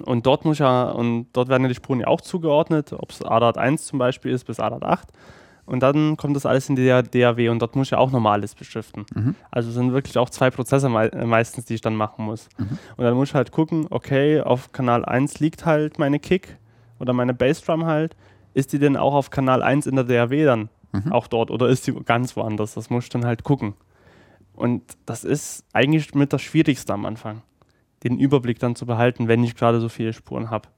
Und 0.04 0.26
dort 0.26 0.44
muss 0.44 0.58
ja, 0.58 0.90
und 0.90 1.28
dort 1.32 1.48
werden 1.48 1.62
ja 1.62 1.68
die 1.68 1.74
Spuren 1.74 2.00
ja 2.00 2.08
auch 2.08 2.20
zugeordnet, 2.20 2.92
ob 2.92 3.10
es 3.10 3.22
ADAT 3.22 3.58
1 3.58 3.86
zum 3.86 3.98
Beispiel 3.98 4.32
ist 4.32 4.44
bis 4.44 4.58
ADAT 4.58 4.82
8. 4.82 5.08
Und 5.66 5.80
dann 5.80 6.16
kommt 6.16 6.36
das 6.36 6.44
alles 6.44 6.68
in 6.68 6.76
die 6.76 6.86
DAW 6.86 7.48
und 7.48 7.58
dort 7.60 7.74
muss 7.74 7.86
ich 7.86 7.92
ja 7.92 7.98
auch 7.98 8.10
normales 8.10 8.54
beschriften. 8.54 9.06
Mhm. 9.14 9.34
Also 9.50 9.70
sind 9.70 9.92
wirklich 9.92 10.18
auch 10.18 10.28
zwei 10.28 10.50
Prozesse 10.50 10.88
me 10.88 11.10
äh, 11.12 11.24
meistens, 11.24 11.64
die 11.64 11.74
ich 11.74 11.80
dann 11.80 11.96
machen 11.96 12.26
muss. 12.26 12.48
Mhm. 12.58 12.78
Und 12.96 13.04
dann 13.04 13.14
muss 13.14 13.30
ich 13.30 13.34
halt 13.34 13.50
gucken, 13.50 13.86
okay, 13.90 14.40
auf 14.40 14.72
Kanal 14.72 15.04
1 15.04 15.40
liegt 15.40 15.64
halt 15.64 15.98
meine 15.98 16.18
Kick 16.18 16.58
oder 16.98 17.12
meine 17.12 17.32
Bassdrum 17.32 17.86
halt. 17.86 18.14
Ist 18.52 18.72
die 18.72 18.78
denn 18.78 18.96
auch 18.96 19.14
auf 19.14 19.30
Kanal 19.30 19.62
1 19.62 19.86
in 19.86 19.96
der 19.96 20.04
DAW 20.04 20.44
dann 20.44 20.68
mhm. 20.92 21.12
auch 21.12 21.26
dort 21.28 21.50
oder 21.50 21.68
ist 21.68 21.86
die 21.86 21.92
ganz 21.92 22.36
woanders? 22.36 22.74
Das 22.74 22.90
muss 22.90 23.04
ich 23.04 23.10
dann 23.10 23.24
halt 23.24 23.42
gucken. 23.42 23.74
Und 24.54 24.82
das 25.06 25.24
ist 25.24 25.64
eigentlich 25.72 26.14
mit 26.14 26.32
das 26.32 26.42
Schwierigste 26.42 26.92
am 26.92 27.06
Anfang, 27.06 27.42
den 28.04 28.18
Überblick 28.18 28.58
dann 28.58 28.76
zu 28.76 28.86
behalten, 28.86 29.28
wenn 29.28 29.42
ich 29.42 29.56
gerade 29.56 29.80
so 29.80 29.88
viele 29.88 30.12
Spuren 30.12 30.50
habe. 30.50 30.68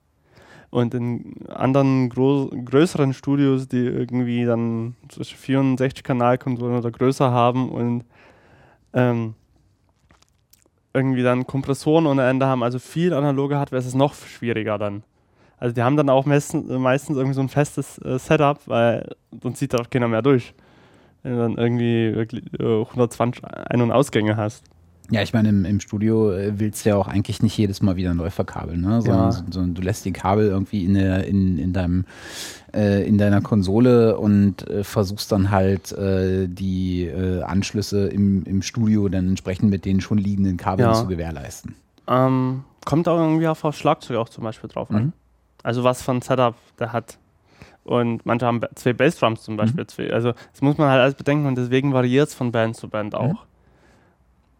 Und 0.70 0.94
in 0.94 1.46
anderen 1.48 2.08
größeren 2.08 3.12
Studios, 3.14 3.68
die 3.68 3.84
irgendwie 3.84 4.44
dann 4.44 4.96
64-Kanal-Konsolen 5.08 6.76
oder 6.76 6.90
größer 6.90 7.30
haben 7.30 7.70
und 7.70 8.04
ähm, 8.92 9.34
irgendwie 10.92 11.22
dann 11.22 11.46
Kompressoren 11.46 12.06
ohne 12.06 12.28
Ende 12.28 12.46
haben, 12.46 12.62
also 12.62 12.78
viel 12.78 13.12
analoge 13.12 13.56
Hardware, 13.56 13.78
ist 13.78 13.86
es 13.86 13.94
noch 13.94 14.14
schwieriger 14.14 14.78
dann. 14.78 15.02
Also 15.58 15.74
die 15.74 15.82
haben 15.82 15.96
dann 15.96 16.10
auch 16.10 16.26
meistens, 16.26 16.68
irgendwie 16.68 17.32
so 17.32 17.40
ein 17.40 17.48
festes 17.48 17.98
äh, 17.98 18.18
Setup, 18.18 18.58
weil 18.66 19.14
sonst 19.42 19.58
sieht 19.58 19.72
da 19.72 19.78
auch 19.78 19.90
keiner 19.90 20.08
mehr 20.08 20.22
durch. 20.22 20.54
Wenn 21.22 21.32
du 21.32 21.38
dann 21.38 21.56
irgendwie 21.56 22.06
äh, 22.58 22.82
120 22.82 23.44
Ein- 23.44 23.82
und 23.82 23.92
Ausgänge 23.92 24.36
hast. 24.36 24.64
Ja, 25.10 25.22
ich 25.22 25.32
meine, 25.32 25.48
im, 25.48 25.64
im 25.64 25.80
Studio 25.80 26.32
äh, 26.32 26.58
willst 26.58 26.84
du 26.84 26.90
ja 26.90 26.96
auch 26.96 27.06
eigentlich 27.06 27.42
nicht 27.42 27.56
jedes 27.56 27.82
Mal 27.82 27.96
wieder 27.96 28.14
neu 28.14 28.30
verkabeln, 28.30 28.80
ne? 28.80 29.02
sondern, 29.02 29.30
ja. 29.30 29.44
sondern 29.50 29.74
du 29.74 29.82
lässt 29.82 30.04
die 30.04 30.12
Kabel 30.12 30.48
irgendwie 30.48 30.84
in, 30.84 30.94
der, 30.94 31.24
in, 31.26 31.58
in, 31.58 31.72
deinem, 31.72 32.04
äh, 32.74 33.06
in 33.06 33.18
deiner 33.18 33.40
Konsole 33.40 34.18
und 34.18 34.68
äh, 34.68 34.82
versuchst 34.82 35.30
dann 35.30 35.50
halt 35.50 35.92
äh, 35.92 36.48
die 36.48 37.04
äh, 37.04 37.42
Anschlüsse 37.42 38.08
im, 38.08 38.44
im 38.44 38.62
Studio 38.62 39.08
dann 39.08 39.28
entsprechend 39.28 39.70
mit 39.70 39.84
den 39.84 40.00
schon 40.00 40.18
liegenden 40.18 40.56
Kabeln 40.56 40.88
ja. 40.88 40.94
zu 40.94 41.06
gewährleisten. 41.06 41.74
Ähm, 42.08 42.64
kommt 42.84 43.08
auch 43.08 43.18
irgendwie 43.18 43.48
auf 43.48 43.64
Schlagzeug 43.74 44.16
auch 44.16 44.28
zum 44.28 44.44
Beispiel 44.44 44.68
drauf 44.68 44.90
an. 44.90 45.04
Mhm. 45.06 45.12
Also 45.62 45.84
was 45.84 46.02
für 46.02 46.12
ein 46.12 46.22
Setup 46.22 46.54
der 46.78 46.92
hat. 46.92 47.18
Und 47.84 48.26
manche 48.26 48.46
haben 48.46 48.60
zwei 48.74 48.92
Bassdrums 48.92 49.42
zum 49.42 49.56
Beispiel. 49.56 49.84
Mhm. 49.84 49.88
Zwei. 49.88 50.12
Also 50.12 50.32
das 50.52 50.62
muss 50.62 50.76
man 50.78 50.88
halt 50.88 51.00
alles 51.00 51.14
bedenken 51.14 51.46
und 51.46 51.56
deswegen 51.56 51.92
variiert 51.92 52.28
es 52.28 52.34
von 52.34 52.50
Band 52.50 52.76
zu 52.76 52.88
Band 52.88 53.14
auch. 53.14 53.44
Mhm 53.44 53.55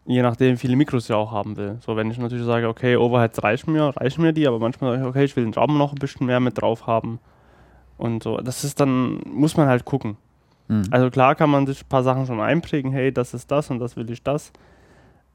je 0.07 0.21
nachdem, 0.21 0.53
wie 0.53 0.57
viele 0.57 0.75
Mikros 0.75 1.05
ich 1.05 1.13
auch 1.13 1.31
haben 1.31 1.57
will. 1.57 1.77
So, 1.85 1.95
wenn 1.95 2.09
ich 2.09 2.17
natürlich 2.17 2.45
sage, 2.45 2.67
okay, 2.67 2.95
Overheads 2.95 3.43
reichen 3.43 3.73
mir, 3.73 3.95
reichen 3.97 4.21
mir 4.21 4.33
die, 4.33 4.47
aber 4.47 4.57
manchmal 4.57 4.91
sage 4.91 5.03
ich, 5.03 5.07
okay, 5.09 5.23
ich 5.25 5.35
will 5.35 5.43
den 5.43 5.53
Raum 5.53 5.77
noch 5.77 5.91
ein 5.91 5.99
bisschen 5.99 6.25
mehr 6.25 6.39
mit 6.39 6.59
drauf 6.59 6.87
haben. 6.87 7.19
Und 7.97 8.23
so, 8.23 8.37
das 8.37 8.63
ist 8.63 8.79
dann, 8.79 9.19
muss 9.25 9.57
man 9.57 9.67
halt 9.67 9.83
gucken. 9.83 10.17
Mhm. 10.69 10.85
Also 10.91 11.09
klar 11.09 11.35
kann 11.35 11.49
man 11.49 11.67
sich 11.67 11.83
ein 11.83 11.89
paar 11.89 12.03
Sachen 12.03 12.25
schon 12.25 12.39
einprägen, 12.39 12.91
hey, 12.91 13.11
das 13.11 13.33
ist 13.33 13.51
das 13.51 13.69
und 13.69 13.79
das 13.79 13.97
will 13.97 14.09
ich 14.09 14.23
das. 14.23 14.51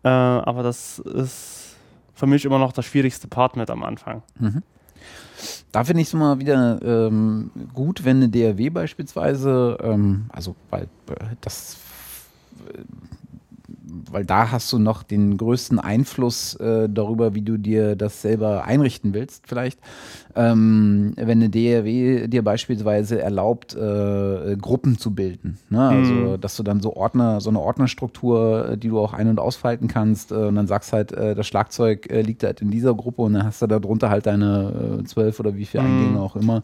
Äh, 0.04 0.08
aber 0.08 0.62
das 0.62 0.98
ist 1.00 1.76
für 2.14 2.26
mich 2.26 2.44
immer 2.44 2.58
noch 2.58 2.72
das 2.72 2.86
schwierigste 2.86 3.28
Part 3.28 3.56
mit 3.56 3.68
am 3.70 3.82
Anfang. 3.82 4.22
Mhm. 4.38 4.62
Da 5.72 5.84
finde 5.84 6.02
ich 6.02 6.08
es 6.08 6.14
immer 6.14 6.38
wieder 6.38 6.80
ähm, 6.82 7.50
gut, 7.74 8.04
wenn 8.04 8.18
eine 8.18 8.28
DRW 8.28 8.70
beispielsweise, 8.70 9.76
ähm, 9.82 10.26
also 10.28 10.54
weil 10.70 10.84
äh, 11.08 11.36
das 11.40 11.78
weil 14.10 14.24
da 14.24 14.50
hast 14.50 14.72
du 14.72 14.78
noch 14.78 15.02
den 15.02 15.36
größten 15.36 15.78
Einfluss 15.78 16.54
äh, 16.56 16.88
darüber, 16.88 17.34
wie 17.34 17.42
du 17.42 17.56
dir 17.56 17.96
das 17.96 18.22
selber 18.22 18.64
einrichten 18.64 19.14
willst, 19.14 19.46
vielleicht. 19.46 19.78
Ähm, 20.34 21.12
wenn 21.16 21.42
eine 21.42 21.50
DRW 21.50 22.26
dir 22.26 22.42
beispielsweise 22.42 23.20
erlaubt, 23.20 23.74
äh, 23.74 24.56
Gruppen 24.56 24.96
zu 24.96 25.14
bilden. 25.14 25.58
Ne? 25.68 25.80
Also, 25.88 26.12
mhm. 26.12 26.40
dass 26.40 26.56
du 26.56 26.62
dann 26.62 26.80
so 26.80 26.96
Ordner, 26.96 27.40
so 27.40 27.50
eine 27.50 27.60
Ordnerstruktur, 27.60 28.70
äh, 28.70 28.78
die 28.78 28.88
du 28.88 28.98
auch 28.98 29.12
ein- 29.12 29.28
und 29.28 29.38
ausfalten 29.38 29.88
kannst, 29.88 30.32
äh, 30.32 30.36
und 30.36 30.54
dann 30.54 30.66
sagst 30.66 30.92
halt, 30.92 31.12
äh, 31.12 31.34
das 31.34 31.46
Schlagzeug 31.46 32.10
äh, 32.10 32.22
liegt 32.22 32.44
halt 32.44 32.62
in 32.62 32.70
dieser 32.70 32.94
Gruppe 32.94 33.22
und 33.22 33.34
dann 33.34 33.44
hast 33.44 33.60
du 33.60 33.66
darunter 33.66 34.08
halt 34.08 34.26
deine 34.26 35.02
zwölf 35.04 35.38
oder 35.40 35.56
wie 35.56 35.66
viele 35.66 35.82
mhm. 35.82 35.88
Eingänge 35.90 36.20
auch 36.20 36.36
immer. 36.36 36.62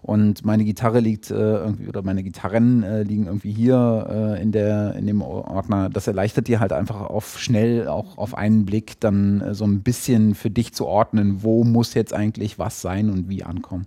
Und 0.00 0.44
meine 0.44 0.64
Gitarre 0.64 1.00
liegt 1.00 1.30
irgendwie, 1.30 1.88
oder 1.88 2.02
meine 2.02 2.22
Gitarren 2.22 2.84
liegen 3.04 3.26
irgendwie 3.26 3.52
hier 3.52 4.38
in 4.40 4.52
der, 4.52 4.94
in 4.94 5.06
dem 5.06 5.22
Ordner. 5.22 5.88
Das 5.90 6.06
erleichtert 6.06 6.48
dir 6.48 6.60
halt 6.60 6.69
einfach 6.76 7.00
auf 7.00 7.38
schnell, 7.38 7.88
auch 7.88 8.18
auf 8.18 8.34
einen 8.34 8.64
Blick, 8.64 9.00
dann 9.00 9.54
so 9.54 9.64
ein 9.64 9.82
bisschen 9.82 10.34
für 10.34 10.50
dich 10.50 10.72
zu 10.74 10.86
ordnen, 10.86 11.42
wo 11.42 11.64
muss 11.64 11.94
jetzt 11.94 12.12
eigentlich 12.12 12.58
was 12.58 12.80
sein 12.80 13.10
und 13.10 13.28
wie 13.28 13.44
ankommen. 13.44 13.86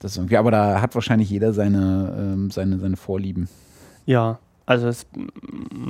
Das 0.00 0.16
irgendwie, 0.16 0.36
aber 0.36 0.50
da 0.50 0.80
hat 0.80 0.94
wahrscheinlich 0.94 1.28
jeder 1.28 1.52
seine, 1.52 2.16
ähm, 2.18 2.50
seine, 2.50 2.78
seine 2.78 2.96
Vorlieben. 2.96 3.48
Ja, 4.06 4.38
also 4.64 4.86
es, 4.86 5.06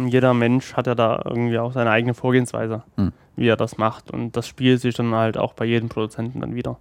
jeder 0.07 0.35
Mensch 0.35 0.75
hat 0.75 0.87
ja 0.87 0.95
da 0.95 1.21
irgendwie 1.25 1.59
auch 1.59 1.73
seine 1.73 1.91
eigene 1.91 2.15
Vorgehensweise, 2.15 2.85
hm. 2.97 3.13
wie 3.37 3.49
er 3.49 3.57
das 3.57 3.77
macht. 3.77 4.11
Und 4.11 4.37
das 4.37 4.47
spielt 4.47 4.81
sich 4.81 4.95
dann 4.95 5.15
halt 5.15 5.37
auch 5.37 5.53
bei 5.53 5.65
jedem 5.65 5.89
Produzenten 5.89 6.41
dann 6.41 6.55
wieder. 6.55 6.79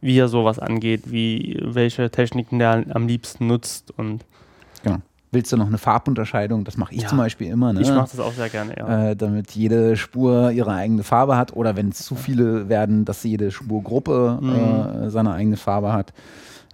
Wie 0.00 0.16
er 0.18 0.28
sowas 0.28 0.58
angeht, 0.58 1.10
wie 1.10 1.60
welche 1.62 2.10
Techniken 2.10 2.58
der 2.58 2.84
am 2.94 3.06
liebsten 3.06 3.46
nutzt 3.46 3.90
und. 3.98 4.24
Willst 5.32 5.52
du 5.52 5.56
noch 5.56 5.68
eine 5.68 5.78
Farbunterscheidung? 5.78 6.64
Das 6.64 6.76
mache 6.76 6.92
ich 6.92 7.02
ja. 7.02 7.08
zum 7.08 7.18
Beispiel 7.18 7.46
immer. 7.48 7.72
Ne? 7.72 7.82
Ich 7.82 7.90
mache 7.90 8.10
das 8.10 8.18
auch 8.18 8.32
sehr 8.32 8.48
gerne, 8.48 8.74
ja. 8.76 9.10
Äh, 9.10 9.16
damit 9.16 9.52
jede 9.52 9.96
Spur 9.96 10.50
ihre 10.50 10.72
eigene 10.72 11.04
Farbe 11.04 11.36
hat 11.36 11.54
oder 11.54 11.76
wenn 11.76 11.90
es 11.90 11.98
zu 11.98 12.16
viele 12.16 12.68
werden, 12.68 13.04
dass 13.04 13.22
jede 13.22 13.52
Spurgruppe 13.52 14.38
mhm. 14.40 15.04
äh, 15.04 15.10
seine 15.10 15.32
eigene 15.32 15.56
Farbe 15.56 15.92
hat. 15.92 16.12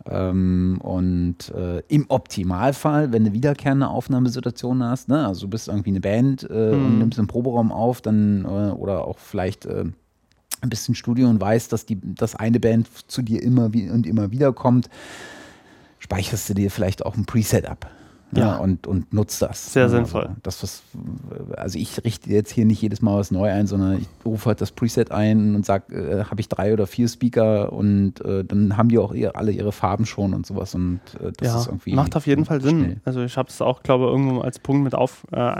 Ähm, 0.08 0.78
und 0.82 1.50
äh, 1.54 1.82
im 1.88 2.06
Optimalfall, 2.08 3.12
wenn 3.12 3.24
du 3.24 3.32
wiederkehrende 3.34 3.88
Aufnahmesituationen 3.88 4.88
hast, 4.88 5.08
ne? 5.08 5.26
also 5.26 5.42
du 5.42 5.50
bist 5.50 5.68
irgendwie 5.68 5.90
eine 5.90 6.00
Band 6.00 6.48
äh, 6.48 6.72
mhm. 6.72 6.86
und 6.86 6.98
nimmst 6.98 7.18
einen 7.18 7.28
Proberaum 7.28 7.72
auf, 7.72 8.00
dann 8.00 8.44
äh, 8.44 8.70
oder 8.72 9.04
auch 9.04 9.18
vielleicht 9.18 9.66
äh, 9.66 9.84
ein 10.62 10.70
bisschen 10.70 10.94
Studio 10.94 11.28
und 11.28 11.40
weißt, 11.40 11.70
dass 11.72 11.84
die, 11.84 11.98
dass 12.02 12.36
eine 12.36 12.58
Band 12.58 12.88
zu 13.10 13.20
dir 13.20 13.42
immer 13.42 13.74
wie, 13.74 13.90
und 13.90 14.06
immer 14.06 14.30
wieder 14.30 14.54
kommt, 14.54 14.88
speicherst 15.98 16.48
du 16.48 16.54
dir 16.54 16.70
vielleicht 16.70 17.04
auch 17.04 17.16
ein 17.16 17.26
Preset 17.26 17.66
ab 17.66 17.90
ja. 18.32 18.52
ja. 18.52 18.56
und, 18.56 18.86
und 18.86 19.12
nutzt 19.12 19.40
das. 19.42 19.72
Sehr 19.72 19.84
also 19.84 19.96
sinnvoll. 19.96 20.30
Das, 20.42 20.62
was, 20.62 20.82
also 21.56 21.78
ich 21.78 22.04
richte 22.04 22.30
jetzt 22.30 22.50
hier 22.50 22.64
nicht 22.64 22.82
jedes 22.82 23.02
Mal 23.02 23.18
was 23.18 23.30
neu 23.30 23.50
ein, 23.50 23.66
sondern 23.66 23.98
ich 23.98 24.08
rufe 24.24 24.46
halt 24.46 24.60
das 24.60 24.72
Preset 24.72 25.12
ein 25.12 25.54
und 25.54 25.64
sage, 25.64 25.94
äh, 25.94 26.24
habe 26.24 26.40
ich 26.40 26.48
drei 26.48 26.72
oder 26.72 26.86
vier 26.86 27.08
Speaker 27.08 27.72
und 27.72 28.20
äh, 28.24 28.44
dann 28.44 28.76
haben 28.76 28.88
die 28.88 28.98
auch 28.98 29.14
ihr, 29.14 29.36
alle 29.36 29.52
ihre 29.52 29.72
Farben 29.72 30.06
schon 30.06 30.34
und 30.34 30.46
sowas 30.46 30.74
und 30.74 31.00
äh, 31.20 31.32
das 31.36 31.48
ja, 31.48 31.58
ist 31.60 31.66
irgendwie. 31.66 31.94
Macht 31.94 32.16
auf 32.16 32.26
jeden 32.26 32.44
Fall 32.44 32.60
schnell. 32.60 32.72
Sinn. 32.72 33.00
Also 33.04 33.22
ich 33.22 33.36
habe 33.36 33.48
es 33.48 33.60
auch, 33.60 33.82
glaube 33.82 34.04
ich, 34.04 34.10
irgendwo 34.10 34.40
als 34.40 34.58
Punkt 34.58 34.84
mit 34.84 34.94
auf 34.94 35.26
äh, 35.32 35.56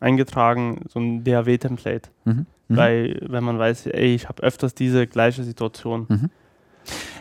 eingetragen, 0.00 0.80
so 0.88 1.00
ein 1.00 1.24
DAW-Template. 1.24 2.08
Mhm. 2.24 2.46
Mhm. 2.68 2.76
Weil, 2.76 3.26
wenn 3.28 3.44
man 3.44 3.58
weiß, 3.58 3.86
ey, 3.86 4.14
ich 4.14 4.28
habe 4.28 4.42
öfters 4.42 4.74
diese 4.74 5.06
gleiche 5.06 5.44
Situation. 5.44 6.06
Mhm 6.08 6.30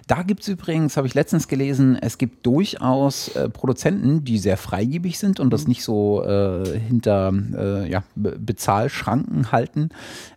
da 0.07 0.23
gibt 0.23 0.41
es 0.41 0.47
übrigens, 0.47 0.97
habe 0.97 1.07
ich 1.07 1.13
letztens 1.13 1.47
gelesen, 1.47 1.97
es 1.99 2.17
gibt 2.17 2.45
durchaus 2.45 3.29
äh, 3.35 3.49
Produzenten, 3.49 4.23
die 4.23 4.37
sehr 4.37 4.57
freigebig 4.57 5.19
sind 5.19 5.39
und 5.39 5.51
das 5.51 5.67
nicht 5.67 5.83
so 5.83 6.23
äh, 6.23 6.79
hinter 6.79 7.33
äh, 7.57 7.89
ja, 7.89 8.03
Be 8.15 8.37
Bezahlschranken 8.37 9.51
halten. 9.51 9.89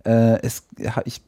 Äh, 0.04 0.40
es, 0.42 0.64
ich 1.04 1.22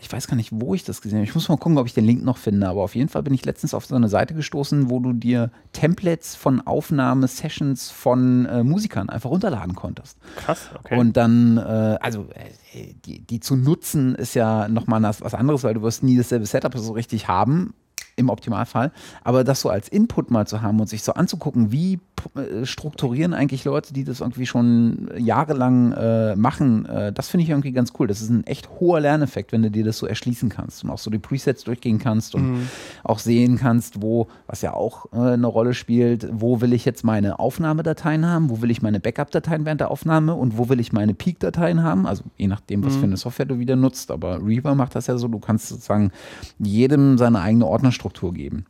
ich 0.00 0.10
weiß 0.10 0.26
gar 0.26 0.36
nicht, 0.36 0.50
wo 0.52 0.74
ich 0.74 0.84
das 0.84 1.00
gesehen 1.00 1.18
habe. 1.18 1.24
Ich 1.28 1.34
muss 1.34 1.48
mal 1.48 1.56
gucken, 1.56 1.78
ob 1.78 1.86
ich 1.86 1.94
den 1.94 2.04
Link 2.04 2.22
noch 2.22 2.36
finde. 2.36 2.68
Aber 2.68 2.82
auf 2.82 2.94
jeden 2.94 3.08
Fall 3.08 3.22
bin 3.22 3.34
ich 3.34 3.44
letztens 3.44 3.74
auf 3.74 3.86
so 3.86 3.94
eine 3.94 4.08
Seite 4.08 4.34
gestoßen, 4.34 4.90
wo 4.90 5.00
du 5.00 5.12
dir 5.12 5.50
Templates 5.72 6.34
von 6.34 6.60
Aufnahmesessions 6.60 7.90
von 7.90 8.46
äh, 8.46 8.62
Musikern 8.62 9.08
einfach 9.08 9.30
runterladen 9.30 9.74
konntest. 9.74 10.18
Krass, 10.36 10.70
okay. 10.78 10.98
Und 10.98 11.16
dann, 11.16 11.58
äh, 11.58 11.98
also 12.00 12.26
äh, 12.74 12.94
die, 13.04 13.20
die 13.20 13.40
zu 13.40 13.56
nutzen 13.56 14.14
ist 14.14 14.34
ja 14.34 14.68
nochmal 14.68 15.02
was 15.02 15.34
anderes, 15.34 15.64
weil 15.64 15.74
du 15.74 15.82
wirst 15.82 16.02
nie 16.02 16.16
dasselbe 16.16 16.46
Setup 16.46 16.76
so 16.76 16.92
richtig 16.92 17.28
haben 17.28 17.74
im 18.18 18.28
Optimalfall. 18.28 18.92
Aber 19.24 19.44
das 19.44 19.60
so 19.60 19.70
als 19.70 19.88
Input 19.88 20.30
mal 20.30 20.46
zu 20.46 20.60
haben 20.60 20.80
und 20.80 20.88
sich 20.88 21.02
so 21.02 21.14
anzugucken, 21.14 21.72
wie 21.72 22.00
äh, 22.34 22.66
strukturieren 22.66 23.32
eigentlich 23.32 23.64
Leute, 23.64 23.94
die 23.94 24.04
das 24.04 24.20
irgendwie 24.20 24.46
schon 24.46 25.08
jahrelang 25.16 25.92
äh, 25.92 26.36
machen, 26.36 26.86
äh, 26.86 27.12
das 27.12 27.28
finde 27.28 27.44
ich 27.44 27.50
irgendwie 27.50 27.72
ganz 27.72 27.92
cool. 27.98 28.06
Das 28.06 28.20
ist 28.20 28.30
ein 28.30 28.46
echt 28.46 28.68
hoher 28.80 29.00
Lerneffekt, 29.00 29.52
wenn 29.52 29.62
du 29.62 29.70
dir 29.70 29.84
das 29.84 29.98
so 29.98 30.06
erschließen 30.06 30.48
kannst 30.48 30.84
und 30.84 30.90
auch 30.90 30.98
so 30.98 31.10
die 31.10 31.18
Presets 31.18 31.64
durchgehen 31.64 31.98
kannst 31.98 32.34
und 32.34 32.52
mhm. 32.52 32.68
auch 33.04 33.18
sehen 33.18 33.56
kannst, 33.56 34.02
wo, 34.02 34.26
was 34.46 34.62
ja 34.62 34.72
auch 34.74 35.06
äh, 35.12 35.18
eine 35.18 35.46
Rolle 35.46 35.74
spielt, 35.74 36.28
wo 36.32 36.60
will 36.60 36.72
ich 36.72 36.84
jetzt 36.84 37.04
meine 37.04 37.38
Aufnahmedateien 37.38 38.26
haben, 38.26 38.50
wo 38.50 38.60
will 38.62 38.70
ich 38.70 38.82
meine 38.82 39.00
Backup-Dateien 39.00 39.64
während 39.64 39.80
der 39.80 39.90
Aufnahme 39.90 40.34
und 40.34 40.58
wo 40.58 40.68
will 40.68 40.80
ich 40.80 40.92
meine 40.92 41.14
Peak-Dateien 41.14 41.82
haben, 41.82 42.06
also 42.06 42.24
je 42.36 42.48
nachdem, 42.48 42.84
was 42.84 42.96
mhm. 42.96 43.00
für 43.00 43.06
eine 43.06 43.16
Software 43.16 43.46
du 43.46 43.58
wieder 43.58 43.76
nutzt, 43.76 44.10
aber 44.10 44.44
Reaver 44.44 44.74
macht 44.74 44.94
das 44.94 45.06
ja 45.06 45.16
so, 45.16 45.28
du 45.28 45.38
kannst 45.38 45.68
sozusagen 45.68 46.10
jedem 46.58 47.18
seine 47.18 47.40
eigene 47.40 47.66
Ordnerstruktur 47.66 48.07
Struktur 48.08 48.32
geben. 48.32 48.64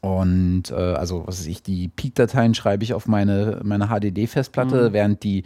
Und 0.00 0.70
äh, 0.70 0.74
also, 0.74 1.26
was 1.26 1.40
weiß 1.40 1.46
ich, 1.46 1.62
die 1.62 1.88
Peak-Dateien 1.88 2.54
schreibe 2.54 2.84
ich 2.84 2.92
auf 2.92 3.08
meine, 3.08 3.60
meine 3.64 3.86
HDD-Festplatte, 3.86 4.90
mhm. 4.90 4.92
während 4.92 5.22
die, 5.22 5.44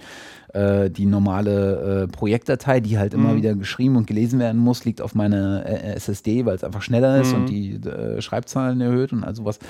äh, 0.52 0.90
die 0.90 1.06
normale 1.06 2.02
äh, 2.02 2.08
Projektdatei, 2.08 2.80
die 2.80 2.98
halt 2.98 3.14
immer 3.14 3.34
mhm. 3.34 3.36
wieder 3.36 3.54
geschrieben 3.54 3.94
und 3.94 4.08
gelesen 4.08 4.40
werden 4.40 4.60
muss, 4.60 4.84
liegt 4.84 5.00
auf 5.00 5.14
meine 5.14 5.64
äh, 5.64 5.94
SSD, 5.94 6.44
weil 6.44 6.56
es 6.56 6.64
einfach 6.64 6.82
schneller 6.82 7.20
ist 7.20 7.32
mhm. 7.32 7.38
und 7.38 7.48
die 7.48 7.74
äh, 7.74 8.20
Schreibzahlen 8.20 8.80
erhöht 8.80 9.12
und 9.12 9.22
all 9.22 9.36
sowas. 9.36 9.60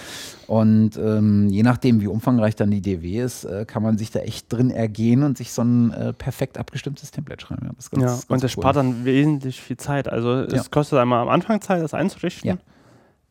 Und 0.46 0.96
ähm, 0.96 1.50
je 1.50 1.64
nachdem, 1.64 2.00
wie 2.00 2.06
umfangreich 2.06 2.56
dann 2.56 2.70
die 2.70 2.80
DW 2.80 3.20
ist, 3.20 3.44
äh, 3.44 3.66
kann 3.66 3.82
man 3.82 3.98
sich 3.98 4.10
da 4.10 4.20
echt 4.20 4.50
drin 4.50 4.70
ergehen 4.70 5.22
und 5.22 5.36
sich 5.36 5.52
so 5.52 5.60
ein 5.60 6.14
perfekt 6.16 6.56
abgestimmtes 6.56 7.10
Template 7.10 7.44
schreiben. 7.44 7.66
Ja, 7.66 7.72
ganz, 7.90 7.90
ja 8.02 8.34
und 8.34 8.42
das 8.42 8.56
cool. 8.56 8.62
spart 8.62 8.76
dann 8.76 9.04
wesentlich 9.04 9.60
viel 9.60 9.76
Zeit. 9.76 10.08
Also 10.08 10.32
es 10.32 10.54
ja. 10.54 10.62
kostet 10.70 10.98
einmal 10.98 11.20
am 11.20 11.28
Anfang 11.28 11.60
Zeit, 11.60 11.82
das 11.82 11.92
einzurichten. 11.92 12.48
Ja 12.48 12.56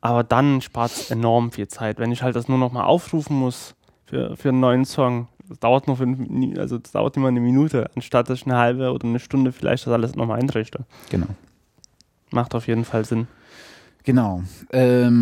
aber 0.01 0.23
dann 0.23 0.61
spart 0.61 0.91
es 0.91 1.11
enorm 1.11 1.51
viel 1.51 1.67
Zeit. 1.67 1.99
Wenn 1.99 2.11
ich 2.11 2.23
halt 2.23 2.35
das 2.35 2.47
nur 2.47 2.57
noch 2.57 2.71
mal 2.71 2.85
aufrufen 2.85 3.37
muss 3.37 3.75
für, 4.05 4.35
für 4.37 4.49
einen 4.49 4.59
neuen 4.59 4.85
Song, 4.85 5.27
das 5.49 5.59
dauert 5.59 5.87
nur 5.87 5.97
fünf, 5.97 6.19
also 6.57 6.77
das 6.77 6.91
dauert 6.91 7.17
immer 7.17 7.29
eine 7.29 7.39
Minute, 7.39 7.89
anstatt 7.95 8.29
dass 8.29 8.39
ich 8.39 8.45
eine 8.45 8.57
halbe 8.57 8.91
oder 8.91 9.07
eine 9.07 9.19
Stunde 9.19 9.51
vielleicht 9.51 9.85
das 9.87 9.93
alles 9.93 10.15
nochmal 10.15 10.39
einrichte. 10.39 10.85
Genau. 11.09 11.27
Macht 12.31 12.53
auf 12.55 12.67
jeden 12.67 12.85
Fall 12.85 13.05
Sinn. 13.05 13.27
Genau. 14.03 14.43
Ähm, 14.71 15.17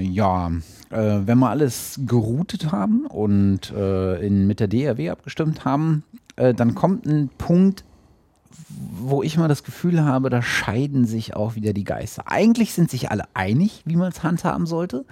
ja, 0.00 0.50
äh, 0.90 1.20
wenn 1.24 1.38
wir 1.38 1.50
alles 1.50 2.00
geroutet 2.06 2.72
haben 2.72 3.06
und 3.06 3.70
äh, 3.72 4.26
in, 4.26 4.46
mit 4.46 4.60
der 4.60 4.68
DRW 4.68 5.10
abgestimmt 5.10 5.64
haben, 5.66 6.04
äh, 6.36 6.54
dann 6.54 6.74
kommt 6.74 7.04
ein 7.06 7.28
Punkt, 7.36 7.84
wo 8.68 9.22
ich 9.22 9.36
mal 9.36 9.48
das 9.48 9.64
Gefühl 9.64 10.02
habe, 10.04 10.30
da 10.30 10.42
scheiden 10.42 11.06
sich 11.06 11.36
auch 11.36 11.54
wieder 11.54 11.72
die 11.72 11.84
Geister. 11.84 12.24
Eigentlich 12.26 12.72
sind 12.72 12.90
sich 12.90 13.10
alle 13.10 13.24
einig, 13.34 13.82
wie 13.84 13.96
man 13.96 14.10
es 14.10 14.22
handhaben 14.22 14.66
sollte. 14.66 15.04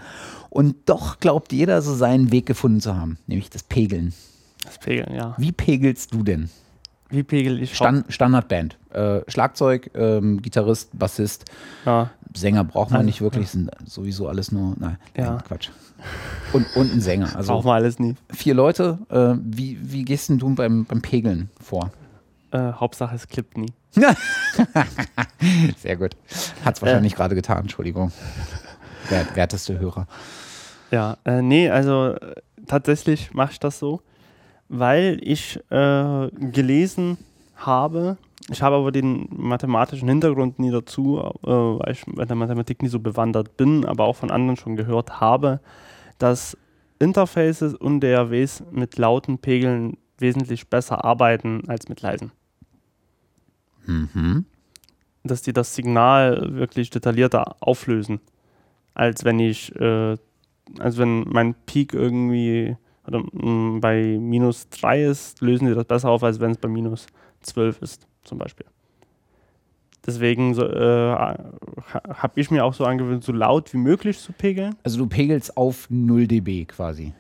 Und 0.51 0.77
doch 0.87 1.21
glaubt 1.21 1.53
jeder, 1.53 1.83
so 1.83 1.95
seinen 1.95 2.33
Weg 2.33 2.47
gefunden 2.47 2.81
zu 2.81 2.97
haben, 2.97 3.19
nämlich 3.27 3.51
das 3.51 3.63
Pegeln. 3.63 4.13
Das 4.65 4.79
Pegeln, 4.79 5.15
ja. 5.15 5.35
Wie 5.39 5.53
pegelst 5.53 6.15
du 6.15 6.23
denn? 6.23 6.51
Wie 7.11 7.23
pegel 7.23 7.63
ich? 7.63 7.75
Stand, 7.75 8.07
Standardband. 8.09 8.79
Äh, 8.91 9.21
Schlagzeug, 9.29 9.91
ähm, 9.95 10.41
Gitarrist, 10.41 10.99
Bassist. 10.99 11.45
Ja. 11.85 12.11
Sänger 12.35 12.65
braucht 12.65 12.91
man 12.91 13.01
also, 13.01 13.07
nicht 13.07 13.21
wirklich, 13.21 13.51
sind 13.51 13.71
sowieso 13.85 14.29
alles 14.29 14.53
nur, 14.53 14.75
nein, 14.79 14.97
ja. 15.15 15.33
nein 15.33 15.45
Quatsch. 15.47 15.69
Und, 16.55 16.67
und 16.75 16.93
ein 16.93 17.01
Sänger. 17.01 17.37
Also 17.37 17.53
Brauchen 17.53 17.67
wir 17.67 17.75
alles 17.75 17.99
nie. 17.99 18.15
Vier 18.31 18.55
Leute. 18.55 18.99
Äh, 19.11 19.35
wie, 19.45 19.79
wie 19.83 20.05
gehst 20.05 20.31
denn 20.31 20.39
du 20.39 20.55
beim, 20.55 20.87
beim 20.87 21.03
Pegeln 21.03 21.51
vor? 21.61 21.91
Äh, 22.53 22.73
Hauptsache 22.75 23.15
es 23.15 23.29
klippt 23.29 23.57
nie. 23.57 23.73
Sehr 25.79 25.97
gut. 25.97 26.17
Hat 26.65 26.77
es 26.77 26.83
wahrscheinlich 26.83 27.15
äh, 27.15 27.17
gerade 27.17 27.35
getan, 27.35 27.63
Entschuldigung. 27.63 28.13
Wert, 29.09 29.35
werteste 29.35 29.79
Hörer. 29.79 30.07
Ja, 30.91 31.17
äh, 31.25 31.41
nee, 31.41 31.71
also 31.71 32.13
äh, 32.13 32.35
tatsächlich 32.67 33.33
mache 33.33 33.53
ich 33.53 33.61
das 33.61 33.79
so, 33.79 34.03
weil 34.69 35.19
ich 35.23 35.59
äh, 35.71 36.29
gelesen 36.31 37.17
habe, 37.57 38.19
ich 38.51 38.61
habe 38.61 38.77
aber 38.77 38.93
den 38.93 39.29
mathematischen 39.31 40.09
Hintergrund 40.09 40.59
nie 40.59 40.71
dazu, 40.71 41.19
äh, 41.19 41.49
weil 41.49 41.93
ich 41.93 42.05
bei 42.07 42.27
der 42.27 42.37
Mathematik 42.37 42.83
nie 42.83 42.89
so 42.89 42.99
bewandert 42.99 43.57
bin, 43.57 43.87
aber 43.87 44.05
auch 44.05 44.17
von 44.17 44.31
anderen 44.31 44.59
schon 44.59 44.77
gehört 44.77 45.21
habe, 45.21 45.61
dass 46.19 46.57
Interfaces 46.99 47.75
und 47.75 48.01
DAWs 48.01 48.63
mit 48.71 48.99
lauten 48.99 49.39
Pegeln 49.39 49.97
wesentlich 50.19 50.69
besser 50.69 51.05
arbeiten 51.05 51.63
als 51.69 51.89
mit 51.89 52.03
leisen. 52.03 52.33
Mhm. 53.87 54.45
Dass 55.25 55.43
die 55.43 55.53
das 55.53 55.75
Signal 55.75 56.55
wirklich 56.55 56.91
detaillierter 56.91 57.57
auflösen, 57.61 58.21
als 58.95 59.25
wenn 59.25 59.39
ich, 59.39 59.75
äh, 59.77 60.17
als 60.79 60.99
wenn 60.99 61.25
mein 61.29 61.55
Peak 61.67 61.95
irgendwie 61.95 62.77
oder, 63.07 63.21
mh, 63.21 63.77
mm, 63.77 63.81
bei 63.81 64.19
minus 64.21 64.69
3 64.71 65.05
ist, 65.05 65.41
lösen 65.41 65.67
die 65.67 65.75
das 65.75 65.85
besser 65.85 66.11
auf, 66.11 66.23
als 66.23 66.41
wenn 66.41 66.53
es 66.53 66.59
bei 66.59 66.69
minus 66.69 67.07
12 67.41 67.83
ist, 67.83 68.07
zum 68.25 68.39
Beispiel. 68.39 68.67
Deswegen 70.05 70.55
so, 70.55 70.67
äh, 70.67 71.15
habe 71.15 72.33
ich 72.35 72.51
mir 72.51 72.65
auch 72.65 72.75
so 72.75 72.85
angewöhnt, 72.85 73.23
so 73.23 73.33
laut 73.33 73.73
wie 73.73 73.79
möglich 73.79 74.19
zu 74.19 74.33
pegeln. 74.33 74.75
Also 74.83 74.99
du 74.99 75.07
pegelst 75.07 75.57
auf 75.57 75.87
0 75.91 76.27
dB 76.27 76.65
quasi. 76.65 77.13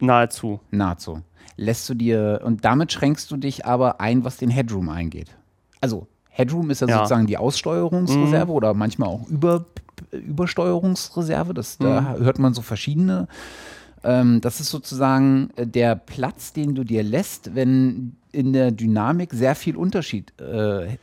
Nahezu. 0.00 0.60
Nahezu. 0.70 1.22
Lässt 1.56 1.88
du 1.88 1.94
dir, 1.94 2.40
und 2.44 2.64
damit 2.64 2.92
schränkst 2.92 3.30
du 3.30 3.36
dich 3.36 3.64
aber 3.64 4.00
ein, 4.00 4.24
was 4.24 4.38
den 4.38 4.50
Headroom 4.50 4.88
eingeht 4.88 5.36
also 5.84 6.06
Headroom 6.30 6.70
ist 6.70 6.80
ja, 6.80 6.88
ja. 6.88 6.96
sozusagen 6.96 7.26
die 7.26 7.36
Aussteuerungsreserve 7.36 8.50
mhm. 8.50 8.56
oder 8.56 8.74
manchmal 8.74 9.10
auch 9.10 9.28
Über, 9.28 9.66
Übersteuerungsreserve. 10.10 11.54
Das, 11.54 11.78
mhm. 11.78 11.84
Da 11.84 12.16
hört 12.18 12.38
man 12.38 12.54
so 12.54 12.62
verschiedene. 12.62 13.28
Ähm, 14.02 14.40
das 14.40 14.60
ist 14.60 14.70
sozusagen 14.70 15.50
äh, 15.56 15.66
der 15.66 15.94
Platz, 15.94 16.52
den 16.52 16.74
du 16.74 16.84
dir 16.84 17.02
lässt, 17.02 17.54
wenn 17.54 18.16
in 18.32 18.52
der 18.52 18.72
Dynamik 18.72 19.32
sehr 19.32 19.54
viel 19.54 19.76
Unterschied 19.76 20.32
äh, 20.40 20.86
äh, 20.86 20.96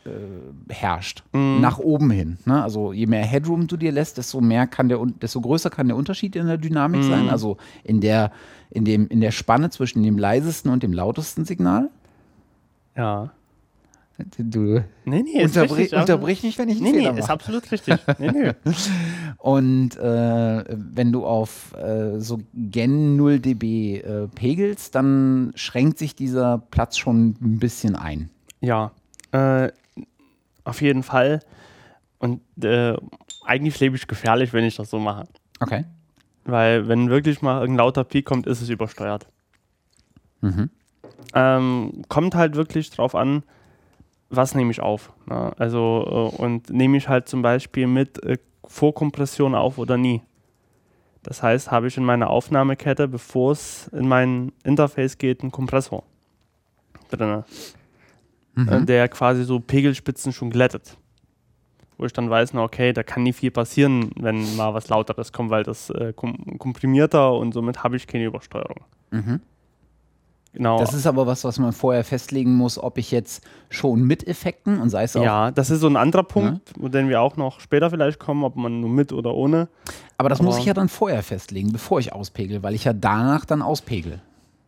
herrscht, 0.67 1.23
mhm. 1.31 1.61
nach 1.61 1.79
oben 1.79 2.09
hin. 2.11 2.37
Ne? 2.45 2.61
Also 2.61 2.91
je 2.91 3.05
mehr 3.05 3.23
Headroom 3.23 3.67
du 3.67 3.77
dir 3.77 3.91
lässt, 3.91 4.17
desto 4.17 4.41
mehr 4.41 4.67
kann 4.67 4.89
der, 4.89 4.99
desto 5.21 5.39
größer 5.39 5.69
kann 5.69 5.87
der 5.87 5.95
Unterschied 5.95 6.35
in 6.35 6.47
der 6.47 6.57
Dynamik 6.57 7.03
sein. 7.03 7.23
Mhm. 7.23 7.29
Also 7.29 7.57
in 7.83 8.01
der, 8.01 8.31
in 8.69 8.83
dem, 8.83 9.07
in 9.07 9.21
der 9.21 9.31
Spanne 9.31 9.69
zwischen 9.69 10.03
dem 10.03 10.17
leisesten 10.17 10.71
und 10.71 10.83
dem 10.83 10.91
lautesten 10.91 11.45
Signal. 11.45 11.89
Ja. 12.97 13.31
Du 14.37 14.83
nee, 15.05 15.23
nee, 15.23 15.43
unterbr 15.43 15.75
richtig, 15.75 15.99
unterbrich 15.99 16.43
mich, 16.43 16.57
wenn 16.57 16.69
ich 16.69 16.77
einen 16.77 16.91
nee, 16.91 16.99
Fehler 16.99 17.13
nee, 17.13 17.19
ist 17.19 17.29
absolut 17.29 17.71
richtig. 17.71 17.95
Nee, 18.19 18.31
nee. 18.31 18.51
Und 19.37 19.97
äh, 19.97 20.63
wenn 20.69 21.11
du 21.11 21.25
auf 21.25 21.73
äh, 21.75 22.19
so 22.19 22.39
Gen 22.53 23.15
0 23.15 23.39
dB 23.39 23.97
äh, 23.97 24.27
pegelst, 24.27 24.95
dann 24.95 25.51
schränkt 25.55 25.97
sich 25.97 26.15
dieser 26.15 26.59
Platz 26.71 26.97
schon 26.97 27.35
ein 27.41 27.59
bisschen 27.59 27.95
ein. 27.95 28.29
Ja, 28.59 28.91
äh, 29.31 29.69
auf 30.63 30.81
jeden 30.81 31.03
Fall. 31.03 31.41
Und 32.19 32.41
äh, 32.63 32.95
eigentlich 33.45 33.79
lebe 33.79 33.95
ich 33.95 34.07
gefährlich, 34.07 34.53
wenn 34.53 34.63
ich 34.63 34.75
das 34.75 34.89
so 34.89 34.99
mache. 34.99 35.23
Okay. 35.59 35.85
Weil 36.43 36.87
wenn 36.87 37.09
wirklich 37.09 37.41
mal 37.41 37.61
irgendein 37.61 37.85
lauter 37.85 38.03
Peak 38.03 38.25
kommt, 38.25 38.47
ist 38.47 38.61
es 38.61 38.69
übersteuert. 38.69 39.27
Mhm. 40.41 40.69
Ähm, 41.33 42.03
kommt 42.09 42.35
halt 42.35 42.55
wirklich 42.55 42.89
drauf 42.89 43.15
an, 43.15 43.43
was 44.31 44.55
nehme 44.55 44.71
ich 44.71 44.81
auf? 44.81 45.11
Ne? 45.27 45.51
Also, 45.57 46.31
äh, 46.37 46.41
und 46.41 46.69
nehme 46.69 46.97
ich 46.97 47.07
halt 47.07 47.27
zum 47.27 47.41
Beispiel 47.41 47.87
mit 47.87 48.23
äh, 48.23 48.37
Vorkompression 48.65 49.53
auf 49.53 49.77
oder 49.77 49.97
nie? 49.97 50.21
Das 51.23 51.43
heißt, 51.43 51.69
habe 51.69 51.87
ich 51.87 51.97
in 51.97 52.05
meiner 52.05 52.29
Aufnahmekette, 52.29 53.07
bevor 53.07 53.51
es 53.51 53.87
in 53.89 54.07
mein 54.07 54.53
Interface 54.63 55.17
geht, 55.17 55.41
einen 55.41 55.51
Kompressor 55.51 56.03
drin, 57.11 57.43
mhm. 58.55 58.69
äh, 58.69 58.85
der 58.85 59.07
quasi 59.09 59.43
so 59.43 59.59
Pegelspitzen 59.59 60.33
schon 60.33 60.49
glättet. 60.49 60.97
Wo 61.97 62.05
ich 62.05 62.13
dann 62.13 62.29
weiß, 62.29 62.53
na 62.53 62.63
okay, 62.63 62.93
da 62.93 63.03
kann 63.03 63.21
nie 63.21 63.33
viel 63.33 63.51
passieren, 63.51 64.11
wenn 64.15 64.55
mal 64.55 64.73
was 64.73 64.89
Lauteres 64.89 65.31
kommt, 65.31 65.51
weil 65.51 65.63
das 65.63 65.91
äh, 65.91 66.13
kom 66.15 66.57
komprimierter 66.57 67.33
und 67.33 67.53
somit 67.53 67.83
habe 67.83 67.97
ich 67.97 68.07
keine 68.07 68.25
Übersteuerung. 68.25 68.79
Mhm. 69.11 69.41
Genau. 70.53 70.79
Das 70.79 70.93
ist 70.93 71.07
aber 71.07 71.25
was, 71.27 71.43
was 71.45 71.59
man 71.59 71.71
vorher 71.71 72.03
festlegen 72.03 72.55
muss, 72.55 72.77
ob 72.77 72.97
ich 72.97 73.09
jetzt 73.11 73.41
schon 73.69 74.01
mit 74.03 74.27
Effekten 74.27 74.81
und 74.81 74.89
sei 74.89 75.03
es 75.03 75.15
auch. 75.15 75.23
ja, 75.23 75.51
das 75.51 75.69
ist 75.69 75.79
so 75.79 75.87
ein 75.87 75.95
anderer 75.95 76.23
Punkt, 76.23 76.73
wo 76.77 76.89
den 76.89 77.07
wir 77.07 77.21
auch 77.21 77.37
noch 77.37 77.59
später 77.61 77.89
vielleicht 77.89 78.19
kommen, 78.19 78.43
ob 78.43 78.55
man 78.57 78.81
nur 78.81 78.89
mit 78.89 79.13
oder 79.13 79.33
ohne. 79.33 79.69
Aber 80.17 80.27
das 80.29 80.41
muss 80.41 80.55
aber- 80.55 80.59
ich 80.59 80.65
ja 80.65 80.73
dann 80.73 80.89
vorher 80.89 81.23
festlegen, 81.23 81.71
bevor 81.71 81.99
ich 81.99 82.11
auspegel, 82.11 82.63
weil 82.63 82.73
ich 82.75 82.83
ja 82.83 82.91
danach 82.93 83.45
dann 83.45 83.61
auspegel. 83.61 84.19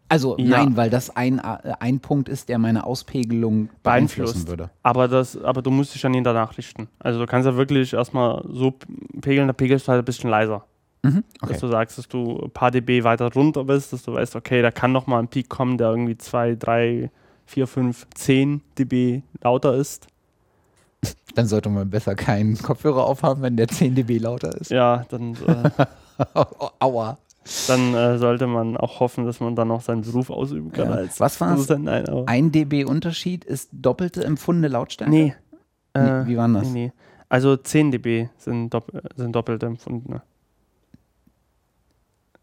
Also 0.09 0.37
Ja. 0.37 0.59
nein, 0.63 0.77
weil 0.77 0.89
das 0.89 1.15
ein, 1.15 1.39
äh, 1.39 1.73
ein 1.79 1.99
Punkt 1.99 2.29
ist, 2.29 2.47
der 2.47 2.59
meine 2.59 2.85
Auspegelung 2.85 3.69
beeinflussen 3.81 4.45
Beeinflusst. 4.45 4.47
würde. 4.47 4.69
Aber, 4.83 5.07
das, 5.07 5.41
aber 5.41 5.61
du 5.61 5.71
musst 5.71 5.95
dich 5.95 6.01
dann 6.01 6.11
nie 6.11 6.21
danach 6.23 6.57
richten. 6.57 6.87
Also 6.99 7.19
du 7.19 7.25
kannst 7.25 7.45
ja 7.47 7.55
wirklich 7.55 7.93
erstmal 7.93 8.43
so 8.49 8.73
pegeln, 9.21 9.47
da 9.47 9.53
pegelst 9.53 9.87
du 9.87 9.91
halt 9.91 10.01
ein 10.03 10.05
bisschen 10.05 10.29
leiser. 10.29 10.65
Mhm. 11.03 11.23
Okay. 11.41 11.51
Dass 11.53 11.59
du 11.61 11.67
sagst, 11.67 11.97
dass 11.97 12.07
du 12.07 12.39
ein 12.43 12.51
paar 12.51 12.71
dB 12.71 13.03
weiter 13.03 13.31
runter 13.33 13.63
bist, 13.65 13.91
dass 13.93 14.03
du 14.03 14.13
weißt, 14.13 14.35
okay, 14.37 14.61
da 14.61 14.71
kann 14.71 14.91
noch 14.93 15.05
mal 15.05 15.19
ein 15.19 15.27
Peak 15.27 15.49
kommen, 15.49 15.77
der 15.77 15.89
irgendwie 15.89 16.17
2, 16.17 16.55
3, 16.55 17.11
4, 17.45 17.67
5, 17.67 18.07
10 18.15 18.61
dB 18.79 19.21
lauter 19.41 19.75
ist. 19.75 20.07
Dann 21.35 21.45
sollte 21.47 21.67
man 21.69 21.89
besser 21.89 22.15
keinen 22.15 22.57
Kopfhörer 22.57 23.05
aufhaben, 23.05 23.41
wenn 23.41 23.57
der 23.57 23.67
10 23.67 23.95
dB 23.95 24.17
lauter 24.19 24.55
ist. 24.59 24.71
Ja, 24.71 25.05
dann, 25.09 25.35
äh, 25.45 25.85
Aua. 26.79 27.17
dann 27.67 27.93
äh, 27.93 28.17
sollte 28.17 28.47
man 28.47 28.77
auch 28.77 29.01
hoffen, 29.01 29.25
dass 29.25 29.41
man 29.41 29.55
dann 29.55 29.67
noch 29.67 29.81
seinen 29.81 30.01
Beruf 30.03 30.29
ausüben 30.29 30.71
kann. 30.71 30.89
Ja. 30.89 31.05
Was. 31.17 31.39
Nein, 31.69 32.07
aber 32.07 32.27
Ein 32.29 32.51
dB 32.53 32.85
Unterschied 32.85 33.43
ist 33.43 33.69
doppelte 33.73 34.23
empfundene 34.23 34.69
Lautstärke? 34.69 35.11
nee. 35.11 35.33
Nee, 35.95 36.01
Äh, 36.01 36.27
wie 36.27 36.37
war 36.37 36.47
das? 36.47 36.69
Nee, 36.69 36.85
nee. 36.85 36.91
Also 37.29 37.57
10 37.57 37.91
dB 37.91 38.29
sind, 38.37 38.73
dopp 38.73 38.91
sind 39.15 39.35
doppelt 39.35 39.61
empfundene. 39.63 40.21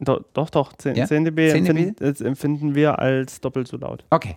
Do 0.01 0.25
doch, 0.33 0.51
doch, 0.51 0.73
10, 0.73 0.97
Ja? 0.97 1.07
10 1.07 1.25
dB, 1.27 1.51
10 1.51 1.65
dB? 1.65 1.69
empfinden, 1.71 1.95
das 1.99 2.21
empfinden 2.21 2.75
wir 2.75 2.99
als 2.99 3.41
doppelt 3.41 3.69
so 3.69 3.77
laut. 3.77 4.05
Okay, 4.11 4.37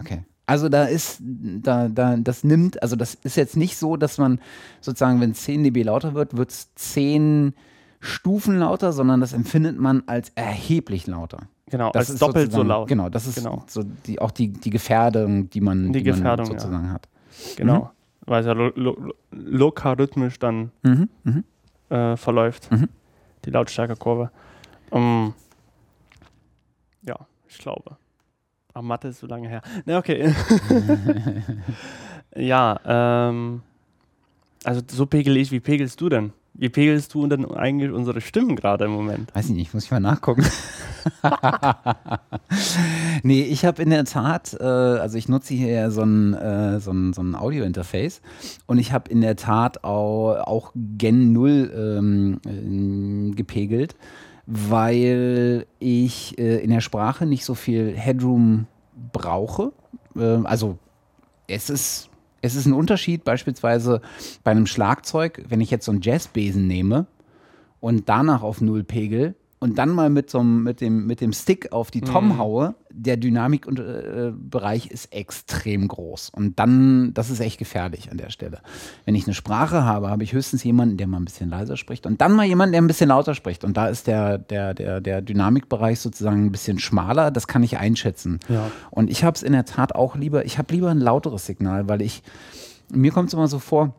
okay. 0.00 0.24
Also 0.46 0.68
da 0.68 0.84
ist, 0.84 1.20
da, 1.22 1.88
da, 1.88 2.16
das 2.16 2.42
nimmt, 2.44 2.82
also 2.82 2.96
das 2.96 3.14
ist 3.14 3.36
jetzt 3.36 3.56
nicht 3.56 3.76
so, 3.76 3.96
dass 3.96 4.18
man 4.18 4.40
sozusagen, 4.80 5.20
wenn 5.20 5.30
es 5.32 5.42
10 5.42 5.62
dB 5.64 5.82
lauter 5.84 6.14
wird, 6.14 6.36
wird 6.36 6.50
es 6.50 6.74
10 6.74 7.54
Stufen 8.00 8.58
lauter, 8.58 8.92
sondern 8.92 9.20
das 9.20 9.32
empfindet 9.32 9.78
man 9.78 10.02
als 10.06 10.30
erheblich 10.34 11.06
lauter. 11.06 11.40
Genau, 11.70 11.90
Das 11.92 12.00
als 12.08 12.10
ist 12.10 12.22
doppelt 12.22 12.52
so 12.52 12.62
laut. 12.62 12.88
Genau, 12.88 13.08
das 13.08 13.26
ist 13.26 13.36
Genau. 13.36 13.64
so 13.68 13.82
die, 14.06 14.20
auch 14.20 14.30
die, 14.32 14.48
die 14.52 14.70
Gefährdung, 14.70 15.48
die 15.50 15.60
man, 15.60 15.92
Die 15.92 16.00
die 16.00 16.02
Gefährdung, 16.02 16.46
man 16.48 16.54
ja. 16.56 16.60
sozusagen 16.60 16.92
hat. 16.92 17.08
Genau. 17.56 17.90
Weil 18.26 18.40
es 18.40 18.46
ja 18.46 18.52
lo 18.52 18.70
lo 18.74 19.12
logarithmisch 19.30 20.38
dann 20.38 20.70
Mhm, 20.82 21.08
mhm. 21.24 21.44
äh, 21.88 22.16
verläuft, 22.16 22.70
Mhm. 22.72 22.88
die 23.44 23.50
Lautstärkekurve. 23.50 24.30
Um, 24.92 25.32
ja, 27.00 27.16
ich 27.48 27.56
glaube. 27.56 27.96
Aber 28.74 28.82
Mathe 28.82 29.08
ist 29.08 29.20
so 29.20 29.26
lange 29.26 29.48
her. 29.48 29.62
Ne, 29.86 29.96
okay. 29.96 30.34
ja, 32.36 32.78
ähm, 32.84 33.62
also 34.64 34.82
so 34.86 35.06
pegel 35.06 35.36
ich, 35.38 35.50
wie 35.50 35.60
pegelst 35.60 35.98
du 36.00 36.10
denn? 36.10 36.32
Wie 36.54 36.68
pegelst 36.68 37.14
du 37.14 37.26
denn 37.26 37.50
eigentlich 37.50 37.90
unsere 37.90 38.20
Stimmen 38.20 38.54
gerade 38.54 38.84
im 38.84 38.90
Moment? 38.90 39.34
Weiß 39.34 39.46
ich 39.46 39.56
nicht, 39.56 39.72
muss 39.72 39.84
ich 39.84 39.90
mal 39.90 40.00
nachgucken. 40.00 40.44
nee, 43.22 43.44
ich 43.44 43.64
habe 43.64 43.82
in 43.82 43.88
der 43.88 44.04
Tat, 44.04 44.54
äh, 44.60 44.62
also 44.62 45.16
ich 45.16 45.30
nutze 45.30 45.54
hier 45.54 45.72
ja 45.72 45.90
so 45.90 46.02
ein, 46.02 46.34
äh, 46.34 46.80
so 46.80 46.92
ein, 46.92 47.14
so 47.14 47.22
ein 47.22 47.34
Audio-Interface 47.34 48.20
und 48.66 48.76
ich 48.76 48.92
habe 48.92 49.10
in 49.10 49.22
der 49.22 49.36
Tat 49.36 49.84
auch, 49.84 50.36
auch 50.46 50.72
Gen 50.74 51.32
0 51.32 51.72
ähm, 51.74 52.40
äh, 52.46 53.34
gepegelt, 53.34 53.96
weil 54.46 55.66
ich 55.78 56.38
äh, 56.38 56.58
in 56.58 56.70
der 56.70 56.80
Sprache 56.80 57.26
nicht 57.26 57.44
so 57.44 57.54
viel 57.54 57.94
Headroom 57.96 58.66
brauche. 59.12 59.72
Äh, 60.16 60.44
also 60.44 60.78
es 61.46 61.70
ist, 61.70 62.08
es 62.40 62.54
ist 62.54 62.66
ein 62.66 62.72
Unterschied 62.72 63.24
beispielsweise 63.24 64.00
bei 64.42 64.50
einem 64.50 64.66
Schlagzeug, 64.66 65.44
wenn 65.48 65.60
ich 65.60 65.70
jetzt 65.70 65.84
so 65.84 65.92
einen 65.92 66.02
Jazzbesen 66.02 66.66
nehme 66.66 67.06
und 67.80 68.08
danach 68.08 68.42
auf 68.42 68.60
Null 68.60 68.84
pegel 68.84 69.34
und 69.62 69.78
dann 69.78 69.90
mal 69.90 70.10
mit, 70.10 70.28
so 70.28 70.40
einem, 70.40 70.62
mit, 70.64 70.80
dem, 70.80 71.06
mit 71.06 71.20
dem 71.20 71.32
Stick 71.32 71.72
auf 71.72 71.90
die 71.90 72.00
Tom 72.00 72.28
Mhm. 72.30 72.38
haue, 72.38 72.74
der 72.90 73.16
Dynamikbereich 73.16 74.86
ist 74.88 75.12
extrem 75.12 75.88
groß. 75.88 76.30
Und 76.30 76.58
dann, 76.58 77.14
das 77.14 77.30
ist 77.30 77.40
echt 77.40 77.58
gefährlich 77.58 78.10
an 78.10 78.18
der 78.18 78.30
Stelle. 78.30 78.58
Wenn 79.04 79.14
ich 79.14 79.24
eine 79.26 79.34
Sprache 79.34 79.84
habe, 79.84 80.10
habe 80.10 80.24
ich 80.24 80.32
höchstens 80.32 80.64
jemanden, 80.64 80.96
der 80.96 81.06
mal 81.06 81.18
ein 81.18 81.24
bisschen 81.24 81.48
leiser 81.48 81.76
spricht 81.76 82.06
und 82.06 82.20
dann 82.20 82.32
mal 82.32 82.44
jemanden, 82.46 82.72
der 82.72 82.82
ein 82.82 82.86
bisschen 82.86 83.08
lauter 83.08 83.34
spricht. 83.34 83.64
Und 83.64 83.76
da 83.76 83.86
ist 83.88 84.06
der, 84.06 84.38
der, 84.38 84.74
der, 84.74 85.00
der 85.00 85.22
Dynamikbereich 85.22 86.00
sozusagen 86.00 86.44
ein 86.46 86.52
bisschen 86.52 86.78
schmaler, 86.78 87.30
das 87.30 87.46
kann 87.46 87.62
ich 87.62 87.78
einschätzen. 87.78 88.40
Ja. 88.48 88.70
Und 88.90 89.10
ich 89.10 89.24
habe 89.24 89.36
es 89.36 89.42
in 89.42 89.52
der 89.52 89.64
Tat 89.64 89.94
auch 89.94 90.16
lieber, 90.16 90.44
ich 90.44 90.58
habe 90.58 90.74
lieber 90.74 90.90
ein 90.90 90.98
lauteres 91.00 91.46
Signal, 91.46 91.88
weil 91.88 92.02
ich, 92.02 92.22
mir 92.92 93.12
kommt 93.12 93.28
es 93.28 93.34
immer 93.34 93.48
so 93.48 93.58
vor, 93.58 93.86
äh, 93.86 93.90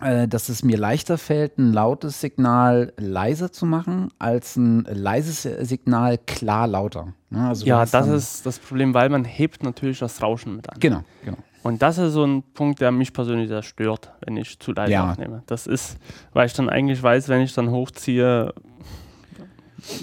dass 0.00 0.48
es 0.48 0.64
mir 0.64 0.78
leichter 0.78 1.18
fällt, 1.18 1.58
ein 1.58 1.72
lautes 1.72 2.20
Signal 2.20 2.92
leiser 2.96 3.52
zu 3.52 3.66
machen, 3.66 4.08
als 4.18 4.56
ein 4.56 4.84
leises 4.90 5.42
Signal 5.42 6.16
klar 6.18 6.66
lauter. 6.66 7.12
Ne? 7.28 7.48
Also 7.48 7.66
Ja, 7.66 7.84
das 7.84 8.08
ist 8.08 8.46
das 8.46 8.58
Problem, 8.58 8.94
weil 8.94 9.08
man 9.10 9.24
hebt 9.24 9.62
natürlich 9.62 9.98
das 9.98 10.22
Rauschen 10.22 10.56
mit 10.56 10.70
an. 10.70 10.76
Genau, 10.80 11.02
genau. 11.24 11.36
Und 11.62 11.82
das 11.82 11.98
ist 11.98 12.14
so 12.14 12.24
ein 12.24 12.42
Punkt, 12.54 12.80
der 12.80 12.90
mich 12.90 13.12
persönlich 13.12 13.48
sehr 13.48 13.62
stört, 13.62 14.10
wenn 14.24 14.38
ich 14.38 14.58
zu 14.58 14.72
leise 14.72 14.92
Ja. 14.92 15.10
aufnehme. 15.10 15.42
Das 15.46 15.66
ist, 15.66 15.98
weil 16.32 16.46
ich 16.46 16.54
dann 16.54 16.70
eigentlich 16.70 17.02
weiß, 17.02 17.28
wenn 17.28 17.42
ich 17.42 17.52
dann 17.52 17.70
hochziehe, 17.70 18.54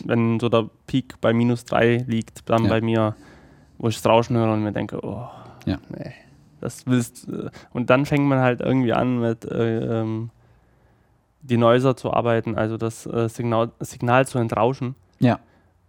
wenn 0.06 0.40
so 0.40 0.50
der 0.50 0.70
Peak 0.86 1.20
bei 1.22 1.34
minus 1.34 1.66
3 1.66 2.06
liegt, 2.08 2.48
dann 2.50 2.66
Ja. 2.66 2.70
bei 2.70 2.82
mir, 2.82 3.16
wo 3.80 3.88
ich 3.88 3.96
das 3.96 4.06
Rauschen 4.06 4.38
höre 4.38 4.54
und 4.54 4.64
mir 4.64 4.72
denke, 4.72 5.00
oh, 5.04 5.28
Ja. 5.66 5.80
nee, 5.90 6.14
das 6.62 6.86
willst 6.88 7.28
äh, 7.30 7.50
Und 7.74 7.90
dann 7.90 8.06
fängt 8.06 8.26
man 8.26 8.40
halt 8.40 8.62
irgendwie 8.62 8.94
an 8.94 9.20
mit 9.20 9.46
äh, 9.46 10.02
ähm, 10.02 10.30
die 11.42 11.58
Noiser 11.58 11.96
zu 11.96 12.12
arbeiten, 12.14 12.56
also 12.56 12.78
das 12.78 13.06
äh, 13.06 13.30
Signal, 13.30 13.72
Signal 13.80 14.28
zu 14.28 14.38
entrauschen. 14.38 14.96
Ja. 15.20 15.40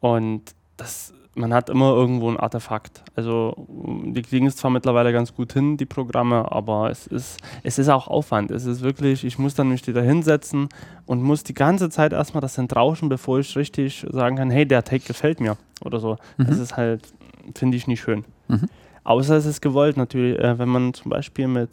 Und 0.00 0.42
das, 0.76 1.12
man 1.34 1.52
hat 1.52 1.68
immer 1.68 1.92
irgendwo 1.94 2.30
ein 2.30 2.36
Artefakt. 2.36 3.02
Also 3.16 3.66
mm, 3.68 4.12
die 4.14 4.22
kriegen 4.22 4.46
es 4.46 4.54
zwar 4.56 4.70
mittlerweile 4.70 5.12
ganz 5.12 5.34
gut 5.34 5.52
hin, 5.52 5.76
die 5.76 5.86
Programme, 5.86 6.52
aber 6.52 6.90
es 6.90 7.08
ist, 7.08 7.40
es 7.64 7.78
ist 7.80 7.88
auch 7.88 8.06
Aufwand. 8.06 8.52
Es 8.52 8.66
ist 8.66 8.82
wirklich, 8.82 9.24
ich 9.24 9.38
muss 9.38 9.54
dann 9.54 9.68
mich 9.70 9.84
wieder 9.88 10.02
hinsetzen 10.02 10.68
und 11.06 11.22
muss 11.22 11.42
die 11.42 11.54
ganze 11.54 11.90
Zeit 11.90 12.12
erstmal 12.12 12.40
das 12.40 12.56
entrauschen, 12.58 13.08
bevor 13.08 13.40
ich 13.40 13.56
richtig 13.56 14.06
sagen 14.10 14.36
kann, 14.36 14.50
hey, 14.50 14.64
der 14.66 14.84
Take 14.84 15.04
gefällt 15.06 15.40
mir 15.40 15.56
oder 15.84 15.98
so. 15.98 16.16
Das 16.36 16.56
Mhm. 16.56 16.62
ist 16.62 16.76
halt, 16.76 17.12
finde 17.56 17.76
ich 17.76 17.88
nicht 17.88 18.00
schön. 18.00 18.24
Mhm. 18.46 18.68
Außer 19.08 19.36
es 19.36 19.46
ist 19.46 19.62
gewollt 19.62 19.96
natürlich, 19.96 20.38
äh, 20.38 20.58
wenn 20.58 20.68
man 20.68 20.92
zum 20.92 21.08
Beispiel 21.08 21.48
mit 21.48 21.70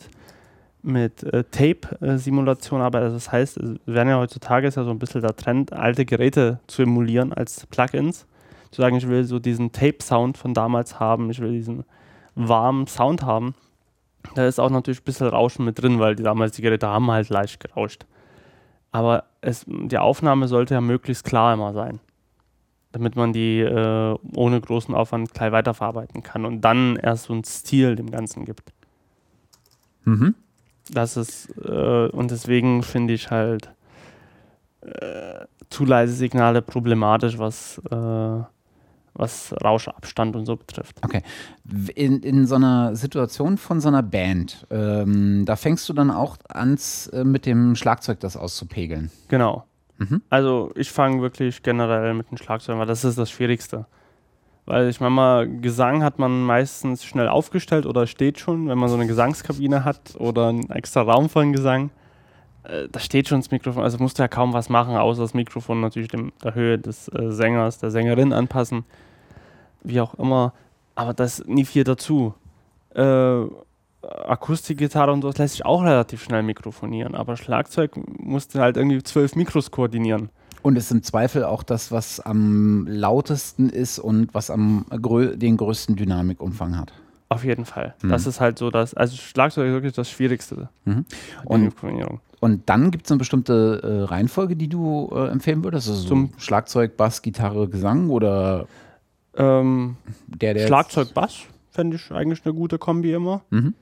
mit 0.84 1.24
äh, 1.24 1.44
Tape-Simulation 1.44 2.80
arbeitet. 2.80 3.06
Also 3.06 3.16
das 3.18 3.32
heißt, 3.32 3.58
es 3.58 3.80
werden 3.88 4.08
ja 4.08 4.20
heutzutage 4.20 4.68
ist 4.68 4.76
ja 4.76 4.86
so 4.86 4.92
ein 4.92 5.00
bisschen 5.00 5.22
der 5.22 5.36
Trend, 5.36 5.74
alte 5.74 6.06
Geräte 6.06 6.60
zu 6.68 6.84
emulieren 6.84 7.34
als 7.34 7.66
Plugins. 7.66 8.26
Zu 8.72 8.82
sagen, 8.82 8.96
ich 8.96 9.10
will 9.10 9.26
so 9.26 9.40
diesen 9.40 9.74
Tape-Sound 9.74 10.38
von 10.38 10.54
damals 10.54 11.00
haben, 11.00 11.30
ich 11.30 11.40
will 11.40 11.52
diesen 11.52 11.84
warmen 12.36 12.88
Sound 12.88 13.24
haben. 13.24 13.54
Da 14.36 14.46
ist 14.46 14.60
auch 14.60 14.70
natürlich 14.70 15.02
ein 15.02 15.06
bisschen 15.06 15.28
Rauschen 15.28 15.66
mit 15.66 15.82
drin, 15.82 16.00
weil 16.00 16.16
die 16.16 16.24
damals 16.24 16.56
die 16.56 16.62
Geräte 16.62 16.88
haben 16.88 17.12
halt 17.12 17.28
leicht 17.28 17.60
gerauscht. 17.60 18.06
Aber 18.92 19.26
es, 19.42 19.66
die 19.68 19.98
Aufnahme 19.98 20.48
sollte 20.48 20.76
ja 20.76 20.82
möglichst 20.82 21.26
klar 21.26 21.54
immer 21.54 21.74
sein. 21.74 22.00
Damit 22.96 23.18
man 23.18 23.34
die 23.34 23.60
äh, 23.60 24.18
ohne 24.38 24.62
großen 24.62 24.96
Aufwand 24.96 25.34
gleich 25.34 25.52
weiterverarbeiten 25.52 26.24
kann 26.24 26.46
und 26.46 26.62
dann 26.62 26.96
erst 26.96 27.26
so 27.26 27.34
einen 27.34 27.44
Stil 27.44 27.98
dem 27.98 28.10
Ganzen 28.10 28.46
gibt. 28.46 28.72
Mhm. 30.06 30.34
Das 30.90 31.18
ist, 31.18 31.50
äh, 31.58 32.08
und 32.08 32.32
deswegen 32.32 32.84
finde 32.84 33.14
ich 33.14 33.32
halt 33.32 33.70
äh, 34.80 35.46
zu 35.70 35.84
leise 35.84 36.14
Signale 36.14 36.62
problematisch, 36.62 37.38
was, 37.38 37.82
äh, 37.92 38.44
was 39.14 39.54
Rauschabstand 39.62 40.38
und 40.38 40.46
so 40.46 40.56
betrifft. 40.56 41.02
In, 41.96 42.22
in 42.22 42.48
so 42.48 42.56
einer 42.56 42.96
Situation 42.96 43.58
von 43.58 43.82
so 43.82 43.90
einer 43.90 44.04
Band, 44.04 44.68
ähm, 44.70 45.44
da 45.44 45.58
fängst 45.58 45.90
du 45.90 45.94
dann 45.94 46.12
auch 46.12 46.38
an, 46.48 46.78
äh, 47.12 47.26
mit 47.26 47.46
dem 47.46 47.76
Schlagzeug 47.76 48.22
das 48.22 48.38
auszupegeln. 48.38 49.12
Genau. 49.28 49.66
Mhm. 49.98 50.22
Also 50.30 50.72
ich 50.76 50.92
fange 50.92 51.22
wirklich 51.22 51.64
generell 51.64 52.14
mit 52.14 52.30
dem 52.30 52.38
Schlagzeug, 52.38 52.78
weil 52.78 52.86
das 52.86 53.04
ist 53.04 53.18
das 53.18 53.32
Schwierigste. 53.32 53.86
Weil 54.66 54.90
ich 54.90 55.00
meine 55.00 55.12
mal, 55.12 55.48
Gesang 55.48 56.04
hat 56.04 56.18
man 56.18 56.44
meistens 56.44 57.06
schnell 57.06 57.28
aufgestellt 57.28 57.86
oder 57.86 58.08
steht 58.08 58.40
schon, 58.40 58.68
wenn 58.68 58.78
man 58.78 58.90
so 58.90 58.96
eine 58.96 59.06
Gesangskabine 59.06 59.86
hat 59.86 60.16
oder 60.18 60.48
einen 60.48 60.70
extra 60.72 61.02
Raum 61.02 61.30
für 61.30 61.42
einen 61.42 61.54
Gesang. 61.54 61.92
Äh, 62.64 62.88
da 62.92 63.00
steht 63.00 63.28
schon 63.28 63.42
das 63.42 63.52
Mikrofon, 63.52 63.84
also 63.84 64.00
musst 64.00 64.18
du 64.18 64.24
ja 64.24 64.28
kaum 64.28 64.54
was 64.54 64.70
machen, 64.70 64.96
außer 64.96 65.22
das 65.22 65.36
Mikrofon 65.36 65.82
natürlich 65.82 66.10
dem, 66.10 66.32
der 66.44 66.56
Höhe 66.56 66.80
des 66.80 67.08
äh, 67.10 67.32
Sängers, 67.32 67.78
der 67.78 67.92
Sängerin 67.92 68.34
anpassen. 68.34 68.86
Wie 69.84 70.02
auch 70.02 70.16
immer. 70.16 70.54
Aber 70.96 71.14
das 71.14 71.46
nie 71.46 71.66
viel 71.66 71.84
dazu. 71.84 72.34
Äh, 72.96 73.44
Akustikgitarre 74.06 75.12
und 75.12 75.22
so 75.22 75.30
das 75.30 75.38
lässt 75.38 75.54
sich 75.56 75.66
auch 75.66 75.84
relativ 75.84 76.24
schnell 76.24 76.44
mikrofonieren. 76.44 77.16
Aber 77.16 77.38
Schlagzeug 77.38 77.92
musst 78.20 78.56
du 78.56 78.60
halt 78.60 78.78
irgendwie 78.78 79.02
zwölf 79.04 79.36
Mikros 79.36 79.72
koordinieren. 79.72 80.30
Und 80.62 80.78
ist 80.78 80.92
im 80.92 81.04
Zweifel 81.04 81.44
auch 81.44 81.62
das, 81.62 81.92
was 81.92 82.20
am 82.20 82.88
lautesten 82.88 83.70
ist 83.70 84.00
und 84.00 84.34
was 84.34 84.50
am 84.50 84.86
grö 84.90 85.36
den 85.38 85.58
größten 85.58 85.96
Dynamikumfang 85.96 86.78
hat. 86.78 86.92
Auf 87.30 87.44
jeden 87.44 87.66
Fall. 87.66 87.96
Mhm. 88.02 88.10
Das 88.10 88.26
ist 88.28 88.40
halt 88.40 88.58
so, 88.58 88.70
dass, 88.72 88.94
also 88.94 89.16
Schlagzeug 89.16 89.68
ist 89.68 89.74
wirklich 89.74 89.94
das 89.94 90.10
Schwierigste. 90.10 90.70
Mhm. 90.86 91.06
Und, 91.44 91.74
Und, 92.40 92.70
dann 92.70 92.92
gibt 92.92 93.06
es 93.06 93.12
eine 93.12 93.20
bestimmte 93.20 93.82
äh, 93.84 94.04
Reihenfolge, 94.06 94.56
die 94.56 94.68
du 94.68 95.10
äh, 95.12 95.28
empfehlen 95.30 95.64
würdest? 95.64 95.88
Also 95.88 96.00
so 96.02 96.08
Zum- 96.08 96.30
Schlagzeug, 96.38 96.98
Bass, 96.98 97.22
Gitarre, 97.22 97.68
Gesang 97.68 98.10
oder 98.10 98.68
ähm, 99.36 99.98
der, 100.28 100.54
der. 100.54 100.68
Schlagzeug, 100.68 101.14
Bass 101.14 101.42
fände 101.72 101.98
ich 101.98 102.12
eigentlich 102.12 102.46
eine 102.46 102.54
gute 102.54 102.78
Kombi 102.78 103.14
immer. 103.14 103.42
Mhm. 103.50 103.74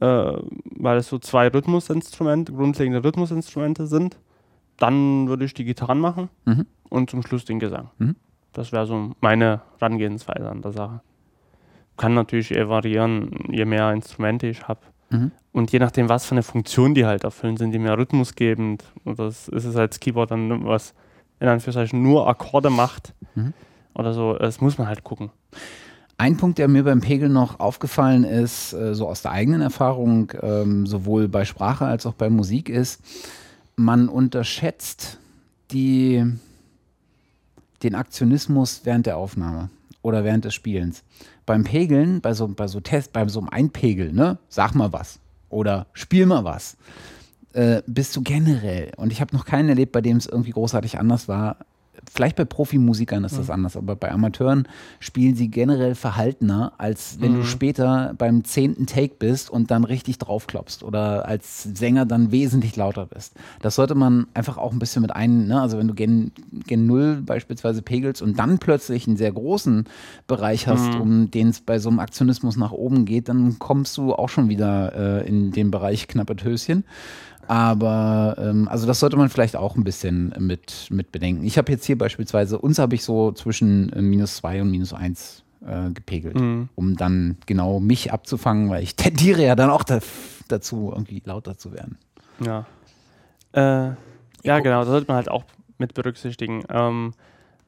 Äh, 0.00 0.32
weil 0.76 0.96
es 0.98 1.08
so 1.08 1.18
zwei 1.18 1.48
Rhythmusinstrumente, 1.48 2.52
grundlegende 2.52 3.04
Rhythmusinstrumente 3.04 3.86
sind. 3.86 4.18
Dann 4.78 5.28
würde 5.28 5.44
ich 5.44 5.54
die 5.54 5.64
Gitarren 5.64 5.98
machen 6.00 6.28
Mhm. 6.46 6.66
und 6.88 7.10
zum 7.10 7.22
Schluss 7.22 7.44
den 7.44 7.58
Gesang. 7.58 7.90
Mhm. 7.98 8.16
Das 8.52 8.72
wäre 8.72 8.86
so 8.86 9.12
meine 9.20 9.60
Herangehensweise 9.78 10.48
an 10.48 10.62
der 10.62 10.72
Sache. 10.72 11.00
Kann 11.96 12.14
natürlich 12.14 12.50
eher 12.54 12.68
variieren, 12.68 13.30
je 13.50 13.64
mehr 13.66 13.92
Instrumente 13.92 14.46
ich 14.46 14.66
habe. 14.66 14.80
Mhm. 15.10 15.32
Und 15.52 15.70
je 15.72 15.78
nachdem, 15.80 16.08
was 16.08 16.24
für 16.24 16.32
eine 16.32 16.42
Funktion 16.42 16.94
die 16.94 17.04
halt 17.04 17.24
erfüllen, 17.24 17.56
sind 17.58 17.72
die 17.72 17.78
mehr 17.78 17.98
rhythmusgebend. 17.98 18.84
Oder 19.04 19.26
ist 19.26 19.48
es 19.52 19.76
als 19.76 20.00
Keyboard 20.00 20.30
dann 20.30 20.64
was 20.64 20.94
in 21.40 21.48
Anführungszeichen 21.48 22.02
nur 22.02 22.26
Akkorde 22.28 22.70
macht. 22.70 23.14
Mhm. 23.34 23.52
Oder 23.94 24.14
so, 24.14 24.34
das 24.34 24.60
muss 24.60 24.78
man 24.78 24.86
halt 24.88 25.04
gucken. 25.04 25.30
Ein 26.20 26.36
Punkt, 26.36 26.58
der 26.58 26.68
mir 26.68 26.84
beim 26.84 27.00
Pegel 27.00 27.30
noch 27.30 27.60
aufgefallen 27.60 28.24
ist, 28.24 28.74
äh, 28.74 28.94
so 28.94 29.08
aus 29.08 29.22
der 29.22 29.30
eigenen 29.30 29.62
Erfahrung, 29.62 30.30
ähm, 30.42 30.84
sowohl 30.84 31.28
bei 31.28 31.46
Sprache 31.46 31.86
als 31.86 32.04
auch 32.04 32.12
bei 32.12 32.28
Musik, 32.28 32.68
ist, 32.68 33.00
man 33.74 34.06
unterschätzt 34.06 35.16
die, 35.70 36.22
den 37.82 37.94
Aktionismus 37.94 38.82
während 38.84 39.06
der 39.06 39.16
Aufnahme 39.16 39.70
oder 40.02 40.22
während 40.22 40.44
des 40.44 40.52
Spielens. 40.52 41.04
Beim 41.46 41.64
Pegeln, 41.64 42.20
bei 42.20 42.34
so, 42.34 42.48
bei 42.48 42.68
so 42.68 42.80
Test, 42.80 43.14
bei 43.14 43.26
so 43.28 43.40
einem 43.40 43.48
Einpegeln, 43.48 44.14
ne, 44.14 44.36
sag 44.50 44.74
mal 44.74 44.92
was 44.92 45.20
oder 45.48 45.86
spiel 45.94 46.26
mal 46.26 46.44
was, 46.44 46.76
äh, 47.54 47.80
bist 47.86 48.14
du 48.14 48.20
generell, 48.20 48.92
und 48.98 49.10
ich 49.10 49.22
habe 49.22 49.34
noch 49.34 49.46
keinen 49.46 49.70
erlebt, 49.70 49.92
bei 49.92 50.02
dem 50.02 50.18
es 50.18 50.26
irgendwie 50.26 50.50
großartig 50.50 50.98
anders 50.98 51.28
war, 51.28 51.56
vielleicht 52.12 52.36
bei 52.36 52.44
Profimusikern 52.44 53.24
ist 53.24 53.38
das 53.38 53.50
anders, 53.50 53.76
aber 53.76 53.94
bei 53.96 54.10
Amateuren 54.10 54.66
spielen 54.98 55.34
sie 55.36 55.48
generell 55.48 55.94
verhaltener, 55.94 56.72
als 56.78 57.18
wenn 57.20 57.34
du 57.34 57.40
Mhm. 57.40 57.44
später 57.44 58.14
beim 58.18 58.44
zehnten 58.44 58.86
Take 58.86 59.14
bist 59.18 59.48
und 59.48 59.70
dann 59.70 59.84
richtig 59.84 60.18
draufklopfst 60.18 60.82
oder 60.82 61.26
als 61.26 61.62
Sänger 61.62 62.06
dann 62.06 62.32
wesentlich 62.32 62.74
lauter 62.76 63.06
bist. 63.06 63.34
Das 63.62 63.76
sollte 63.76 63.94
man 63.94 64.26
einfach 64.34 64.58
auch 64.58 64.72
ein 64.72 64.78
bisschen 64.80 65.02
mit 65.02 65.14
ein, 65.14 65.46
ne? 65.46 65.60
also 65.60 65.78
wenn 65.78 65.88
du 65.88 65.94
Gen, 65.94 66.32
Gen 66.66 66.86
0 66.86 67.22
beispielsweise 67.24 67.82
pegelst 67.82 68.22
und 68.22 68.38
dann 68.38 68.58
plötzlich 68.58 69.06
einen 69.06 69.16
sehr 69.16 69.32
großen 69.32 69.84
Bereich 70.26 70.66
hast, 70.66 70.94
Mhm. 70.94 71.00
um 71.00 71.30
den 71.30 71.48
es 71.48 71.60
bei 71.60 71.78
so 71.78 71.88
einem 71.90 72.00
Aktionismus 72.00 72.56
nach 72.56 72.72
oben 72.72 73.04
geht, 73.04 73.28
dann 73.28 73.58
kommst 73.58 73.96
du 73.96 74.14
auch 74.14 74.28
schon 74.28 74.48
wieder 74.48 75.20
äh, 75.22 75.28
in 75.28 75.52
den 75.52 75.70
Bereich 75.70 76.08
knappe 76.08 76.34
Töschen. 76.36 76.84
Aber 77.50 78.36
ähm, 78.38 78.68
also 78.68 78.86
das 78.86 79.00
sollte 79.00 79.16
man 79.16 79.28
vielleicht 79.28 79.56
auch 79.56 79.74
ein 79.74 79.82
bisschen 79.82 80.32
mit, 80.38 80.86
mit 80.92 81.10
bedenken. 81.10 81.42
Ich 81.44 81.58
habe 81.58 81.72
jetzt 81.72 81.84
hier 81.84 81.98
beispielsweise, 81.98 82.56
uns 82.60 82.78
habe 82.78 82.94
ich 82.94 83.02
so 83.02 83.32
zwischen 83.32 83.92
äh, 83.92 84.00
minus 84.00 84.36
zwei 84.36 84.62
und 84.62 84.70
minus 84.70 84.92
eins 84.92 85.42
äh, 85.66 85.90
gepegelt, 85.90 86.38
Mhm. 86.38 86.68
um 86.76 86.96
dann 86.96 87.38
genau 87.46 87.80
mich 87.80 88.12
abzufangen, 88.12 88.70
weil 88.70 88.84
ich 88.84 88.94
tendiere 88.96 89.44
ja 89.44 89.56
dann 89.56 89.68
auch 89.68 89.82
da, 89.82 89.98
dazu, 90.46 90.90
irgendwie 90.94 91.20
lauter 91.24 91.58
zu 91.58 91.72
werden. 91.72 91.98
Ja. 92.38 92.66
Äh, 93.52 93.94
ja, 94.44 94.60
genau, 94.60 94.80
das 94.82 94.88
sollte 94.90 95.08
man 95.08 95.16
halt 95.16 95.28
auch 95.28 95.42
mit 95.76 95.94
berücksichtigen. 95.94 96.62
Ähm, 96.68 97.14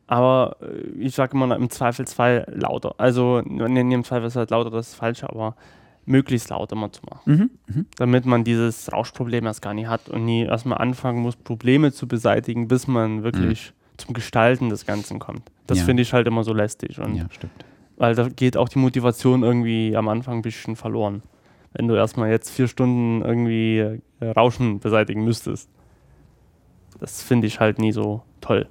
aber 0.06 0.58
äh, 0.62 0.90
ich 1.00 1.16
sage 1.16 1.36
immer 1.36 1.56
im 1.56 1.70
Zweifelsfall 1.70 2.46
lauter. 2.54 2.94
Also, 2.98 3.40
nee, 3.44 3.82
nee, 3.82 3.94
im 3.94 4.04
Zweifelsfall 4.04 4.46
lauter, 4.48 4.70
das 4.70 4.90
ist 4.90 4.94
falsch, 4.94 5.24
aber 5.24 5.56
möglichst 6.04 6.50
laut 6.50 6.72
immer 6.72 6.90
zu 6.92 7.02
machen. 7.08 7.50
Mhm. 7.68 7.86
Damit 7.96 8.26
man 8.26 8.44
dieses 8.44 8.92
Rauschproblem 8.92 9.46
erst 9.46 9.62
gar 9.62 9.74
nicht 9.74 9.86
hat 9.88 10.08
und 10.08 10.24
nie 10.24 10.42
erstmal 10.44 10.78
anfangen 10.78 11.20
muss, 11.22 11.36
Probleme 11.36 11.92
zu 11.92 12.08
beseitigen, 12.08 12.66
bis 12.68 12.86
man 12.88 13.22
wirklich 13.22 13.72
zum 13.98 14.14
Gestalten 14.14 14.68
des 14.68 14.84
Ganzen 14.86 15.18
kommt. 15.18 15.42
Das 15.66 15.78
Ja. 15.78 15.84
finde 15.84 16.02
ich 16.02 16.12
halt 16.12 16.26
immer 16.26 16.42
so 16.44 16.52
lästig. 16.52 16.98
Und 16.98 17.14
Ja, 17.14 17.26
stimmt. 17.30 17.52
weil 17.96 18.14
da 18.16 18.28
geht 18.28 18.56
auch 18.56 18.68
die 18.68 18.78
Motivation 18.80 19.42
irgendwie 19.44 19.96
am 19.96 20.08
Anfang 20.08 20.36
ein 20.38 20.42
bisschen 20.42 20.74
verloren. 20.76 21.22
Wenn 21.74 21.86
du 21.88 21.94
erstmal 21.94 22.30
jetzt 22.30 22.50
vier 22.50 22.66
Stunden 22.68 23.22
irgendwie 23.22 23.78
äh, 24.20 24.26
Rauschen 24.36 24.80
beseitigen 24.80 25.24
müsstest. 25.24 25.70
Das 27.00 27.22
finde 27.22 27.46
ich 27.46 27.60
halt 27.60 27.78
nie 27.78 27.92
so 27.92 28.22
toll. 28.40 28.66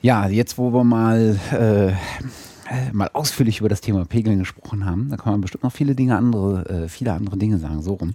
Ja, 0.00 0.26
jetzt 0.28 0.58
wo 0.58 0.72
wir 0.72 0.84
mal, 0.84 1.38
äh, 1.52 1.92
mal 2.92 3.10
ausführlich 3.12 3.60
über 3.60 3.68
das 3.68 3.80
Thema 3.80 4.04
Pegeln 4.04 4.38
gesprochen 4.38 4.84
haben, 4.84 5.08
da 5.10 5.16
kann 5.16 5.32
man 5.32 5.40
bestimmt 5.40 5.64
noch 5.64 5.72
viele 5.72 5.94
Dinge 5.94 6.16
andere, 6.16 6.68
äh, 6.84 6.88
viele 6.88 7.12
andere 7.12 7.36
Dinge 7.36 7.58
sagen, 7.58 7.82
so 7.82 7.94
rum. 7.94 8.14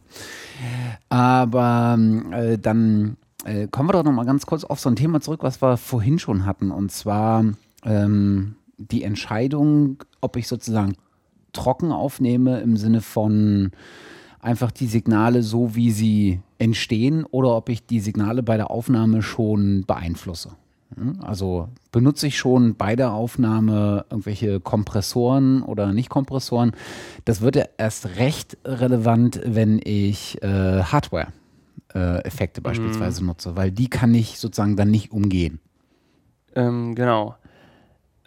Aber 1.09 1.97
äh, 2.31 2.57
dann 2.57 3.17
äh, 3.45 3.67
kommen 3.67 3.89
wir 3.89 3.93
doch 3.93 4.03
noch 4.03 4.11
mal 4.11 4.25
ganz 4.25 4.45
kurz 4.45 4.63
auf 4.63 4.79
so 4.79 4.89
ein 4.89 4.95
Thema 4.95 5.21
zurück, 5.21 5.43
was 5.43 5.61
wir 5.61 5.77
vorhin 5.77 6.19
schon 6.19 6.45
hatten, 6.45 6.71
und 6.71 6.91
zwar 6.91 7.45
ähm, 7.83 8.55
die 8.77 9.03
Entscheidung, 9.03 10.03
ob 10.21 10.35
ich 10.37 10.47
sozusagen 10.47 10.95
trocken 11.53 11.91
aufnehme 11.91 12.59
im 12.59 12.77
Sinne 12.77 13.01
von 13.01 13.71
einfach 14.39 14.71
die 14.71 14.87
Signale 14.87 15.43
so, 15.43 15.75
wie 15.75 15.91
sie 15.91 16.39
entstehen, 16.59 17.25
oder 17.25 17.55
ob 17.55 17.69
ich 17.69 17.85
die 17.85 17.99
Signale 17.99 18.43
bei 18.43 18.57
der 18.57 18.71
Aufnahme 18.71 19.21
schon 19.21 19.83
beeinflusse. 19.85 20.51
Hm, 20.97 21.19
Also 21.21 21.69
benutze 21.91 22.27
ich 22.27 22.37
schon 22.37 22.75
bei 22.75 22.95
der 22.95 23.13
Aufnahme 23.13 24.05
irgendwelche 24.09 24.59
Kompressoren 24.59 25.61
oder 25.61 25.93
Nicht-Kompressoren. 25.93 26.71
Das 27.25 27.41
wird 27.41 27.55
ja 27.55 27.65
erst 27.77 28.17
recht 28.17 28.57
relevant, 28.65 29.39
wenn 29.45 29.79
ich 29.83 30.41
äh, 30.41 30.81
Hardware-Effekte 30.83 32.61
beispielsweise 32.61 33.25
nutze, 33.25 33.55
weil 33.55 33.71
die 33.71 33.89
kann 33.89 34.13
ich 34.13 34.39
sozusagen 34.39 34.75
dann 34.75 34.91
nicht 34.91 35.11
umgehen. 35.11 35.59
Ähm, 36.55 36.95
genau. 36.95 37.35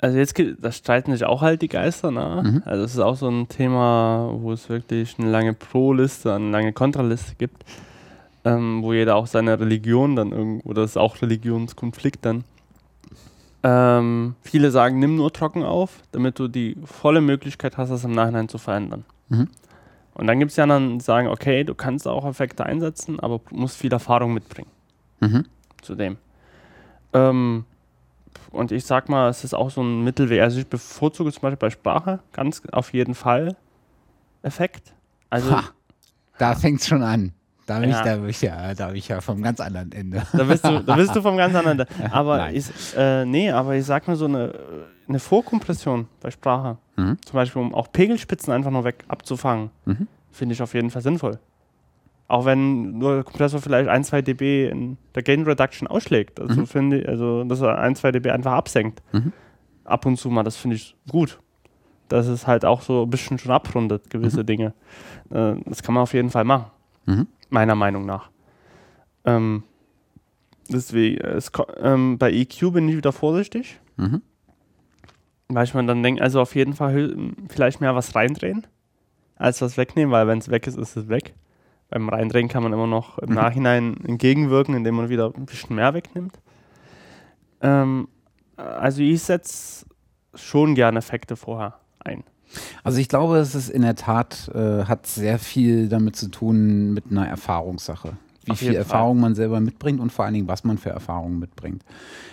Also 0.01 0.17
jetzt, 0.17 0.35
gibt- 0.35 0.65
da 0.65 0.73
streiten 0.73 1.13
sich 1.13 1.25
auch 1.25 1.43
halt 1.43 1.61
die 1.63 1.69
Geister, 1.69 2.11
ne? 2.11 2.43
Mhm. 2.45 2.63
Also 2.65 2.85
es 2.85 2.93
ist 2.95 3.01
auch 3.01 3.17
so 3.17 3.29
ein 3.29 3.49
Thema, 3.49 4.31
wo 4.39 4.53
es 4.53 4.69
wirklich 4.69 5.19
eine 5.19 5.31
lange 5.31 5.53
Pro-Liste, 5.53 6.33
eine 6.35 6.51
lange 6.51 6.73
Kontraliste 6.73 7.35
gibt, 7.37 7.65
ähm, 8.45 8.83
wo 8.83 8.95
jeder 8.95 9.17
auch 9.17 9.27
seine 9.27 9.61
Religion 9.61 10.17
dann 10.17 10.33
irgendwo, 10.33 10.73
das 10.73 10.93
ist 10.93 10.97
auch 10.97 11.21
Religionskonflikt 11.21 12.25
dann. 12.25 12.45
Ähm, 13.62 14.37
viele 14.43 14.70
sagen, 14.70 14.99
nimm 14.99 15.16
nur 15.16 15.32
trocken 15.32 15.62
auf, 15.65 16.03
damit 16.12 16.39
du 16.39 16.49
die 16.49 16.77
volle 16.85 17.20
Möglichkeit 17.20 17.77
hast, 17.77 17.91
das 17.91 18.05
im 18.05 18.12
Nachhinein 18.12 18.49
zu 18.49 18.59
verändern. 18.59 19.05
Mhm. 19.28 19.49
Und 20.15 20.27
dann 20.27 20.39
gibt 20.39 20.51
es 20.51 20.57
ja 20.57 20.66
dann, 20.66 20.99
die 20.99 21.05
sagen, 21.05 21.28
okay, 21.28 21.65
du 21.65 21.74
kannst 21.74 22.07
auch 22.09 22.27
Effekte 22.27 22.65
einsetzen, 22.65 23.20
aber 23.20 23.41
du 23.49 23.55
musst 23.57 23.77
viel 23.77 23.93
Erfahrung 23.93 24.32
mitbringen 24.35 24.70
Mhm. 25.20 25.45
zu 25.82 25.95
dem. 25.95 26.16
Ähm, 27.12 27.65
und 28.51 28.73
ich 28.73 28.85
sag 28.85 29.09
mal, 29.09 29.28
es 29.28 29.45
ist 29.45 29.55
auch 29.55 29.70
so 29.70 29.82
ein 29.82 30.03
Mittelweg. 30.03 30.41
Also 30.41 30.59
ich 30.61 30.66
bevorzuge 30.66 31.31
zum 31.32 31.43
Beispiel 31.43 31.59
bei 31.59 31.70
Sprache 31.70 32.20
ganz 32.32 32.62
auf 32.73 32.93
jeden 32.93 33.15
Fall 33.15 33.57
Effekt. 34.43 34.95
Also 35.28 35.53
Ha, 35.53 35.65
da 36.39 36.55
fängt 36.55 36.81
es 36.81 36.89
schon 36.89 37.03
an. 37.03 37.32
Da 37.71 37.79
bin, 37.79 37.91
Ja. 37.91 37.99
ich, 37.99 38.05
da, 38.05 38.17
bin 38.17 38.29
ich 38.29 38.43
ja, 38.43 38.75
da 38.75 38.87
bin 38.89 38.97
ich 38.97 39.07
ja 39.07 39.21
vom 39.21 39.41
ganz 39.43 39.61
anderen 39.61 39.93
Ende. 39.93 40.23
da 40.33 40.43
bist 40.43 40.65
du, 40.65 40.83
da 40.83 40.97
bist 40.97 41.15
du 41.15 41.23
vom 41.23 41.37
ganz 41.37 41.55
anderen. 41.55 41.85
Aber 42.11 42.39
Nein. 42.39 42.57
ich, 42.57 42.67
äh, 42.97 43.25
nee, 43.25 43.49
aber 43.53 43.77
ich 43.77 43.85
sag 43.85 44.09
mal 44.09 44.17
so 44.17 44.25
eine, 44.25 44.53
eine 45.09 45.21
Vorkompression 45.21 46.09
bei 46.21 46.33
Sprache, 46.33 46.79
Mhm. 46.97 47.17
zum 47.25 47.33
Beispiel 47.35 47.63
um 47.63 47.73
auch 47.73 47.93
Pegelspitzen 47.93 48.53
einfach 48.53 48.73
nur 48.73 48.83
weg 48.83 49.05
abzufangen, 49.07 49.71
Mhm. 49.85 50.09
finde 50.33 50.53
ich 50.55 50.63
auf 50.63 50.75
jeden 50.75 50.91
Fall 50.91 51.03
sinnvoll. 51.03 51.39
Auch 52.27 52.45
wenn 52.45 52.99
nur 52.99 53.15
der 53.15 53.23
Kompressor 53.25 53.61
vielleicht 53.61 53.89
1, 53.89 54.09
2 54.09 54.23
dB 54.23 54.69
in 54.69 54.99
der 55.15 55.23
Gain 55.23 55.45
Reduction 55.45 55.87
ausschlägt. 55.87 56.41
Also 56.41 56.63
Mhm. 56.63 56.67
finde 56.67 57.09
also 57.09 57.45
dass 57.45 57.61
er 57.61 57.79
1, 57.79 58.01
2 58.01 58.11
dB 58.11 58.31
einfach 58.31 58.53
absenkt. 58.53 59.01
Mhm. 59.13 59.33
Ab 59.85 60.07
und 60.07 60.17
zu 60.17 60.29
mal, 60.29 60.43
das 60.43 60.57
finde 60.57 60.75
ich 60.75 60.97
gut. 61.09 61.39
Dass 62.09 62.27
es 62.27 62.49
halt 62.49 62.65
auch 62.65 62.83
so 62.83 63.05
ein 63.05 63.11
bisschen 63.11 63.39
schon 63.39 63.53
abrundet, 63.53 64.11
gewisse 64.11 64.41
Mhm. 64.43 64.47
Dinge. 64.47 64.75
Äh, 65.31 65.55
das 65.67 65.85
kann 65.85 65.95
man 65.95 66.03
auf 66.03 66.15
jeden 66.15 66.31
Fall 66.31 66.43
machen, 66.43 66.67
Mhm. 67.11 67.27
meiner 67.49 67.74
Meinung 67.74 68.07
nach. 68.07 68.31
Ähm, 69.24 69.65
deswegen, 70.69 71.19
es, 71.20 71.53
ko- 71.53 71.66
ähm, 71.78 72.19
bei 72.19 72.31
EQ 72.32 72.73
bin 72.73 72.89
ich 72.89 72.97
wieder 72.97 73.12
vorsichtig. 73.12 73.81
Mhm. 73.97 74.23
Weil 75.49 75.65
ich 75.65 75.74
mir 75.74 75.85
dann 75.85 76.03
denke, 76.03 76.23
also 76.23 76.41
auf 76.41 76.55
jeden 76.55 76.74
Fall 76.74 76.95
hö- 76.95 77.32
vielleicht 77.49 77.81
mehr 77.81 77.95
was 77.97 78.15
reindrehen, 78.15 78.66
als 79.37 79.61
was 79.62 79.77
wegnehmen, 79.77 80.12
weil 80.12 80.27
wenn 80.28 80.39
es 80.39 80.49
weg 80.51 80.66
ist, 80.66 80.78
ist 80.78 80.97
es 80.97 81.09
weg. 81.09 81.35
Beim 81.89 82.09
Reindrehen 82.09 82.47
kann 82.49 82.62
man 82.62 82.73
immer 82.73 82.87
noch 82.87 83.19
im 83.19 83.31
Mhm. 83.31 83.35
Nachhinein 83.35 83.97
entgegenwirken, 84.05 84.74
indem 84.77 84.95
man 84.95 85.09
wieder 85.09 85.32
ein 85.37 85.47
bisschen 85.47 85.74
mehr 85.74 85.93
wegnimmt. 85.93 86.39
Ähm, 87.61 88.07
also 88.57 89.03
ich 89.03 89.23
setze 89.23 89.87
schon 90.35 90.77
gerne 90.77 90.99
Effekte 91.01 91.35
vorher 91.35 91.81
ein. 91.99 92.23
Also 92.82 92.98
ich 92.98 93.09
glaube, 93.09 93.39
es 93.39 93.55
ist 93.55 93.70
in 93.70 93.82
der 93.82 93.94
Tat, 93.94 94.51
äh, 94.55 94.85
hat 94.85 95.06
sehr 95.06 95.39
viel 95.39 95.89
damit 95.89 96.16
zu 96.16 96.28
tun 96.28 96.93
mit 96.93 97.05
einer 97.10 97.27
Erfahrungssache. 97.27 98.12
Wie 98.44 98.52
Auf 98.52 98.59
viel 98.59 98.74
Erfahrung 98.74 99.20
man 99.20 99.35
selber 99.35 99.60
mitbringt 99.60 100.01
und 100.01 100.10
vor 100.10 100.24
allen 100.24 100.32
Dingen, 100.32 100.48
was 100.48 100.64
man 100.64 100.78
für 100.78 100.89
Erfahrungen 100.89 101.39
mitbringt. 101.39 101.85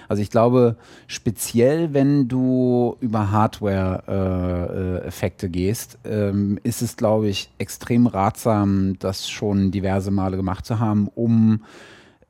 Also 0.07 0.21
ich 0.21 0.29
glaube, 0.29 0.77
speziell 1.05 1.93
wenn 1.93 2.29
du 2.29 2.95
über 3.01 3.29
Hardware-Effekte 3.31 5.49
gehst, 5.49 5.97
ähm, 6.05 6.59
ist 6.63 6.81
es, 6.81 6.95
glaube 6.95 7.27
ich, 7.27 7.49
extrem 7.57 8.07
ratsam, 8.07 8.97
das 8.99 9.29
schon 9.29 9.71
diverse 9.71 10.11
Male 10.11 10.37
gemacht 10.37 10.65
zu 10.65 10.79
haben, 10.79 11.09
um 11.13 11.65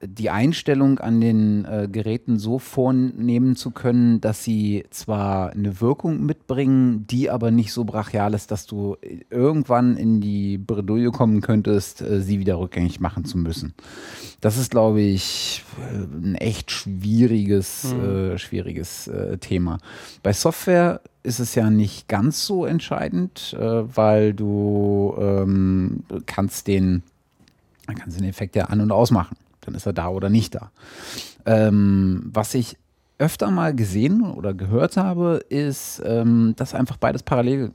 die 0.01 0.29
Einstellung 0.29 0.99
an 0.99 1.19
den 1.19 1.65
äh, 1.65 1.87
Geräten 1.91 2.37
so 2.37 2.59
vornehmen 2.59 3.55
zu 3.55 3.71
können, 3.71 4.21
dass 4.21 4.43
sie 4.43 4.85
zwar 4.91 5.49
eine 5.51 5.81
Wirkung 5.81 6.23
mitbringen, 6.23 7.07
die 7.07 7.31
aber 7.31 7.49
nicht 7.49 7.73
so 7.73 7.83
brachial 7.83 8.35
ist, 8.35 8.51
dass 8.51 8.67
du 8.67 8.95
irgendwann 9.31 9.97
in 9.97 10.21
die 10.21 10.59
Bredouille 10.59 11.09
kommen 11.09 11.41
könntest, 11.41 12.01
äh, 12.01 12.21
sie 12.21 12.39
wieder 12.39 12.59
rückgängig 12.59 12.99
machen 12.99 13.25
zu 13.25 13.39
müssen. 13.39 13.73
Das 14.39 14.57
ist, 14.57 14.69
glaube 14.69 15.01
ich, 15.01 15.63
äh, 15.91 15.95
ein 15.97 16.35
echt 16.35 16.69
schwieriges, 16.69 17.85
Mhm. 17.85 18.03
äh, 18.03 18.37
schwieriges 18.37 19.07
äh, 19.07 19.39
Thema. 19.39 19.79
Bei 20.21 20.31
Software 20.31 21.01
ist 21.23 21.39
es 21.39 21.55
ja 21.55 21.71
nicht 21.71 22.07
ganz 22.07 22.45
so 22.45 22.65
entscheidend, 22.65 23.55
äh, 23.59 23.97
weil 23.97 24.35
du 24.35 25.15
ähm, 25.19 26.03
kannst 26.27 26.67
den, 26.67 27.01
kannst 27.87 28.19
den 28.19 28.27
Effekt 28.27 28.55
ja 28.55 28.65
an- 28.65 28.81
und 28.81 28.91
ausmachen 28.91 29.35
dann 29.67 29.75
ist 29.75 29.85
er 29.85 29.93
da 29.93 30.07
oder 30.09 30.29
nicht 30.29 30.55
da. 30.55 30.71
Ähm, 31.45 32.29
was 32.33 32.53
ich 32.55 32.77
öfter 33.19 33.51
mal 33.51 33.75
gesehen 33.75 34.21
oder 34.21 34.53
gehört 34.53 34.97
habe, 34.97 35.43
ist, 35.49 36.01
ähm, 36.05 36.53
dass 36.55 36.73
einfach 36.73 36.97
beides 36.97 37.23
parallel 37.23 37.71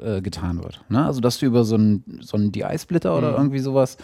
äh, 0.00 0.20
getan 0.20 0.62
wird. 0.62 0.84
Ne? 0.88 1.04
Also, 1.04 1.20
dass 1.20 1.38
du 1.38 1.46
über 1.46 1.64
so 1.64 1.76
einen 1.76 2.20
so 2.20 2.36
einen 2.36 2.52
DI-Splitter 2.52 3.16
oder 3.16 3.30
Mhm. 3.32 3.36
irgendwie 3.36 3.58
sowas 3.60 3.96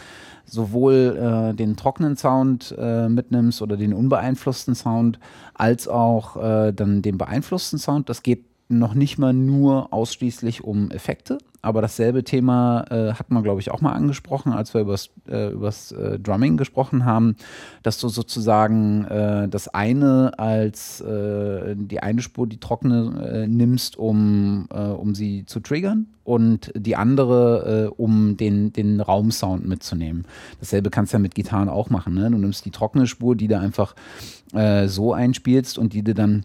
sowohl 0.45 1.17
äh, 1.53 1.55
den 1.55 1.77
trockenen 1.77 2.17
Sound 2.17 2.75
äh, 2.79 3.09
mitnimmst 3.09 3.63
oder 3.63 3.77
den 3.77 3.93
unbeeinflussten 3.93 4.75
Sound, 4.75 5.19
als 5.55 5.89
auch 5.89 6.37
äh, 6.37 6.73
dann 6.73 7.03
den 7.03 7.19
beeinflussten 7.19 7.79
Sound. 7.79 8.09
Das 8.09 8.23
geht 8.23 8.45
noch 8.69 8.95
nicht 8.95 9.19
mal 9.19 9.33
nur 9.33 9.93
ausschließlich 9.93 10.63
um 10.65 10.91
Effekte, 10.91 11.39
aber 11.67 11.83
dasselbe 11.83 12.23
Thema 12.23 12.85
äh, 12.91 13.15
hat 13.15 13.33
man, 13.33 13.43
glaube 13.43 13.61
ich, 13.61 13.73
auch 13.73 13.81
mal 13.81 13.93
angesprochen, 13.93 14.53
als 14.53 14.73
wir 14.73 14.83
übers, 14.83 15.11
äh, 15.29 15.49
äh, 15.49 16.19
Drumming 16.21 16.57
gesprochen 16.57 17.05
haben, 17.05 17.35
dass 17.83 17.99
du 17.99 18.09
sozusagen 18.09 19.05
äh, 19.07 19.49
das 19.49 19.67
eine 19.67 20.39
als 20.39 21.01
äh, 21.01 21.75
die 21.77 21.99
eine 21.99 22.23
Spur, 22.23 22.47
die 22.47 22.61
trockene, 22.61 23.43
äh, 23.45 23.47
nimmst, 23.49 23.97
um, 23.97 24.69
äh, 24.73 24.79
um 24.79 25.17
sie 25.17 25.45
zu 25.45 25.59
triggern 25.59 26.07
und 26.23 26.73
die 26.77 26.95
andere, 26.95 27.93
um 27.97 28.37
den, 28.37 28.73
den 28.73 29.01
Raumsound 29.01 29.67
mitzunehmen. 29.67 30.25
Dasselbe 30.59 30.91
kannst 30.91 31.13
du 31.13 31.17
ja 31.17 31.21
mit 31.21 31.37
Gitarren 31.37 31.69
auch 31.69 31.89
machen. 31.89 32.15
Ne? 32.15 32.31
Du 32.31 32.39
nimmst 32.39 32.65
die 32.65 32.73
trockene 32.73 33.07
Spur, 33.07 33.37
die 33.37 33.47
du 33.47 33.59
einfach 33.59 33.95
so 34.87 35.13
einspielst 35.13 35.79
und 35.79 35.93
die 35.93 36.03
du 36.03 36.15
dann 36.15 36.45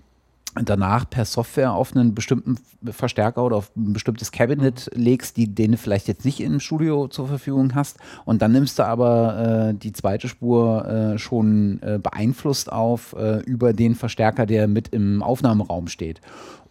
danach 0.55 1.09
per 1.09 1.25
Software 1.25 1.73
auf 1.73 1.95
einen 1.95 2.13
bestimmten 2.13 2.57
Verstärker 2.91 3.43
oder 3.43 3.57
auf 3.57 3.71
ein 3.75 3.93
bestimmtes 3.93 4.31
Cabinet 4.31 4.89
legst, 4.93 5.37
die 5.37 5.53
den 5.53 5.71
du 5.71 5.77
vielleicht 5.77 6.07
jetzt 6.07 6.25
nicht 6.25 6.41
im 6.41 6.59
Studio 6.59 7.07
zur 7.07 7.27
Verfügung 7.27 7.73
hast. 7.75 7.97
Und 8.25 8.41
dann 8.41 8.51
nimmst 8.51 8.77
du 8.79 8.83
aber 8.83 9.69
äh, 9.69 9.73
die 9.73 9.93
zweite 9.93 10.27
Spur 10.27 10.85
äh, 10.85 11.17
schon 11.17 11.81
äh, 11.81 11.99
beeinflusst 11.99 12.71
auf 12.71 13.13
äh, 13.13 13.39
über 13.43 13.73
den 13.73 13.95
Verstärker, 13.95 14.45
der 14.45 14.67
mit 14.67 14.89
im 14.89 15.23
Aufnahmeraum 15.23 15.87
steht. 15.87 16.19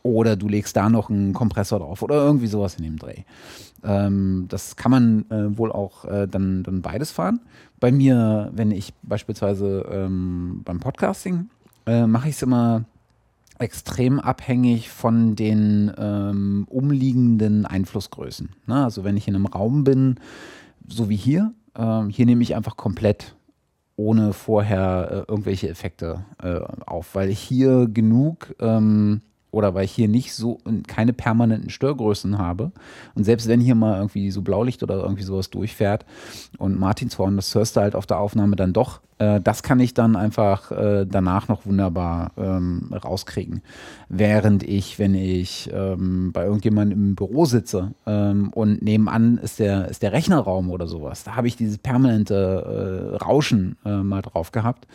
Oder 0.02 0.36
du 0.36 0.48
legst 0.48 0.77
da 0.77 0.89
noch 0.89 1.11
einen 1.11 1.32
Kompressor 1.32 1.78
drauf 1.78 2.02
oder 2.02 2.16
irgendwie 2.16 2.47
sowas 2.47 2.74
in 2.77 2.85
dem 2.85 2.98
Dreh. 2.98 3.23
Ähm, 3.85 4.47
das 4.48 4.77
kann 4.77 4.90
man 4.90 5.24
äh, 5.31 5.57
wohl 5.57 5.73
auch 5.73 6.05
äh, 6.05 6.27
dann, 6.27 6.62
dann 6.62 6.82
beides 6.82 7.11
fahren. 7.11 7.40
Bei 7.81 7.93
mir, 7.93 8.51
wenn 8.55 8.70
ich 8.73 8.93
beispielsweise 9.02 9.86
ähm, 9.90 10.62
beim 10.65 10.81
Podcasting 10.81 11.48
äh, 11.86 12.07
mache 12.07 12.28
ich 12.28 12.35
es 12.36 12.43
immer 12.43 12.85
extrem 13.61 14.19
abhängig 14.19 14.91
von 14.91 15.37
den 15.37 15.93
ähm, 15.97 16.66
umliegenden 16.69 17.66
Einflussgrößen. 17.66 18.51
Ne? 18.66 18.85
Also 18.85 19.05
wenn 19.05 19.16
ich 19.16 19.28
in 19.28 19.35
einem 19.35 19.47
Raum 19.47 19.85
bin, 19.85 20.16
so 20.89 21.09
wie 21.09 21.16
hier, 21.16 21.53
ähm, 21.77 22.09
hier 22.09 22.27
nehme 22.27 22.43
ich 22.43 22.57
einfach 22.57 22.77
komplett 22.77 23.37
ohne 23.97 24.32
vorher 24.32 25.27
äh, 25.28 25.31
irgendwelche 25.31 25.69
Effekte 25.69 26.24
äh, 26.43 26.61
auf, 26.87 27.15
weil 27.15 27.28
ich 27.28 27.39
hier 27.39 27.87
genug 27.87 28.55
ähm, 28.59 29.20
oder 29.51 29.74
weil 29.74 29.85
ich 29.85 29.93
hier 29.93 30.09
nicht 30.09 30.32
so 30.32 30.59
keine 30.87 31.12
permanenten 31.12 31.70
Störgrößen 31.70 32.39
habe. 32.39 32.73
Und 33.15 33.24
selbst 33.24 33.47
wenn 33.47 33.61
hier 33.61 33.74
mal 33.74 33.99
irgendwie 33.99 34.31
so 34.31 34.43
Blaulicht 34.43 34.82
oder 34.82 35.03
irgendwie 35.03 35.24
sowas 35.24 35.51
durchfährt 35.51 36.07
und 36.57 36.78
Martinshorn, 36.78 37.37
das 37.37 37.55
hörst 37.55 37.77
du 37.77 37.81
halt 37.81 37.95
auf 37.95 38.07
der 38.07 38.20
Aufnahme 38.20 38.57
dann 38.57 38.73
doch, 38.73 39.01
äh, 39.01 39.10
das 39.42 39.62
kann 39.62 39.80
ich 39.80 39.94
dann 39.94 40.16
einfach 40.16 40.70
äh, 40.70 41.06
danach 41.06 41.48
noch 41.48 41.66
wunderbar 41.66 42.32
ähm, 42.38 42.90
rauskriegen. 42.92 43.62
Während 44.09 44.62
ich, 44.62 44.98
wenn 44.98 45.14
ich 45.14 45.70
ähm, 45.72 46.32
bei 46.32 46.44
irgendjemandem 46.44 46.98
im 47.10 47.14
Büro 47.14 47.44
sitze 47.44 47.92
ähm, 48.06 48.51
und 48.55 48.82
nebenan 48.82 49.38
ist 49.38 49.59
der, 49.59 49.88
ist 49.88 50.02
der 50.02 50.12
Rechnerraum 50.12 50.70
oder 50.70 50.86
sowas, 50.86 51.24
da 51.24 51.36
habe 51.36 51.48
ich 51.48 51.56
dieses 51.56 51.78
permanente 51.78 53.14
äh, 53.14 53.16
Rauschen 53.24 53.76
äh, 53.84 53.97
mal 53.98 54.22
drauf 54.22 54.52
gehabt. 54.52 54.86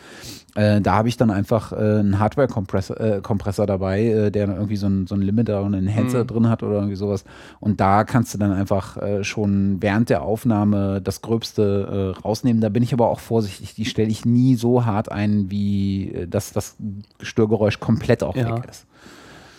Äh, 0.54 0.80
da 0.80 0.94
habe 0.94 1.08
ich 1.08 1.16
dann 1.16 1.30
einfach 1.30 1.72
äh, 1.72 1.76
einen 1.76 2.18
Hardware-Kompressor 2.18 3.00
äh, 3.00 3.20
Kompressor 3.22 3.66
dabei, 3.66 4.04
äh, 4.04 4.30
der 4.30 4.48
irgendwie 4.48 4.76
so 4.76 4.86
einen 4.86 5.06
so 5.06 5.14
einen 5.14 5.22
Limiter 5.22 5.62
und 5.62 5.74
einen 5.74 5.86
Enhancer 5.88 6.24
Mhm. 6.24 6.26
drin 6.26 6.48
hat 6.48 6.62
oder 6.62 6.76
irgendwie 6.76 6.96
sowas. 6.96 7.24
Und 7.60 7.80
da 7.80 8.04
kannst 8.04 8.32
du 8.34 8.38
dann 8.38 8.52
einfach 8.52 8.96
äh, 8.96 9.24
schon 9.24 9.76
während 9.80 10.08
der 10.10 10.22
Aufnahme 10.22 11.00
das 11.02 11.20
Gröbste 11.22 12.14
äh, 12.16 12.20
rausnehmen. 12.20 12.60
Da 12.62 12.68
bin 12.70 12.82
ich 12.82 12.92
aber 12.92 13.08
auch 13.08 13.20
vorsichtig. 13.20 13.74
Die 13.74 13.84
stelle 13.84 14.08
ich 14.08 14.15
nie 14.24 14.54
so 14.56 14.84
hart 14.86 15.10
ein, 15.12 15.50
wie 15.50 16.12
äh, 16.12 16.26
dass 16.26 16.52
das 16.52 16.76
Störgeräusch 17.20 17.80
komplett 17.80 18.22
auch 18.22 18.36
Ja. 18.36 18.56
weg 18.56 18.64
ist. 18.70 18.86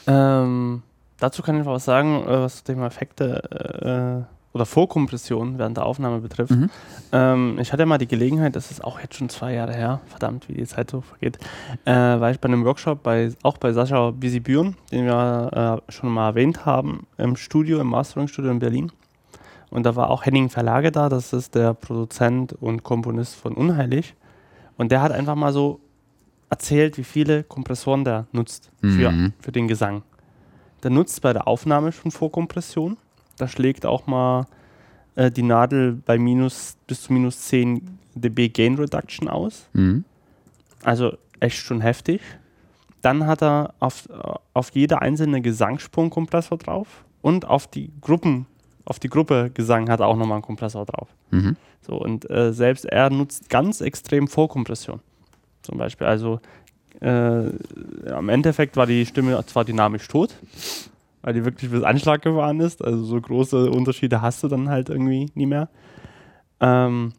Ähm, 0.08 0.82
dazu 1.20 1.42
kann 1.44 1.58
ich 1.60 1.66
noch 1.66 1.74
was 1.74 1.86
sagen, 1.86 2.24
äh, 2.24 2.28
was 2.28 2.54
das 2.56 2.64
Thema 2.64 2.88
Effekte 2.88 4.26
äh, 4.26 4.34
oder 4.54 4.66
Vorkompression 4.66 5.60
während 5.60 5.78
der 5.78 5.86
Aufnahme 5.86 6.20
betrifft. 6.20 6.52
Mhm. 6.52 6.70
Ähm, 7.12 7.58
ich 7.60 7.72
hatte 7.74 7.86
mal 7.86 7.98
die 8.00 8.08
Gelegenheit, 8.08 8.56
das 8.56 8.72
ist 8.72 8.84
auch 8.84 9.00
jetzt 9.00 9.16
schon 9.16 9.30
zwei 9.30 9.54
Jahre 9.54 9.74
her, 9.74 10.00
verdammt, 10.08 10.50
wie 10.50 10.54
die 10.54 10.66
Zeit 10.66 10.90
so 10.90 11.02
vergeht, 11.02 11.38
äh, 11.86 11.92
war 11.92 12.32
ich 12.32 12.40
bei 12.40 12.48
einem 12.48 12.66
Workshop 12.66 13.04
bei, 13.04 13.32
auch 13.44 13.58
bei 13.58 13.72
Sascha 13.74 14.12
Bisibüren, 14.12 14.76
den 14.92 15.06
wir 15.06 15.82
äh, 15.88 15.92
schon 15.92 16.10
mal 16.12 16.30
erwähnt 16.30 16.66
haben, 16.66 17.06
im 17.18 17.36
Studio, 17.36 17.80
im 17.80 17.88
Mastering-Studio 17.88 18.50
in 18.50 18.60
Berlin. 18.60 18.92
Und 19.70 19.86
da 19.86 19.96
war 19.98 20.10
auch 20.10 20.26
Henning 20.26 20.50
Verlage 20.50 20.92
da, 20.92 21.10
das 21.10 21.34
ist 21.34 21.54
der 21.54 21.74
Produzent 21.74 22.54
und 22.54 22.84
Komponist 22.84 23.36
von 23.36 23.54
Unheilig. 23.54 24.16
Und 24.78 24.91
der 24.91 25.02
hat 25.02 25.12
einfach 25.12 25.36
mal 25.36 25.52
so 25.54 25.80
erzählt, 26.49 26.98
wie 26.98 27.04
viele 27.04 27.44
Kompressoren 27.44 28.04
der 28.06 28.28
nutzt 28.32 28.72
für, 28.82 29.12
Mhm. 29.12 29.34
für 29.40 29.52
den 29.52 29.68
Gesang. 29.68 30.04
Der 30.84 30.91
nutzt 30.91 31.22
bei 31.22 31.34
der 31.34 31.48
Aufnahme 31.48 31.91
schon 31.91 32.12
Vorkompression. 32.12 32.98
Da 33.38 33.48
schlägt 33.48 33.86
auch 33.86 34.08
mal 34.08 34.45
äh, 35.16 35.32
die 35.32 35.41
Nadel 35.44 35.94
bei 36.06 36.18
minus 36.20 36.78
bis 36.86 37.02
zu 37.04 37.14
minus 37.14 37.41
10 37.41 37.98
dB 38.16 38.49
Gain 38.49 38.76
Reduction 38.76 39.28
aus. 39.28 39.68
Mhm. 39.74 40.04
Also 40.84 41.18
echt 41.40 41.58
schon 41.58 41.82
heftig. 41.82 42.22
Dann 43.02 43.26
hat 43.26 43.41
er 43.41 43.74
auf, 43.80 44.08
äh, 44.10 44.14
auf 44.54 44.70
jede 44.72 45.02
einzelne 45.02 45.41
Gesangsspur 45.41 46.04
einen 46.04 46.12
Kompressor 46.12 46.58
drauf 46.58 47.04
und 47.22 47.45
auf 47.45 47.68
die 47.68 47.91
Gruppen, 48.02 48.45
auf 48.88 48.99
die 48.99 49.09
Gruppe 49.09 49.51
Gesang 49.53 49.89
hat 49.89 49.99
er 49.99 50.07
auch 50.07 50.15
nochmal 50.15 50.38
einen 50.38 50.43
Kompressor 50.43 50.85
drauf. 50.85 51.09
Mhm. 51.31 51.57
So, 51.81 51.95
und 51.95 52.30
äh, 52.30 52.53
selbst 52.53 52.85
er 52.85 53.09
nutzt 53.09 53.49
ganz 53.49 53.81
extrem 53.81 54.27
Vorkompression. 54.27 55.01
Zum 55.61 55.77
Beispiel. 55.77 56.07
Also 56.07 56.39
äh, 57.01 57.49
am 58.09 58.30
Endeffekt 58.30 58.77
war 58.77 58.85
die 58.85 59.05
Stimme 59.05 59.43
zwar 59.45 59.65
dynamisch 59.65 60.07
tot, 60.07 60.34
weil 61.22 61.34
die 61.34 61.43
wirklich 61.43 61.69
bis 61.69 61.84
Anschlag 61.84 62.22
gefahren 62.22 62.61
ist. 62.61 62.84
Also 62.84 63.03
so 63.03 63.19
große 63.19 63.69
Unterschiede 63.69 64.22
hast 64.22 64.43
du 64.43 64.47
dann 64.47 64.69
halt 64.69 64.89
irgendwie 64.89 65.30
nie 65.35 65.45
mehr. 65.45 65.68
Ähm, 66.61 67.11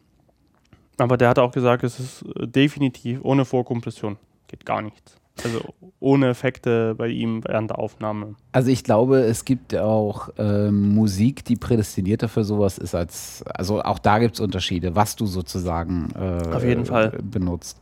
aber 0.96 1.18
der 1.18 1.28
hat 1.28 1.38
auch 1.38 1.52
gesagt, 1.52 1.84
es 1.84 2.00
ist 2.00 2.22
äh, 2.34 2.46
definitiv 2.46 3.20
ohne 3.22 3.44
Vorkompression. 3.44 4.16
Geht 4.48 4.64
gar 4.64 4.80
nichts. 4.80 5.17
Also 5.44 5.60
ohne 6.00 6.28
Effekte 6.28 6.94
bei 6.94 7.08
ihm 7.08 7.42
während 7.44 7.70
der 7.70 7.78
Aufnahme. 7.78 8.34
Also 8.52 8.70
ich 8.70 8.84
glaube, 8.84 9.20
es 9.20 9.44
gibt 9.44 9.74
auch 9.76 10.30
ähm, 10.38 10.94
Musik, 10.94 11.44
die 11.44 11.56
prädestinierter 11.56 12.28
für 12.28 12.44
sowas 12.44 12.78
ist 12.78 12.94
als, 12.94 13.44
also 13.54 13.82
auch 13.82 13.98
da 13.98 14.18
gibt 14.18 14.34
es 14.34 14.40
Unterschiede, 14.40 14.94
was 14.94 15.16
du 15.16 15.26
sozusagen 15.26 16.10
äh, 16.14 16.54
Auf 16.54 16.64
jeden 16.64 16.84
Fall. 16.86 17.18
benutzt. 17.22 17.78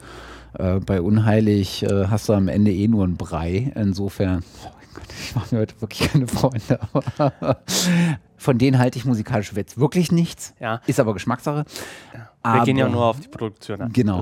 Äh, 0.59 0.81
bei 0.81 1.01
Unheilig 1.01 1.83
äh, 1.83 2.07
hast 2.09 2.29
du 2.29 2.33
am 2.33 2.49
Ende 2.49 2.73
eh 2.73 2.89
nur 2.89 3.05
einen 3.05 3.17
Brei. 3.17 3.73
Insofern, 3.75 4.43
oh 4.65 4.71
mein 4.79 4.89
Gott, 4.95 5.15
ich 5.21 5.35
mache 5.35 5.55
mir 5.55 5.61
heute 5.63 5.81
wirklich 5.81 6.11
keine 6.11 6.27
Freunde. 6.27 6.79
von 8.37 8.59
denen 8.59 8.79
halte 8.79 8.99
ich 8.99 9.05
musikalisch 9.05 9.53
jetzt 9.55 9.79
wirklich 9.79 10.13
nichts. 10.13 10.55
Ja. 10.61 10.81
Ist 10.87 11.01
aber 11.01 11.15
Geschmackssache. 11.15 11.65
Wir 12.55 12.65
gehen 12.65 12.77
ja 12.77 12.89
nur 12.89 13.05
auf 13.05 13.21
die 13.21 13.29
Produktion. 13.29 13.81
An, 13.81 13.93
genau. 13.93 14.21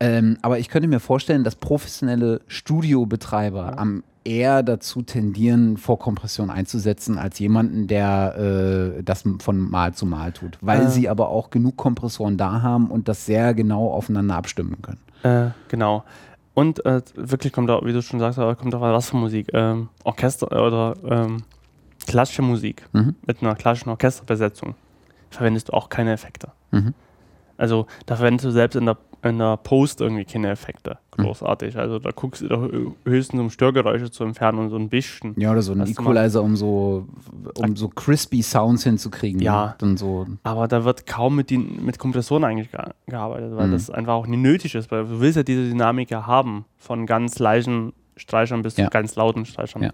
Ähm, 0.00 0.38
aber 0.42 0.58
ich 0.58 0.68
könnte 0.68 0.88
mir 0.88 1.00
vorstellen, 1.00 1.44
dass 1.44 1.56
professionelle 1.56 2.40
Studiobetreiber 2.46 3.66
ja. 3.66 3.78
am 3.78 4.02
eher 4.24 4.62
dazu 4.62 5.02
tendieren, 5.02 5.76
Vorkompression 5.76 6.50
einzusetzen, 6.50 7.16
als 7.16 7.38
jemanden, 7.38 7.86
der 7.86 8.96
äh, 8.98 9.02
das 9.02 9.24
von 9.38 9.58
Mal 9.70 9.94
zu 9.94 10.04
Mal 10.04 10.32
tut. 10.32 10.58
Weil 10.60 10.82
äh. 10.82 10.88
sie 10.88 11.08
aber 11.08 11.28
auch 11.28 11.50
genug 11.50 11.76
Kompressoren 11.76 12.36
da 12.36 12.62
haben 12.62 12.90
und 12.90 13.08
das 13.08 13.24
sehr 13.24 13.54
genau 13.54 13.90
aufeinander 13.92 14.34
abstimmen 14.34 14.82
können. 14.82 15.00
Äh, 15.22 15.50
genau. 15.68 16.04
Und 16.54 16.84
äh, 16.86 17.02
wirklich 17.14 17.52
kommt 17.52 17.68
da, 17.68 17.80
wie 17.84 17.92
du 17.92 18.02
schon 18.02 18.18
sagst, 18.18 18.38
kommt 18.38 18.74
auch 18.74 18.80
was 18.80 19.10
für 19.10 19.16
Musik. 19.16 19.50
Ähm, 19.52 19.90
Orchester 20.04 20.50
oder 20.50 20.94
ähm, 21.04 21.42
klassische 22.06 22.42
Musik 22.42 22.88
mhm. 22.92 23.14
mit 23.26 23.42
einer 23.42 23.54
klassischen 23.54 23.90
Orchesterbesetzung 23.90 24.74
verwendest 25.30 25.68
du 25.68 25.72
auch 25.72 25.88
keine 25.88 26.12
Effekte. 26.12 26.48
Mhm. 26.70 26.94
Also 27.56 27.86
da 28.06 28.16
verwendest 28.16 28.44
du 28.44 28.50
selbst 28.50 28.76
in 28.76 28.86
der 28.86 28.96
in 29.22 29.38
der 29.38 29.56
Post 29.56 30.00
irgendwie 30.00 30.24
keine 30.24 30.50
Effekte. 30.50 30.98
Hm. 31.16 31.24
Großartig. 31.24 31.76
Also 31.76 31.98
da 31.98 32.10
guckst 32.10 32.42
du 32.42 32.48
doch 32.48 32.70
höchstens 33.04 33.40
um 33.40 33.50
Störgeräusche 33.50 34.10
zu 34.10 34.24
entfernen 34.24 34.58
und 34.58 34.70
so 34.70 34.76
ein 34.76 34.88
bisschen. 34.88 35.34
Ja, 35.36 35.52
oder 35.52 35.62
so 35.62 35.72
ein 35.72 35.86
Equalizer, 35.86 36.42
um 36.42 36.56
so, 36.56 37.08
um 37.56 37.76
so 37.76 37.88
crispy 37.88 38.42
Sounds 38.42 38.84
hinzukriegen. 38.84 39.40
Ja. 39.40 39.74
Dann 39.78 39.96
so. 39.96 40.26
Aber 40.42 40.68
da 40.68 40.84
wird 40.84 41.06
kaum 41.06 41.36
mit, 41.36 41.50
die, 41.50 41.58
mit 41.58 41.98
Kompressoren 41.98 42.44
eigentlich 42.44 42.70
gearbeitet, 43.06 43.56
weil 43.56 43.68
mhm. 43.68 43.72
das 43.72 43.90
einfach 43.90 44.14
auch 44.14 44.26
nicht 44.26 44.40
nötig 44.40 44.74
ist, 44.74 44.90
weil 44.90 45.04
du 45.04 45.20
willst 45.20 45.36
ja 45.36 45.42
diese 45.42 45.68
Dynamik 45.68 46.10
ja 46.10 46.26
haben, 46.26 46.64
von 46.76 47.06
ganz 47.06 47.38
leisen 47.38 47.92
Streichern 48.16 48.62
bis 48.62 48.76
ja. 48.76 48.84
zu 48.84 48.90
ganz 48.90 49.16
lauten 49.16 49.44
Streichern. 49.44 49.82
Ja, 49.82 49.92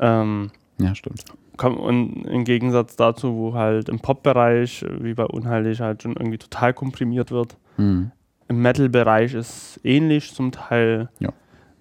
ähm, 0.00 0.50
ja 0.78 0.94
stimmt. 0.94 1.24
Und 1.62 2.24
im 2.24 2.44
Gegensatz 2.44 2.96
dazu, 2.96 3.36
wo 3.36 3.54
halt 3.54 3.88
im 3.88 4.00
Pop-Bereich, 4.00 4.84
wie 5.00 5.14
bei 5.14 5.24
Unheilig, 5.24 5.80
halt 5.80 6.02
schon 6.02 6.12
irgendwie 6.12 6.38
total 6.38 6.74
komprimiert 6.74 7.30
wird, 7.30 7.56
Mhm. 7.76 8.10
Im 8.48 8.62
Metal-Bereich 8.62 9.34
ist 9.34 9.80
ähnlich 9.82 10.32
zum 10.32 10.52
Teil. 10.52 11.08
Ja. 11.18 11.32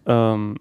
Ähm, 0.07 0.57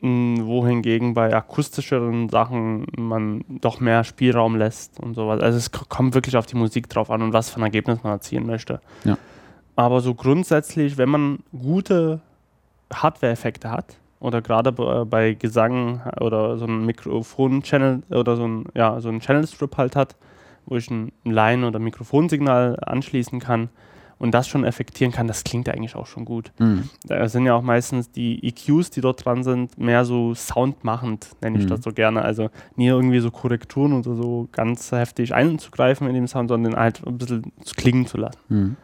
wohingegen 0.00 1.14
bei 1.14 1.34
akustischeren 1.34 2.28
Sachen 2.28 2.86
man 2.98 3.42
doch 3.48 3.80
mehr 3.80 4.04
Spielraum 4.04 4.54
lässt 4.54 5.00
und 5.00 5.14
sowas. 5.14 5.40
Also 5.40 5.56
es 5.56 5.70
kommt 5.72 6.14
wirklich 6.14 6.36
auf 6.36 6.44
die 6.44 6.56
Musik 6.56 6.90
drauf 6.90 7.10
an 7.10 7.22
und 7.22 7.32
was 7.32 7.48
für 7.48 7.56
ein 7.56 7.62
Ergebnis 7.62 8.02
man 8.02 8.12
erzielen 8.12 8.44
möchte. 8.44 8.80
Ja. 9.04 9.16
Aber 9.76 10.02
so 10.02 10.14
grundsätzlich, 10.14 10.98
wenn 10.98 11.08
man 11.08 11.38
gute 11.52 12.20
Hardware-Effekte 12.92 13.70
hat, 13.70 13.96
oder 14.24 14.40
gerade 14.40 14.72
bei 14.72 15.34
Gesang 15.34 16.00
oder 16.20 16.56
so 16.56 16.64
ein 16.64 16.86
Mikrofon-Channel 16.86 18.02
oder 18.10 18.36
so 18.36 18.46
ein, 18.46 18.64
ja, 18.74 19.00
so 19.00 19.10
ein 19.10 19.20
Channel-Strip 19.20 19.76
halt 19.76 19.96
hat, 19.96 20.16
wo 20.66 20.76
ich 20.76 20.90
ein 20.90 21.12
Line- 21.24 21.66
oder 21.66 21.78
Mikrofonsignal 21.78 22.78
anschließen 22.80 23.38
kann, 23.38 23.68
und 24.18 24.32
das 24.32 24.48
schon 24.48 24.64
effektieren 24.64 25.12
kann, 25.12 25.26
das 25.26 25.44
klingt 25.44 25.68
eigentlich 25.68 25.96
auch 25.96 26.06
schon 26.06 26.24
gut. 26.24 26.52
Mhm. 26.58 26.88
Da 27.04 27.28
sind 27.28 27.46
ja 27.46 27.54
auch 27.54 27.62
meistens 27.62 28.10
die 28.10 28.46
EQs, 28.46 28.90
die 28.90 29.00
dort 29.00 29.24
dran 29.24 29.42
sind, 29.42 29.76
mehr 29.76 30.04
so 30.04 30.34
soundmachend, 30.34 31.30
nenne 31.42 31.58
ich 31.58 31.64
mhm. 31.64 31.68
das 31.68 31.82
so 31.82 31.90
gerne. 31.90 32.22
Also 32.22 32.48
nie 32.76 32.86
irgendwie 32.86 33.18
so 33.18 33.30
Korrekturen 33.30 33.92
oder 33.92 34.14
so 34.14 34.48
ganz 34.52 34.92
heftig 34.92 35.34
einzugreifen 35.34 36.06
in 36.06 36.14
dem 36.14 36.26
Sound, 36.28 36.48
sondern 36.48 36.76
halt 36.76 37.06
ein 37.06 37.18
bisschen 37.18 37.52
klingen 37.76 38.06
zu 38.06 38.16
lassen. 38.16 38.38
Mhm. 38.48 38.76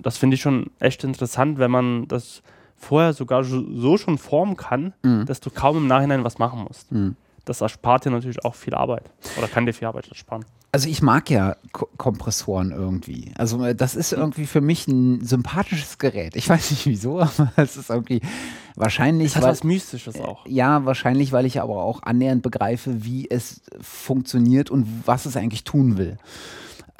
Das 0.00 0.16
finde 0.16 0.36
ich 0.36 0.40
schon 0.40 0.70
echt 0.78 1.04
interessant, 1.04 1.58
wenn 1.58 1.70
man 1.70 2.08
das 2.08 2.42
vorher 2.82 3.12
sogar 3.12 3.44
so 3.44 3.96
schon 3.96 4.18
formen 4.18 4.56
kann, 4.56 4.92
mhm. 5.02 5.24
dass 5.26 5.40
du 5.40 5.50
kaum 5.50 5.76
im 5.76 5.86
Nachhinein 5.86 6.24
was 6.24 6.38
machen 6.38 6.64
musst. 6.66 6.90
Mhm. 6.90 7.16
Das 7.44 7.60
erspart 7.60 8.04
dir 8.04 8.10
natürlich 8.10 8.44
auch 8.44 8.54
viel 8.54 8.74
Arbeit 8.74 9.04
oder 9.36 9.48
kann 9.48 9.66
dir 9.66 9.72
viel 9.72 9.88
Arbeit 9.88 10.08
ersparen. 10.08 10.44
Also 10.74 10.88
ich 10.88 11.02
mag 11.02 11.28
ja 11.28 11.56
Ko 11.72 11.86
Kompressoren 11.98 12.70
irgendwie. 12.70 13.32
Also 13.36 13.62
äh, 13.64 13.74
das 13.74 13.94
ist 13.94 14.12
irgendwie 14.12 14.46
für 14.46 14.60
mich 14.60 14.88
ein 14.88 15.24
sympathisches 15.24 15.98
Gerät. 15.98 16.34
Ich 16.34 16.48
weiß 16.48 16.70
nicht 16.70 16.86
wieso, 16.86 17.20
aber 17.20 17.52
es 17.56 17.76
ist 17.76 17.90
irgendwie 17.90 18.20
wahrscheinlich. 18.74 19.28
Es 19.28 19.36
hat 19.36 19.42
weil, 19.42 19.50
was 19.50 19.64
Mystisches 19.64 20.20
auch. 20.20 20.46
Ja, 20.46 20.84
wahrscheinlich, 20.84 21.32
weil 21.32 21.46
ich 21.46 21.60
aber 21.60 21.82
auch 21.82 22.02
annähernd 22.04 22.42
begreife, 22.42 23.04
wie 23.04 23.28
es 23.28 23.60
funktioniert 23.80 24.70
und 24.70 24.86
was 25.04 25.26
es 25.26 25.36
eigentlich 25.36 25.64
tun 25.64 25.98
will. 25.98 26.16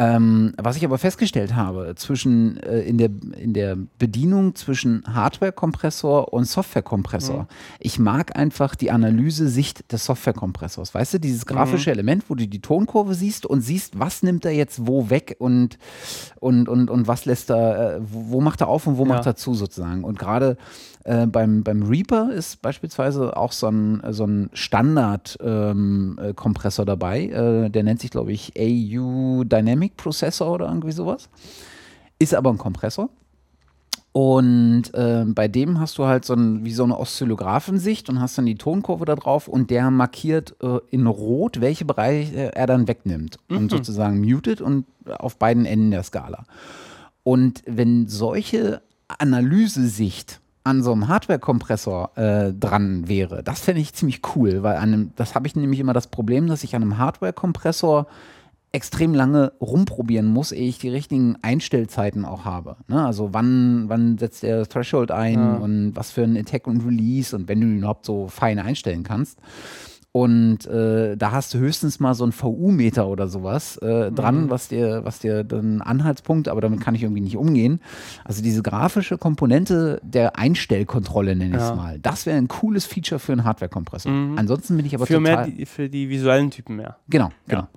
Ähm, 0.02 0.54
was 0.56 0.76
ich 0.76 0.84
aber 0.84 0.98
festgestellt 0.98 1.54
habe, 1.54 1.94
zwischen, 1.96 2.56
äh, 2.62 2.80
in, 2.80 2.98
der, 2.98 3.10
in 3.38 3.52
der 3.52 3.76
Bedienung 3.98 4.54
zwischen 4.54 5.04
Hardware-Kompressor 5.06 6.32
und 6.32 6.44
Software-Kompressor, 6.46 7.42
mhm. 7.42 7.46
ich 7.78 7.98
mag 7.98 8.36
einfach 8.36 8.74
die 8.74 8.90
Analyse-Sicht 8.90 9.92
des 9.92 10.04
Software-Kompressors. 10.04 10.94
Weißt 10.94 11.14
du, 11.14 11.20
dieses 11.20 11.46
grafische 11.46 11.90
mhm. 11.90 11.94
Element, 11.94 12.24
wo 12.28 12.34
du 12.34 12.48
die 12.48 12.60
Tonkurve 12.60 13.14
siehst 13.14 13.46
und 13.46 13.60
siehst, 13.60 13.98
was 13.98 14.22
nimmt 14.22 14.44
er 14.44 14.52
jetzt 14.52 14.86
wo 14.86 15.08
weg 15.08 15.36
und, 15.38 15.78
und, 16.40 16.68
und, 16.68 16.90
und 16.90 17.06
was 17.06 17.24
lässt 17.24 17.50
er, 17.50 17.96
äh, 17.96 18.00
wo, 18.02 18.32
wo 18.32 18.40
macht 18.40 18.60
er 18.60 18.68
auf 18.68 18.86
und 18.86 18.96
wo 18.98 19.04
ja. 19.04 19.10
macht 19.10 19.26
er 19.26 19.36
zu 19.36 19.54
sozusagen. 19.54 20.02
Und 20.02 20.18
gerade 20.18 20.56
äh, 21.04 21.26
beim, 21.26 21.62
beim 21.62 21.82
Reaper 21.82 22.32
ist 22.32 22.62
beispielsweise 22.62 23.36
auch 23.36 23.52
so 23.52 23.68
ein, 23.68 24.00
so 24.10 24.24
ein 24.24 24.48
Standard-Kompressor 24.52 26.82
ähm, 26.82 26.88
äh, 26.88 26.90
dabei. 26.90 27.26
Äh, 27.26 27.68
der 27.70 27.82
nennt 27.82 28.00
sich, 28.00 28.10
glaube 28.10 28.32
ich, 28.32 28.54
AU 28.58 29.44
Dynamic 29.44 29.96
Processor 29.96 30.52
oder 30.52 30.68
irgendwie 30.68 30.92
sowas. 30.92 31.28
Ist 32.18 32.34
aber 32.34 32.50
ein 32.50 32.58
Kompressor. 32.58 33.08
Und 34.12 34.92
äh, 34.92 35.24
bei 35.26 35.48
dem 35.48 35.80
hast 35.80 35.96
du 35.96 36.04
halt 36.04 36.26
so 36.26 36.34
ein, 36.34 36.66
wie 36.66 36.72
so 36.72 36.84
eine 36.84 36.98
Oszillographensicht 36.98 38.10
und 38.10 38.20
hast 38.20 38.36
dann 38.36 38.44
die 38.44 38.56
Tonkurve 38.56 39.06
da 39.06 39.16
drauf 39.16 39.48
und 39.48 39.70
der 39.70 39.90
markiert 39.90 40.54
äh, 40.62 40.80
in 40.90 41.06
Rot, 41.06 41.62
welche 41.62 41.86
Bereiche 41.86 42.54
er 42.54 42.66
dann 42.66 42.86
wegnimmt 42.86 43.38
mhm. 43.48 43.56
und 43.56 43.70
sozusagen 43.70 44.20
mutet 44.20 44.60
und 44.60 44.84
auf 45.06 45.38
beiden 45.38 45.64
Enden 45.64 45.92
der 45.92 46.02
Skala. 46.02 46.44
Und 47.24 47.62
wenn 47.66 48.06
solche 48.06 48.82
Analysesicht 49.08 50.41
an 50.64 50.82
so 50.82 50.93
einem 50.93 51.09
Hardware-Kompressor 51.09 52.16
äh, 52.16 52.52
dran 52.52 53.09
wäre, 53.09 53.43
das 53.43 53.60
fände 53.60 53.80
ich 53.80 53.94
ziemlich 53.94 54.20
cool, 54.34 54.62
weil 54.62 54.76
an 54.76 54.93
einem, 54.93 55.10
das 55.16 55.34
habe 55.34 55.47
ich 55.47 55.56
nämlich 55.56 55.80
immer 55.80 55.93
das 55.93 56.06
Problem, 56.06 56.47
dass 56.47 56.64
ich 56.64 56.76
an 56.76 56.82
einem 56.82 56.98
Hardware-Kompressor 56.98 58.06
extrem 58.72 59.14
lange 59.14 59.52
rumprobieren 59.60 60.26
muss, 60.26 60.51
ehe 60.51 60.68
ich 60.68 60.78
die 60.78 60.89
richtigen 60.89 61.36
Einstellzeiten 61.43 62.24
auch 62.24 62.47
habe. 62.47 62.76
Ne? 62.89 63.05
Also 63.05 63.34
wann, 63.34 63.89
wann 63.89 64.16
setzt 64.16 64.43
der 64.43 64.66
Threshold 64.66 65.10
ein 65.10 65.34
ja. 65.34 65.55
und 65.56 65.94
was 65.94 66.10
für 66.10 66.22
ein 66.22 66.36
Attack 66.36 66.66
und 66.66 66.84
Release 66.86 67.36
und 67.36 67.48
wenn 67.48 67.60
du 67.60 67.66
ihn 67.66 67.78
überhaupt 67.78 68.06
so 68.06 68.28
fein 68.28 68.59
einstellen 68.59 69.02
kannst. 69.02 69.39
Und 70.14 70.66
äh, 70.66 71.16
da 71.16 71.32
hast 71.32 71.55
du 71.55 71.59
höchstens 71.59 71.98
mal 71.98 72.12
so 72.12 72.26
ein 72.26 72.32
VU-Meter 72.32 73.09
oder 73.09 73.28
sowas 73.28 73.78
äh, 73.78 74.10
mhm. 74.10 74.14
dran, 74.14 74.51
was 74.51 74.68
dir, 74.68 75.05
was 75.05 75.20
dir 75.20 75.43
dann 75.43 75.80
Anhaltspunkt, 75.80 76.48
aber 76.48 76.60
damit 76.60 76.82
kann 76.82 76.94
ich 76.94 77.02
irgendwie 77.02 77.22
nicht 77.22 77.39
umgehen. 77.39 77.80
Also 78.22 78.43
diese 78.43 78.62
grafische 78.62 79.16
Komponente 79.16 80.02
der 80.05 80.39
Einstellkontrolle, 80.39 81.34
nenne 81.34 81.56
ich 81.56 81.62
es 81.62 81.74
mal. 81.74 81.98
Das 81.98 82.26
wäre 82.26 82.36
ein 82.36 82.48
cooles 82.48 82.84
Feature 82.84 83.18
für 83.18 83.32
einen 83.32 83.44
Hardware-Kompressor. 83.44 84.12
Mhm. 84.12 84.39
Ansonsten 84.39 84.76
bin 84.76 84.84
ich 84.84 84.94
aber 84.94 85.06
für 85.06 85.14
total. 85.14 85.47
Mehr 85.47 85.47
die, 85.47 85.64
für 85.64 85.89
die 85.89 86.10
visuellen 86.10 86.51
Typen 86.51 86.76
mehr. 86.76 86.98
Genau, 87.09 87.30
genau. 87.48 87.62
Ja. 87.62 87.68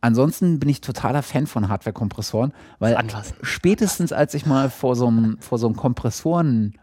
Ansonsten 0.00 0.58
bin 0.58 0.70
ich 0.70 0.80
totaler 0.80 1.22
Fan 1.22 1.46
von 1.46 1.68
Hardware-Kompressoren, 1.68 2.52
weil 2.78 2.96
spätestens 3.42 4.12
als 4.12 4.32
ich 4.32 4.46
mal 4.46 4.70
vor 4.70 4.96
so 4.96 5.08
einem, 5.08 5.36
vor 5.40 5.58
so 5.58 5.66
einem 5.66 5.76
Kompressoren 5.76 6.74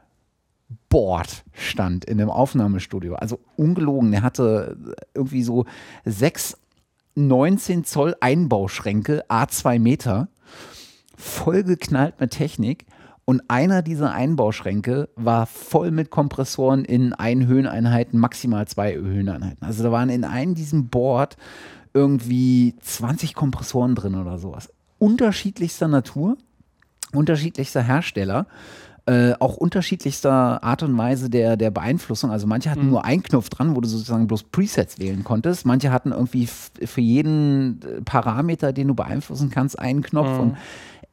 Board 0.93 1.43
stand 1.53 2.05
in 2.05 2.19
dem 2.19 2.29
Aufnahmestudio. 2.29 3.15
Also 3.15 3.39
ungelogen, 3.55 4.11
der 4.11 4.21
hatte 4.21 4.77
irgendwie 5.15 5.41
so 5.41 5.65
sechs 6.05 6.55
19 7.15 7.83
Zoll 7.83 8.15
Einbauschränke, 8.19 9.25
A2 9.27 9.79
Meter, 9.79 10.27
vollgeknallt 11.17 12.19
mit 12.19 12.29
Technik. 12.29 12.85
Und 13.25 13.41
einer 13.47 13.81
dieser 13.81 14.13
Einbauschränke 14.13 15.09
war 15.15 15.47
voll 15.47 15.89
mit 15.89 16.11
Kompressoren 16.11 16.85
in 16.85 17.13
ein 17.13 17.47
Höheneinheiten, 17.47 18.19
maximal 18.19 18.67
zwei 18.67 18.93
Höheneinheiten. 18.93 19.65
Also 19.65 19.81
da 19.81 19.91
waren 19.91 20.09
in 20.09 20.23
einem 20.23 20.53
diesem 20.53 20.89
Board 20.89 21.37
irgendwie 21.95 22.75
20 22.81 23.33
Kompressoren 23.33 23.95
drin 23.95 24.13
oder 24.13 24.37
sowas. 24.37 24.71
Unterschiedlichster 24.99 25.87
Natur, 25.87 26.37
unterschiedlichster 27.13 27.81
Hersteller 27.81 28.45
äh, 29.05 29.33
auch 29.39 29.57
unterschiedlichster 29.57 30.63
Art 30.63 30.81
und 30.81 30.97
Weise 30.97 31.29
der, 31.29 31.57
der 31.57 31.71
Beeinflussung. 31.71 32.31
Also 32.31 32.47
manche 32.47 32.69
hatten 32.69 32.85
mhm. 32.85 32.91
nur 32.91 33.05
einen 33.05 33.21
Knopf 33.21 33.49
dran, 33.49 33.75
wo 33.75 33.81
du 33.81 33.87
sozusagen 33.87 34.27
bloß 34.27 34.43
Presets 34.43 34.99
wählen 34.99 35.23
konntest. 35.23 35.65
Manche 35.65 35.91
hatten 35.91 36.11
irgendwie 36.11 36.47
für 36.47 37.01
jeden 37.01 37.81
äh, 37.81 38.01
Parameter, 38.01 38.71
den 38.71 38.87
du 38.87 38.95
beeinflussen 38.95 39.49
kannst, 39.49 39.77
einen 39.77 40.03
Knopf 40.03 40.29
mhm. 40.29 40.39
und 40.39 40.57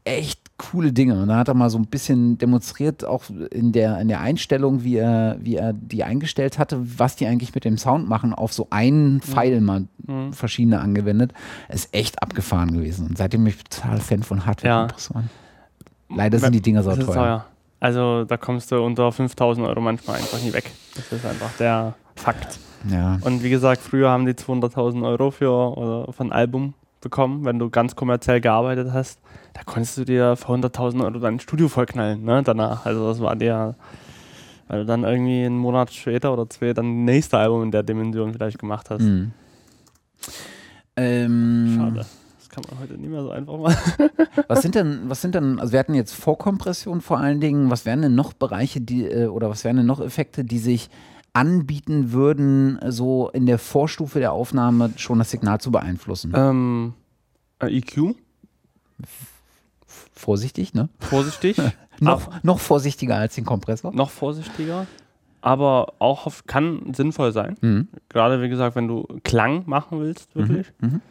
echt 0.05 0.41
coole 0.57 0.93
Dinge. 0.93 1.21
Und 1.21 1.29
da 1.29 1.39
hat 1.39 1.49
er 1.49 1.55
mal 1.55 1.71
so 1.71 1.79
ein 1.79 1.87
bisschen 1.87 2.39
demonstriert, 2.39 3.05
auch 3.05 3.25
in 3.51 3.73
der, 3.73 3.99
in 4.01 4.09
der 4.09 4.21
Einstellung, 4.21 4.85
wie 4.85 4.97
er, 4.97 5.37
wie 5.41 5.57
er 5.57 5.73
die 5.73 6.05
eingestellt 6.05 6.59
hatte, 6.59 6.81
was 6.99 7.17
die 7.17 7.27
eigentlich 7.27 7.55
mit 7.55 7.65
dem 7.65 7.77
Sound 7.77 8.09
machen, 8.09 8.35
auf 8.35 8.53
so 8.53 8.69
einen 8.71 9.15
mhm. 9.15 9.21
Pfeil 9.21 9.61
mal 9.61 9.87
mhm. 10.07 10.33
verschiedene 10.33 10.81
angewendet. 10.81 11.33
Ist 11.69 11.93
echt 11.93 12.23
abgefahren 12.23 12.73
gewesen. 12.73 13.09
Und 13.09 13.19
seitdem 13.19 13.45
bin 13.45 13.55
ich 13.55 13.65
total 13.65 13.99
Fan 13.99 14.23
von 14.23 14.47
Hardware-Kompressoren. 14.47 15.31
Ja. 16.11 16.17
Leider 16.17 16.39
sind 16.39 16.55
die 16.55 16.61
Dinger 16.61 16.83
so 16.83 16.95
teuer. 16.95 17.15
teuer. 17.15 17.47
Also 17.81 18.25
da 18.25 18.37
kommst 18.37 18.71
du 18.71 18.83
unter 18.83 19.11
5000 19.11 19.67
Euro 19.67 19.81
manchmal 19.81 20.17
einfach 20.17 20.41
nie 20.43 20.53
weg. 20.53 20.71
Das 20.95 21.11
ist 21.11 21.25
einfach 21.25 21.51
der 21.59 21.95
Fakt. 22.15 22.59
Ja. 22.91 23.19
Und 23.23 23.43
wie 23.43 23.51
gesagt, 23.51 23.81
früher 23.81 24.11
haben 24.11 24.27
die 24.27 24.33
200.000 24.33 25.05
Euro 25.07 25.31
für, 25.31 25.51
oder 25.51 26.13
für 26.13 26.25
ein 26.25 26.33
Album 26.33 26.75
bekommen, 27.01 27.45
wenn 27.45 27.59
du 27.59 27.71
ganz 27.71 27.97
kommerziell 27.97 28.41
gearbeitet 28.41 28.93
hast. 28.93 29.19
Da 29.55 29.63
konntest 29.65 29.97
du 29.97 30.05
dir 30.05 30.37
für 30.37 30.53
100.000 30.53 31.03
Euro 31.05 31.19
dein 31.19 31.41
Studio 31.41 31.69
vollknallen, 31.69 32.23
ne, 32.23 32.43
danach. 32.43 32.85
Also 32.85 33.09
das 33.09 33.21
war 33.21 33.35
der, 33.37 33.75
weil 34.69 34.81
du 34.81 34.87
dann 34.87 35.05
irgendwie 35.05 35.45
einen 35.45 35.59
Monat 35.59 35.93
später 35.93 36.33
oder 36.33 36.49
zwei 36.49 36.73
dann 36.75 37.07
das 37.07 37.15
nächste 37.15 37.39
Album 37.39 37.63
in 37.65 37.71
der 37.71 37.83
Dimension 37.83 38.33
vielleicht 38.33 38.59
gemacht 38.59 38.91
hast. 38.91 39.03
Mhm. 39.03 39.33
Ähm, 40.97 41.75
Schade. 41.77 42.07
Kann 42.51 42.65
man 42.69 42.81
heute 42.81 42.95
nicht 42.99 43.11
mehr 43.11 43.23
so 43.23 43.31
einfach 43.31 43.57
machen. 43.59 44.11
Was 44.49 44.63
sind 44.63 44.75
denn, 44.75 45.03
was 45.05 45.21
sind 45.23 45.35
denn, 45.37 45.61
also 45.61 45.73
wir 45.73 45.79
hatten 45.79 45.95
jetzt 45.95 46.13
Vorkompression 46.15 47.01
vor 47.01 47.19
allen 47.19 47.41
Dingen, 47.41 47.71
was 47.71 47.85
wären 47.87 48.03
denn 48.03 48.15
noch 48.17 48.33
Bereiche, 48.33 48.81
die, 48.81 49.05
äh, 49.07 49.27
oder 49.29 49.49
was 49.51 49.63
wären 49.65 49.77
denn 49.77 49.87
noch 49.87 50.01
Effekte, 50.01 50.45
die 50.45 50.59
sich 50.59 50.91
anbieten 51.33 52.11
würden, 52.13 52.81
so 52.89 53.29
in 53.31 53.47
der 53.47 53.59
Vorstufe 53.61 54.19
der 54.19 54.33
Aufnahme 54.33 54.91
schon 54.97 55.19
das 55.21 55.31
Signal 55.31 55.61
zu 55.61 55.71
beeinflussen? 55.71 56.33
ähm, 56.35 56.95
äh, 57.61 57.67
EQ, 57.77 58.17
Vorsichtig, 60.13 60.75
ne? 60.75 60.89
vorsichtig. 60.99 61.57
Noch, 62.03 62.43
noch 62.43 62.61
vorsichtiger 62.61 63.17
als 63.17 63.35
den 63.35 63.45
Kompressor. 63.45 63.93
noch 63.93 64.09
vorsichtiger, 64.09 64.87
aber 65.43 65.93
auch 65.99 66.27
kann 66.47 66.95
sinnvoll 66.95 67.33
sein. 67.33 67.59
Mhm. 67.61 67.89
Gerade 68.09 68.41
wie 68.41 68.49
gesagt, 68.49 68.75
wenn 68.75 68.89
du 68.89 69.07
Klang 69.23 69.65
machen 69.67 70.01
willst, 70.01 70.35
wirklich, 70.35 70.67
Mhm. 70.81 71.03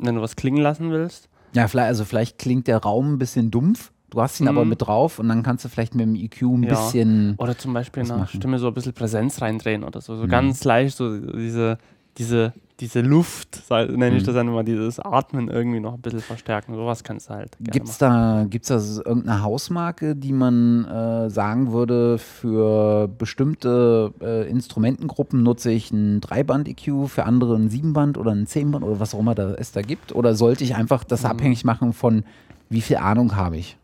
Wenn 0.00 0.14
du 0.16 0.20
was 0.22 0.36
klingen 0.36 0.62
lassen 0.62 0.90
willst. 0.90 1.28
Ja, 1.54 1.66
vielleicht, 1.68 1.88
also 1.88 2.04
vielleicht 2.04 2.38
klingt 2.38 2.66
der 2.68 2.78
Raum 2.78 3.14
ein 3.14 3.18
bisschen 3.18 3.50
dumpf, 3.50 3.92
du 4.10 4.20
hast 4.22 4.40
ihn 4.40 4.48
aber 4.48 4.64
Mhm. 4.64 4.70
mit 4.70 4.82
drauf 4.82 5.18
und 5.18 5.28
dann 5.28 5.42
kannst 5.42 5.64
du 5.64 5.68
vielleicht 5.68 5.94
mit 5.94 6.06
dem 6.06 6.14
EQ 6.14 6.42
ein 6.42 6.62
Ja. 6.62 6.70
bisschen. 6.70 7.34
Oder 7.38 7.56
zum 7.58 7.72
Beispiel 7.72 8.02
in 8.02 8.08
der? 8.08 8.26
Stimme 8.26 8.58
so 8.58 8.68
ein 8.68 8.74
bisschen 8.74 8.92
Präsenz 8.92 9.40
reindrehen 9.42 9.82
oder 9.84 10.00
so. 10.00 10.16
So 10.16 10.24
Mhm. 10.24 10.28
ganz 10.28 10.62
leicht, 10.64 10.96
so 10.96 11.18
diese, 11.18 11.78
diese, 12.20 12.52
diese 12.78 13.00
Luft, 13.00 13.62
nenne 13.70 14.16
ich 14.16 14.22
Mhm. 14.22 14.26
das 14.26 14.34
dann 14.36 14.48
immer, 14.48 14.62
dieses 14.62 15.00
Atmen 15.00 15.48
irgendwie 15.48 15.80
noch 15.80 15.94
ein 15.94 16.00
bisschen 16.00 16.20
verstärken. 16.20 16.74
Sowas 16.74 17.02
kannst 17.02 17.28
du 17.28 17.34
halt 17.34 17.56
Gibt 17.60 17.88
es 17.88 17.98
da, 17.98 18.46
gibt's 18.48 18.68
da 18.68 18.76
irgendeine 18.76 19.42
Hausmarke, 19.42 20.14
die 20.14 20.32
man 20.32 20.84
äh, 20.84 21.30
sagen 21.30 21.72
würde, 21.72 22.18
für 22.18 23.08
bestimmte 23.08 24.12
äh, 24.20 24.48
Instrumentengruppen 24.48 25.42
nutze 25.42 25.72
ich 25.72 25.90
ein 25.90 26.20
Dreiband-EQ, 26.20 27.08
für 27.08 27.24
andere 27.24 27.56
ein 27.56 27.68
Siebenband 27.70 28.16
oder 28.18 28.30
ein 28.32 28.46
Zehnband 28.46 28.84
oder 28.84 29.00
was 29.00 29.14
auch 29.14 29.18
immer 29.20 29.34
da, 29.34 29.54
es 29.54 29.72
da 29.72 29.82
gibt? 29.82 30.14
Oder 30.14 30.34
sollte 30.34 30.62
ich 30.62 30.76
einfach 30.76 31.02
das 31.04 31.22
Mhm. 31.24 31.30
abhängig 31.30 31.64
machen 31.64 31.92
von, 31.92 32.24
wie 32.68 32.82
viel 32.82 32.96
Ahnung 32.98 33.34
habe 33.34 33.56
ich? 33.56 33.76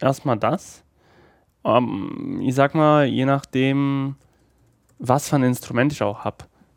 Erstmal 0.00 0.36
das. 0.38 0.82
Ähm, 1.64 2.40
ich 2.42 2.54
sag 2.54 2.74
mal, 2.74 3.06
je 3.06 3.24
nachdem, 3.24 4.16
was 4.98 5.28
für 5.28 5.36
ein 5.36 5.42
Instrument 5.42 5.92
ich 5.92 6.02
auch 6.02 6.24
habe. 6.24 6.36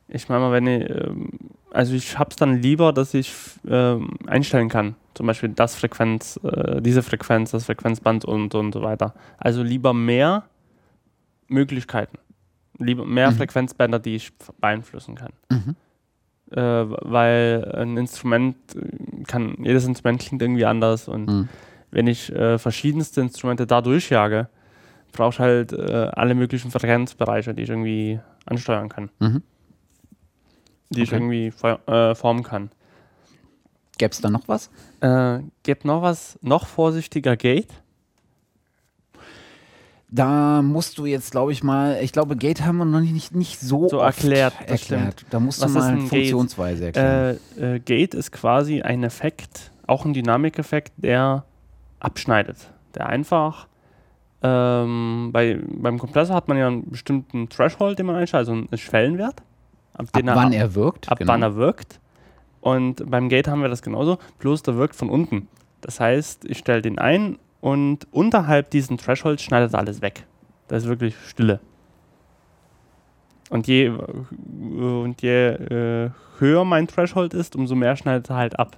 Ich 0.09 0.29
meine 0.29 0.41
mal, 0.41 0.51
wenn 0.51 0.67
ich, 0.67 0.89
ähm, 0.89 1.29
also 1.71 1.93
ich 1.93 2.17
habe 2.17 2.29
es 2.29 2.35
dann 2.37 2.61
lieber, 2.61 2.93
dass 2.93 3.13
ich 3.13 3.33
ähm, 3.67 4.11
einstellen 4.25 4.69
kann. 4.69 4.95
Zum 5.13 5.27
Beispiel 5.27 5.49
das 5.49 5.75
Frequenz, 5.75 6.39
äh, 6.43 6.81
diese 6.81 7.03
Frequenz, 7.03 7.51
das 7.51 7.65
Frequenzband 7.65 8.23
und, 8.25 8.55
und 8.55 8.71
so 8.73 8.81
weiter. 8.83 9.13
Also 9.37 9.63
lieber 9.63 9.93
mehr 9.93 10.43
Möglichkeiten. 11.47 12.17
Lieber 12.77 13.05
mehr 13.05 13.31
Mhm. 13.31 13.35
Frequenzbänder, 13.35 13.99
die 13.99 14.15
ich 14.15 14.31
beeinflussen 14.61 15.15
kann. 15.15 15.31
Mhm. 15.49 15.75
Äh, 16.51 16.61
weil 16.61 17.71
ein 17.75 17.97
Instrument 17.97 18.55
kann, 19.27 19.55
jedes 19.63 19.85
Instrument 19.85 20.21
klingt 20.21 20.41
irgendwie 20.41 20.65
anders 20.65 21.07
und 21.09 21.27
Mhm. 21.27 21.49
wenn 21.91 22.07
ich 22.07 22.31
äh, 22.33 22.57
verschiedenste 22.57 23.19
Instrumente 23.21 23.67
da 23.67 23.81
durchjage, 23.81 24.47
brauche 25.11 25.31
ich 25.33 25.39
halt 25.39 25.73
äh, 25.73 26.09
alle 26.13 26.35
möglichen 26.35 26.71
Frequenzbereiche, 26.71 27.53
die 27.53 27.63
ich 27.63 27.69
irgendwie 27.69 28.19
ansteuern 28.45 28.87
kann, 28.87 29.09
Mhm. 29.19 29.41
Die 30.89 31.03
ich 31.03 31.09
Okay. 31.11 31.17
irgendwie 31.17 31.51
fo- 31.51 32.11
äh, 32.11 32.15
formen 32.15 32.43
kann. 32.43 32.69
Gäbe 33.97 34.11
es 34.11 34.21
da 34.21 34.29
noch 34.29 34.47
was? 34.47 34.69
Äh, 35.01 35.39
gibt 35.63 35.85
noch 35.85 36.01
was, 36.01 36.37
noch 36.41 36.67
vorsichtiger 36.67 37.35
Gate. 37.35 37.69
Da 40.09 40.61
musst 40.61 40.97
du 40.97 41.05
jetzt, 41.05 41.31
glaube 41.31 41.51
ich 41.51 41.63
mal, 41.63 41.99
ich 42.01 42.13
glaube, 42.13 42.37
Gate 42.37 42.61
haben 42.65 42.77
wir 42.77 42.85
noch 42.85 43.01
nicht, 43.01 43.35
nicht 43.35 43.59
so, 43.59 43.89
So 43.89 44.01
oft 44.01 44.19
erklärt, 44.19 44.53
erklärt. 44.65 45.25
Da 45.29 45.39
musst 45.41 45.61
Was 45.61 45.73
du 45.73 45.79
mal 45.79 45.89
ein 45.89 45.97
Gate? 45.99 46.09
Funktionsweise 46.09 46.85
erklären. 46.85 47.39
Äh, 47.57 47.75
äh, 47.75 47.79
Gate 47.79 48.13
ist 48.13 48.31
quasi 48.31 48.81
ein 48.81 49.03
Effekt, 49.03 49.71
auch 49.85 50.05
ein 50.05 50.13
Dynamikeffekt, 50.13 50.93
der 50.95 51.43
abschneidet. 51.99 52.55
Der 52.95 53.07
einfach 53.07 53.67
ähm, 54.41 55.31
bei, 55.33 55.59
beim 55.67 55.99
Kompressor 55.99 56.35
hat 56.37 56.47
man 56.47 56.57
ja 56.57 56.67
einen 56.67 56.89
bestimmten 56.89 57.49
Threshold, 57.49 57.99
den 57.99 58.05
man 58.05 58.15
einstellt, 58.15 58.39
also 58.47 58.53
einen 58.53 58.69
Schwellenwert. 58.77 59.41
Ab, 59.97 60.05
ab 60.05 60.13
den 60.13 60.27
er 60.27 60.35
wann 60.35 60.53
er 60.53 60.75
wirkt? 60.75 61.09
ab 61.11 61.17
genau. 61.19 61.33
wann 61.33 61.41
er 61.43 61.55
wirkt. 61.55 61.99
Und 62.61 63.09
beim 63.09 63.29
Gate 63.29 63.47
haben 63.47 63.61
wir 63.61 63.69
das 63.69 63.81
genauso, 63.81 64.17
bloß 64.39 64.63
der 64.63 64.75
wirkt 64.77 64.95
von 64.95 65.09
unten. 65.09 65.47
Das 65.81 65.99
heißt, 65.99 66.45
ich 66.45 66.57
stelle 66.57 66.81
den 66.81 66.99
ein 66.99 67.37
und 67.61 68.07
unterhalb 68.11 68.69
diesen 68.71 68.97
Thresholds 68.97 69.43
schneidet 69.43 69.73
er 69.73 69.79
alles 69.79 70.01
weg. 70.01 70.25
Das 70.67 70.83
ist 70.83 70.89
wirklich 70.89 71.15
Stille. 71.27 71.59
Und 73.49 73.67
je, 73.67 73.89
und 73.89 75.21
je 75.21 75.47
äh, 75.47 76.09
höher 76.39 76.65
mein 76.65 76.87
Threshold 76.87 77.33
ist, 77.33 77.55
umso 77.55 77.75
mehr 77.75 77.95
schneidet 77.95 78.29
er 78.29 78.35
halt 78.35 78.59
ab. 78.59 78.77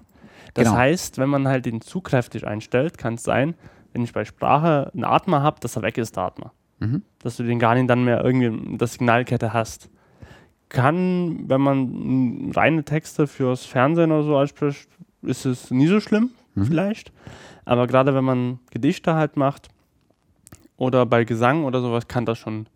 Das 0.54 0.66
Genau. 0.66 0.78
heißt, 0.78 1.18
wenn 1.18 1.30
man 1.30 1.48
halt 1.48 1.66
den 1.66 1.82
zu 1.82 2.02
kräftig 2.02 2.46
einstellt, 2.46 2.98
kann 2.98 3.16
es 3.16 3.24
sein, 3.24 3.56
wenn 3.94 4.04
ich 4.04 4.14
bei 4.14 4.26
Sprache 4.26 4.92
einen 4.94 5.04
Atmer 5.06 5.42
habe, 5.42 5.60
dass 5.60 5.76
er 5.76 5.82
weg 5.82 5.98
ist, 5.98 6.16
der 6.16 6.24
Atmer 6.24 6.52
Mhm. 6.82 7.02
dass 7.20 7.36
du 7.36 7.44
den 7.44 7.60
gar 7.60 7.76
nicht 7.76 7.90
dann 7.90 8.06
mehr 8.06 8.24
irgendwie 8.24 8.46
in 8.46 8.78
der 8.78 8.88
Signalkette 8.88 9.52
hast. 9.52 9.90
Kann, 10.70 11.46
wenn 11.50 11.62
man 11.62 12.52
reine 12.56 12.84
Texte 12.84 13.26
fürs 13.28 13.66
Fernsehen 13.66 14.12
oder 14.12 14.24
so 14.24 14.38
anspricht, 14.38 14.88
ist 15.24 15.46
es 15.46 15.72
nie 15.72 15.88
so 15.88 16.00
schlimm, 16.00 16.30
Mhm. 16.56 16.66
vielleicht. 16.66 17.12
Aber 17.66 17.88
gerade 17.88 18.14
wenn 18.16 18.24
man 18.24 18.60
Gedichte 18.72 19.16
halt 19.16 19.36
macht 19.36 19.68
oder 20.78 21.06
bei 21.06 21.24
Gesang 21.24 21.66
oder 21.66 21.82
sowas, 21.82 22.08
kann 22.08 22.26
das 22.26 22.38
schon 22.38 22.68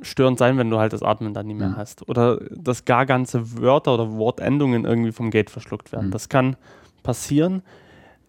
störend 0.00 0.38
sein, 0.38 0.58
wenn 0.58 0.70
du 0.70 0.78
halt 0.78 0.92
das 0.92 1.02
Atmen 1.02 1.32
dann 1.34 1.46
nicht 1.46 1.58
mehr 1.58 1.70
Mhm. 1.70 1.76
hast. 1.76 2.06
Oder 2.08 2.36
dass 2.50 2.84
gar 2.84 3.06
ganze 3.06 3.58
Wörter 3.58 3.94
oder 3.94 4.12
Wortendungen 4.12 4.84
irgendwie 4.84 5.12
vom 5.12 5.30
Gate 5.30 5.50
verschluckt 5.50 5.92
werden. 5.92 6.08
Mhm. 6.08 6.12
Das 6.12 6.28
kann 6.28 6.56
passieren, 7.02 7.62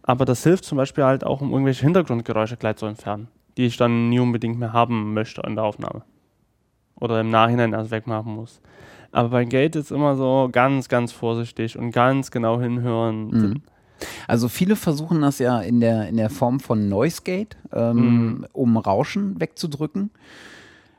aber 0.04 0.26
das 0.26 0.44
hilft 0.44 0.64
zum 0.66 0.78
Beispiel 0.78 1.04
halt 1.04 1.24
auch, 1.26 1.42
um 1.42 1.52
irgendwelche 1.52 1.82
Hintergrundgeräusche 1.84 2.58
gleich 2.58 2.78
zu 2.78 2.86
entfernen, 2.86 3.28
die 3.58 3.66
ich 3.66 3.78
dann 3.78 4.10
nie 4.10 4.20
unbedingt 4.20 4.60
mehr 4.60 4.74
haben 4.74 5.14
möchte 5.14 5.44
an 5.44 5.56
der 5.56 5.64
Aufnahme. 5.64 6.04
Oder 7.00 7.22
im 7.22 7.30
Nachhinein 7.30 7.74
erst 7.74 7.92
wegmachen 7.92 8.34
muss. 8.36 8.62
Aber 9.12 9.30
bei 9.30 9.46
Gate 9.46 9.76
ist 9.76 9.92
immer 9.92 10.16
so 10.16 10.50
ganz, 10.52 10.90
ganz 10.90 11.12
vorsichtig 11.12 11.78
und 11.78 11.92
ganz 11.92 12.32
genau 12.32 12.60
hinhören. 12.60 13.28
Mhm. 13.30 13.62
Also 14.28 14.50
viele 14.50 14.76
versuchen 14.76 15.22
das 15.22 15.40
ja 15.40 15.62
in 15.62 15.80
der, 15.80 16.10
in 16.10 16.18
der 16.18 16.30
Form 16.30 16.60
von 16.60 16.90
Noise 16.90 17.22
Gate, 17.24 17.56
ähm, 17.72 17.98
Mhm. 18.40 18.46
um 18.52 18.78
Rauschen 18.78 19.40
wegzudrücken, 19.40 20.10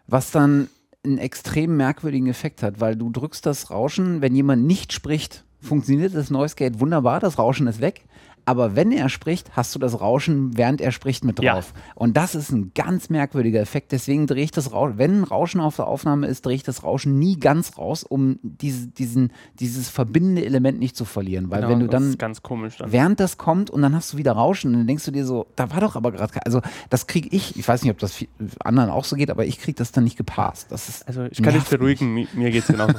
was 0.07 0.31
dann 0.31 0.69
einen 1.05 1.19
extrem 1.19 1.77
merkwürdigen 1.77 2.27
Effekt 2.27 2.63
hat, 2.63 2.81
weil 2.81 2.97
du 2.97 3.11
drückst 3.11 3.45
das 3.47 3.71
Rauschen, 3.71 4.23
wenn 4.23 4.35
jemand 4.35 4.65
nicht 4.65 4.93
spricht, 4.93 5.45
funktioniert 5.61 6.15
das 6.15 6.31
Noise 6.31 6.57
Gate 6.57 6.81
wunderbar, 6.81 7.21
das 7.21 7.39
Rauschen 7.39 7.67
ist 7.67 7.81
weg. 7.81 8.03
Aber 8.49 8.77
wenn 8.77 8.93
er 8.93 9.09
spricht, 9.09 9.57
hast 9.57 9.75
du 9.75 9.79
das 9.81 10.01
Rauschen, 10.01 10.57
während 10.57 10.81
er 10.81 10.93
spricht, 10.93 11.25
mit 11.25 11.43
Ja. 11.43 11.55
drauf. 11.55 11.75
Und 11.97 12.17
das 12.17 12.35
ist 12.37 12.51
ein 12.53 12.71
ganz 12.75 13.11
merkwürdiger 13.11 13.61
Effekt. 13.61 13.91
Deswegen 13.93 14.27
drehe 14.29 14.45
ich 14.45 14.53
das 14.53 14.73
Rauschen, 14.73 14.99
wenn 14.99 15.21
ein 15.21 15.25
Rauschen 15.25 15.61
auf 15.61 15.77
der 15.77 15.89
Aufnahme 15.89 16.29
ist, 16.29 16.47
drehe 16.47 16.55
ich 16.55 16.63
das 16.63 16.85
Rauschen 16.85 17.19
nie 17.19 17.39
ganz 17.41 17.77
raus, 17.77 18.05
um 18.05 18.39
diese, 18.43 18.87
diesen, 18.87 19.33
dieses 19.59 19.89
verbindende 19.89 20.45
Element 20.45 20.79
nicht 20.79 20.97
zu 20.97 21.05
verlieren. 21.05 21.51
Weil 21.51 21.63
Genau, 21.63 21.71
wenn 21.73 21.81
du 21.81 21.87
das 21.89 22.01
dann 22.01 22.11
ist 22.11 22.19
ganz 22.21 22.43
komisch 22.43 22.77
dann. 22.79 22.93
während 22.93 23.19
das 23.21 23.37
kommt 23.37 23.69
und 23.69 23.83
dann 23.83 23.95
hast 23.97 24.13
du 24.13 24.17
wieder 24.17 24.33
Rauschen 24.33 24.71
und 24.73 24.79
dann 24.79 24.87
denkst 24.87 25.05
du 25.05 25.11
dir 25.11 25.27
so, 25.27 25.47
da 25.57 25.71
war 25.73 25.81
doch 25.81 25.97
aber 25.97 26.13
gerade, 26.13 26.33
also 26.47 26.63
das 26.89 27.09
kriege 27.09 27.29
ich, 27.33 27.57
ich 27.59 27.67
weiß 27.67 27.83
nicht, 27.83 27.91
ob 27.91 27.99
das 27.99 28.17
anderen 28.65 28.91
auch 28.91 29.05
so 29.05 29.17
geht, 29.17 29.31
aber 29.31 29.45
ich 29.45 29.59
kriege 29.59 29.77
das 29.77 29.91
dann 29.91 30.05
nicht 30.05 30.17
gepasst. 30.17 30.69
Das 30.71 30.89
ist, 30.89 31.09
Also 31.09 31.25
ich 31.25 31.43
kann 31.43 31.53
dich 31.53 31.63
mich. 31.63 31.71
beruhigen, 31.71 32.15
mi- 32.15 32.29
mir 32.33 32.53
geht 32.53 32.63
es 32.63 32.69
genauso. 32.69 32.95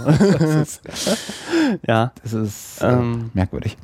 ja, 1.88 2.12
das 2.22 2.34
ist 2.34 2.82
äh, 2.82 2.92
ähm, 2.92 3.32
merkwürdig. 3.34 3.78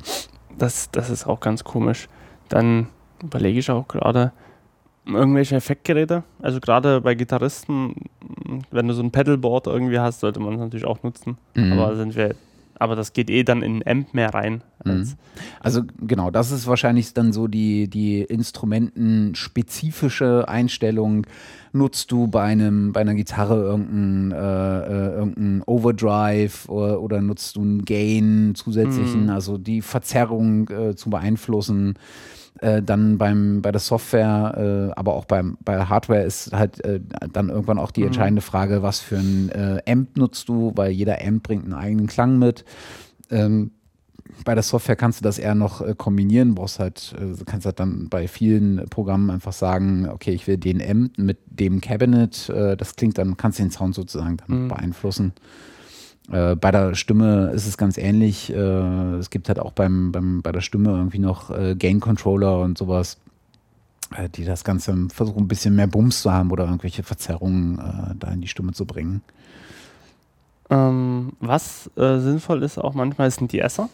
Das, 0.58 0.90
das 0.90 1.10
ist 1.10 1.26
auch 1.26 1.40
ganz 1.40 1.64
komisch. 1.64 2.08
Dann 2.48 2.88
überlege 3.22 3.58
ich 3.58 3.70
auch 3.70 3.88
gerade 3.88 4.32
irgendwelche 5.06 5.56
Effektgeräte. 5.56 6.22
Also 6.40 6.60
gerade 6.60 7.00
bei 7.00 7.14
Gitarristen, 7.14 7.94
wenn 8.70 8.88
du 8.88 8.94
so 8.94 9.02
ein 9.02 9.10
Pedalboard 9.10 9.66
irgendwie 9.66 9.98
hast, 9.98 10.20
sollte 10.20 10.40
man 10.40 10.54
es 10.54 10.60
natürlich 10.60 10.86
auch 10.86 11.02
nutzen. 11.02 11.36
Mhm. 11.54 11.72
Aber 11.72 11.96
sind 11.96 12.16
wir, 12.16 12.34
aber 12.78 12.96
das 12.96 13.12
geht 13.12 13.30
eh 13.30 13.44
dann 13.44 13.62
in 13.62 13.82
ein 13.82 13.98
Amp 13.98 14.14
mehr 14.14 14.32
rein. 14.34 14.62
Als, 14.84 15.16
Also 15.60 15.82
genau, 16.00 16.30
das 16.30 16.50
ist 16.50 16.66
wahrscheinlich 16.66 17.14
dann 17.14 17.32
so 17.32 17.46
die, 17.48 17.88
die 17.88 18.22
instrumentenspezifische 18.22 20.46
Einstellung. 20.48 21.26
Nutzt 21.72 22.12
du 22.12 22.28
bei 22.28 22.42
einem, 22.42 22.92
bei 22.92 23.00
einer 23.00 23.14
Gitarre 23.14 23.56
irgendeinen 23.62 24.32
äh, 24.32 24.36
äh, 24.36 25.14
irgendein 25.16 25.62
Overdrive 25.66 26.68
oder, 26.68 27.00
oder 27.00 27.20
nutzt 27.20 27.56
du 27.56 27.62
einen 27.62 27.84
Gain 27.84 28.52
zusätzlichen, 28.54 29.24
Mhm. 29.24 29.30
also 29.30 29.58
die 29.58 29.82
Verzerrung 29.82 30.68
äh, 30.68 30.94
zu 30.94 31.10
beeinflussen. 31.10 31.94
Äh, 32.60 32.82
dann 32.82 33.18
beim, 33.18 33.62
bei 33.62 33.72
der 33.72 33.80
Software, 33.80 34.90
äh, 34.92 34.92
aber 34.94 35.14
auch 35.14 35.24
beim, 35.24 35.58
bei 35.64 35.74
der 35.74 35.88
Hardware 35.88 36.22
ist 36.22 36.52
halt 36.52 36.84
äh, 36.84 37.00
dann 37.32 37.48
irgendwann 37.48 37.78
auch 37.78 37.90
die 37.90 38.02
Mhm. 38.02 38.06
entscheidende 38.08 38.42
Frage, 38.42 38.82
was 38.82 39.00
für 39.00 39.16
ein 39.16 39.48
äh, 39.50 39.82
Amp 39.90 40.16
nutzt 40.16 40.48
du, 40.48 40.72
weil 40.76 40.92
jeder 40.92 41.20
Amp 41.20 41.42
bringt 41.42 41.64
einen 41.64 41.74
eigenen 41.74 42.06
Klang 42.06 42.38
mit. 42.38 42.64
Ähm, 43.30 43.72
bei 44.44 44.54
der 44.54 44.62
Software 44.62 44.96
kannst 44.96 45.20
du 45.20 45.24
das 45.24 45.38
eher 45.38 45.54
noch 45.54 45.80
äh, 45.80 45.94
kombinieren, 45.96 46.54
brauchst 46.54 46.78
halt, 46.78 47.14
äh, 47.18 47.42
kannst 47.44 47.66
halt 47.66 47.80
dann 47.80 48.08
bei 48.08 48.28
vielen 48.28 48.88
Programmen 48.88 49.30
einfach 49.30 49.52
sagen, 49.52 50.08
okay, 50.08 50.30
ich 50.30 50.46
will 50.46 50.56
den 50.56 50.78
M 50.78 51.10
mit 51.16 51.38
dem 51.46 51.80
Cabinet, 51.80 52.48
äh, 52.50 52.76
das 52.76 52.94
klingt 52.94 53.18
dann, 53.18 53.36
kannst 53.36 53.58
du 53.58 53.64
den 53.64 53.70
Sound 53.72 53.96
sozusagen 53.96 54.36
dann 54.36 54.64
mhm. 54.64 54.68
beeinflussen. 54.68 55.32
Äh, 56.30 56.56
bei 56.56 56.70
der 56.70 56.94
Stimme 56.94 57.50
ist 57.50 57.66
es 57.66 57.76
ganz 57.76 57.98
ähnlich. 57.98 58.52
Äh, 58.52 59.16
es 59.16 59.30
gibt 59.30 59.48
halt 59.48 59.58
auch 59.58 59.72
beim, 59.72 60.12
beim, 60.12 60.42
bei 60.42 60.52
der 60.52 60.60
Stimme 60.60 60.90
irgendwie 60.90 61.18
noch 61.18 61.50
äh, 61.50 61.74
Gain-Controller 61.74 62.60
und 62.60 62.78
sowas, 62.78 63.18
die 64.36 64.44
das 64.44 64.64
Ganze 64.64 65.08
versuchen, 65.12 65.44
ein 65.44 65.48
bisschen 65.48 65.74
mehr 65.74 65.86
Bums 65.86 66.22
zu 66.22 66.32
haben 66.32 66.52
oder 66.52 66.64
irgendwelche 66.64 67.02
Verzerrungen 67.02 68.16
da 68.20 68.30
in 68.30 68.42
die 68.42 68.48
Stimme 68.48 68.72
zu 68.72 68.84
bringen. 68.84 69.22
Ähm, 70.70 71.32
was 71.40 71.90
sinnvoll 71.96 72.62
ist 72.62 72.78
auch 72.78 72.94
manchmal, 72.94 73.28
sind 73.30 73.50
die 73.50 73.58
Esser. 73.58 73.88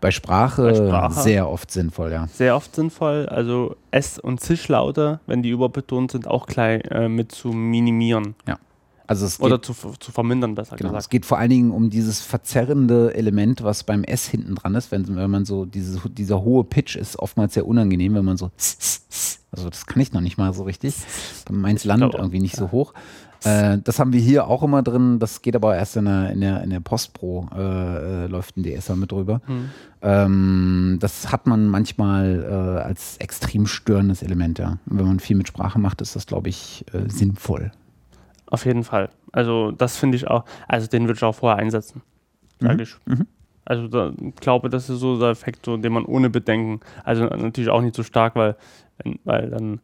Bei 0.00 0.10
Sprache, 0.10 0.62
Bei 0.64 0.74
Sprache, 0.74 1.20
sehr 1.20 1.48
oft 1.48 1.70
sinnvoll, 1.70 2.12
ja. 2.12 2.26
Sehr 2.26 2.54
oft 2.54 2.74
sinnvoll. 2.74 3.26
Also 3.30 3.76
S- 3.92 4.18
und 4.18 4.40
Zischlaute, 4.40 5.20
wenn 5.26 5.42
die 5.42 5.50
überbetont 5.50 6.10
sind, 6.10 6.26
auch 6.28 6.46
gleich 6.46 6.82
äh, 6.90 7.08
mit 7.08 7.32
zu 7.32 7.48
minimieren. 7.48 8.34
Ja. 8.46 8.58
Also 9.06 9.26
es 9.26 9.40
Oder 9.40 9.62
zu, 9.62 9.72
zu 9.72 10.12
vermindern, 10.12 10.54
besser 10.54 10.76
genau, 10.76 10.90
gesagt. 10.90 11.04
Es 11.04 11.08
geht 11.08 11.26
vor 11.26 11.38
allen 11.38 11.50
Dingen 11.50 11.70
um 11.70 11.90
dieses 11.90 12.20
verzerrende 12.20 13.14
Element, 13.14 13.62
was 13.62 13.84
beim 13.84 14.04
S 14.04 14.26
hinten 14.26 14.56
dran 14.56 14.74
ist. 14.74 14.90
Wenn, 14.90 15.14
wenn 15.16 15.30
man 15.30 15.44
so, 15.44 15.64
dieses, 15.64 16.00
dieser 16.10 16.42
hohe 16.42 16.64
Pitch 16.64 16.96
ist 16.96 17.18
oftmals 17.18 17.54
sehr 17.54 17.66
unangenehm, 17.66 18.14
wenn 18.14 18.24
man 18.24 18.36
so, 18.36 18.50
also 19.52 19.70
das 19.70 19.86
kann 19.86 20.02
ich 20.02 20.12
noch 20.12 20.20
nicht 20.20 20.38
mal 20.38 20.52
so 20.52 20.64
richtig. 20.64 20.94
Meins 21.50 21.84
landet 21.84 22.14
irgendwie 22.14 22.40
nicht 22.40 22.54
ja. 22.54 22.60
so 22.60 22.72
hoch. 22.72 22.94
Äh, 23.44 23.78
das 23.84 23.98
haben 23.98 24.12
wir 24.12 24.20
hier 24.20 24.48
auch 24.48 24.62
immer 24.62 24.82
drin. 24.82 25.18
Das 25.18 25.42
geht 25.42 25.54
aber 25.54 25.76
erst 25.76 25.96
in 25.96 26.06
der, 26.06 26.30
in 26.30 26.40
der, 26.40 26.62
in 26.62 26.70
der 26.70 26.80
Postpro, 26.80 27.48
äh, 27.54 28.24
äh, 28.24 28.26
läuft 28.26 28.56
ein 28.56 28.64
DSer 28.64 28.96
mit 28.96 29.12
drüber. 29.12 29.40
Mhm. 29.46 29.70
Ähm, 30.02 30.98
das 31.00 31.30
hat 31.30 31.46
man 31.46 31.68
manchmal 31.68 32.44
äh, 32.44 32.82
als 32.82 33.18
extrem 33.18 33.66
störendes 33.66 34.22
Element, 34.22 34.58
ja. 34.58 34.78
Und 34.86 34.98
wenn 34.98 35.06
man 35.06 35.20
viel 35.20 35.36
mit 35.36 35.48
Sprache 35.48 35.78
macht, 35.78 36.00
ist 36.00 36.16
das, 36.16 36.26
glaube 36.26 36.48
ich, 36.48 36.84
äh, 36.92 37.08
sinnvoll. 37.08 37.70
Auf 38.48 38.64
jeden 38.64 38.84
Fall. 38.84 39.10
Also, 39.32 39.72
das 39.72 39.96
finde 39.96 40.16
ich 40.16 40.28
auch, 40.28 40.44
also 40.68 40.86
den 40.86 41.04
würde 41.04 41.16
ich 41.16 41.24
auch 41.24 41.34
vorher 41.34 41.58
einsetzen. 41.58 42.02
Sag 42.60 42.74
mhm. 42.74 42.80
ich. 42.80 42.96
Mhm. 43.06 43.26
Also, 43.64 43.88
da, 43.88 44.12
ich 44.20 44.36
glaube, 44.36 44.70
das 44.70 44.88
ist 44.88 45.00
so 45.00 45.18
der 45.18 45.30
Effekt, 45.30 45.66
so, 45.66 45.76
den 45.76 45.92
man 45.92 46.04
ohne 46.04 46.30
Bedenken, 46.30 46.80
also 47.04 47.24
natürlich 47.24 47.70
auch 47.70 47.80
nicht 47.80 47.96
so 47.96 48.02
stark, 48.02 48.36
weil, 48.36 48.56
weil 49.24 49.50
dann 49.50 49.80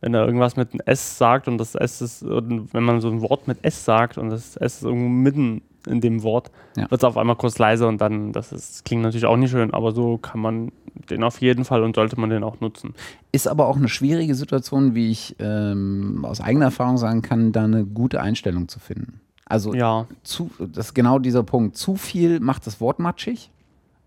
wenn 0.00 0.14
er 0.14 0.26
irgendwas 0.26 0.56
mit 0.56 0.72
einem 0.72 0.80
S 0.84 1.18
sagt 1.18 1.48
und 1.48 1.58
das 1.58 1.74
S 1.74 2.00
ist, 2.00 2.24
wenn 2.24 2.82
man 2.82 3.00
so 3.00 3.08
ein 3.08 3.22
Wort 3.22 3.48
mit 3.48 3.64
S 3.64 3.84
sagt 3.84 4.18
und 4.18 4.30
das 4.30 4.56
S 4.56 4.76
ist 4.76 4.82
irgendwo 4.82 5.08
mitten 5.08 5.62
in 5.86 6.00
dem 6.00 6.22
Wort, 6.22 6.50
ja. 6.76 6.90
wird 6.90 7.00
es 7.00 7.04
auf 7.04 7.16
einmal 7.16 7.36
kurz 7.36 7.58
leiser 7.58 7.88
und 7.88 8.00
dann, 8.00 8.32
das, 8.32 8.52
ist, 8.52 8.70
das 8.70 8.84
klingt 8.84 9.02
natürlich 9.02 9.26
auch 9.26 9.36
nicht 9.36 9.50
schön, 9.50 9.72
aber 9.72 9.92
so 9.92 10.18
kann 10.18 10.40
man 10.40 10.72
den 11.10 11.22
auf 11.22 11.40
jeden 11.40 11.64
Fall 11.64 11.82
und 11.82 11.96
sollte 11.96 12.18
man 12.18 12.30
den 12.30 12.42
auch 12.42 12.60
nutzen. 12.60 12.94
Ist 13.32 13.48
aber 13.48 13.66
auch 13.66 13.76
eine 13.76 13.88
schwierige 13.88 14.34
Situation, 14.34 14.94
wie 14.94 15.10
ich 15.10 15.36
ähm, 15.38 16.24
aus 16.24 16.40
eigener 16.40 16.66
Erfahrung 16.66 16.98
sagen 16.98 17.22
kann, 17.22 17.52
da 17.52 17.64
eine 17.64 17.84
gute 17.84 18.20
Einstellung 18.20 18.68
zu 18.68 18.80
finden. 18.80 19.20
Also 19.44 19.74
ja. 19.74 20.06
zu, 20.24 20.50
das 20.58 20.88
ist 20.88 20.94
genau 20.94 21.18
dieser 21.18 21.44
Punkt. 21.44 21.76
Zu 21.76 21.96
viel 21.96 22.40
macht 22.40 22.66
das 22.66 22.80
Wort 22.80 22.98
matschig 22.98 23.50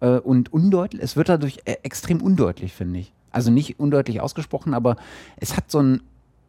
äh, 0.02 0.18
und 0.20 0.52
undeutlich. 0.52 1.02
Es 1.02 1.16
wird 1.16 1.30
dadurch 1.30 1.60
e 1.66 1.78
extrem 1.84 2.22
undeutlich, 2.22 2.74
finde 2.74 3.00
ich. 3.00 3.14
Also 3.32 3.52
nicht 3.52 3.80
undeutlich 3.80 4.22
ausgesprochen, 4.22 4.74
aber 4.74 4.98
es 5.38 5.56
hat 5.56 5.72
so 5.72 5.80
einen 5.80 6.02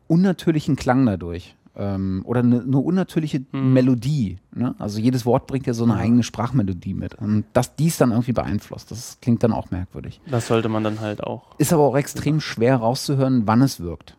unnatürlichen 0.09 0.77
Klang 0.77 1.07
dadurch. 1.07 1.55
Ähm, 1.77 2.23
oder 2.25 2.41
eine, 2.41 2.63
eine 2.63 2.79
unnatürliche 2.79 3.43
hm. 3.53 3.73
Melodie. 3.73 4.39
Ne? 4.55 4.75
Also 4.79 4.99
jedes 4.99 5.25
Wort 5.25 5.47
bringt 5.47 5.67
ja 5.67 5.75
so 5.75 5.85
eine 5.85 5.95
ja. 5.95 6.01
eigene 6.01 6.23
Sprachmelodie 6.23 6.95
mit. 6.95 7.15
Und 7.15 7.45
dass 7.53 7.77
dies 7.77 7.97
dann 7.97 8.11
irgendwie 8.11 8.33
beeinflusst, 8.33 8.91
das 8.91 9.19
klingt 9.21 9.43
dann 9.43 9.53
auch 9.53 9.71
merkwürdig. 9.71 10.21
Das 10.29 10.49
sollte 10.49 10.69
man 10.69 10.85
dann 10.85 11.01
halt 11.01 11.23
auch. 11.23 11.59
Ist 11.59 11.73
aber 11.73 11.85
auch 11.85 11.97
extrem 11.97 12.41
schwer 12.41 12.77
rauszuhören, 12.77 13.47
wann 13.47 13.63
es 13.63 13.81
wirkt. 13.81 14.17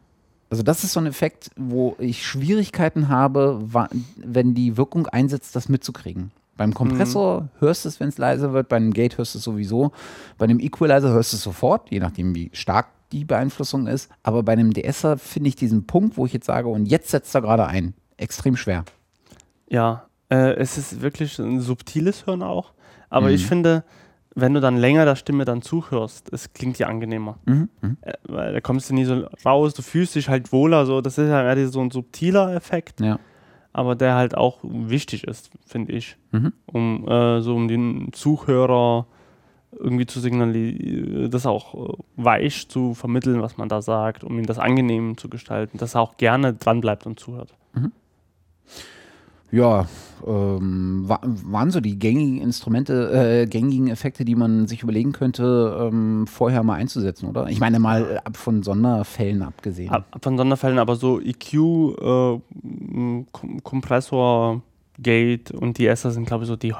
Also 0.49 0.63
das 0.63 0.83
ist 0.83 0.93
so 0.93 0.99
ein 0.99 1.05
Effekt, 1.05 1.49
wo 1.55 1.95
ich 1.97 2.25
Schwierigkeiten 2.25 3.07
habe, 3.07 3.61
wenn 4.17 4.53
die 4.53 4.75
Wirkung 4.75 5.07
einsetzt, 5.07 5.55
das 5.55 5.69
mitzukriegen. 5.69 6.31
Beim 6.57 6.73
Kompressor 6.73 7.41
mhm. 7.41 7.49
hörst 7.59 7.85
du 7.85 7.89
es, 7.89 7.99
wenn 7.99 8.09
es 8.09 8.17
leise 8.17 8.51
wird, 8.51 8.67
bei 8.67 8.75
einem 8.75 8.93
Gate 8.93 9.17
hörst 9.17 9.33
du 9.33 9.39
es 9.39 9.43
sowieso, 9.43 9.93
bei 10.37 10.43
einem 10.43 10.59
Equalizer 10.59 11.09
hörst 11.09 11.31
du 11.31 11.37
es 11.37 11.43
sofort, 11.43 11.89
je 11.89 11.99
nachdem, 11.99 12.35
wie 12.35 12.49
stark 12.53 12.87
die 13.11 13.25
Beeinflussung 13.25 13.87
ist. 13.87 14.09
Aber 14.23 14.43
bei 14.43 14.53
einem 14.53 14.73
DSer 14.73 15.17
finde 15.17 15.49
ich 15.49 15.55
diesen 15.55 15.85
Punkt, 15.85 16.17
wo 16.17 16.25
ich 16.25 16.33
jetzt 16.33 16.45
sage, 16.45 16.67
und 16.67 16.85
jetzt 16.85 17.09
setzt 17.09 17.33
er 17.35 17.41
gerade 17.41 17.67
ein, 17.67 17.93
extrem 18.17 18.55
schwer. 18.55 18.85
Ja, 19.69 20.05
äh, 20.29 20.53
es 20.55 20.77
ist 20.77 21.01
wirklich 21.01 21.39
ein 21.39 21.59
subtiles 21.59 22.25
Hören 22.25 22.43
auch. 22.43 22.73
Aber 23.09 23.27
mhm. 23.27 23.35
ich 23.35 23.45
finde, 23.45 23.83
wenn 24.35 24.53
du 24.53 24.61
dann 24.61 24.77
länger 24.77 25.05
der 25.05 25.15
Stimme 25.15 25.45
dann 25.45 25.61
zuhörst, 25.61 26.31
es 26.31 26.53
klingt 26.53 26.79
ja 26.79 26.87
angenehmer. 26.87 27.37
Mhm. 27.45 27.69
Mhm. 27.81 27.97
Äh, 28.01 28.13
weil 28.23 28.53
da 28.53 28.61
kommst 28.61 28.89
du 28.89 28.93
nie 28.93 29.05
so 29.05 29.25
raus, 29.45 29.73
du 29.73 29.81
fühlst 29.81 30.15
dich 30.15 30.29
halt 30.29 30.51
wohler, 30.51 30.85
so. 30.85 31.01
Das 31.01 31.17
ist 31.17 31.27
ja 31.27 31.53
eher 31.53 31.67
so 31.67 31.81
ein 31.81 31.91
subtiler 31.91 32.53
Effekt. 32.55 33.01
Ja 33.01 33.19
aber 33.73 33.95
der 33.95 34.15
halt 34.15 34.35
auch 34.35 34.59
wichtig 34.63 35.25
ist, 35.25 35.51
finde 35.65 35.93
ich, 35.93 36.17
mhm. 36.31 36.53
um 36.65 37.07
äh, 37.07 37.41
so 37.41 37.55
um 37.55 37.67
den 37.67 38.09
Zuhörer 38.11 39.07
irgendwie 39.77 40.05
zu 40.05 40.19
signalisieren, 40.19 41.31
das 41.31 41.45
auch 41.45 41.73
äh, 41.75 41.93
weich 42.17 42.67
zu 42.69 42.93
vermitteln, 42.93 43.41
was 43.41 43.57
man 43.57 43.69
da 43.69 43.81
sagt, 43.81 44.23
um 44.23 44.37
ihm 44.37 44.45
das 44.45 44.59
angenehm 44.59 45.17
zu 45.17 45.29
gestalten, 45.29 45.77
dass 45.77 45.95
er 45.95 46.01
auch 46.01 46.17
gerne 46.17 46.53
dranbleibt 46.53 47.05
und 47.05 47.19
zuhört. 47.19 47.53
Mhm 47.73 47.91
ja, 49.51 49.85
ähm, 50.25 51.03
waren 51.07 51.71
so 51.71 51.81
die 51.81 51.99
gängigen 51.99 52.41
Instrumente, 52.41 53.41
äh, 53.41 53.45
gängigen 53.47 53.89
Effekte, 53.89 54.23
die 54.23 54.35
man 54.35 54.67
sich 54.67 54.81
überlegen 54.81 55.11
könnte, 55.11 55.89
ähm, 55.91 56.25
vorher 56.25 56.63
mal 56.63 56.75
einzusetzen, 56.75 57.27
oder? 57.27 57.47
Ich 57.47 57.59
meine 57.59 57.79
mal 57.79 58.21
ab 58.23 58.37
von 58.37 58.63
Sonderfällen 58.63 59.41
abgesehen. 59.41 59.89
Ab, 59.89 60.07
ab 60.11 60.23
von 60.23 60.37
Sonderfällen, 60.37 60.79
aber 60.79 60.95
so 60.95 61.19
EQ, 61.19 61.53
äh, 61.53 62.39
Kompressor, 63.63 64.61
Gate 64.99 65.51
und 65.51 65.77
die 65.77 65.87
Esser 65.87 66.11
sind, 66.11 66.27
glaube 66.27 66.43
ich, 66.43 66.47
so 66.47 66.55
die 66.55 66.73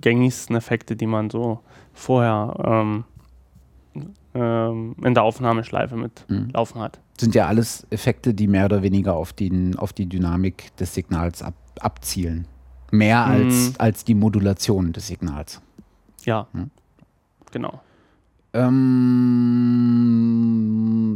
gängigsten 0.00 0.56
Effekte, 0.56 0.96
die 0.96 1.06
man 1.06 1.30
so 1.30 1.60
vorher 1.98 2.54
ähm, 2.64 3.04
ähm, 4.34 4.94
in 5.02 5.14
der 5.14 5.22
Aufnahmeschleife 5.22 5.96
mit 5.96 6.24
mhm. 6.28 6.50
laufen 6.52 6.80
hat. 6.80 7.00
Sind 7.18 7.34
ja 7.34 7.46
alles 7.46 7.86
Effekte, 7.90 8.32
die 8.32 8.46
mehr 8.46 8.66
oder 8.66 8.82
weniger 8.82 9.16
auf, 9.16 9.32
den, 9.32 9.76
auf 9.76 9.92
die 9.92 10.06
Dynamik 10.06 10.76
des 10.76 10.94
Signals 10.94 11.42
ab 11.42 11.54
abzielen. 11.80 12.46
Mehr 12.90 13.26
mhm. 13.26 13.32
als, 13.32 13.80
als 13.80 14.04
die 14.04 14.14
Modulation 14.14 14.92
des 14.92 15.06
Signals. 15.06 15.60
Ja, 16.24 16.48
hm? 16.52 16.70
genau. 17.52 17.80
Ähm, 18.58 20.48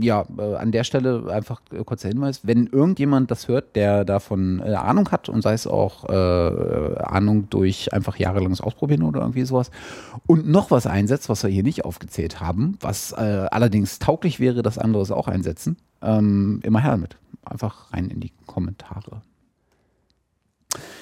ja, 0.03 0.25
äh, 0.39 0.55
an 0.57 0.71
der 0.71 0.85
Stelle 0.85 1.33
einfach 1.33 1.61
äh, 1.73 1.83
kurzer 1.83 2.09
Hinweis, 2.09 2.41
wenn 2.45 2.69
irgendjemand 2.69 3.33
das 3.33 3.49
hört, 3.49 3.75
der 3.75 4.05
davon 4.05 4.61
äh, 4.65 4.75
Ahnung 4.75 5.11
hat 5.11 5.29
und 5.29 5.43
sei 5.43 5.55
es 5.55 5.67
auch 5.67 6.09
äh, 6.09 6.99
Ahnung 6.99 7.51
durch 7.51 7.93
einfach 7.93 8.17
jahrelanges 8.17 8.61
Ausprobieren 8.61 9.03
oder 9.03 9.21
irgendwie 9.21 9.45
sowas 9.45 9.73
und 10.27 10.47
noch 10.49 10.71
was 10.71 10.87
einsetzt, 10.87 11.29
was 11.29 11.43
wir 11.43 11.51
hier 11.51 11.65
nicht 11.65 11.85
aufgezählt 11.85 12.41
haben, 12.41 12.79
was 12.81 13.11
äh, 13.13 13.49
allerdings 13.51 13.99
tauglich 13.99 14.39
wäre, 14.39 14.63
dass 14.63 14.79
andere 14.79 15.03
es 15.03 15.11
auch 15.11 15.27
einsetzen, 15.27 15.77
ähm, 16.01 16.61
immer 16.63 16.81
her 16.81 16.93
damit. 16.93 17.17
Einfach 17.45 17.93
rein 17.93 18.09
in 18.09 18.21
die 18.21 18.31
Kommentare. 18.47 19.23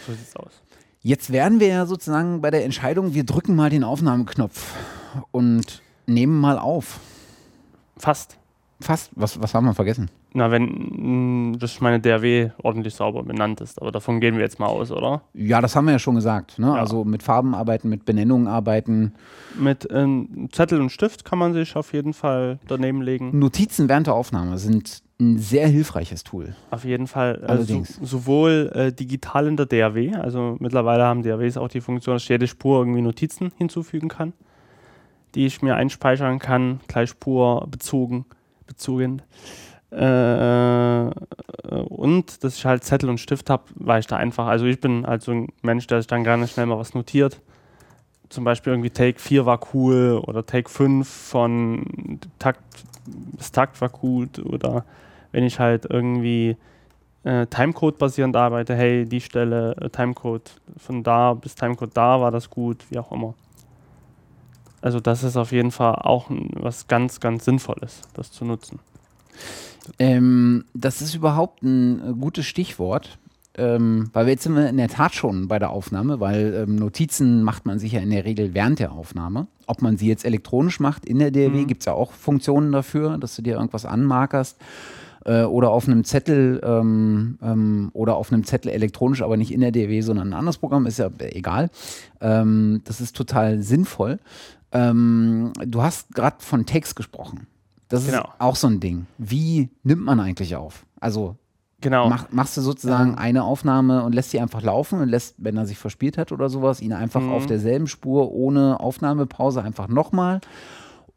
So 0.06 0.12
sieht's 0.14 0.34
aus. 0.36 0.62
Jetzt 1.02 1.32
wären 1.32 1.60
wir 1.60 1.68
ja 1.68 1.84
sozusagen 1.86 2.40
bei 2.40 2.50
der 2.50 2.64
Entscheidung, 2.64 3.12
wir 3.14 3.24
drücken 3.24 3.54
mal 3.56 3.68
den 3.70 3.84
Aufnahmeknopf 3.84 4.74
und 5.30 5.82
nehmen 6.10 6.38
mal 6.38 6.58
auf. 6.58 7.00
Fast. 7.96 8.38
Fast. 8.80 9.10
Was, 9.14 9.40
was 9.40 9.54
haben 9.54 9.66
wir 9.66 9.74
vergessen? 9.74 10.10
Na, 10.32 10.50
wenn 10.50 11.58
das 11.58 11.80
meine 11.80 11.98
DRW 11.98 12.50
ordentlich 12.62 12.94
sauber 12.94 13.24
benannt 13.24 13.60
ist, 13.60 13.82
aber 13.82 13.90
davon 13.90 14.20
gehen 14.20 14.36
wir 14.36 14.42
jetzt 14.42 14.60
mal 14.60 14.66
aus, 14.66 14.92
oder? 14.92 15.22
Ja, 15.34 15.60
das 15.60 15.74
haben 15.74 15.86
wir 15.86 15.92
ja 15.92 15.98
schon 15.98 16.14
gesagt. 16.14 16.58
Ne? 16.58 16.68
Ja. 16.68 16.74
Also 16.74 17.04
mit 17.04 17.22
Farben 17.22 17.54
arbeiten, 17.54 17.88
mit 17.88 18.04
Benennungen 18.04 18.46
arbeiten. 18.46 19.12
Mit 19.58 19.88
ähm, 19.90 20.48
Zettel 20.52 20.80
und 20.80 20.90
Stift 20.90 21.24
kann 21.24 21.38
man 21.38 21.52
sich 21.52 21.74
auf 21.74 21.92
jeden 21.92 22.14
Fall 22.14 22.60
daneben 22.68 23.02
legen. 23.02 23.36
Notizen 23.38 23.88
während 23.88 24.06
der 24.06 24.14
Aufnahme 24.14 24.56
sind 24.58 25.02
ein 25.20 25.38
sehr 25.38 25.66
hilfreiches 25.66 26.22
Tool. 26.22 26.54
Auf 26.70 26.84
jeden 26.84 27.08
Fall. 27.08 27.44
Also 27.46 27.64
so, 27.64 27.84
sowohl 28.00 28.70
äh, 28.74 28.92
digital 28.92 29.48
in 29.48 29.56
der 29.56 29.66
DAW, 29.66 30.14
also 30.14 30.56
mittlerweile 30.60 31.04
haben 31.04 31.22
DAWs 31.22 31.56
auch 31.56 31.68
die 31.68 31.80
Funktion, 31.80 32.14
dass 32.14 32.26
jede 32.28 32.46
Spur 32.46 32.78
irgendwie 32.78 33.02
Notizen 33.02 33.50
hinzufügen 33.58 34.08
kann, 34.08 34.32
die 35.34 35.46
ich 35.46 35.62
mir 35.62 35.76
einspeichern 35.76 36.38
kann, 36.38 36.80
gleich 36.88 37.10
Spur 37.10 37.66
bezogen, 37.70 38.26
bezogen. 38.66 39.22
Äh, 39.90 41.10
und 41.88 42.44
dass 42.44 42.56
ich 42.56 42.64
halt 42.64 42.84
Zettel 42.84 43.08
und 43.08 43.18
Stift 43.18 43.50
habe, 43.50 43.64
war 43.74 43.98
ich 43.98 44.06
da 44.06 44.16
einfach. 44.16 44.46
Also 44.46 44.66
ich 44.66 44.80
bin 44.80 45.06
halt 45.06 45.22
so 45.22 45.32
ein 45.32 45.48
Mensch, 45.62 45.86
der 45.86 45.98
sich 46.00 46.06
dann 46.06 46.24
gerne 46.24 46.46
schnell 46.46 46.66
mal 46.66 46.78
was 46.78 46.94
notiert. 46.94 47.40
Zum 48.28 48.44
Beispiel 48.44 48.72
irgendwie 48.72 48.90
Take 48.90 49.18
4 49.18 49.46
war 49.46 49.60
cool 49.74 50.22
oder 50.24 50.46
Take 50.46 50.68
5 50.68 51.08
von 51.08 52.20
Takt 52.38 52.62
bis 53.06 53.50
Takt 53.50 53.80
war 53.80 53.88
gut 53.88 54.38
oder 54.38 54.84
wenn 55.32 55.44
ich 55.44 55.58
halt 55.58 55.86
irgendwie 55.88 56.56
äh, 57.24 57.46
Timecode 57.46 57.98
basierend 57.98 58.36
arbeite, 58.36 58.74
hey, 58.74 59.04
die 59.04 59.20
Stelle, 59.20 59.76
äh, 59.80 59.90
Timecode 59.90 60.50
von 60.76 61.02
da 61.02 61.34
bis 61.34 61.54
Timecode 61.54 61.90
da 61.94 62.20
war 62.20 62.30
das 62.30 62.48
gut, 62.48 62.84
wie 62.90 62.98
auch 62.98 63.12
immer. 63.12 63.34
Also 64.80 65.00
das 65.00 65.22
ist 65.22 65.36
auf 65.36 65.52
jeden 65.52 65.70
Fall 65.70 65.94
auch 65.96 66.30
was 66.54 66.86
ganz, 66.88 67.20
ganz 67.20 67.44
Sinnvolles, 67.44 68.02
das 68.14 68.32
zu 68.32 68.44
nutzen. 68.44 68.78
Ähm, 69.98 70.64
das 70.74 71.02
ist 71.02 71.14
überhaupt 71.14 71.62
ein 71.62 72.00
äh, 72.00 72.12
gutes 72.14 72.46
Stichwort, 72.46 73.18
ähm, 73.56 74.10
weil 74.12 74.26
wir 74.26 74.32
jetzt 74.32 74.44
sind 74.44 74.54
wir 74.54 74.68
in 74.68 74.76
der 74.76 74.88
Tat 74.88 75.14
schon 75.14 75.48
bei 75.48 75.58
der 75.58 75.70
Aufnahme, 75.70 76.20
weil 76.20 76.54
ähm, 76.54 76.76
Notizen 76.76 77.42
macht 77.42 77.66
man 77.66 77.78
sich 77.78 77.92
ja 77.92 78.00
in 78.00 78.10
der 78.10 78.24
Regel 78.24 78.54
während 78.54 78.78
der 78.78 78.92
Aufnahme. 78.92 79.48
Ob 79.66 79.82
man 79.82 79.96
sie 79.96 80.08
jetzt 80.08 80.24
elektronisch 80.24 80.80
macht 80.80 81.04
in 81.06 81.18
der 81.18 81.30
DRW, 81.30 81.62
mhm. 81.62 81.66
gibt 81.66 81.82
es 81.82 81.86
ja 81.86 81.92
auch 81.92 82.12
Funktionen 82.12 82.72
dafür, 82.72 83.18
dass 83.18 83.36
du 83.36 83.42
dir 83.42 83.54
irgendwas 83.54 83.84
anmarkerst 83.84 84.58
äh, 85.24 85.42
oder 85.42 85.70
auf 85.70 85.86
einem 85.86 86.04
Zettel 86.04 86.60
ähm, 86.62 87.38
ähm, 87.42 87.90
oder 87.92 88.16
auf 88.16 88.32
einem 88.32 88.44
Zettel 88.44 88.70
elektronisch, 88.70 89.22
aber 89.22 89.36
nicht 89.36 89.52
in 89.52 89.60
der 89.60 89.72
DW, 89.72 90.00
sondern 90.00 90.28
ein 90.28 90.38
anderes 90.38 90.58
Programm, 90.58 90.86
ist 90.86 90.98
ja 90.98 91.10
egal. 91.18 91.70
Ähm, 92.20 92.82
das 92.84 93.00
ist 93.00 93.16
total 93.16 93.62
sinnvoll. 93.62 94.18
Ähm, 94.72 95.52
du 95.64 95.82
hast 95.82 96.14
gerade 96.14 96.36
von 96.40 96.66
Text 96.66 96.96
gesprochen. 96.96 97.46
Das 97.88 98.06
genau. 98.06 98.20
ist 98.20 98.28
auch 98.38 98.56
so 98.56 98.68
ein 98.68 98.80
Ding. 98.80 99.06
Wie 99.18 99.68
nimmt 99.82 100.04
man 100.04 100.20
eigentlich 100.20 100.56
auf? 100.56 100.84
Also 101.00 101.36
Genau. 101.80 102.08
Mach, 102.08 102.30
machst 102.30 102.56
du 102.56 102.60
sozusagen 102.60 103.12
ja. 103.12 103.18
eine 103.18 103.44
Aufnahme 103.44 104.04
und 104.04 104.14
lässt 104.14 104.30
sie 104.30 104.40
einfach 104.40 104.62
laufen 104.62 105.00
und 105.00 105.08
lässt, 105.08 105.36
wenn 105.38 105.56
er 105.56 105.66
sich 105.66 105.78
verspielt 105.78 106.18
hat 106.18 106.30
oder 106.30 106.48
sowas, 106.50 106.80
ihn 106.80 106.92
einfach 106.92 107.22
mhm. 107.22 107.32
auf 107.32 107.46
derselben 107.46 107.86
Spur 107.86 108.32
ohne 108.32 108.80
Aufnahmepause 108.80 109.62
einfach 109.62 109.88
nochmal? 109.88 110.40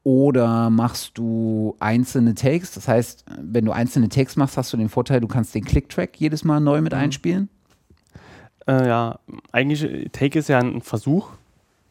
Oder 0.03 0.69
machst 0.69 1.17
du 1.17 1.75
einzelne 1.79 2.33
Takes? 2.35 2.73
Das 2.73 2.87
heißt, 2.87 3.25
wenn 3.41 3.65
du 3.65 3.71
einzelne 3.71 4.09
Takes 4.09 4.35
machst, 4.35 4.57
hast 4.57 4.71
du 4.73 4.77
den 4.77 4.89
Vorteil, 4.89 5.21
du 5.21 5.27
kannst 5.27 5.55
den 5.55 5.63
Click-Track 5.63 6.19
jedes 6.19 6.43
Mal 6.43 6.59
neu 6.59 6.81
mit 6.81 6.93
mhm. 6.93 6.99
einspielen? 6.99 7.49
Äh, 8.67 8.87
ja, 8.87 9.19
eigentlich, 9.51 10.11
Take 10.11 10.39
ist 10.39 10.47
ja 10.47 10.59
ein 10.59 10.81
Versuch, 10.81 11.29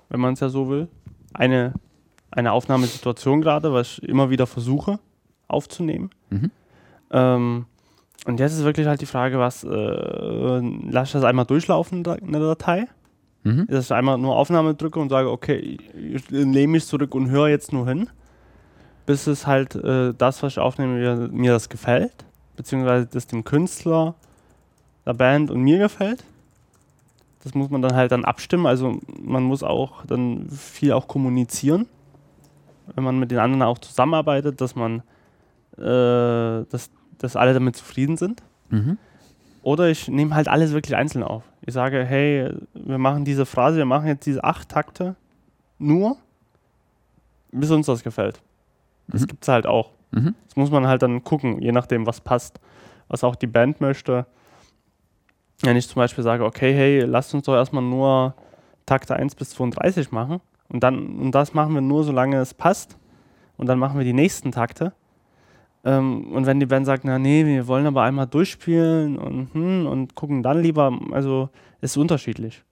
wenn 0.09 0.20
man 0.20 0.34
es 0.34 0.40
ja 0.40 0.48
so 0.48 0.68
will. 0.68 0.89
Eine, 1.34 1.74
eine 2.30 2.52
Aufnahmesituation 2.52 3.40
gerade, 3.40 3.72
was 3.72 3.98
ich 3.98 4.09
immer 4.09 4.30
wieder 4.30 4.46
versuche 4.46 4.98
aufzunehmen. 5.48 6.10
Mhm. 6.30 6.50
Ähm, 7.10 7.66
und 8.26 8.40
jetzt 8.40 8.52
ist 8.52 8.64
wirklich 8.64 8.86
halt 8.86 9.00
die 9.00 9.06
Frage, 9.06 9.38
was, 9.38 9.64
äh, 9.64 9.68
lass 9.68 11.09
ich 11.09 11.12
das 11.12 11.24
einmal 11.24 11.44
durchlaufen 11.44 12.04
in 12.04 12.32
der 12.32 12.40
Datei? 12.40 12.86
Mhm. 13.42 13.66
Dass 13.68 13.86
ich 13.86 13.92
einmal 13.92 14.18
nur 14.18 14.36
Aufnahme 14.36 14.74
drücke 14.74 15.00
und 15.00 15.09
sage, 15.09 15.30
okay, 15.30 15.78
ich 15.94 16.30
nehme 16.30 16.72
mich 16.72 16.86
zurück 16.86 17.14
und 17.14 17.30
höre 17.30 17.48
jetzt 17.48 17.72
nur 17.72 17.88
hin, 17.88 18.09
bis 19.06 19.26
es 19.26 19.46
halt 19.46 19.74
äh, 19.74 20.14
das, 20.16 20.42
was 20.42 20.52
ich 20.52 20.59
aufnehme, 20.60 20.98
mir, 20.98 21.28
mir 21.32 21.52
das 21.52 21.68
gefällt, 21.68 22.24
beziehungsweise 22.56 23.06
das 23.06 23.26
dem 23.26 23.42
Künstler, 23.42 24.14
der 25.04 25.14
Band 25.14 25.50
und 25.50 25.60
mir 25.60 25.78
gefällt. 25.78 26.24
Das 27.43 27.55
muss 27.55 27.70
man 27.70 27.82
dann 27.82 27.94
halt 27.94 28.12
dann 28.12 28.24
abstimmen, 28.24 28.66
also 28.66 28.98
man 29.20 29.43
muss 29.43 29.62
auch 29.62 30.06
dann 30.06 30.48
viel 30.48 30.93
auch 30.93 31.09
kommunizieren, 31.09 31.86
wenn 32.94 33.05
man 33.05 33.19
mit 33.19 33.31
den 33.31 33.39
anderen 33.39 33.62
auch 33.62 33.78
zusammenarbeitet, 33.78 34.60
dass 34.60 34.77
man, 34.77 35.02
äh, 35.77 36.64
dass, 36.70 36.90
dass 37.19 37.36
alle 37.36 37.52
damit 37.52 37.77
zufrieden 37.77 38.16
sind. 38.16 38.43
Mhm. 38.70 38.98
Oder 39.62 39.89
ich 39.89 40.09
nehme 40.09 40.35
halt 40.35 40.48
alles 40.48 40.73
wirklich 40.73 40.97
einzeln 40.97 41.23
auf. 41.23 41.44
Ich 41.64 41.74
sage, 41.74 42.05
hey, 42.05 42.52
wir 42.74 42.98
machen 42.98 43.24
diese 43.24 43.47
Phrase, 43.47 43.77
wir 43.77 43.85
machen 43.85 44.06
jetzt 44.06 44.27
diese 44.27 44.43
acht 44.43 44.69
Takte 44.69 45.14
nur, 45.78 46.16
bis 47.52 47.70
uns 47.70 47.86
das 47.86 48.02
gefällt. 48.02 48.40
Das 49.09 49.23
mhm. 49.23 49.27
gibt 49.27 49.43
es 49.43 49.48
halt 49.48 49.66
auch. 49.66 49.90
Mhm. 50.10 50.35
Das 50.47 50.56
muss 50.56 50.70
man 50.70 50.86
halt 50.86 51.02
dann 51.02 51.24
gucken, 51.24 51.60
je 51.60 51.73
nachdem, 51.73 52.06
was 52.06 52.20
passt, 52.20 52.60
was 53.09 53.24
auch 53.24 53.36
die 53.36 53.47
Band 53.47 53.81
möchte. 53.81 54.27
Wenn 55.62 55.76
ich 55.76 55.89
zum 55.89 55.97
Beispiel 55.97 56.24
sage, 56.24 56.44
okay, 56.44 56.72
hey, 56.74 57.01
lasst 57.01 57.34
uns 57.34 57.44
doch 57.44 57.55
erstmal 57.55 57.82
nur 57.82 58.34
Takte 58.86 59.14
1 59.14 59.34
bis 59.36 59.51
32 59.51 60.10
machen 60.10 60.40
und 60.68 60.82
dann 60.82 61.18
und 61.18 61.32
das 61.32 61.55
machen 61.55 61.74
wir 61.74 61.80
nur, 61.80 62.05
solange 62.05 62.39
es 62.39 62.52
passt 62.52 62.97
und 63.56 63.66
dann 63.68 63.78
machen 63.78 63.98
wir 63.98 64.05
die 64.05 64.12
nächsten 64.12 64.51
Takte 64.51 64.93
ähm, 65.84 66.32
und 66.32 66.47
wenn 66.47 66.60
die 66.60 66.66
Band 66.66 66.86
sagt, 66.86 67.05
na 67.05 67.18
nee, 67.18 67.44
wir 67.44 67.66
wollen 67.66 67.86
aber 67.86 68.02
einmal 68.02 68.26
durchspielen 68.26 69.18
und, 69.18 69.52
hm, 69.52 69.86
und 69.86 70.14
gucken 70.14 70.43
dann 70.43 70.62
lieber, 70.62 70.97
also 71.10 71.48
ist 71.80 71.97
unterschiedlich. 71.97 72.62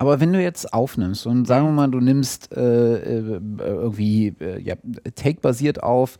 Aber 0.00 0.18
wenn 0.18 0.32
du 0.32 0.42
jetzt 0.42 0.72
aufnimmst 0.72 1.26
und 1.26 1.44
sagen 1.44 1.66
wir 1.66 1.72
mal, 1.72 1.90
du 1.90 2.00
nimmst 2.00 2.56
äh, 2.56 3.18
äh 3.18 3.40
irgendwie 3.58 4.34
äh, 4.40 4.58
ja, 4.58 4.76
Take-basiert 5.14 5.82
auf, 5.82 6.16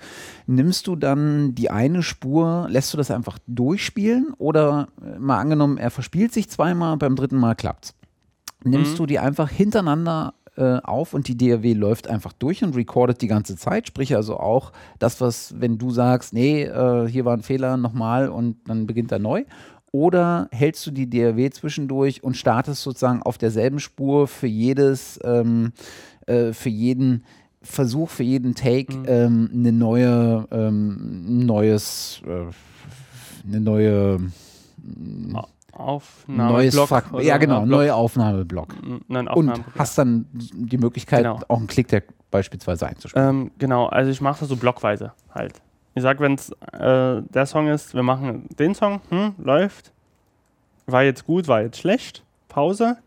nimmst 0.46 0.86
du 0.86 0.96
dann 0.96 1.54
die 1.54 1.70
eine 1.70 2.02
Spur, 2.02 2.66
lässt 2.68 2.92
du 2.92 2.98
das 2.98 3.10
einfach 3.10 3.38
durchspielen 3.46 4.34
oder 4.36 4.88
äh, 5.02 5.18
mal 5.18 5.38
angenommen, 5.38 5.78
er 5.78 5.90
verspielt 5.90 6.34
sich 6.34 6.50
zweimal, 6.50 6.98
beim 6.98 7.16
dritten 7.16 7.38
Mal 7.38 7.54
klappt's. 7.54 7.94
Nimmst 8.64 8.92
mhm. 8.92 8.96
du 8.98 9.06
die 9.06 9.18
einfach 9.18 9.48
hintereinander 9.48 10.34
äh, 10.58 10.80
auf 10.82 11.14
und 11.14 11.26
die 11.26 11.38
DAW 11.38 11.72
läuft 11.72 12.06
einfach 12.06 12.34
durch 12.34 12.62
und 12.62 12.76
recordet 12.76 13.22
die 13.22 13.28
ganze 13.28 13.56
Zeit. 13.56 13.86
Sprich 13.86 14.14
also 14.14 14.38
auch 14.38 14.72
das, 14.98 15.22
was, 15.22 15.58
wenn 15.58 15.78
du 15.78 15.90
sagst, 15.90 16.34
nee, 16.34 16.64
äh, 16.64 17.08
hier 17.08 17.24
war 17.24 17.34
ein 17.34 17.42
Fehler, 17.42 17.78
nochmal 17.78 18.28
und 18.28 18.56
dann 18.68 18.86
beginnt 18.86 19.10
er 19.10 19.20
neu. 19.20 19.44
Oder 19.92 20.48
hältst 20.52 20.86
du 20.86 20.90
die 20.90 21.10
DAW 21.10 21.50
zwischendurch 21.50 22.22
und 22.22 22.36
startest 22.36 22.82
sozusagen 22.82 23.22
auf 23.22 23.38
derselben 23.38 23.80
Spur 23.80 24.28
für 24.28 24.46
jedes, 24.46 25.18
ähm, 25.24 25.72
äh, 26.26 26.52
für 26.52 26.68
jeden 26.68 27.24
Versuch, 27.62 28.08
für 28.08 28.22
jeden 28.22 28.54
Take 28.54 28.94
mhm. 28.94 29.04
ähm, 29.08 29.50
eine 29.52 29.72
neue, 29.72 30.46
ähm, 30.50 31.46
neues, 31.46 32.22
äh, 32.26 32.46
eine 33.46 33.60
neue. 33.60 34.20
Oh 35.34 35.42
Aufnahmeblock. 35.80 37.22
Ja, 37.22 37.38
genau, 37.38 37.64
neue 37.64 37.94
Aufnahmeblock. 37.94 38.74
Nein, 39.08 39.28
Aufnahmeblock. 39.28 39.66
Und 39.66 39.78
hast 39.78 39.98
dann 39.98 40.26
die 40.32 40.78
Möglichkeit, 40.78 41.22
genau. 41.22 41.40
auch 41.48 41.58
einen 41.58 41.66
Klick 41.66 42.04
beispielsweise 42.30 42.86
einzuspielen. 42.86 43.28
Ähm, 43.28 43.50
genau, 43.58 43.86
also 43.86 44.10
ich 44.10 44.20
mache 44.20 44.40
das 44.40 44.48
so 44.48 44.56
blockweise 44.56 45.12
halt. 45.34 45.60
Ich 45.94 46.02
sage, 46.02 46.20
wenn 46.20 46.34
es 46.34 46.50
äh, 46.72 47.22
der 47.22 47.46
Song 47.46 47.68
ist, 47.68 47.94
wir 47.94 48.02
machen 48.02 48.46
den 48.58 48.74
Song, 48.74 49.00
hm, 49.08 49.34
läuft, 49.38 49.92
war 50.86 51.02
jetzt 51.02 51.26
gut, 51.26 51.48
war 51.48 51.62
jetzt 51.62 51.78
schlecht, 51.78 52.24
Pause 52.48 52.98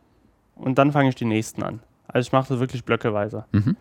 und 0.56 0.78
dann 0.78 0.92
fange 0.92 1.10
ich 1.10 1.16
die 1.16 1.26
nächsten 1.26 1.64
an. 1.64 1.80
Also 2.08 2.28
ich 2.28 2.32
mache 2.32 2.50
das 2.50 2.60
wirklich 2.60 2.84
blöckeweise. 2.84 3.46
Mhm. 3.52 3.78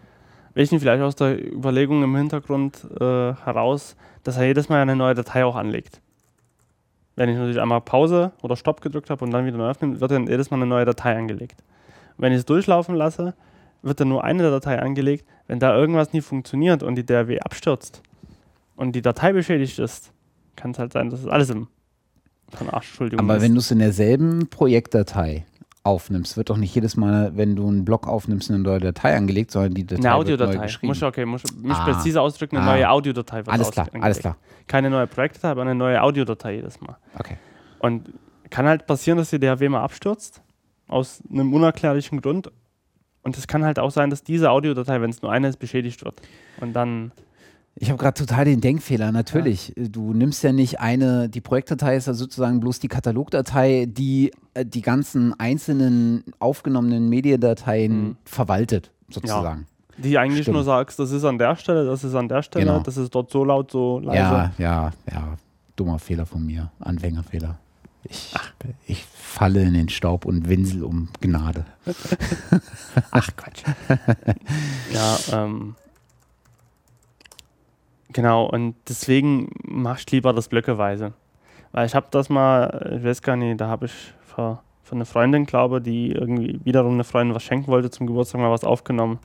Welchen 0.55 0.79
vielleicht 0.79 1.03
aus 1.03 1.17
der 1.17 1.39
Überlegung 1.53 2.03
im 2.03 2.15
Hintergrund 2.15 2.87
äh, 3.01 3.35
heraus, 3.35 3.97
dass 4.23 4.37
er 4.37 4.45
jedes 4.45 4.69
Mal 4.69 4.81
eine 4.81 4.97
neue 4.97 5.15
Datei 5.15 5.45
auch 5.45 5.57
anlegt. 5.57 6.01
Wenn 7.17 7.29
ich 7.29 7.37
natürlich 7.37 7.61
einmal 7.61 7.81
Pause 7.81 8.33
oder 8.43 8.57
Stopp 8.57 8.81
gedrückt 8.81 9.11
habe 9.11 9.25
und 9.25 9.33
dann 9.33 9.47
wieder 9.47 9.59
neu 9.59 9.69
öffne, 9.69 10.01
wird 10.01 10.11
dann 10.11 10.27
jedes 10.27 10.51
Mal 10.51 10.59
eine 10.59 10.67
neue 10.67 10.85
Datei 10.85 11.17
angelegt. 11.17 11.63
wenn 12.19 12.33
ich 12.33 12.39
es 12.39 12.47
durchlaufen 12.47 12.95
lasse, 12.95 13.35
wird 13.83 13.99
dann 13.99 14.09
nur 14.09 14.23
eine 14.23 14.43
Datei 14.45 14.81
angelegt. 14.81 15.27
Wenn 15.49 15.59
da 15.59 15.77
irgendwas 15.77 16.13
nie 16.13 16.21
funktioniert 16.21 16.83
und 16.83 16.95
die 16.95 17.05
DRW 17.05 17.41
abstürzt 17.41 18.03
und 18.77 18.93
die 18.93 19.03
Datei 19.03 19.33
beschädigt 19.33 19.79
ist, 19.79 20.13
kann 20.57 20.73
es 20.73 20.79
halt 20.79 20.93
sein, 20.93 21.11
dass 21.11 21.21
es 21.21 21.27
alles 21.27 21.51
im 21.51 21.69
von 22.55 22.69
Arsch, 22.69 22.89
Entschuldigung. 22.89 23.25
Aber 23.25 23.37
ist. 23.37 23.43
wenn 23.43 23.55
du 23.55 23.61
es 23.61 23.71
in 23.71 23.79
derselben 23.79 24.49
Projektdatei 24.49 25.47
aufnimmst, 25.85 26.37
wird 26.37 26.51
doch 26.51 26.57
nicht 26.57 26.75
jedes 26.75 26.97
Mal, 26.97 27.37
wenn 27.37 27.57
du 27.57 27.67
einen 27.67 27.85
Block 27.85 28.07
aufnimmst, 28.07 28.51
eine 28.51 28.61
neue 28.61 28.79
Datei 28.79 29.17
angelegt, 29.17 29.51
sondern 29.51 29.75
die 29.75 29.85
Datei 29.85 30.03
eine 30.03 30.15
Audiodatei. 30.15 30.51
Wird 30.51 30.61
neu 30.61 30.67
geschrieben. 30.67 30.87
Muss, 30.89 31.03
okay, 31.03 31.25
muss 31.25 31.43
mich 31.57 31.73
ah. 31.73 31.85
präzise 31.85 32.21
ausdrücken, 32.21 32.57
eine 32.57 32.67
ah. 32.67 32.75
neue 32.75 32.91
Audiodatei 32.91 33.39
wird 33.39 33.49
Alles 33.49 33.71
klar, 33.71 33.87
angelegt. 33.87 34.05
alles 34.05 34.19
klar. 34.19 34.37
Keine 34.69 34.91
neue 34.91 35.07
Projektdatei, 35.07 35.49
aber 35.49 35.63
eine 35.63 35.75
neue 35.75 36.01
Audiodatei 36.03 36.57
jedes 36.57 36.81
Mal. 36.81 36.97
Okay. 37.19 37.37
Und 37.79 38.11
kann 38.51 38.67
halt 38.67 38.87
passieren, 38.87 39.19
dass 39.19 39.31
die 39.31 39.41
DAW 39.41 39.69
mal 39.69 39.83
abstürzt, 39.83 40.43
aus 40.87 41.23
einem 41.31 41.53
unerklärlichen 41.53 42.21
Grund. 42.21 42.53
Und 43.23 43.39
es 43.39 43.47
kann 43.47 43.65
halt 43.65 43.79
auch 43.79 43.91
sein, 43.91 44.11
dass 44.11 44.23
diese 44.23 44.51
Audiodatei, 44.51 45.01
wenn 45.01 45.11
es 45.11 45.23
nur 45.23 45.33
eine 45.33 45.49
ist, 45.49 45.59
beschädigt 45.59 46.05
wird. 46.05 46.21
Und 46.61 46.75
dann 46.75 47.13
ich 47.75 47.89
habe 47.91 47.99
gerade 47.99 48.19
total 48.19 48.45
den 48.45 48.61
Denkfehler. 48.61 49.13
Natürlich, 49.13 49.73
ja. 49.77 49.89
du 49.89 50.13
nimmst 50.13 50.43
ja 50.43 50.53
nicht 50.53 50.81
eine, 50.81 51.29
die 51.29 51.41
Projektdatei 51.41 51.97
ist 51.97 52.07
ja 52.07 52.15
sozusagen 52.15 52.61
bloß 52.61 52.81
die 52.81 52.89
Katalogdatei, 52.89 53.87
die 53.89 54.33
äh, 54.55 54.65
die 54.65 54.83
ganzen 54.83 55.39
einzelnen 55.39 56.25
aufgenommenen 56.39 57.09
Mediendateien 57.09 58.03
mhm. 58.03 58.17
verwaltet, 58.25 58.91
sozusagen. 59.09 59.61
Ja. 59.61 60.03
Die 60.05 60.19
eigentlich 60.19 60.43
Stimmt. 60.43 60.57
nur 60.57 60.65
sagst, 60.65 60.99
das 60.99 61.11
ist 61.11 61.25
an 61.25 61.39
der 61.39 61.57
Stelle, 61.57 61.85
das 61.85 62.05
ist 62.05 62.15
an 62.15 62.29
der 62.29 62.43
Stelle, 62.43 62.67
genau. 62.67 62.81
das 62.81 62.97
ist 62.97 63.15
dort 63.15 63.31
so 63.31 63.45
laut, 63.45 63.71
so 63.71 63.99
leise. 63.99 64.19
Ja, 64.19 64.53
ja, 64.59 64.91
ja. 65.11 65.37
Dummer 65.77 65.99
Fehler 65.99 66.27
von 66.27 66.45
mir, 66.45 66.71
Anfängerfehler. 66.81 67.59
Ich, 68.05 68.35
ich 68.87 69.05
falle 69.05 69.63
in 69.63 69.75
den 69.75 69.89
Staub 69.89 70.25
und 70.25 70.49
winsel 70.49 70.83
um 70.83 71.09
Gnade. 71.21 71.65
Ach 73.11 73.29
Quatsch. 73.37 73.63
ja, 74.93 75.19
ähm, 75.33 75.77
Genau, 78.13 78.45
und 78.47 78.75
deswegen 78.89 79.49
machst 79.65 80.11
du 80.11 80.17
lieber 80.17 80.33
das 80.33 80.49
blöckeweise. 80.49 81.13
Weil 81.73 81.87
ich 81.87 81.95
habe 81.95 82.07
das 82.11 82.29
mal, 82.29 82.95
ich 82.99 83.05
weiß 83.05 83.23
gar 83.23 83.37
nicht, 83.37 83.61
da 83.61 83.69
habe 83.69 83.87
ich 83.87 84.15
von, 84.21 84.59
einer 84.91 85.07
Freundin, 85.07 85.47
glaube 85.47 85.81
die 85.81 86.13
irgendwie 86.13 86.61
wiederum 86.65 86.95
eine 86.95 87.05
Freundin 87.05 87.35
was 87.35 87.43
schenken 87.43 87.69
wollte 87.69 87.91
zum 87.91 88.07
Geburtstag, 88.07 88.41
mal 88.41 88.51
was 88.51 88.65
aufgenommen. 88.65 89.19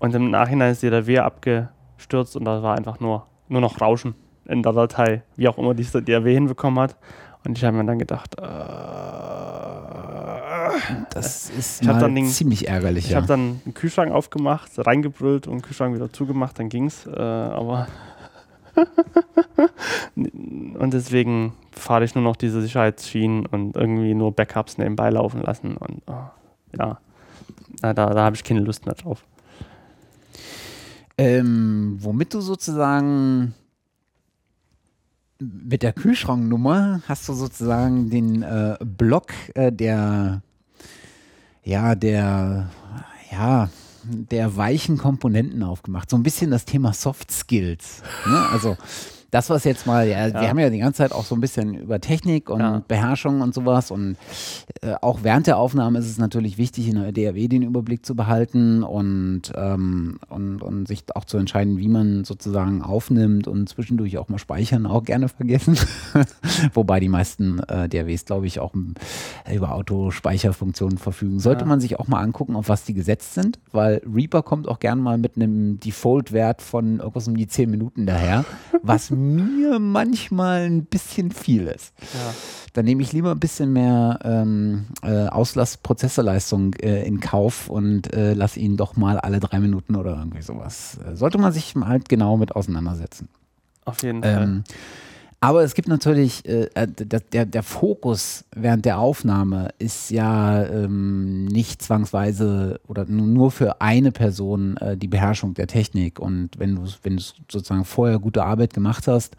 Und 0.00 0.14
im 0.14 0.30
Nachhinein 0.30 0.72
ist 0.72 0.82
die 0.82 0.90
DAW 0.90 1.18
abgestürzt 1.18 2.36
und 2.36 2.44
da 2.44 2.62
war 2.62 2.76
einfach 2.76 2.98
nur, 2.98 3.26
nur 3.48 3.60
noch 3.60 3.80
Rauschen 3.80 4.14
in 4.46 4.62
der 4.62 4.72
Datei, 4.72 5.22
wie 5.36 5.46
auch 5.46 5.58
immer 5.58 5.74
die 5.74 5.84
DAW 5.84 6.32
hinbekommen 6.32 6.80
hat. 6.80 6.96
Und 7.46 7.56
ich 7.56 7.64
habe 7.64 7.76
mir 7.76 7.84
dann 7.84 7.98
gedacht, 7.98 8.36
äh, 8.38 8.42
Das 11.10 11.50
ist 11.50 11.82
Ich 11.82 11.86
mal 11.88 11.98
dann 11.98 12.14
den- 12.14 12.26
ziemlich 12.26 12.68
ärgerlich. 12.68 13.06
Ich 13.06 13.10
ja. 13.12 13.16
habe 13.18 13.26
dann 13.26 13.60
einen 13.64 13.74
Kühlschrank 13.74 14.12
aufgemacht, 14.12 14.70
reingebrüllt 14.76 15.46
und 15.46 15.54
den 15.58 15.62
Kühlschrank 15.62 15.94
wieder 15.94 16.12
zugemacht, 16.12 16.58
dann 16.58 16.68
ging's. 16.68 17.06
Äh, 17.06 17.18
aber 17.18 17.88
und 20.16 20.90
deswegen 20.92 21.52
fahre 21.72 22.04
ich 22.04 22.14
nur 22.14 22.24
noch 22.24 22.36
diese 22.36 22.60
Sicherheitsschienen 22.62 23.46
und 23.46 23.76
irgendwie 23.76 24.14
nur 24.14 24.32
Backups 24.32 24.78
nebenbei 24.78 25.10
laufen 25.10 25.42
lassen. 25.42 25.76
Und 25.76 26.02
oh, 26.06 26.14
ja, 26.78 26.98
da, 27.80 27.92
da 27.92 28.16
habe 28.24 28.36
ich 28.36 28.44
keine 28.44 28.60
Lust 28.60 28.86
mehr 28.86 28.94
drauf. 28.94 29.24
Ähm, 31.16 31.96
womit 32.00 32.34
du 32.34 32.40
sozusagen 32.40 33.54
mit 35.40 35.82
der 35.82 35.92
Kühlschranknummer 35.92 37.00
hast 37.08 37.28
du 37.28 37.32
sozusagen 37.32 38.10
den 38.10 38.42
äh, 38.42 38.76
Block 38.84 39.32
äh, 39.54 39.72
der 39.72 40.42
ja 41.68 41.94
der 41.94 42.70
ja 43.30 43.68
der 44.02 44.56
weichen 44.56 44.96
Komponenten 44.96 45.62
aufgemacht. 45.62 46.08
So 46.08 46.16
ein 46.16 46.22
bisschen 46.22 46.50
das 46.50 46.64
Thema 46.64 46.94
Soft 46.94 47.30
Skills. 47.30 48.02
Ne? 48.26 48.48
Also 48.50 48.78
das, 49.30 49.50
was 49.50 49.64
jetzt 49.64 49.86
mal, 49.86 50.08
ja, 50.08 50.32
wir 50.32 50.42
Ja. 50.42 50.48
haben 50.48 50.58
ja 50.58 50.70
die 50.70 50.78
ganze 50.78 50.98
Zeit 50.98 51.12
auch 51.12 51.24
so 51.24 51.34
ein 51.34 51.40
bisschen 51.40 51.74
über 51.74 52.00
Technik 52.00 52.48
und 52.50 52.60
Ja. 52.60 52.82
Beherrschung 52.88 53.40
und 53.42 53.52
sowas 53.54 53.90
und 53.90 54.16
äh, 54.82 54.94
auch 55.02 55.20
während 55.22 55.46
der 55.46 55.58
Aufnahme 55.58 55.98
ist 55.98 56.08
es 56.08 56.18
natürlich 56.18 56.56
wichtig, 56.58 56.88
in 56.88 56.94
der 56.94 57.12
DAW 57.12 57.48
den 57.48 57.62
Überblick 57.62 58.06
zu 58.06 58.14
behalten 58.14 58.82
und, 58.82 59.52
ähm, 59.54 60.18
und, 60.28 60.62
und 60.62 60.88
sich 60.88 61.04
auch 61.14 61.24
zu 61.24 61.36
entscheiden, 61.38 61.78
wie 61.78 61.88
man 61.88 62.24
sozusagen 62.24 62.82
aufnimmt 62.82 63.48
und 63.48 63.68
zwischendurch 63.68 64.16
auch 64.18 64.28
mal 64.28 64.38
speichern, 64.38 64.86
auch 64.86 65.04
gerne 65.04 65.28
vergessen. 65.28 65.76
Wobei 66.74 67.00
die 67.00 67.08
meisten 67.08 67.58
äh, 67.68 67.88
DAWs, 67.88 68.24
glaube 68.24 68.46
ich, 68.46 68.60
auch 68.60 68.72
über 69.52 69.74
Autospeicherfunktionen 69.74 70.98
verfügen. 70.98 71.38
Sollte 71.40 71.64
man 71.64 71.80
sich 71.80 71.98
auch 71.98 72.08
mal 72.08 72.20
angucken, 72.20 72.56
auf 72.56 72.68
was 72.68 72.84
die 72.84 72.94
gesetzt 72.94 73.34
sind, 73.34 73.58
weil 73.72 74.00
Reaper 74.12 74.42
kommt 74.42 74.68
auch 74.68 74.80
gerne 74.80 75.00
mal 75.02 75.18
mit 75.18 75.36
einem 75.36 75.78
Default-Wert 75.80 76.62
von 76.62 76.98
irgendwas 76.98 77.28
um 77.28 77.36
die 77.36 77.46
10 77.46 77.70
Minuten 77.70 78.06
daher, 78.06 78.44
was 78.82 79.10
mir 79.18 79.78
manchmal 79.78 80.62
ein 80.62 80.84
bisschen 80.84 81.30
viel 81.30 81.66
ist. 81.66 81.92
Ja. 82.00 82.34
Dann 82.74 82.84
nehme 82.84 83.02
ich 83.02 83.12
lieber 83.12 83.32
ein 83.32 83.40
bisschen 83.40 83.72
mehr 83.72 84.18
ähm, 84.22 84.86
äh, 85.02 85.26
Auslass-Prozessorleistung 85.26 86.74
äh, 86.74 87.06
in 87.06 87.20
Kauf 87.20 87.68
und 87.68 88.12
äh, 88.14 88.34
lasse 88.34 88.60
ihn 88.60 88.76
doch 88.76 88.96
mal 88.96 89.18
alle 89.18 89.40
drei 89.40 89.58
Minuten 89.60 89.96
oder 89.96 90.16
irgendwie 90.16 90.42
sowas. 90.42 90.98
Äh, 91.06 91.16
sollte 91.16 91.38
man 91.38 91.52
sich 91.52 91.74
halt 91.74 92.08
genau 92.08 92.36
mit 92.36 92.54
auseinandersetzen. 92.54 93.28
Auf 93.84 94.02
jeden 94.02 94.22
Fall. 94.22 94.42
Ähm, 94.42 94.64
aber 95.40 95.62
es 95.62 95.74
gibt 95.74 95.88
natürlich, 95.88 96.44
äh, 96.48 96.68
äh, 96.74 96.86
der, 96.88 97.20
der, 97.20 97.46
der 97.46 97.62
Fokus 97.62 98.44
während 98.54 98.84
der 98.84 98.98
Aufnahme 98.98 99.68
ist 99.78 100.10
ja 100.10 100.64
ähm, 100.64 101.44
nicht 101.46 101.80
zwangsweise 101.82 102.80
oder 102.88 103.04
nu- 103.06 103.26
nur 103.26 103.50
für 103.50 103.80
eine 103.80 104.10
Person 104.10 104.76
äh, 104.78 104.96
die 104.96 105.06
Beherrschung 105.08 105.54
der 105.54 105.68
Technik. 105.68 106.18
Und 106.18 106.58
wenn 106.58 106.74
du 106.74 106.82
wenn 107.02 107.16
du 107.18 107.22
sozusagen 107.22 107.84
vorher 107.84 108.18
gute 108.18 108.42
Arbeit 108.44 108.74
gemacht 108.74 109.06
hast, 109.06 109.36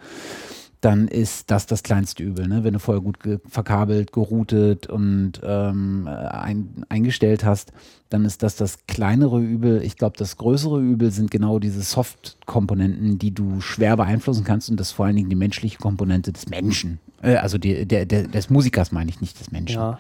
dann 0.82 1.10
ist 1.10 1.52
das 1.52 1.66
das 1.66 1.84
kleinste 1.84 2.24
Übel. 2.24 2.48
Ne? 2.48 2.64
Wenn 2.64 2.74
du 2.74 2.80
vorher 2.80 3.04
gut 3.04 3.18
verkabelt, 3.48 4.14
geroutet 4.14 4.88
und 4.88 5.34
ähm, 5.44 6.08
äh, 6.08 6.12
ein 6.12 6.86
eingestellt 6.88 7.44
hast, 7.44 7.74
dann 8.10 8.24
ist 8.24 8.44
das 8.44 8.56
das 8.56 8.88
kleinere 8.88 9.40
Übel. 9.40 9.84
Ich 9.84 9.98
glaube, 9.98 10.18
das 10.18 10.38
größere 10.38 10.80
Übel 10.80 11.12
sind 11.12 11.32
genau 11.32 11.60
diese 11.60 11.82
Soft-Komponenten, 11.82 13.20
die 13.20 13.32
du 13.32 13.60
schwer 13.60 13.98
beeinflussen 13.98 14.46
kannst 14.46 14.70
und 14.70 14.80
das 14.80 14.92
vor 14.92 15.06
allen 15.06 15.18
Dingen 15.18 15.30
die 15.30 15.36
menschliche 15.36 15.78
Komponente 15.80 16.32
des 16.32 16.48
Menschen. 16.48 17.00
Äh, 17.22 17.36
also 17.36 17.58
die, 17.58 17.86
der, 17.86 18.06
der, 18.06 18.28
des 18.28 18.50
Musikers 18.50 18.94
meine 18.94 19.10
ich 19.10 19.20
nicht 19.20 19.38
des 19.40 19.52
Menschen. 19.52 19.82
Ja. 19.82 20.00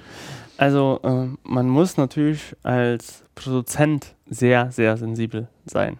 Also 0.55 1.01
ähm, 1.03 1.37
man 1.43 1.67
muss 1.67 1.97
natürlich 1.97 2.55
als 2.63 3.23
Produzent 3.35 4.15
sehr, 4.29 4.71
sehr 4.71 4.95
sensibel 4.95 5.49
sein. 5.65 5.99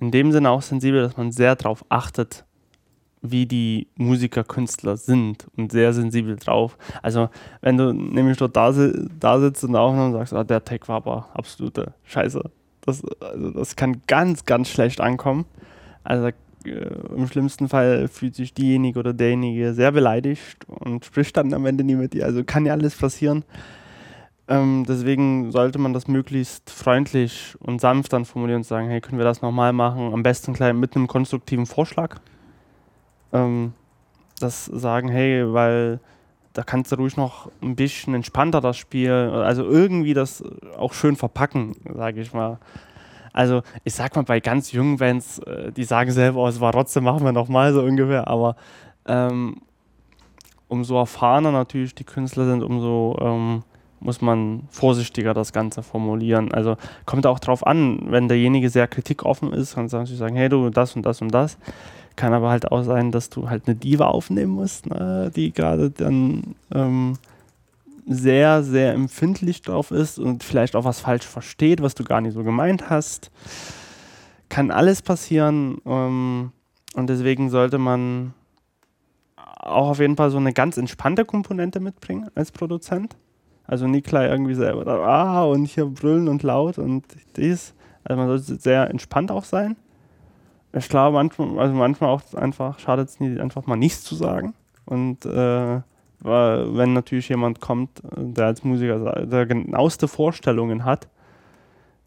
In 0.00 0.10
dem 0.10 0.32
Sinne 0.32 0.50
auch 0.50 0.62
sensibel, 0.62 1.02
dass 1.02 1.16
man 1.16 1.32
sehr 1.32 1.54
darauf 1.56 1.84
achtet, 1.90 2.45
wie 3.22 3.46
die 3.46 3.88
Musiker, 3.96 4.44
Künstler 4.44 4.96
sind 4.96 5.46
und 5.56 5.72
sehr 5.72 5.92
sensibel 5.92 6.36
drauf. 6.36 6.76
Also 7.02 7.28
wenn 7.60 7.76
du 7.76 7.92
nämlich 7.92 8.36
dort 8.36 8.56
da, 8.56 8.72
da 9.20 9.40
sitzt 9.40 9.64
und 9.64 9.76
aufnimmst 9.76 10.06
und 10.06 10.12
sagst, 10.12 10.32
ah, 10.34 10.44
der 10.44 10.64
Tag 10.64 10.88
war 10.88 10.96
aber 10.96 11.28
absolute 11.34 11.94
Scheiße. 12.04 12.42
Das, 12.82 13.02
also 13.20 13.50
das 13.50 13.76
kann 13.76 14.02
ganz, 14.06 14.44
ganz 14.44 14.68
schlecht 14.68 15.00
ankommen. 15.00 15.44
Also 16.04 16.28
äh, 16.28 16.34
im 17.14 17.26
schlimmsten 17.26 17.68
Fall 17.68 18.08
fühlt 18.08 18.34
sich 18.34 18.54
diejenige 18.54 18.98
oder 18.98 19.12
derjenige 19.12 19.74
sehr 19.74 19.92
beleidigt 19.92 20.64
und 20.66 21.04
spricht 21.04 21.36
dann 21.36 21.52
am 21.52 21.66
Ende 21.66 21.84
nie 21.84 21.96
mit 21.96 22.12
dir. 22.12 22.24
Also 22.26 22.44
kann 22.44 22.66
ja 22.66 22.72
alles 22.72 22.96
passieren. 22.96 23.44
Ähm, 24.48 24.84
deswegen 24.88 25.50
sollte 25.50 25.78
man 25.78 25.92
das 25.92 26.06
möglichst 26.06 26.70
freundlich 26.70 27.56
und 27.58 27.80
sanft 27.80 28.12
dann 28.12 28.24
formulieren 28.24 28.60
und 28.60 28.64
sagen, 28.64 28.88
hey, 28.88 29.00
können 29.00 29.18
wir 29.18 29.24
das 29.24 29.42
nochmal 29.42 29.72
machen? 29.72 30.12
Am 30.12 30.22
besten 30.22 30.52
gleich 30.52 30.72
mit 30.72 30.94
einem 30.94 31.08
konstruktiven 31.08 31.66
Vorschlag. 31.66 32.20
Ähm, 33.36 33.72
das 34.40 34.66
sagen, 34.66 35.08
hey, 35.08 35.52
weil 35.52 36.00
da 36.52 36.62
kannst 36.62 36.92
du 36.92 36.96
ruhig 36.96 37.16
noch 37.16 37.50
ein 37.62 37.76
bisschen 37.76 38.14
entspannter 38.14 38.60
das 38.60 38.76
Spiel, 38.76 39.10
also 39.10 39.64
irgendwie 39.64 40.14
das 40.14 40.42
auch 40.78 40.94
schön 40.94 41.16
verpacken, 41.16 41.76
sage 41.94 42.20
ich 42.20 42.32
mal. 42.32 42.58
Also 43.32 43.62
ich 43.84 43.92
sag 43.92 44.16
mal, 44.16 44.22
bei 44.22 44.40
ganz 44.40 44.72
jungen 44.72 44.96
Bands, 44.96 45.38
äh, 45.40 45.70
die 45.70 45.84
sagen 45.84 46.10
selber, 46.10 46.42
oh, 46.42 46.48
es 46.48 46.60
war 46.60 46.72
trotzdem, 46.72 47.04
machen 47.04 47.24
wir 47.24 47.32
nochmal 47.32 47.74
so 47.74 47.82
ungefähr, 47.82 48.26
aber 48.28 48.56
ähm, 49.06 49.60
umso 50.68 50.98
erfahrener 50.98 51.52
natürlich 51.52 51.94
die 51.94 52.04
Künstler 52.04 52.46
sind, 52.46 52.62
umso 52.62 53.18
ähm, 53.20 53.62
muss 54.00 54.22
man 54.22 54.62
vorsichtiger 54.70 55.34
das 55.34 55.52
Ganze 55.52 55.82
formulieren. 55.82 56.52
Also 56.52 56.76
kommt 57.04 57.26
auch 57.26 57.38
drauf 57.38 57.66
an, 57.66 58.10
wenn 58.10 58.28
derjenige 58.28 58.70
sehr 58.70 58.88
kritikoffen 58.88 59.52
ist, 59.52 59.74
kannst 59.74 59.92
du 59.92 60.06
sagen, 60.06 60.36
hey 60.36 60.48
du, 60.48 60.70
das 60.70 60.96
und 60.96 61.04
das 61.04 61.20
und 61.20 61.28
das. 61.28 61.58
Kann 62.16 62.32
aber 62.32 62.50
halt 62.50 62.72
auch 62.72 62.82
sein, 62.82 63.12
dass 63.12 63.28
du 63.28 63.50
halt 63.50 63.66
eine 63.66 63.76
Diva 63.76 64.06
aufnehmen 64.06 64.52
musst, 64.52 64.86
ne, 64.86 65.30
die 65.34 65.52
gerade 65.52 65.90
dann 65.90 66.54
ähm, 66.74 67.18
sehr, 68.06 68.62
sehr 68.62 68.94
empfindlich 68.94 69.62
drauf 69.62 69.90
ist 69.90 70.18
und 70.18 70.42
vielleicht 70.44 70.76
auch 70.76 70.84
was 70.84 71.00
falsch 71.00 71.26
versteht, 71.26 71.82
was 71.82 71.94
du 71.94 72.04
gar 72.04 72.20
nicht 72.20 72.34
so 72.34 72.44
gemeint 72.44 72.88
hast. 72.88 73.30
Kann 74.48 74.70
alles 74.70 75.02
passieren 75.02 75.78
ähm, 75.84 76.52
und 76.94 77.08
deswegen 77.08 77.50
sollte 77.50 77.78
man 77.78 78.32
auch 79.36 79.90
auf 79.90 79.98
jeden 79.98 80.16
Fall 80.16 80.30
so 80.30 80.38
eine 80.38 80.52
ganz 80.52 80.76
entspannte 80.76 81.24
Komponente 81.24 81.80
mitbringen 81.80 82.28
als 82.34 82.52
Produzent. 82.52 83.16
Also 83.66 83.88
nie 83.88 84.00
gleich 84.00 84.30
irgendwie 84.30 84.54
selber, 84.54 84.86
ah, 84.86 85.44
und 85.44 85.64
hier 85.64 85.86
brüllen 85.86 86.28
und 86.28 86.44
laut 86.44 86.78
und 86.78 87.04
dies. 87.36 87.74
Also 88.04 88.16
man 88.18 88.28
sollte 88.28 88.62
sehr 88.62 88.88
entspannt 88.88 89.32
auch 89.32 89.44
sein. 89.44 89.76
Ich 90.76 90.90
glaube, 90.90 91.14
manchmal, 91.14 91.58
also 91.58 91.74
manchmal 91.74 92.10
auch 92.10 92.34
einfach, 92.34 92.78
schadet 92.78 93.08
es 93.08 93.18
nie, 93.18 93.40
einfach 93.40 93.66
mal 93.66 93.76
nichts 93.76 94.04
zu 94.04 94.14
sagen. 94.14 94.52
Und 94.84 95.24
äh, 95.24 95.80
wenn 96.20 96.92
natürlich 96.92 97.30
jemand 97.30 97.60
kommt, 97.60 98.02
der 98.14 98.46
als 98.46 98.62
Musiker 98.62 99.24
der 99.24 99.46
genaueste 99.46 100.06
Vorstellungen 100.06 100.84
hat 100.84 101.08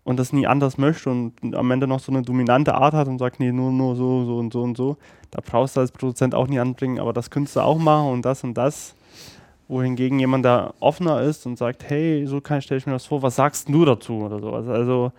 und 0.03 0.19
das 0.19 0.33
nie 0.33 0.45
anders 0.45 0.77
möchte 0.77 1.09
und 1.09 1.55
am 1.55 1.71
Ende 1.71 1.87
noch 1.87 1.99
so 1.99 2.11
eine 2.11 2.21
dominante 2.21 2.75
Art 2.75 2.93
hat 2.93 3.07
und 3.07 3.17
sagt, 3.17 3.39
nee, 3.39 3.51
nur, 3.51 3.71
nur 3.71 3.95
so, 3.95 4.25
so 4.25 4.37
und 4.37 4.53
so 4.53 4.61
und 4.61 4.77
so, 4.77 4.97
da 5.31 5.41
brauchst 5.43 5.75
du 5.75 5.79
als 5.79 5.91
Produzent 5.91 6.35
auch 6.35 6.47
nie 6.47 6.59
anbringen, 6.59 6.99
aber 6.99 7.11
das 7.11 7.31
könntest 7.31 7.55
du 7.55 7.61
auch 7.61 7.79
machen 7.79 8.11
und 8.11 8.23
das 8.23 8.43
und 8.43 8.53
das. 8.53 8.93
Wohingegen 9.67 10.19
jemand, 10.19 10.45
der 10.45 10.73
offener 10.79 11.21
ist 11.21 11.45
und 11.45 11.57
sagt, 11.57 11.89
hey, 11.89 12.25
so 12.27 12.41
kann 12.41 12.61
stelle 12.61 12.79
ich 12.79 12.85
mir 12.85 12.93
das 12.93 13.05
vor, 13.05 13.21
was 13.21 13.35
sagst 13.35 13.69
du 13.69 13.85
dazu 13.85 14.13
oder 14.13 14.39
sowas. 14.39 14.67
Also, 14.67 15.11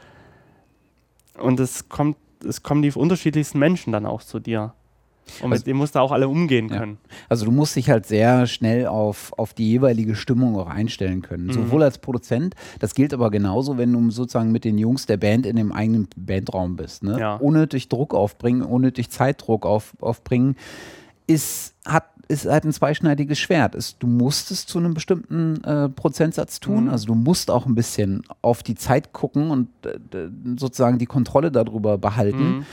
und 1.39 1.61
es 1.61 1.89
kommt, 1.89 2.17
es 2.47 2.63
kommen 2.63 2.83
die 2.83 2.91
unterschiedlichsten 2.93 3.59
Menschen 3.59 3.93
dann 3.93 4.07
auch 4.07 4.23
zu 4.23 4.39
dir. 4.41 4.75
Und 5.43 5.53
Also- 5.53 5.61
mit 5.61 5.67
denen 5.69 5.79
musst 5.79 5.95
du 5.95 6.01
auch 6.01 6.11
alle 6.11 6.29
umgehen 6.29 6.69
Ja. 6.71 6.79
können. 6.79 6.99
Also 7.29 7.45
du 7.45 7.53
musst 7.53 7.77
dich 7.77 7.89
halt 7.89 8.05
sehr 8.07 8.47
schnell 8.47 8.87
auf, 8.89 9.33
auf 9.39 9.55
die 9.55 9.69
jeweilige 9.71 10.17
Stimmung 10.17 10.57
auch 10.59 10.67
einstellen 10.67 11.23
können. 11.23 11.47
Mhm. 11.47 11.53
Sowohl 11.53 11.85
als 11.85 11.99
Produzent, 11.99 12.57
das 12.81 12.95
gilt 12.95 13.15
aber 13.15 13.31
genauso, 13.31 13.79
wenn 13.79 13.93
du 13.93 14.11
sozusagen 14.11 14.51
mit 14.51 14.65
den 14.65 14.77
Jungs 14.77 15.07
der 15.07 15.19
Band 15.19 15.47
in 15.47 15.55
dem 15.55 15.71
eigenen 15.71 16.09
Bandraum 16.17 16.75
bist. 16.75 17.05
Ne? 17.05 17.19
Ja. 17.21 17.37
Unnötig 17.37 17.89
Druck 17.89 18.13
aufbringen, 18.13 18.63
unnötig 18.63 19.11
Zeitdruck 19.11 19.67
auf, 19.67 19.93
aufbringen, 20.01 20.57
ist, 21.31 21.75
hat, 21.87 22.05
ist 22.29 22.47
halt 22.47 22.65
ein 22.65 22.73
zweischneidiges 22.73 23.39
Schwert. 23.39 23.75
Ist, 23.75 23.97
du 24.01 24.07
musst 24.07 24.51
es 24.51 24.67
zu 24.67 24.79
einem 24.79 24.95
bestimmten 24.95 25.63
äh, 25.65 25.89
Prozentsatz 25.89 26.61
tun. 26.61 26.85
Mhm. 26.85 26.91
Also 26.91 27.07
du 27.07 27.15
musst 27.15 27.51
auch 27.51 27.67
ein 27.67 27.75
bisschen 27.75 28.23
auf 28.43 28.63
die 28.63 28.75
Zeit 28.75 29.13
gucken 29.13 29.51
und 29.51 29.69
äh, 29.85 30.29
sozusagen 30.59 30.99
die 30.99 31.07
Kontrolle 31.07 31.51
darüber 31.51 31.99
behalten 31.99 32.59
Mhm. 32.59 32.67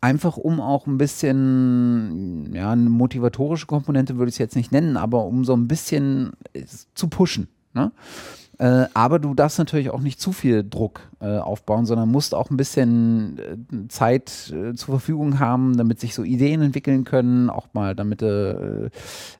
einfach 0.00 0.36
um 0.36 0.60
auch 0.60 0.86
ein 0.86 0.98
bisschen, 0.98 2.52
ja, 2.54 2.70
eine 2.72 2.90
motivatorische 2.90 3.66
Komponente 3.66 4.16
würde 4.16 4.28
ich 4.28 4.34
es 4.34 4.38
jetzt 4.38 4.56
nicht 4.56 4.72
nennen, 4.72 4.96
aber 4.96 5.24
um 5.24 5.44
so 5.44 5.54
ein 5.54 5.66
bisschen 5.68 6.32
es 6.52 6.86
zu 6.94 7.08
pushen. 7.08 7.48
Ne? 7.74 7.92
Äh, 8.58 8.86
aber 8.94 9.18
du 9.18 9.34
darfst 9.34 9.58
natürlich 9.58 9.90
auch 9.90 10.00
nicht 10.00 10.18
zu 10.18 10.32
viel 10.32 10.64
Druck 10.68 11.00
äh, 11.20 11.36
aufbauen, 11.38 11.84
sondern 11.84 12.10
musst 12.10 12.34
auch 12.34 12.48
ein 12.50 12.56
bisschen 12.56 13.38
äh, 13.38 13.88
Zeit 13.88 14.50
äh, 14.50 14.72
zur 14.74 14.94
Verfügung 14.94 15.38
haben, 15.40 15.76
damit 15.76 16.00
sich 16.00 16.14
so 16.14 16.22
Ideen 16.24 16.62
entwickeln 16.62 17.04
können, 17.04 17.50
auch 17.50 17.66
mal 17.74 17.94
damit 17.94 18.22
äh, 18.22 18.86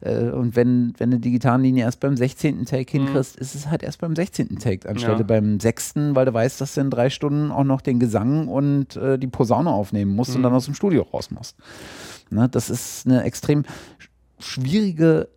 äh, 0.02 0.30
und 0.32 0.54
wenn, 0.54 0.92
wenn 0.98 1.10
eine 1.10 1.18
Digitallinie 1.18 1.84
erst 1.84 2.00
beim 2.00 2.14
16. 2.16 2.66
Take 2.66 2.98
Mhm. 2.98 3.06
hinkriegst, 3.06 3.36
ist 3.36 3.54
es 3.54 3.68
halt 3.70 3.82
erst 3.82 4.00
beim 4.02 4.14
16. 4.14 4.58
Take 4.58 4.86
anstelle 4.88 5.16
Ja. 5.18 5.22
beim 5.22 5.60
6., 5.60 5.94
weil 6.14 6.26
du 6.26 6.34
weißt, 6.34 6.60
dass 6.60 6.74
du 6.74 6.82
in 6.82 6.90
drei 6.90 7.08
Stunden 7.08 7.50
auch 7.50 7.64
noch 7.64 7.80
den 7.80 7.98
Gesang 7.98 8.48
und 8.48 8.98
die 9.18 9.26
Posaune 9.28 9.70
aufnehmen 9.70 10.14
musst 10.14 10.32
und 10.34 10.40
Mhm. 10.40 10.44
dann 10.44 10.52
aus 10.52 10.66
dem 10.66 10.74
Studio 10.74 11.02
raus 11.02 11.30
musst. 11.30 11.56
Ne, 12.28 12.48
das 12.50 12.68
ist 12.70 13.06
eine 13.06 13.22
extrem 13.22 13.62
sch- 13.62 13.66
schwierige 14.40 15.28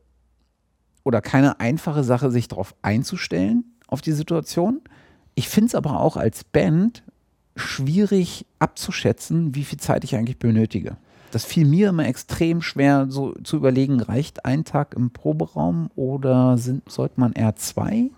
oder 1.03 1.21
keine 1.21 1.59
einfache 1.59 2.03
Sache, 2.03 2.31
sich 2.31 2.47
darauf 2.47 2.75
einzustellen, 2.81 3.63
auf 3.87 4.01
die 4.01 4.11
Situation. 4.11 4.81
Ich 5.35 5.49
finde 5.49 5.67
es 5.67 5.75
aber 5.75 5.99
auch 5.99 6.17
als 6.17 6.43
Band 6.43 7.03
schwierig 7.55 8.45
abzuschätzen, 8.59 9.55
wie 9.55 9.63
viel 9.63 9.79
Zeit 9.79 10.03
ich 10.03 10.15
eigentlich 10.15 10.39
benötige. 10.39 10.97
Das 11.31 11.45
fiel 11.45 11.65
mir 11.65 11.89
immer 11.89 12.05
extrem 12.07 12.61
schwer, 12.61 13.05
so 13.09 13.33
zu 13.43 13.57
überlegen, 13.57 13.99
reicht 14.01 14.45
ein 14.45 14.65
Tag 14.65 14.93
im 14.95 15.11
Proberaum 15.11 15.89
oder 15.95 16.57
sind, 16.57 16.89
sollte 16.89 17.19
man 17.19 17.33
eher 17.33 17.55
zwei? 17.55 18.09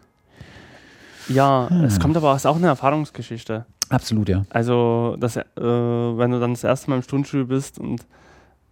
Ja, 1.27 1.67
Hm. 1.69 1.83
es 1.83 1.99
kommt 1.99 2.15
aber, 2.17 2.31
es 2.31 2.43
ist 2.43 2.45
auch 2.45 2.55
eine 2.55 2.67
Erfahrungsgeschichte. 2.67 3.65
Absolut, 3.89 4.29
ja. 4.29 4.43
Also, 4.49 5.17
das, 5.19 5.35
äh, 5.35 5.43
wenn 5.57 6.31
du 6.31 6.39
dann 6.39 6.51
das 6.51 6.63
erste 6.63 6.89
Mal 6.89 6.97
im 6.97 7.01
Stundenstudio 7.03 7.45
bist 7.47 7.77
und 7.79 8.01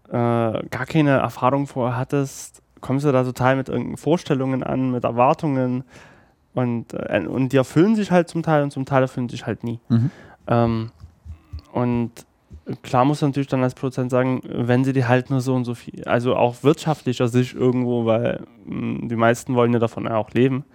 äh, 0.08 0.12
gar 0.14 0.86
keine 0.88 1.12
Erfahrung 1.18 1.68
vorher 1.68 1.98
hattest, 1.98 2.62
kommst 2.82 3.06
du 3.06 3.12
da 3.12 3.24
total 3.24 3.56
mit 3.56 3.70
irgendwelchen 3.70 3.98
Vorstellungen 3.98 4.64
an, 4.64 4.92
mit 4.92 5.04
Erwartungen 5.04 5.84
und, 6.54 6.94
äh, 6.94 7.26
und 7.28 7.50
die 7.54 7.58
erfüllen 7.58 7.96
sich 7.96 8.12
halt 8.12 8.30
zum 8.30 8.44
Teil 8.44 8.64
und 8.64 8.72
zum 8.72 8.86
Teil 8.86 9.04
erfüllen 9.04 9.30
sich 9.30 9.46
halt 9.46 9.64
nie. 9.64 9.80
Mhm. 9.90 10.12
Ähm, 10.48 10.92
und 11.72 12.12
klar 12.82 13.06
muss 13.06 13.22
natürlich 13.22 13.48
dann 13.48 13.64
als 13.64 13.76
Produzent 13.76 14.12
sagen, 14.12 14.42
wenn 14.44 14.84
sie 14.84 14.94
die 14.94 15.06
halt 15.06 15.30
nur 15.30 15.42
so 15.42 15.56
und 15.56 15.66
so 15.66 15.76
viel, 15.76 16.04
also 16.06 16.36
auch 16.36 16.64
wirtschaftlicher 16.64 17.28
Sicht 17.28 17.56
irgendwo, 17.56 18.06
weil 18.06 18.46
mh, 18.66 19.08
die 19.08 19.16
meisten 19.16 19.56
wollen 19.56 19.74
ja 19.74 19.80
davon 19.80 20.06
ja 20.06 20.18
auch 20.18 20.32
leben, 20.32 20.66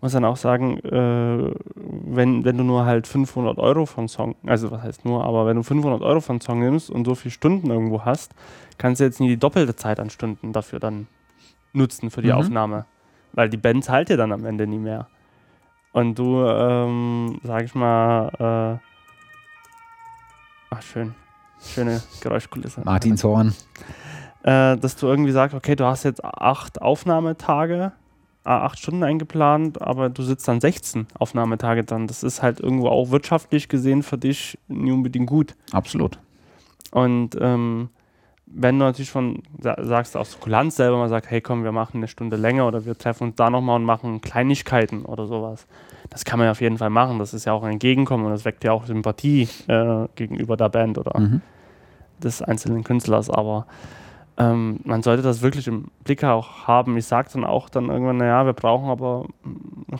muss 0.00 0.12
dann 0.12 0.24
auch 0.24 0.36
sagen, 0.36 0.78
äh, 0.78 1.54
wenn, 1.76 2.44
wenn 2.44 2.58
du 2.58 2.64
nur 2.64 2.84
halt 2.84 3.06
500 3.06 3.58
Euro 3.58 3.86
von 3.86 4.08
Song, 4.08 4.34
also 4.44 4.70
was 4.70 4.82
heißt 4.82 5.04
nur, 5.04 5.24
aber 5.24 5.46
wenn 5.46 5.56
du 5.56 5.62
500 5.62 6.02
Euro 6.02 6.20
von 6.20 6.40
Song 6.40 6.58
nimmst 6.60 6.90
und 6.90 7.04
so 7.04 7.14
viele 7.14 7.32
Stunden 7.32 7.70
irgendwo 7.70 8.04
hast, 8.04 8.32
kannst 8.78 9.00
du 9.00 9.04
jetzt 9.04 9.20
nie 9.20 9.28
die 9.28 9.36
doppelte 9.38 9.76
Zeit 9.76 10.00
an 10.00 10.10
Stunden 10.10 10.52
dafür 10.52 10.80
dann 10.80 11.06
nutzen 11.72 12.10
für 12.10 12.22
die 12.22 12.28
Mhm. 12.28 12.34
Aufnahme, 12.34 12.84
weil 13.32 13.48
die 13.48 13.56
Band 13.56 13.84
zahlt 13.84 14.08
dir 14.08 14.16
dann 14.16 14.32
am 14.32 14.44
Ende 14.44 14.66
nie 14.66 14.78
mehr. 14.78 15.08
Und 15.92 16.18
du, 16.18 16.44
ähm, 16.46 17.38
sag 17.42 17.64
ich 17.64 17.74
mal, 17.74 18.78
äh, 18.80 18.86
ach 20.70 20.82
schön, 20.82 21.14
schöne 21.60 22.02
Geräuschkulisse. 22.20 22.82
Martins 22.84 23.22
Horn. 23.24 23.54
Äh, 24.42 24.76
dass 24.76 24.96
du 24.96 25.06
irgendwie 25.06 25.30
sagst, 25.32 25.54
okay, 25.54 25.76
du 25.76 25.84
hast 25.84 26.02
jetzt 26.02 26.24
acht 26.24 26.82
Aufnahmetage, 26.82 27.92
äh, 28.44 28.48
acht 28.48 28.78
Stunden 28.78 29.04
eingeplant, 29.04 29.80
aber 29.80 30.08
du 30.08 30.22
sitzt 30.22 30.48
dann 30.48 30.60
16 30.60 31.06
Aufnahmetage 31.18 31.84
dann. 31.84 32.06
Das 32.08 32.22
ist 32.24 32.42
halt 32.42 32.58
irgendwo 32.58 32.88
auch 32.88 33.10
wirtschaftlich 33.10 33.68
gesehen 33.68 34.02
für 34.02 34.18
dich 34.18 34.58
nie 34.68 34.90
unbedingt 34.90 35.28
gut. 35.28 35.54
Absolut. 35.72 36.18
Und 36.90 37.36
ähm, 37.40 37.90
wenn 38.54 38.78
du 38.78 38.84
natürlich 38.84 39.10
von 39.10 39.42
sa 39.60 39.76
sagst, 39.82 40.16
aus 40.16 40.38
Kulanz 40.40 40.76
selber 40.76 40.98
mal 40.98 41.08
sagst, 41.08 41.30
hey 41.30 41.40
komm, 41.40 41.64
wir 41.64 41.72
machen 41.72 41.96
eine 41.98 42.08
Stunde 42.08 42.36
länger 42.36 42.66
oder 42.66 42.84
wir 42.84 42.96
treffen 42.96 43.24
uns 43.28 43.36
da 43.36 43.48
nochmal 43.50 43.76
und 43.76 43.84
machen 43.84 44.20
Kleinigkeiten 44.20 45.04
oder 45.04 45.26
sowas. 45.26 45.66
Das 46.10 46.24
kann 46.24 46.38
man 46.38 46.46
ja 46.46 46.50
auf 46.52 46.60
jeden 46.60 46.78
Fall 46.78 46.90
machen. 46.90 47.18
Das 47.18 47.32
ist 47.32 47.44
ja 47.46 47.52
auch 47.52 47.62
ein 47.62 47.72
Entgegenkommen 47.72 48.24
und 48.26 48.32
das 48.32 48.44
weckt 48.44 48.64
ja 48.64 48.72
auch 48.72 48.84
Sympathie 48.84 49.48
äh, 49.68 50.06
gegenüber 50.16 50.56
der 50.56 50.68
Band 50.68 50.98
oder 50.98 51.18
Mhm. 51.18 51.40
des 52.22 52.42
einzelnen 52.42 52.84
Künstlers. 52.84 53.30
Aber 53.30 53.66
ähm, 54.36 54.80
man 54.84 55.02
sollte 55.02 55.22
das 55.22 55.40
wirklich 55.42 55.66
im 55.68 55.86
Blick 56.04 56.22
auch 56.24 56.66
haben. 56.66 56.96
Ich 56.96 57.06
sage 57.06 57.28
dann 57.32 57.44
auch 57.44 57.68
dann 57.70 57.88
irgendwann, 57.88 58.18
naja, 58.18 58.44
wir 58.46 58.52
brauchen 58.52 58.88
aber 58.90 59.26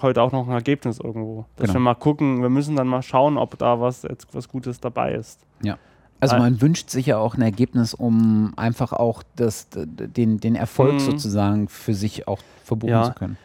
heute 0.03 0.21
auch 0.23 0.33
noch 0.33 0.47
ein 0.47 0.53
Ergebnis 0.55 1.01
irgendwo. 1.01 1.47
Dass 1.57 1.69
Genau. 1.69 1.75
wir 1.75 1.81
mal 1.81 1.95
gucken, 1.95 2.43
wir 2.43 2.49
müssen 2.51 2.77
dann 2.77 2.89
mal 2.89 3.03
schauen, 3.03 3.39
ob 3.39 3.57
da 3.59 3.81
was 3.81 4.03
jetzt 4.03 4.35
was 4.35 4.49
Gutes 4.49 4.81
dabei 4.81 5.13
ist. 5.13 5.47
Also 6.23 6.37
Äh, 6.37 6.39
man 6.39 6.61
wünscht 6.63 6.89
sich 6.89 7.07
ja 7.07 7.19
auch 7.19 7.35
ein 7.35 7.43
Ergebnis, 7.43 7.95
um 7.95 8.53
einfach 8.57 8.93
auch 8.93 9.23
das, 9.35 9.67
den, 9.73 10.39
den 10.39 10.55
Erfolg 10.55 10.95
Mhm. 10.95 10.99
sozusagen 11.01 11.69
für 11.69 11.95
sich 11.95 12.29
auch 12.29 12.39
verbuchen 12.65 12.93
Ja. 12.95 13.03
zu 13.05 13.13
können. 13.15 13.37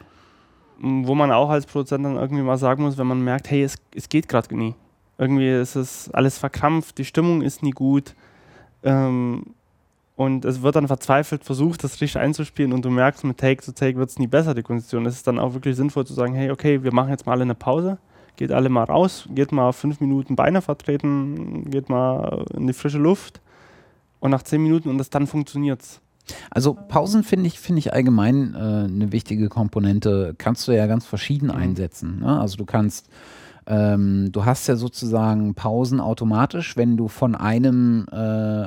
wo 0.79 1.15
man 1.15 1.31
auch 1.31 1.49
als 1.49 1.65
Produzent 1.65 2.05
dann 2.05 2.17
irgendwie 2.17 2.43
mal 2.43 2.57
sagen 2.59 2.83
muss, 2.83 2.99
wenn 2.99 3.07
man 3.07 3.19
merkt, 3.23 3.49
hey, 3.49 3.63
es, 3.63 3.77
es 3.95 4.09
geht 4.09 4.27
gerade 4.27 4.55
nie. 4.55 4.75
Irgendwie 5.17 5.49
ist 5.49 5.75
es 5.75 6.11
alles 6.11 6.37
verkrampft, 6.37 6.99
die 6.99 7.05
Stimmung 7.05 7.41
ist 7.41 7.63
nie 7.63 7.71
gut. 7.71 8.13
Ähm, 8.83 9.55
und 10.15 10.45
es 10.45 10.61
wird 10.61 10.75
dann 10.75 10.87
verzweifelt 10.87 11.43
versucht, 11.43 11.83
das 11.83 11.99
richtig 11.99 12.19
einzuspielen 12.19 12.73
und 12.73 12.85
du 12.85 12.91
merkst, 12.91 13.23
mit 13.23 13.39
Take 13.39 13.63
zu 13.63 13.73
Take 13.73 13.97
wird 13.97 14.09
es 14.11 14.19
nie 14.19 14.27
besser, 14.27 14.53
die 14.53 14.61
Kondition. 14.61 15.05
Es 15.07 15.15
ist 15.15 15.25
dann 15.25 15.39
auch 15.39 15.53
wirklich 15.55 15.75
sinnvoll 15.75 16.05
zu 16.05 16.13
sagen, 16.13 16.35
hey, 16.35 16.51
okay, 16.51 16.83
wir 16.83 16.93
machen 16.93 17.09
jetzt 17.09 17.25
mal 17.25 17.31
alle 17.33 17.41
eine 17.43 17.55
Pause, 17.55 17.97
geht 18.37 18.51
alle 18.51 18.69
mal 18.69 18.83
raus, 18.85 19.27
geht 19.35 19.51
mal 19.51 19.73
fünf 19.73 19.99
Minuten 19.99 20.35
Beine 20.35 20.61
vertreten, 20.61 21.69
geht 21.69 21.89
mal 21.89 22.45
in 22.55 22.67
die 22.67 22.73
frische 22.73 22.97
Luft 22.99 23.41
und 24.19 24.31
nach 24.31 24.43
zehn 24.43 24.63
Minuten 24.63 24.89
und 24.89 24.97
das 24.97 25.09
dann 25.09 25.27
funktioniert's. 25.27 25.99
Also 26.51 26.73
Pausen 26.73 27.23
finde 27.23 27.47
ich, 27.47 27.59
finde 27.59 27.79
ich 27.79 27.93
allgemein 27.93 28.53
äh, 28.53 28.57
eine 28.57 29.11
wichtige 29.11 29.47
Komponente. 29.49 30.35
Kannst 30.37 30.67
du 30.67 30.71
ja 30.73 30.85
ganz 30.87 31.05
verschieden 31.05 31.47
Mhm. 31.47 31.51
einsetzen. 31.55 32.19
Ne? 32.19 32.39
Also 32.39 32.57
du 32.57 32.65
kannst, 32.65 33.07
ähm, 33.65 34.29
du 34.33 34.43
hast 34.43 34.67
ja 34.67 34.75
sozusagen 34.75 35.53
Pausen 35.55 36.01
automatisch, 36.01 36.75
wenn 36.75 36.97
du 36.97 37.07
von 37.07 37.33
einem 37.33 38.07
äh, 38.11 38.65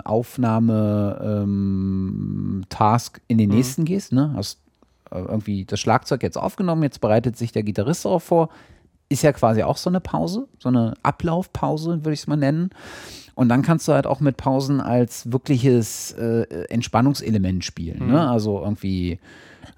Aufnahme-Task 1.91 3.21
in 3.29 3.39
den 3.39 3.51
Mhm. 3.51 3.57
nächsten 3.57 3.85
gehst. 3.85 4.13
Ne? 4.13 4.33
Hast 4.35 4.59
äh, 5.11 5.19
irgendwie 5.21 5.65
das 5.65 5.81
Schlagzeug 5.81 6.23
jetzt 6.23 6.37
aufgenommen, 6.39 6.83
jetzt 6.83 7.01
bereitet 7.01 7.37
sich 7.37 7.53
der 7.53 7.63
Gitarrist 7.63 8.05
darauf 8.05 8.23
vor. 8.23 8.49
Ist 9.11 9.23
ja 9.23 9.33
quasi 9.33 9.63
auch 9.65 9.77
so 9.77 9.91
eine 9.91 10.01
Pause, 10.01 10.47
so 10.59 10.69
eine 10.71 10.95
Ablaufpause, 11.03 12.05
würde 12.05 12.13
ich 12.13 12.21
es 12.21 12.27
mal 12.27 12.37
nennen. 12.37 12.71
Und 13.35 13.49
dann 13.49 13.63
kannst 13.63 13.89
du 13.89 13.93
halt 13.93 14.07
auch 14.07 14.21
mit 14.21 14.37
Pausen 14.37 14.81
als 14.81 15.33
wirkliches 15.33 16.13
äh, 16.13 16.43
Entspannungselement 16.69 17.65
spielen. 17.65 18.07
Mhm. 18.07 18.13
Ne? 18.13 18.31
Also 18.31 18.61
irgendwie, 18.61 19.19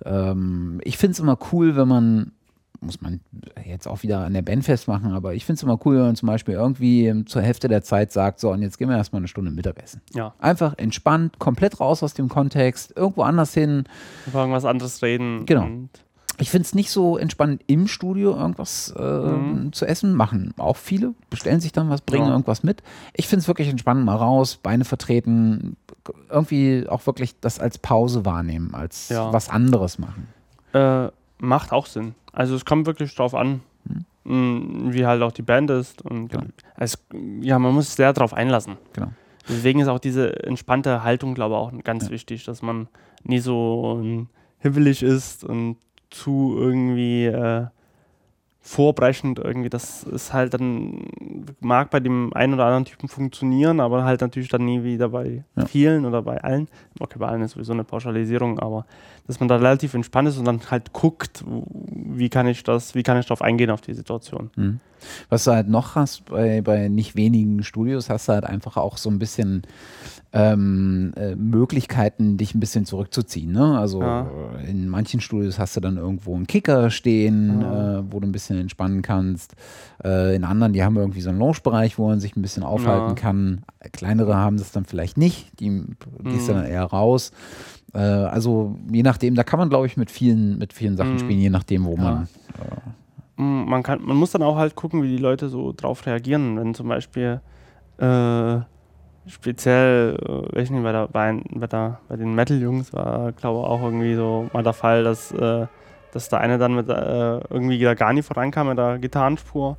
ähm, 0.05 0.81
ich 0.85 0.99
finde 0.99 1.13
es 1.13 1.21
immer 1.21 1.39
cool, 1.53 1.77
wenn 1.77 1.89
man, 1.89 2.33
muss 2.81 3.01
man 3.01 3.21
jetzt 3.65 3.87
auch 3.87 4.03
wieder 4.03 4.25
an 4.25 4.35
der 4.35 4.43
Band 4.43 4.65
festmachen, 4.65 5.13
aber 5.13 5.35
ich 5.35 5.47
finde 5.47 5.59
es 5.59 5.63
immer 5.63 5.79
cool, 5.87 5.97
wenn 5.97 6.07
man 6.07 6.17
zum 6.17 6.27
Beispiel 6.27 6.55
irgendwie 6.55 7.25
zur 7.27 7.41
Hälfte 7.41 7.69
der 7.69 7.83
Zeit 7.83 8.13
sagt, 8.13 8.41
so, 8.41 8.51
und 8.51 8.61
jetzt 8.61 8.77
gehen 8.79 8.89
wir 8.89 8.97
erstmal 8.97 9.21
eine 9.21 9.29
Stunde 9.29 9.51
Mittagessen. 9.51 10.03
Ja, 10.13 10.35
Einfach 10.41 10.77
entspannt, 10.79 11.39
komplett 11.39 11.79
raus 11.81 12.03
aus 12.03 12.15
dem 12.15 12.29
Kontext, 12.29 12.93
irgendwo 12.97 13.23
anders 13.23 13.55
hin. 13.55 13.85
über 14.27 14.41
irgendwas 14.41 14.65
anderes 14.65 15.01
reden. 15.03 15.47
Genau. 15.47 15.69
Ich 16.39 16.51
finde 16.51 16.65
es 16.67 16.75
nicht 16.75 16.91
so 16.91 17.19
entspannend 17.19 17.63
im 17.67 17.87
Studio 17.87 18.35
irgendwas 18.37 18.93
äh, 18.97 19.03
Mhm. 19.03 19.73
zu 19.73 19.87
essen. 19.87 20.15
Machen 20.15 20.55
auch 20.57 20.77
viele, 20.77 21.15
bestellen 21.31 21.61
sich 21.61 21.73
dann 21.73 21.91
was, 21.91 22.01
bringen 22.01 22.27
Ja. 22.27 22.33
irgendwas 22.33 22.63
mit. 22.63 22.83
Ich 23.15 23.29
finde 23.29 23.43
es 23.43 23.49
wirklich 23.49 23.69
entspannend, 23.69 24.05
mal 24.07 24.17
raus, 24.17 24.59
Beine 24.63 24.85
vertreten, 24.85 25.77
irgendwie 26.31 26.87
auch 26.89 27.07
wirklich 27.07 27.39
das 27.41 27.59
als 27.59 27.79
Pause 27.79 28.25
wahrnehmen, 28.25 28.75
als 28.75 29.09
Ja. 29.11 29.33
was 29.33 29.49
anderes 29.49 29.99
machen. 29.99 30.27
Äh, 30.73 31.09
macht 31.39 31.71
auch 31.73 31.87
Sinn. 31.87 32.15
Also 32.33 32.55
es 32.57 32.65
kommt 32.65 32.87
wirklich 32.87 33.15
drauf 33.15 33.35
an, 33.35 33.61
mh, 34.25 34.93
wie 34.95 35.05
halt 35.07 35.23
auch 35.23 35.33
die 35.33 35.43
Band 35.43 35.71
ist. 35.71 36.03
Und 36.03 36.29
Genau. 36.29 36.45
es, 36.77 36.99
ja, 37.41 37.59
man 37.59 37.75
muss 37.75 37.95
sehr 37.95 38.13
darauf 38.13 38.33
einlassen. 38.33 38.77
Genau. 38.95 39.09
Deswegen 39.49 39.81
ist 39.81 39.89
auch 39.89 39.99
diese 39.99 40.45
entspannte 40.45 41.03
Haltung, 41.03 41.35
glaube 41.35 41.55
ich, 41.55 41.59
auch 41.61 41.85
ganz 41.85 42.11
wichtig, 42.11 42.45
dass 42.45 42.63
man 42.63 42.89
nie 43.25 43.41
so 43.41 44.01
ähm, 44.03 44.29
hibbelig 44.61 45.03
ist 45.03 45.45
und 45.45 45.77
zu 46.13 46.55
irgendwie 46.59 47.27
äh, 47.27 47.67
vorbrechend 48.61 49.39
irgendwie. 49.41 49.69
Das 49.69 50.05
ist 50.05 50.33
halt 50.33 50.55
dann, 50.55 51.07
mag 51.61 51.91
bei 51.91 51.99
dem 52.01 52.33
einen 52.35 52.55
oder 52.55 52.67
anderen 52.67 52.85
Typen 52.85 53.09
funktionieren, 53.09 53.81
aber 53.81 54.05
halt 54.05 54.21
natürlich 54.21 54.49
dann 54.49 54.65
nie 54.65 54.85
wieder 54.85 55.09
bei 55.09 55.45
Ja. 55.57 55.67
vielen 55.67 56.07
oder 56.07 56.23
bei 56.23 56.43
allen. 56.43 56.69
Okay, 57.01 57.19
bei 57.19 57.27
allen 57.27 57.43
ist 57.43 57.53
sowieso 57.53 57.73
eine 57.73 57.85
Pauschalisierung, 57.85 58.61
aber 58.61 58.87
dass 59.27 59.39
man 59.41 59.49
da 59.49 59.57
relativ 59.57 59.95
entspannt 59.95 60.29
ist 60.29 60.39
und 60.39 60.45
dann 60.45 60.61
halt 60.71 60.93
guckt, 60.93 61.45
wie 61.47 62.29
kann 62.29 62.47
ich 62.47 62.63
das, 62.65 62.95
wie 62.95 63.03
kann 63.03 63.19
ich 63.19 63.27
darauf 63.27 63.43
eingehen 63.43 63.71
auf 63.71 63.81
die 63.81 63.95
Situation. 63.95 64.51
Mhm. 64.57 64.81
Was 65.29 65.45
du 65.45 65.51
halt 65.53 65.69
noch 65.69 65.97
hast 65.97 66.27
bei, 66.27 66.61
bei 66.61 66.89
nicht 66.89 67.17
wenigen 67.17 67.65
Studios, 67.65 68.09
hast 68.09 68.29
du 68.29 68.35
halt 68.35 68.45
einfach 68.45 68.77
auch 68.77 68.97
so 68.97 69.11
ein 69.11 69.19
bisschen 69.19 69.63
ähm, 70.33 71.13
äh, 71.17 71.35
Möglichkeiten, 71.35 72.37
dich 72.37 72.55
ein 72.55 72.61
bisschen 72.61 72.87
zurückzuziehen. 72.87 73.53
Ne? 73.53 73.79
Also 73.79 74.01
Ja. 74.01 74.31
in 74.67 74.89
manchen 74.89 75.21
Studios 75.21 75.59
hast 75.59 75.77
du 75.77 75.81
dann 75.81 75.97
irgendwo 75.99 76.35
einen 76.35 76.47
Kicker 76.47 76.91
stehen, 76.91 77.61
Ja. 77.61 77.99
äh, 77.99 78.03
wo 78.11 78.21
du 78.21 78.27
ein 78.29 78.33
bisschen 78.33 78.59
entspannen 78.59 79.03
kannst. 79.03 79.55
Äh, 80.05 80.35
in 80.37 80.45
anderen, 80.45 80.73
die 80.73 80.83
haben 80.83 80.97
irgendwie 80.97 81.21
so 81.21 81.31
einen 81.31 81.39
Lounge-Bereich, 81.39 81.99
wo 81.99 82.07
man 82.09 82.21
sich 82.21 82.37
ein 82.37 82.43
bisschen 82.43 82.63
aufhalten 82.63 83.09
Ja. 83.11 83.15
kann. 83.15 83.63
Kleinere 83.93 84.37
haben 84.37 84.57
das 84.57 84.73
dann 84.73 84.85
vielleicht 84.85 85.19
nicht, 85.19 85.51
die 85.61 85.83
gehst 86.25 86.49
du 86.49 86.53
Mhm. 86.53 86.57
dann 86.59 86.67
eher 86.67 86.85
raus. 86.85 87.33
Äh, 87.95 87.99
also 87.99 88.77
je 88.91 89.03
nachdem, 89.03 89.35
da 89.35 89.45
kann 89.45 89.59
man, 89.59 89.69
glaube 89.69 89.87
ich, 89.87 89.97
mit 89.97 90.11
vielen, 90.11 90.59
mit 90.59 90.73
vielen 90.73 90.97
Sachen 90.97 91.15
Mhm. 91.15 91.19
spielen, 91.19 91.39
je 91.41 91.51
nachdem, 91.51 91.85
wo 91.85 91.95
Ja. 91.97 92.03
man. 92.03 92.29
man 93.37 93.83
kann, 93.83 94.03
man 94.03 94.17
muss 94.17 94.31
dann 94.33 94.43
auch 94.43 94.57
halt 94.57 94.75
gucken, 94.77 95.03
wie 95.03 95.09
die 95.17 95.23
Leute 95.23 95.49
so 95.49 95.73
drauf 95.77 96.07
reagieren. 96.07 96.57
Wenn 96.59 96.75
zum 96.75 96.89
Beispiel 96.89 97.41
äh, 97.99 98.59
speziell, 99.27 100.17
äh, 100.21 100.57
weiß 100.57 100.71
nicht, 100.71 100.83
bei, 100.83 100.93
der, 100.93 101.09
bei, 101.09 101.41
bei, 101.51 101.67
der, 101.67 101.99
bei 102.09 102.17
den 102.17 102.35
Metal-Jungs 102.35 102.93
war, 102.93 103.33
glaube 103.33 103.61
ich, 103.61 103.67
auch 103.67 103.83
irgendwie 103.83 104.15
so 104.15 104.49
mal 104.53 104.63
der 104.63 104.73
Fall, 104.73 105.05
dass, 105.05 105.33
äh, 105.33 105.67
dass 106.13 106.29
der 106.29 106.41
eine 106.41 106.59
dann 106.59 106.75
mit 106.75 106.89
äh, 106.89 107.39
irgendwie 107.51 107.79
da 107.81 107.95
gar 107.95 108.13
nicht 108.13 108.27
vorankam 108.27 108.69
mit 108.69 108.79
der 108.79 108.99
Gitarrenspur. 108.99 109.77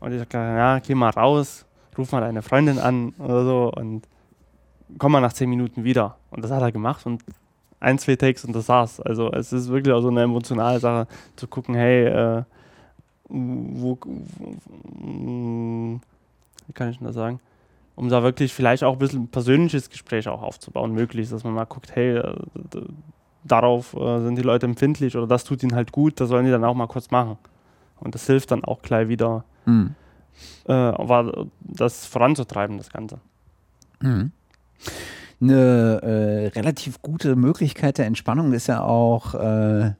Und 0.00 0.12
ich 0.12 0.18
sagte, 0.18 0.38
ja, 0.38 0.78
geh 0.78 0.94
mal 0.94 1.10
raus, 1.10 1.66
ruf 1.96 2.10
mal 2.12 2.20
deine 2.20 2.42
Freundin 2.42 2.78
an 2.78 3.10
oder 3.18 3.44
so 3.44 3.72
und 3.76 4.02
komm 4.98 5.12
mal 5.12 5.20
nach 5.20 5.32
zehn 5.32 5.48
Minuten 5.50 5.84
wieder. 5.84 6.16
Und 6.30 6.42
das 6.44 6.50
hat 6.50 6.62
er 6.62 6.72
gemacht 6.72 7.04
und 7.06 7.22
ein, 7.80 7.98
zwei 7.98 8.16
Takes 8.16 8.44
und 8.44 8.54
das 8.54 8.68
war's. 8.68 9.00
Also 9.00 9.32
es 9.32 9.52
ist 9.52 9.68
wirklich 9.70 9.94
auch 9.94 10.02
so 10.02 10.08
eine 10.08 10.22
emotionale 10.22 10.78
Sache, 10.78 11.08
zu 11.36 11.48
gucken, 11.48 11.74
hey, 11.74 12.06
äh, 12.06 12.42
wo, 13.28 13.98
wo, 14.02 16.00
wie 16.66 16.72
kann 16.74 16.90
ich 16.90 16.98
denn 16.98 17.06
das 17.06 17.14
sagen? 17.14 17.40
Um 17.96 18.08
da 18.08 18.22
wirklich 18.22 18.54
vielleicht 18.54 18.84
auch 18.84 18.94
ein 18.94 18.98
bisschen 18.98 19.22
ein 19.24 19.28
persönliches 19.28 19.90
Gespräch 19.90 20.28
auch 20.28 20.42
aufzubauen, 20.42 20.92
möglichst, 20.92 21.32
dass 21.32 21.44
man 21.44 21.54
mal 21.54 21.64
guckt, 21.64 21.94
hey, 21.94 22.18
äh, 22.18 22.34
darauf 23.44 23.94
äh, 23.94 24.20
sind 24.20 24.36
die 24.36 24.42
Leute 24.42 24.66
empfindlich 24.66 25.16
oder 25.16 25.26
das 25.26 25.44
tut 25.44 25.62
ihnen 25.62 25.74
halt 25.74 25.92
gut, 25.92 26.20
das 26.20 26.28
sollen 26.28 26.44
die 26.44 26.50
dann 26.50 26.64
auch 26.64 26.74
mal 26.74 26.86
kurz 26.86 27.10
machen. 27.10 27.38
Und 27.98 28.14
das 28.14 28.26
hilft 28.26 28.50
dann 28.50 28.64
auch 28.64 28.82
gleich 28.82 29.08
wieder, 29.08 29.44
mhm. 29.66 29.94
äh, 30.66 30.92
das 31.60 32.06
voranzutreiben, 32.06 32.78
das 32.78 32.90
Ganze. 32.90 33.18
Mhm 34.00 34.32
eine 35.40 36.00
äh, 36.02 36.46
relativ 36.58 37.00
gute 37.02 37.36
Möglichkeit 37.36 37.98
der 37.98 38.06
Entspannung 38.06 38.52
ist 38.52 38.66
ja 38.66 38.82
auch 38.82 39.34
äh, 39.34 39.92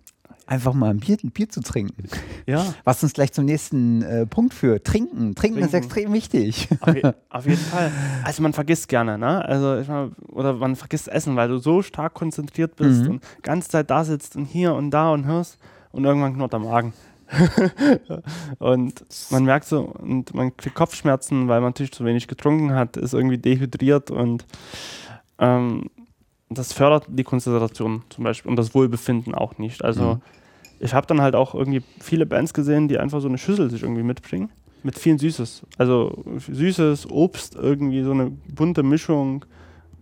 einfach 0.51 0.75
mal 0.75 0.91
ein 0.91 0.99
Bier, 0.99 1.17
ein 1.23 1.31
Bier, 1.31 1.49
zu 1.49 1.61
trinken. 1.61 2.09
Ja. 2.47 2.75
Was 2.85 3.03
uns 3.03 3.13
gleich 3.13 3.33
zum 3.33 3.45
nächsten 3.45 4.03
äh, 4.03 4.27
Punkt 4.27 4.53
führt. 4.53 4.85
Trinken. 4.85 5.35
Trinken. 5.35 5.35
Trinken. 5.35 5.63
ist 5.63 5.75
extrem 5.75 6.13
wichtig. 6.13 6.69
Auf, 6.81 6.95
je, 6.95 7.03
auf, 7.31 7.47
jeden 7.47 7.59
Fall. 7.59 7.93
Also 8.25 8.43
man 8.43 8.53
vergisst 8.53 8.89
gerne, 8.89 9.17
ne? 9.17 9.45
Also 9.45 9.79
ich 9.79 9.89
mein, 9.89 10.13
oder 10.29 10.55
man 10.55 10.75
vergisst 10.77 11.09
Essen, 11.09 11.37
weil 11.37 11.49
du 11.49 11.59
so 11.59 11.83
stark 11.83 12.15
konzentriert 12.15 12.77
bist 12.77 13.05
mhm. 13.05 13.11
und 13.11 13.25
die 13.39 13.43
ganze 13.43 13.69
Zeit 13.69 13.91
da 13.91 14.05
sitzt 14.05 14.37
und 14.37 14.45
hier 14.45 14.75
und 14.75 14.91
da 14.91 15.13
und 15.13 15.25
hörst 15.25 15.57
und 15.93 16.05
irgendwann 16.05 16.35
knurrt 16.35 16.53
der 16.53 16.61
Magen. 16.61 16.93
und 18.59 19.05
man 19.31 19.45
merkt 19.45 19.67
so, 19.67 19.83
und 19.83 20.35
man 20.35 20.57
kriegt 20.57 20.75
Kopfschmerzen, 20.75 21.47
weil 21.47 21.61
man 21.61 21.71
natürlich 21.71 21.93
zu 21.93 22.05
wenig 22.05 22.27
getrunken 22.27 22.75
hat, 22.75 22.97
ist 22.97 23.15
irgendwie 23.15 23.39
dehydriert 23.39 24.11
und 24.11 24.45
ähm, 25.41 25.91
das 26.51 26.73
fördert 26.73 27.07
die 27.09 27.25
Konzentration 27.25 28.03
zum 28.11 28.25
Beispiel 28.25 28.51
und 28.51 28.57
das 28.57 28.75
Wohlbefinden 28.75 29.35
auch 29.35 29.59
nicht. 29.59 29.85
Also 29.85 30.15
mhm. 30.15 30.23
ich 30.81 30.93
habe 30.95 31.07
dann 31.07 31.21
halt 31.21 31.35
auch 31.35 31.55
irgendwie 31.55 31.83
viele 32.01 32.27
Bands 32.27 32.53
gesehen, 32.53 32.89
die 32.89 32.99
einfach 32.99 33.21
so 33.21 33.29
eine 33.29 33.39
Schüssel 33.39 33.71
sich 33.71 33.83
irgendwie 33.83 34.03
mitbringen. 34.03 34.51
Mit 34.83 34.99
vielen 34.99 35.19
Süßes. 35.19 35.63
Also 35.79 36.25
Süßes, 36.39 37.11
Obst, 37.11 37.55
irgendwie 37.55 38.03
so 38.03 38.13
eine 38.13 38.31
bunte 38.31 38.83
Mischung. 38.83 39.45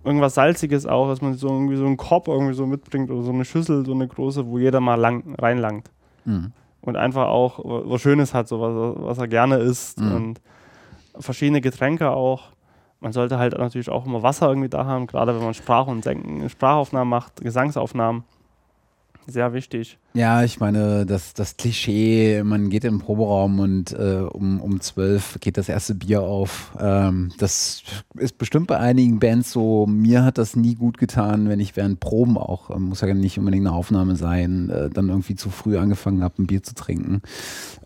Irgendwas 0.05 0.35
Salziges 0.35 0.87
auch, 0.87 1.09
dass 1.09 1.21
man 1.21 1.35
so 1.35 1.49
irgendwie 1.49 1.77
so 1.77 1.85
einen 1.85 1.97
Korb 1.97 2.29
irgendwie 2.29 2.55
so 2.55 2.65
mitbringt 2.65 3.11
oder 3.11 3.23
so 3.23 3.33
eine 3.33 3.45
Schüssel, 3.45 3.85
so 3.85 3.93
eine 3.93 4.07
große, 4.07 4.47
wo 4.47 4.59
jeder 4.59 4.81
mal 4.81 4.95
lang, 4.95 5.35
reinlangt. 5.37 5.91
Mhm. 6.25 6.53
Und 6.81 6.97
einfach 6.97 7.27
auch 7.27 7.61
was 7.63 8.01
Schönes 8.01 8.33
hat, 8.33 8.49
so 8.49 8.61
was, 8.61 9.05
was 9.05 9.19
er 9.19 9.29
gerne 9.29 9.57
isst. 9.57 10.01
Mhm. 10.01 10.15
Und 10.15 10.41
verschiedene 11.19 11.61
Getränke 11.61 12.11
auch 12.11 12.53
man 13.01 13.13
sollte 13.13 13.39
halt 13.39 13.57
natürlich 13.57 13.91
auch 13.91 14.07
immer 14.07 14.23
Wasser 14.23 14.49
irgendwie 14.49 14.69
da 14.69 14.85
haben, 14.85 15.07
gerade 15.07 15.35
wenn 15.35 15.45
man 15.45 15.55
Sprach- 15.55 15.87
und 15.87 16.05
Senken, 16.05 16.49
Sprachaufnahmen 16.49 17.09
macht, 17.09 17.41
Gesangsaufnahmen. 17.41 18.25
Sehr 19.31 19.53
wichtig. 19.53 19.99
Ja, 20.15 20.43
ich 20.43 20.59
meine, 20.59 21.05
das, 21.05 21.35
das 21.35 21.59
Klischee, 21.59 22.43
man 22.45 22.71
geht 22.71 22.85
in 22.85 22.95
den 22.95 22.99
Proberaum 22.99 23.61
und 23.61 23.93
äh, 23.93 24.23
um, 24.23 24.59
um 24.59 24.81
12 24.81 25.37
geht 25.41 25.59
das 25.59 25.69
erste 25.69 25.95
Bier 25.95 26.23
auf. 26.23 26.73
Ähm, 26.81 27.31
das 27.37 27.83
ist 28.15 28.39
bestimmt 28.39 28.69
bei 28.69 28.79
einigen 28.79 29.19
Bands 29.19 29.53
so. 29.53 29.87
Mir 29.87 30.25
hat 30.25 30.39
das 30.39 30.57
nie 30.57 30.75
gut 30.77 30.97
getan, 30.97 31.51
wenn 31.51 31.61
ich 31.61 31.77
während 31.77 32.01
Proben 32.01 32.39
auch, 32.39 32.71
äh, 32.71 32.79
muss 32.79 33.03
ja 33.03 33.13
nicht 33.13 33.39
unbedingt 33.39 33.67
eine 33.67 33.77
Aufnahme 33.77 34.17
sein, 34.17 34.71
äh, 34.71 34.89
dann 34.89 35.11
irgendwie 35.11 35.37
zu 35.37 35.51
früh 35.51 35.77
angefangen 35.77 36.23
habe, 36.23 36.43
ein 36.43 36.47
Bier 36.47 36.63
zu 36.63 36.75
trinken. 36.75 37.21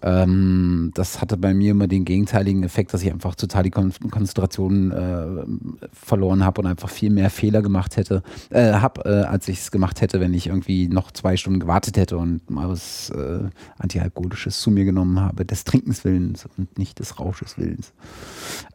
Ähm, 0.01 0.93
das 0.95 1.21
hatte 1.21 1.37
bei 1.37 1.55
mir 1.55 1.73
immer 1.73 1.89
den 1.89 2.05
gegenteiligen 2.05 2.63
Effekt, 2.63 2.95
dass 2.95 3.03
ich 3.03 3.11
einfach 3.11 3.35
total 3.35 3.65
die 3.65 3.71
Kon 3.71 3.93
Konzentration 4.13 4.93
äh, 4.93 5.89
verloren 5.93 6.45
habe 6.45 6.61
und 6.61 6.69
einfach 6.69 6.89
viel 6.89 7.11
mehr 7.11 7.31
Fehler 7.31 7.63
gemacht 7.63 7.97
hätte, 7.97 8.23
äh, 8.51 8.75
hab, 8.75 9.05
äh, 9.05 9.23
als 9.23 9.49
ich 9.49 9.59
es 9.59 9.71
gemacht 9.73 10.01
hätte, 10.01 10.21
wenn 10.21 10.35
ich 10.35 10.47
irgendwie 10.47 10.87
noch 10.87 11.11
zwei 11.11 11.32
Stunden 11.37 11.61
gewartet 11.61 11.97
hätte 11.97 12.19
und 12.19 12.49
mal 12.51 12.69
was 12.69 13.11
äh, 13.11 13.49
Antialkoholisches 13.79 14.61
zu 14.61 14.71
mir 14.71 14.85
genommen 14.85 15.21
habe, 15.21 15.45
des 15.45 15.65
Trinkens 15.65 16.05
Willens 16.05 16.49
und 16.57 16.79
nicht 16.79 16.99
des 16.99 17.19
Rausches 17.19 17.59
Willens. 17.59 17.93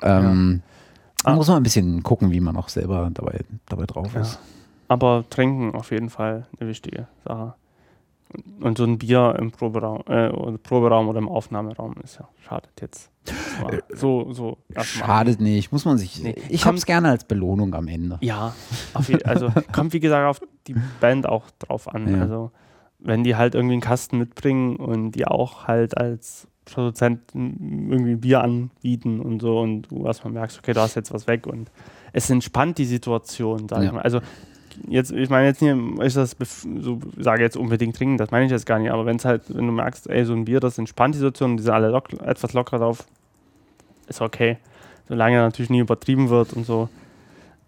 Ähm, 0.02 0.62
ja. 1.26 1.32
ah. 1.32 1.36
Muss 1.36 1.48
man 1.48 1.58
ein 1.58 1.64
bisschen 1.64 2.04
gucken, 2.04 2.32
wie 2.32 2.40
man 2.40 2.56
auch 2.58 2.70
selber 2.70 3.10
dabei, 3.14 3.42
dabei 3.68 3.86
drauf 3.86 4.14
ja. 4.14 4.22
ist. 4.22 4.40
Aber 4.88 5.26
trinken 5.30 5.76
auf 5.76 5.92
jeden 5.92 6.10
Fall 6.10 6.48
eine 6.60 6.70
wichtige 6.70 7.08
Sache. 7.26 7.54
Und 8.60 8.78
so 8.78 8.84
ein 8.84 8.98
Bier 8.98 9.36
im 9.40 9.52
Proberaum, 9.52 10.02
äh, 10.08 10.30
Proberaum 10.58 11.08
oder 11.08 11.20
im 11.20 11.30
Aufnahmeraum 11.30 11.96
ist 12.04 12.20
ja 12.20 12.28
schadet 12.44 12.82
jetzt. 12.82 13.10
Äh, 13.70 13.82
so, 13.96 14.34
so 14.34 14.58
schadet 14.82 15.40
nicht, 15.40 15.72
muss 15.72 15.86
man 15.86 15.98
sich. 15.98 16.22
Nee, 16.22 16.36
ich 16.50 16.66
habe 16.66 16.78
es 16.78 16.86
gerne 16.86 17.10
als 17.10 17.24
Belohnung 17.24 17.74
am 17.74 17.88
Ende. 17.88 18.18
Ja, 18.22 18.54
also 19.24 19.50
kommt 19.72 19.94
wie 19.94 20.00
gesagt 20.00 20.28
auf 20.28 20.48
die 20.68 20.76
Band 21.00 21.28
auch 21.28 21.46
drauf 21.60 21.88
an. 21.88 22.14
Ja. 22.14 22.22
Also 22.22 22.52
wenn 23.00 23.24
die 23.24 23.36
halt 23.36 23.56
irgendwie 23.56 23.74
einen 23.74 23.82
Kasten 23.82 24.18
mitbringen 24.18 24.76
und 24.76 25.12
die 25.12 25.28
auch 25.28 25.68
halt 25.68 25.98
als 25.98 26.48
Produzent 26.66 27.22
irgendwie 27.34 28.16
Bier 28.16 28.42
anbieten 28.42 29.20
und 29.22 29.42
so 29.42 29.60
und 29.60 29.84
du 29.84 30.06
erstmal 30.06 30.34
merkst, 30.34 30.60
okay, 30.60 30.74
du 30.74 30.82
hast 30.82 30.96
jetzt 30.96 31.14
was 31.14 31.28
weg 31.28 31.48
und 31.48 31.72
es 32.14 32.30
entspannt 32.30 32.78
die 32.78 32.86
Situation, 32.86 33.68
sag 33.70 33.80
ja. 33.80 33.86
ich 33.86 33.92
mal. 33.94 34.02
Also 34.02 34.20
jetzt, 34.88 35.12
ich 35.12 35.30
meine 35.30 35.48
jetzt 35.48 35.62
nicht, 35.62 35.76
ich 36.04 36.14
das 36.14 36.36
so 36.80 37.00
sage 37.18 37.44
jetzt 37.44 37.58
unbedingt 37.58 37.96
trinken, 37.96 38.18
das 38.18 38.32
meine 38.32 38.46
ich 38.46 38.52
jetzt 38.52 38.66
gar 38.66 38.80
nicht, 38.80 38.92
aber 38.92 39.06
wenn 39.06 39.18
es 39.18 39.26
halt, 39.26 39.44
wenn 39.50 39.68
du 39.68 39.74
merkst, 39.74 40.10
ey, 40.10 40.26
so 40.26 40.34
ein 40.34 40.46
Bier, 40.46 40.60
das 40.60 40.78
entspannt 40.78 41.16
die 41.16 41.20
Situation, 41.20 41.58
die 41.58 41.64
sind 41.64 41.74
alle 41.74 41.90
lock, 41.90 42.14
etwas 42.22 42.54
lockerer 42.54 42.80
drauf, 42.80 43.06
ist 44.08 44.22
okay. 44.22 44.58
Solange 45.08 45.38
natürlich 45.38 45.70
nie 45.70 45.80
übertrieben 45.80 46.30
wird 46.30 46.54
und 46.54 46.66
so. 46.66 46.90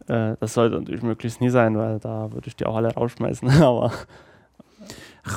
Äh, 0.08 0.36
das 0.40 0.54
sollte 0.54 0.78
natürlich 0.78 1.04
möglichst 1.04 1.40
nie 1.40 1.50
sein, 1.50 1.78
weil 1.78 2.00
da 2.00 2.32
würde 2.32 2.48
ich 2.48 2.56
die 2.56 2.66
auch 2.66 2.76
alle 2.76 2.94
rausschmeißen, 2.94 3.50
aber 3.62 3.92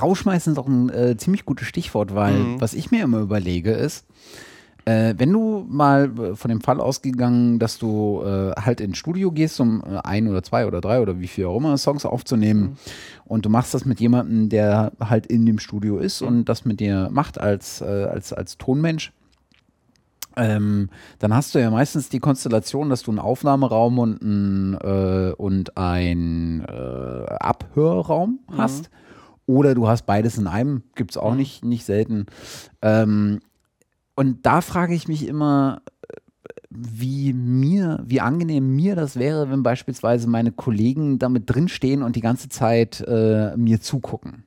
Rausschmeißen 0.01 0.55
ist 0.55 0.59
auch 0.59 0.67
ein 0.67 0.89
äh, 0.91 1.17
ziemlich 1.17 1.45
gutes 1.45 1.67
Stichwort, 1.67 2.15
weil 2.15 2.35
mhm. 2.35 2.61
was 2.61 2.75
ich 2.75 2.91
mir 2.91 3.05
immer 3.05 3.19
überlege 3.19 3.73
ist, 3.73 4.07
äh, 4.85 5.15
wenn 5.17 5.33
du 5.33 5.65
mal 5.69 6.11
äh, 6.19 6.37
von 6.37 6.49
dem 6.49 6.61
Fall 6.61 6.81
ausgegangen, 6.81 7.59
dass 7.59 7.79
du 7.79 8.23
äh, 8.25 8.53
halt 8.61 8.81
ins 8.81 8.99
Studio 8.99 9.31
gehst, 9.31 9.61
um 9.61 9.83
äh, 9.83 9.99
ein 10.03 10.29
oder 10.29 10.43
zwei 10.43 10.67
oder 10.67 10.81
drei 10.81 11.01
oder 11.01 11.21
wie 11.21 11.29
viel 11.29 11.47
auch 11.47 11.57
immer 11.57 11.77
Songs 11.79 12.05
aufzunehmen 12.05 12.63
mhm. 12.63 12.77
und 13.25 13.45
du 13.45 13.49
machst 13.49 13.75
das 13.75 13.85
mit 13.85 14.01
jemandem, 14.01 14.49
der 14.49 14.93
halt 15.01 15.27
in 15.27 15.47
dem 15.47 15.59
Studio 15.59 15.99
ist 15.99 16.21
mhm. 16.21 16.29
und 16.29 16.45
das 16.47 16.65
mit 16.65 16.81
dir 16.81 17.09
macht 17.13 17.41
als, 17.41 17.81
äh, 17.81 17.85
als, 17.85 18.33
als 18.33 18.59
Tonmensch, 18.59 19.13
ähm, 20.37 20.89
dann 21.19 21.35
hast 21.35 21.55
du 21.55 21.61
ja 21.61 21.71
meistens 21.71 22.09
die 22.09 22.21
Konstellation, 22.21 22.89
dass 22.89 23.03
du 23.03 23.11
einen 23.11 23.19
Aufnahmeraum 23.19 23.99
und 23.99 24.23
ein, 24.23 24.75
äh, 24.83 25.33
und 25.37 25.77
ein 25.77 26.65
äh, 26.67 27.35
Abhörraum 27.35 28.41
mhm. 28.49 28.57
hast. 28.57 28.91
Oder 29.47 29.75
du 29.75 29.89
hast 29.89 30.07
beides 30.07 30.39
in 30.39 30.47
einem, 30.47 30.83
gibt 30.95 31.11
es 31.11 31.17
auch 31.17 31.33
mhm. 31.33 31.39
nicht, 31.39 31.65
nicht 31.65 31.85
selten. 31.85 32.27
Ähm, 32.81 33.41
und 34.15 34.45
da 34.45 34.61
frage 34.61 34.95
ich 34.95 35.09
mich 35.09 35.27
immer, 35.27 35.83
wie 36.75 37.33
mir, 37.33 38.03
wie 38.07 38.21
angenehm 38.21 38.75
mir 38.75 38.97
das 38.97 39.17
wäre, 39.17 39.51
wenn 39.51 39.63
beispielsweise 39.63 40.29
meine 40.29 40.53
Kollegen 40.53 41.19
damit 41.19 41.45
drinstehen 41.47 42.03
und 42.03 42.17
die 42.17 42.21
ganze 42.21 42.49
Zeit 42.49 43.05
äh, 43.07 43.57
mir 43.57 43.81
zugucken. 43.81 44.45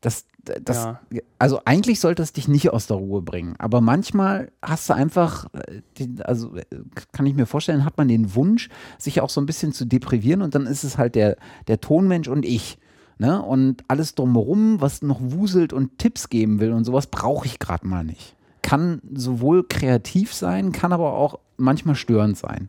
Das, 0.00 0.24
das, 0.62 0.84
ja. 0.84 1.00
also 1.38 1.60
eigentlich 1.64 2.00
sollte 2.00 2.22
es 2.22 2.32
dich 2.32 2.48
nicht 2.48 2.70
aus 2.70 2.86
der 2.86 2.96
Ruhe 2.96 3.20
bringen, 3.20 3.54
aber 3.58 3.80
manchmal 3.80 4.50
hast 4.62 4.88
du 4.88 4.94
einfach, 4.94 5.46
äh, 5.52 6.06
also 6.22 6.56
äh, 6.56 6.64
kann 7.12 7.26
ich 7.26 7.34
mir 7.34 7.46
vorstellen, 7.46 7.84
hat 7.84 7.98
man 7.98 8.08
den 8.08 8.34
Wunsch, 8.34 8.70
sich 8.96 9.20
auch 9.20 9.30
so 9.30 9.40
ein 9.40 9.46
bisschen 9.46 9.72
zu 9.72 9.84
deprivieren 9.84 10.40
und 10.40 10.54
dann 10.54 10.66
ist 10.66 10.84
es 10.84 10.96
halt 10.96 11.16
der, 11.16 11.36
der 11.66 11.80
Tonmensch 11.80 12.28
und 12.28 12.44
ich. 12.44 12.78
Ne? 13.18 13.42
Und 13.42 13.82
alles 13.88 14.14
drumherum, 14.14 14.80
was 14.80 15.02
noch 15.02 15.18
wuselt 15.20 15.72
und 15.72 15.98
Tipps 15.98 16.28
geben 16.28 16.60
will 16.60 16.72
und 16.72 16.84
sowas, 16.84 17.08
brauche 17.08 17.46
ich 17.46 17.58
gerade 17.58 17.86
mal 17.86 18.04
nicht. 18.04 18.36
Kann 18.62 19.02
sowohl 19.12 19.64
kreativ 19.64 20.32
sein, 20.32 20.72
kann 20.72 20.92
aber 20.92 21.14
auch 21.14 21.38
manchmal 21.56 21.96
störend 21.96 22.36
sein. 22.36 22.68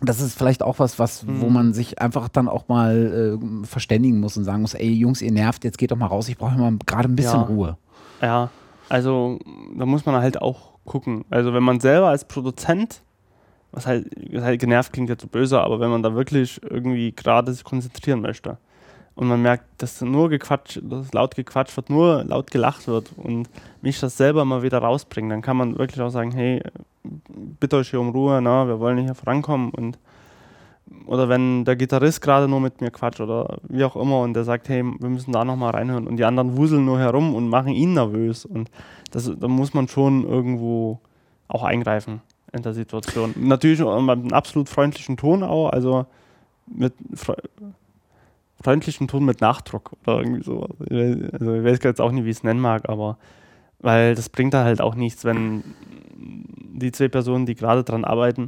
Das 0.00 0.22
ist 0.22 0.38
vielleicht 0.38 0.62
auch 0.62 0.78
was, 0.78 0.98
was 0.98 1.24
mhm. 1.24 1.42
wo 1.42 1.50
man 1.50 1.74
sich 1.74 2.00
einfach 2.00 2.30
dann 2.30 2.48
auch 2.48 2.68
mal 2.68 3.38
äh, 3.38 3.66
verständigen 3.66 4.20
muss 4.20 4.38
und 4.38 4.44
sagen 4.44 4.62
muss, 4.62 4.72
ey 4.72 4.90
Jungs, 4.90 5.20
ihr 5.20 5.32
nervt, 5.32 5.64
jetzt 5.64 5.76
geht 5.76 5.90
doch 5.90 5.96
mal 5.96 6.06
raus, 6.06 6.28
ich 6.30 6.38
brauche 6.38 6.56
mal 6.56 6.78
gerade 6.86 7.08
ein 7.08 7.16
bisschen 7.16 7.40
ja. 7.40 7.46
Ruhe. 7.46 7.76
Ja, 8.22 8.50
also 8.88 9.38
da 9.76 9.84
muss 9.84 10.06
man 10.06 10.14
halt 10.16 10.40
auch 10.40 10.78
gucken. 10.86 11.26
Also 11.28 11.52
wenn 11.52 11.62
man 11.62 11.80
selber 11.80 12.08
als 12.08 12.24
Produzent, 12.24 13.02
was 13.72 13.86
halt, 13.86 14.10
was 14.32 14.42
halt 14.42 14.60
genervt 14.60 14.94
klingt 14.94 15.10
jetzt 15.10 15.20
so 15.20 15.28
böse, 15.28 15.60
aber 15.60 15.78
wenn 15.78 15.90
man 15.90 16.02
da 16.02 16.14
wirklich 16.14 16.60
irgendwie 16.62 17.12
gerade 17.12 17.52
sich 17.52 17.64
konzentrieren 17.64 18.22
möchte, 18.22 18.56
und 19.20 19.28
man 19.28 19.42
merkt, 19.42 19.64
dass 19.82 20.00
nur 20.00 20.30
gequatscht, 20.30 20.80
dass 20.82 21.12
laut 21.12 21.36
gequatscht 21.36 21.76
wird, 21.76 21.90
nur 21.90 22.24
laut 22.24 22.50
gelacht 22.50 22.88
wird 22.88 23.12
und 23.18 23.50
mich 23.82 24.00
das 24.00 24.16
selber 24.16 24.46
mal 24.46 24.62
wieder 24.62 24.78
rausbringt, 24.78 25.30
dann 25.30 25.42
kann 25.42 25.58
man 25.58 25.78
wirklich 25.78 26.00
auch 26.00 26.08
sagen, 26.08 26.30
hey, 26.32 26.62
bitte 27.04 27.76
euch 27.76 27.90
hier 27.90 28.00
um 28.00 28.08
Ruhe, 28.08 28.40
na, 28.40 28.66
wir 28.66 28.80
wollen 28.80 28.96
hier 28.96 29.14
vorankommen 29.14 29.72
und 29.72 29.98
oder 31.04 31.28
wenn 31.28 31.66
der 31.66 31.76
Gitarrist 31.76 32.22
gerade 32.22 32.48
nur 32.48 32.60
mit 32.60 32.80
mir 32.80 32.90
quatscht 32.90 33.20
oder 33.20 33.58
wie 33.68 33.84
auch 33.84 33.94
immer 33.94 34.22
und 34.22 34.32
der 34.32 34.44
sagt, 34.44 34.70
hey, 34.70 34.82
wir 34.82 35.10
müssen 35.10 35.32
da 35.32 35.44
nochmal 35.44 35.72
reinhören 35.72 36.06
und 36.06 36.16
die 36.16 36.24
anderen 36.24 36.56
wuseln 36.56 36.86
nur 36.86 36.98
herum 36.98 37.34
und 37.34 37.50
machen 37.50 37.74
ihn 37.74 37.92
nervös 37.92 38.46
und 38.46 38.70
das, 39.10 39.30
da 39.38 39.48
muss 39.48 39.74
man 39.74 39.86
schon 39.86 40.26
irgendwo 40.26 40.98
auch 41.46 41.62
eingreifen 41.62 42.22
in 42.54 42.62
der 42.62 42.72
Situation. 42.72 43.34
Natürlich 43.36 43.80
mit 43.80 43.88
einem 43.88 44.32
absolut 44.32 44.70
freundlichen 44.70 45.18
Ton 45.18 45.42
auch, 45.42 45.68
also 45.68 46.06
mit 46.66 46.94
freundlichen 48.62 49.08
Ton 49.08 49.24
mit 49.24 49.40
Nachdruck 49.40 49.92
oder 50.02 50.18
irgendwie 50.18 50.42
so. 50.42 50.62
Also 50.62 51.54
ich 51.54 51.64
weiß 51.64 51.78
jetzt 51.82 52.00
auch 52.00 52.12
nicht, 52.12 52.24
wie 52.24 52.30
ich 52.30 52.38
es 52.38 52.42
nennen 52.42 52.60
mag, 52.60 52.88
aber 52.88 53.18
weil 53.78 54.14
das 54.14 54.28
bringt 54.28 54.54
da 54.54 54.64
halt 54.64 54.80
auch 54.80 54.94
nichts, 54.94 55.24
wenn 55.24 55.64
die 56.16 56.92
zwei 56.92 57.08
Personen, 57.08 57.46
die 57.46 57.54
gerade 57.54 57.82
dran 57.82 58.04
arbeiten, 58.04 58.46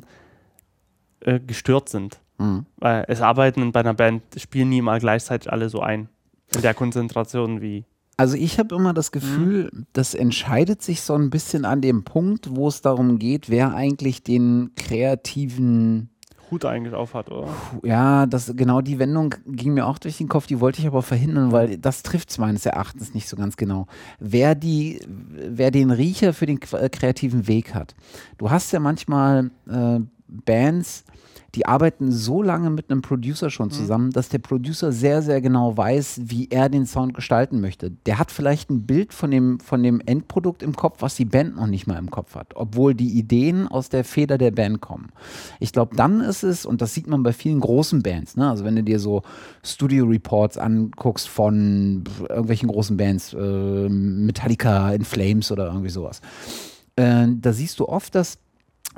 äh, 1.21 1.41
gestört 1.41 1.89
sind. 1.89 2.21
Mhm. 2.39 2.67
Weil 2.77 3.05
es 3.09 3.21
arbeiten 3.21 3.73
bei 3.73 3.81
einer 3.81 3.95
Band, 3.95 4.23
spielen 4.37 4.69
nie 4.69 4.83
mal 4.83 5.01
gleichzeitig 5.01 5.51
alle 5.53 5.69
so 5.69 5.81
ein. 5.81 6.09
In 6.55 6.61
der 6.61 6.75
Konzentration 6.75 7.63
wie. 7.63 7.85
Also 8.19 8.37
ich 8.37 8.59
habe 8.59 8.75
immer 8.75 8.93
das 8.93 9.11
Gefühl, 9.11 9.71
mhm. 9.73 9.87
das 9.95 10.13
entscheidet 10.15 10.83
sich 10.83 11.01
so 11.01 11.15
ein 11.15 11.31
bisschen 11.31 11.65
an 11.65 11.81
dem 11.81 12.05
Punkt, 12.05 12.55
wo 12.55 12.69
es 12.69 12.83
darum 12.83 13.19
geht, 13.19 13.49
wer 13.49 13.75
eigentlich 13.75 14.23
den 14.23 14.73
kreativen 14.77 16.11
Hut 16.53 16.65
eigentlich 16.67 16.95
auf 16.95 17.15
hat, 17.15 17.31
oder? 17.31 17.49
Ja, 17.83 18.27
das, 18.27 18.53
genau 18.55 18.83
die 18.83 18.99
Wendung 18.99 19.35
ging 19.47 19.75
mir 19.75 19.87
auch 19.87 19.99
durch 19.99 20.19
den 20.19 20.29
Kopf, 20.29 20.47
die 20.47 20.61
wollte 20.61 20.81
ich 20.81 20.87
aber 20.87 21.03
verhindern, 21.03 21.51
weil 21.51 21.79
das 21.79 22.03
trifft 22.03 22.31
es 22.31 22.39
meines 22.39 22.67
Erachtens 22.67 23.15
nicht 23.15 23.27
so 23.29 23.37
ganz 23.37 23.57
genau. 23.57 23.87
Wer, 24.21 24.55
die, 24.55 25.01
wer 25.07 25.71
den 25.71 25.91
Riecher 25.91 26.35
für 26.35 26.47
den 26.47 26.61
äh, 26.73 26.89
kreativen 26.91 27.49
Weg 27.49 27.75
hat. 27.75 27.95
Du 28.37 28.51
hast 28.51 28.71
ja 28.73 28.81
manchmal 28.81 29.51
äh, 29.69 30.01
Bands, 30.29 31.05
die 31.55 31.67
arbeiten 31.67 32.11
so 32.11 32.43
lange 32.43 32.71
mit 32.71 32.91
einem 32.91 33.03
Producer 33.03 33.51
schon 33.51 33.67
mhm. 33.67 33.73
zusammen, 33.73 34.07
mhm. 34.07 34.13
dass 34.13 34.29
der 34.31 34.39
Producer 34.39 34.91
sehr, 34.91 35.21
sehr 35.21 35.41
genau 35.41 35.77
weiß, 35.77 36.23
wie 36.25 36.49
er 36.51 36.69
den 36.69 36.87
Sound 36.87 37.15
gestalten 37.15 37.61
möchte. 37.61 37.91
Der 38.07 38.19
hat 38.19 38.31
vielleicht 38.31 38.71
ein 38.71 38.87
Bild 38.87 39.13
von 39.13 39.31
dem, 39.31 39.61
von 39.61 39.83
dem 39.83 40.01
Endprodukt 40.01 40.63
im 40.63 40.75
Kopf, 40.75 40.99
was 41.01 41.15
die 41.15 41.27
Band 41.27 41.57
noch 41.57 41.67
nicht 41.67 41.87
mal 41.87 41.99
im 41.99 42.11
Kopf 42.11 42.35
hat, 42.35 42.55
obwohl 42.55 42.95
die 42.95 43.19
Ideen 43.19 43.69
aus 43.69 43.91
der 43.91 44.05
Feder 44.05 44.39
der 44.39 44.51
Band 44.51 44.81
kommen. 44.81 45.11
Ich 45.61 45.73
glaube, 45.73 45.95
dann 45.95 46.21
ist 46.21 46.43
es, 46.43 46.65
und 46.65 46.81
das 46.81 46.95
sieht 46.95 47.07
man 47.07 47.23
bei 47.23 47.33
vielen 47.33 47.61
großen 47.61 48.03
Bands, 48.03 48.37
ne? 48.37 48.49
also 48.49 48.65
wenn 48.65 48.77
du 48.77 48.83
dir 48.83 48.99
so 48.99 49.23
Studio 49.63 50.07
Reports 50.07 50.57
anguckst 50.57 51.29
von 51.29 52.05
irgendwelchen 52.29 52.69
großen 52.69 52.97
Bands, 52.97 53.35
äh, 53.35 53.89
Metallica 53.89 54.93
in 54.93 55.05
Flames 55.05 55.53
oder 55.53 55.67
irgendwie 55.67 55.91
sowas, 55.91 56.21
äh, 56.97 57.27
da 57.29 57.53
siehst 57.53 57.79
du 57.79 57.89
oft, 57.89 58.15
dass 58.15 58.39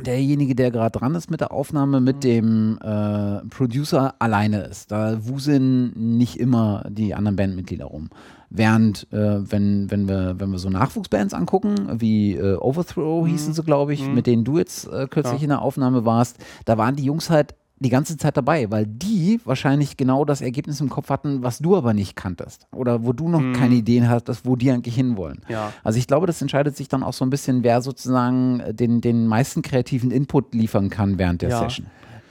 derjenige, 0.01 0.55
der 0.55 0.71
gerade 0.71 0.99
dran 0.99 1.15
ist 1.15 1.31
mit 1.31 1.41
der 1.41 1.53
Aufnahme, 1.53 2.01
mit 2.01 2.17
mhm. 2.17 2.21
dem 2.21 2.79
äh, 2.83 3.47
Producer 3.49 4.15
alleine 4.19 4.63
ist. 4.63 4.91
Da 4.91 5.27
wuseln 5.27 6.17
nicht 6.17 6.39
immer 6.39 6.85
die 6.89 7.15
anderen 7.15 7.37
Bandmitglieder 7.37 7.87
rum. 7.87 8.11
Während, 8.51 9.07
äh, 9.13 9.51
wenn, 9.51 9.91
wenn, 9.91 10.09
wir, 10.09 10.37
wenn 10.39 10.51
wir 10.51 10.59
so 10.59 10.71
Nachwuchsbands 10.71 11.35
angucken, 11.35 12.01
wie 12.01 12.35
äh, 12.35 12.57
Overthrow 12.57 13.25
mhm. 13.25 13.31
hießen 13.31 13.55
sie, 13.55 13.63
glaube 13.63 13.95
ich, 13.95 14.07
mhm. 14.07 14.15
mit 14.15 14.27
denen 14.27 14.45
du 14.45 14.59
jetzt 14.59 14.87
äh, 14.89 15.07
kürzlich 15.09 15.41
ja. 15.41 15.45
in 15.45 15.51
der 15.51 15.63
Aufnahme 15.63 16.05
warst, 16.05 16.39
da 16.65 16.79
waren 16.79 16.97
die 16.97 17.05
Jungs 17.05 17.31
halt 17.31 17.55
die 17.79 17.89
ganze 17.89 18.17
Zeit 18.17 18.37
dabei, 18.37 18.71
weil 18.71 18.87
die 18.87 19.41
wahrscheinlich 19.45 19.97
genau 19.97 20.25
das 20.25 20.41
Ergebnis 20.41 20.81
im 20.81 20.89
Kopf 20.89 21.11
hatten, 21.11 21.43
was 21.43 21.59
du 21.59 21.77
aber 21.77 21.93
nicht 21.93 22.15
kanntest. 22.15 22.67
Oder 22.73 23.05
wo 23.05 23.13
du 23.13 23.29
noch 23.29 23.41
mhm. 23.41 23.55
keine 23.55 23.75
Ideen 23.75 24.09
hattest, 24.09 24.47
wo 24.47 24.55
die 24.55 24.71
eigentlich 24.71 24.95
hinwollen. 24.95 25.43
Ja. 25.49 25.73
Also 25.83 25.99
ich 25.99 26.07
glaube, 26.07 26.27
das 26.27 26.41
entscheidet 26.41 26.77
sich 26.77 26.89
dann 26.89 27.03
auch 27.03 27.13
so 27.13 27.25
ein 27.25 27.31
bisschen, 27.31 27.65
wer 27.65 27.83
sozusagen 27.83 28.63
den, 28.71 29.01
den 29.01 29.27
meisten 29.27 29.63
kreativen 29.63 30.11
Input 30.13 30.55
liefern 30.55 30.89
kann 30.89 31.19
während 31.19 31.43
der 31.43 31.51
ja. 31.51 31.59
Session. 31.59 31.87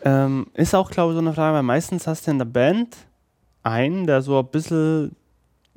Ähm, 0.06 0.48
ist 0.54 0.76
auch, 0.76 0.90
glaube 0.90 1.12
ich, 1.12 1.16
so 1.16 1.22
eine 1.22 1.34
Frage, 1.34 1.56
weil 1.56 1.64
meistens 1.64 2.08
hast 2.08 2.28
du 2.28 2.32
in 2.32 2.38
der 2.38 2.46
Band 2.46 2.96
einen, 3.64 4.08
der 4.08 4.22
so 4.22 4.40
ein 4.40 4.48
bisschen 4.48 5.16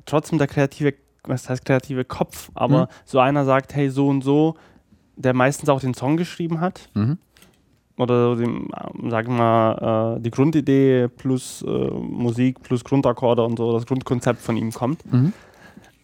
trotzdem 0.05 0.37
der 0.37 0.47
kreative, 0.47 0.93
was 1.23 1.49
heißt 1.49 1.65
kreative 1.65 2.05
Kopf, 2.05 2.51
aber 2.53 2.83
mhm. 2.83 2.87
so 3.05 3.19
einer 3.19 3.43
sagt, 3.43 3.75
hey, 3.75 3.89
so 3.89 4.07
und 4.07 4.23
so, 4.23 4.55
der 5.17 5.33
meistens 5.33 5.67
auch 5.67 5.81
den 5.81 5.93
Song 5.93 6.15
geschrieben 6.15 6.61
hat. 6.61 6.89
Mhm 6.93 7.17
oder 7.97 8.37
sagen 8.37 8.69
wir 9.09 9.23
mal, 9.27 10.17
äh, 10.17 10.21
die 10.21 10.31
Grundidee 10.31 11.07
plus 11.07 11.63
äh, 11.63 11.69
Musik 11.69 12.61
plus 12.61 12.83
Grundakkorde 12.83 13.43
und 13.43 13.57
so, 13.57 13.73
das 13.73 13.85
Grundkonzept 13.85 14.39
von 14.39 14.55
ihm 14.55 14.71
kommt. 14.71 15.11
Mhm. 15.11 15.33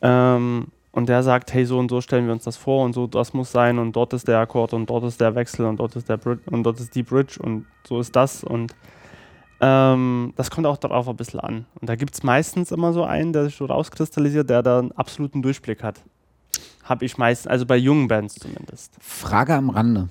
Ähm, 0.02 0.68
und 0.92 1.10
der 1.10 1.24
sagt, 1.24 1.54
hey, 1.54 1.66
so 1.66 1.80
und 1.80 1.90
so 1.90 2.02
stellen 2.02 2.26
wir 2.26 2.34
uns 2.34 2.44
das 2.44 2.58
vor 2.58 2.86
und 2.86 2.94
so, 2.94 3.08
das 3.08 3.34
muss 3.34 3.52
sein 3.52 3.80
und 3.80 3.96
dort 3.96 4.14
ist 4.14 4.28
der 4.28 4.40
Akkord 4.40 4.74
und 4.74 4.90
dort 4.90 5.04
ist 5.06 5.20
der 5.22 5.34
Wechsel 5.36 5.66
und 5.66 5.78
dort 5.78 5.96
ist 5.96 6.10
der 6.10 6.18
Bridge 6.18 6.44
und 6.52 6.64
dort 6.64 6.80
ist 6.80 6.94
die 6.94 7.04
Bridge 7.04 7.40
und 7.42 7.66
so 7.88 8.00
ist 8.00 8.16
das 8.16 8.44
und 8.44 8.76
ähm, 9.60 10.34
das 10.36 10.52
kommt 10.52 10.68
auch 10.68 10.78
darauf 10.78 11.08
ein 11.08 11.16
bisschen 11.16 11.40
an. 11.40 11.66
Und 11.80 11.90
da 11.90 11.96
gibt 11.96 12.14
es 12.14 12.24
meistens 12.24 12.72
immer 12.72 12.92
so 12.92 13.04
einen, 13.04 13.34
der 13.34 13.46
sich 13.46 13.56
so 13.56 13.66
rauskristallisiert, 13.66 14.50
der 14.50 14.62
da 14.62 14.80
einen 14.80 14.92
absoluten 14.92 15.42
Durchblick 15.42 15.82
hat. 15.82 16.02
Habe 16.84 17.06
ich 17.06 17.18
meistens, 17.18 17.48
also 17.48 17.66
bei 17.66 17.78
jungen 17.78 18.08
Bands 18.08 18.36
zumindest. 18.36 18.94
Frage 19.00 19.56
am 19.56 19.70
Rande 19.70 20.10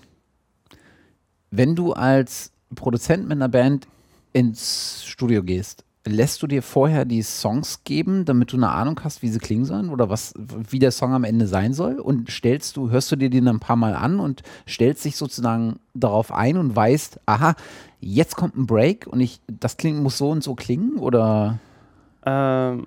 wenn 1.52 1.76
du 1.76 1.92
als 1.92 2.50
Produzent 2.74 3.24
mit 3.28 3.32
einer 3.32 3.48
Band 3.48 3.86
ins 4.32 5.04
Studio 5.04 5.42
gehst, 5.42 5.84
lässt 6.04 6.42
du 6.42 6.46
dir 6.48 6.62
vorher 6.62 7.04
die 7.04 7.22
Songs 7.22 7.84
geben, 7.84 8.24
damit 8.24 8.52
du 8.52 8.56
eine 8.56 8.70
Ahnung 8.70 8.98
hast, 9.04 9.22
wie 9.22 9.28
sie 9.28 9.38
klingen 9.38 9.66
sollen 9.66 9.90
oder 9.90 10.08
was, 10.08 10.34
wie 10.36 10.80
der 10.80 10.90
Song 10.90 11.12
am 11.12 11.22
Ende 11.22 11.46
sein 11.46 11.74
soll? 11.74 12.00
Und 12.00 12.30
stellst 12.30 12.76
du, 12.76 12.90
hörst 12.90 13.12
du 13.12 13.16
dir 13.16 13.30
den 13.30 13.46
ein 13.46 13.60
paar 13.60 13.76
Mal 13.76 13.94
an 13.94 14.18
und 14.18 14.42
stellst 14.66 15.04
dich 15.04 15.16
sozusagen 15.16 15.78
darauf 15.94 16.32
ein 16.32 16.56
und 16.56 16.74
weißt, 16.74 17.20
aha, 17.26 17.54
jetzt 18.00 18.34
kommt 18.34 18.56
ein 18.56 18.66
Break 18.66 19.06
und 19.06 19.20
ich, 19.20 19.40
das 19.46 19.76
klingt, 19.76 20.02
muss 20.02 20.18
so 20.18 20.30
und 20.30 20.42
so 20.42 20.54
klingen 20.54 20.96
oder? 20.96 21.58
Ähm, 22.24 22.86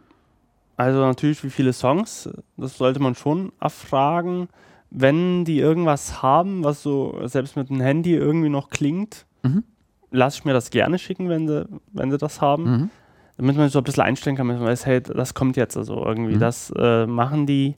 also 0.75 0.99
natürlich, 0.99 1.41
wie 1.43 1.51
viele 1.51 1.71
Songs, 1.71 2.29
das 2.57 2.77
sollte 2.77 2.99
man 2.99 3.15
schon 3.15 3.53
erfragen 3.61 4.49
wenn 4.97 5.43
die 5.43 5.59
irgendwas 5.59 6.21
haben, 6.21 6.63
was 6.63 6.81
so 6.81 7.19
selbst 7.25 7.57
mit 7.57 7.69
dem 7.69 7.81
Handy 7.81 8.15
irgendwie 8.15 8.49
noch 8.49 8.69
klingt, 8.69 9.25
mhm. 9.43 9.63
lasse 10.11 10.39
ich 10.39 10.45
mir 10.45 10.53
das 10.53 10.69
gerne 10.69 10.97
schicken, 10.97 11.27
wenn 11.27 11.47
sie, 11.47 11.67
wenn 11.91 12.11
sie 12.11 12.17
das 12.17 12.41
haben. 12.41 12.63
Mhm. 12.63 12.89
Damit 13.37 13.57
man 13.57 13.67
so 13.67 13.79
ein 13.79 13.83
bisschen 13.83 14.03
einstellen 14.03 14.37
kann, 14.37 14.47
dass 14.47 14.57
man 14.57 14.67
weiß, 14.67 14.85
hey, 14.85 15.01
das 15.01 15.33
kommt 15.33 15.57
jetzt 15.57 15.75
also 15.75 16.05
irgendwie, 16.05 16.35
mhm. 16.35 16.39
das 16.39 16.71
äh, 16.77 17.05
machen 17.05 17.45
die. 17.45 17.75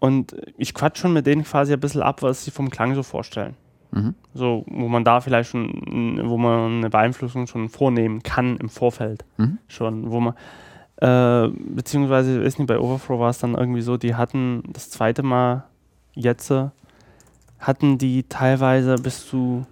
Und 0.00 0.34
ich 0.56 0.74
quatsch 0.74 0.98
schon 0.98 1.12
mit 1.12 1.26
denen 1.26 1.44
quasi 1.44 1.72
ein 1.72 1.80
bisschen 1.80 2.02
ab, 2.02 2.22
was 2.22 2.44
sie 2.44 2.50
vom 2.50 2.70
Klang 2.70 2.96
so 2.96 3.04
vorstellen. 3.04 3.54
Mhm. 3.92 4.14
So, 4.34 4.64
wo 4.68 4.88
man 4.88 5.04
da 5.04 5.20
vielleicht 5.20 5.50
schon, 5.50 6.20
wo 6.24 6.36
man 6.38 6.78
eine 6.78 6.90
Beeinflussung 6.90 7.46
schon 7.46 7.68
vornehmen 7.68 8.24
kann 8.24 8.56
im 8.56 8.68
Vorfeld. 8.68 9.24
Mhm. 9.36 9.58
Schon, 9.68 10.10
wo 10.10 10.18
man, 10.18 10.34
äh, 10.96 11.52
beziehungsweise, 11.56 12.44
weiß 12.44 12.58
nicht, 12.58 12.66
bei 12.66 12.80
Overthrow 12.80 13.20
war 13.20 13.30
es 13.30 13.38
dann 13.38 13.54
irgendwie 13.54 13.82
so, 13.82 13.96
die 13.96 14.16
hatten 14.16 14.64
das 14.72 14.90
zweite 14.90 15.22
Mal 15.22 15.64
jetzt 16.14 16.52
hatten 17.58 17.98
die 17.98 18.24
teilweise 18.24 18.96
bis 18.96 19.26
zu, 19.28 19.66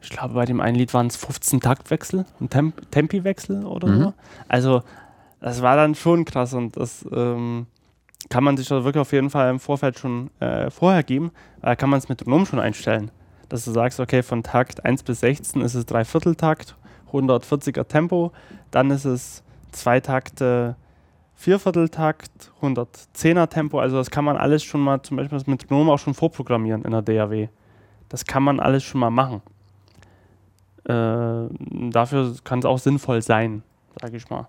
ich 0.00 0.10
glaube, 0.10 0.34
bei 0.34 0.44
dem 0.44 0.60
einen 0.60 0.76
Lied 0.76 0.94
waren 0.94 1.06
es 1.06 1.16
15 1.16 1.60
Taktwechsel, 1.60 2.24
ein 2.40 2.50
Temp 2.50 2.90
Tempiwechsel 2.90 3.66
oder 3.66 3.88
mhm. 3.88 4.02
so. 4.02 4.14
Also, 4.48 4.82
das 5.40 5.62
war 5.62 5.76
dann 5.76 5.94
schon 5.94 6.24
krass 6.24 6.54
und 6.54 6.76
das 6.76 7.06
ähm, 7.12 7.66
kann 8.28 8.44
man 8.44 8.56
sich 8.56 8.68
da 8.68 8.84
wirklich 8.84 9.00
auf 9.00 9.12
jeden 9.12 9.30
Fall 9.30 9.50
im 9.50 9.60
Vorfeld 9.60 9.98
schon 9.98 10.30
äh, 10.40 10.70
vorher 10.70 11.02
geben. 11.02 11.30
Da 11.62 11.76
kann 11.76 11.90
man 11.90 11.98
es 11.98 12.08
Metronom 12.08 12.46
schon 12.46 12.60
einstellen. 12.60 13.10
Dass 13.48 13.64
du 13.64 13.72
sagst, 13.72 14.00
okay, 14.00 14.22
von 14.22 14.42
Takt 14.42 14.84
1 14.84 15.02
bis 15.02 15.20
16 15.20 15.62
ist 15.62 15.74
es 15.74 15.86
Dreivierteltakt, 15.86 16.76
140er 17.12 17.88
Tempo, 17.88 18.32
dann 18.70 18.90
ist 18.90 19.04
es 19.04 19.42
zwei 19.72 20.00
Takte 20.00 20.76
Viervierteltakt, 21.40 22.52
110er 22.60 23.48
Tempo, 23.48 23.78
also 23.80 23.96
das 23.96 24.10
kann 24.10 24.26
man 24.26 24.36
alles 24.36 24.62
schon 24.62 24.82
mal, 24.82 25.00
zum 25.00 25.16
Beispiel 25.16 25.38
das 25.38 25.46
Metronom 25.46 25.88
auch 25.88 25.98
schon 25.98 26.12
vorprogrammieren 26.12 26.84
in 26.84 26.90
der 26.90 27.00
DAW. 27.00 27.48
Das 28.10 28.26
kann 28.26 28.42
man 28.42 28.60
alles 28.60 28.84
schon 28.84 29.00
mal 29.00 29.08
machen. 29.08 29.40
Äh, 30.84 31.48
dafür 31.90 32.34
kann 32.44 32.58
es 32.58 32.66
auch 32.66 32.78
sinnvoll 32.78 33.22
sein, 33.22 33.62
sage 34.02 34.18
ich 34.18 34.28
mal. 34.28 34.48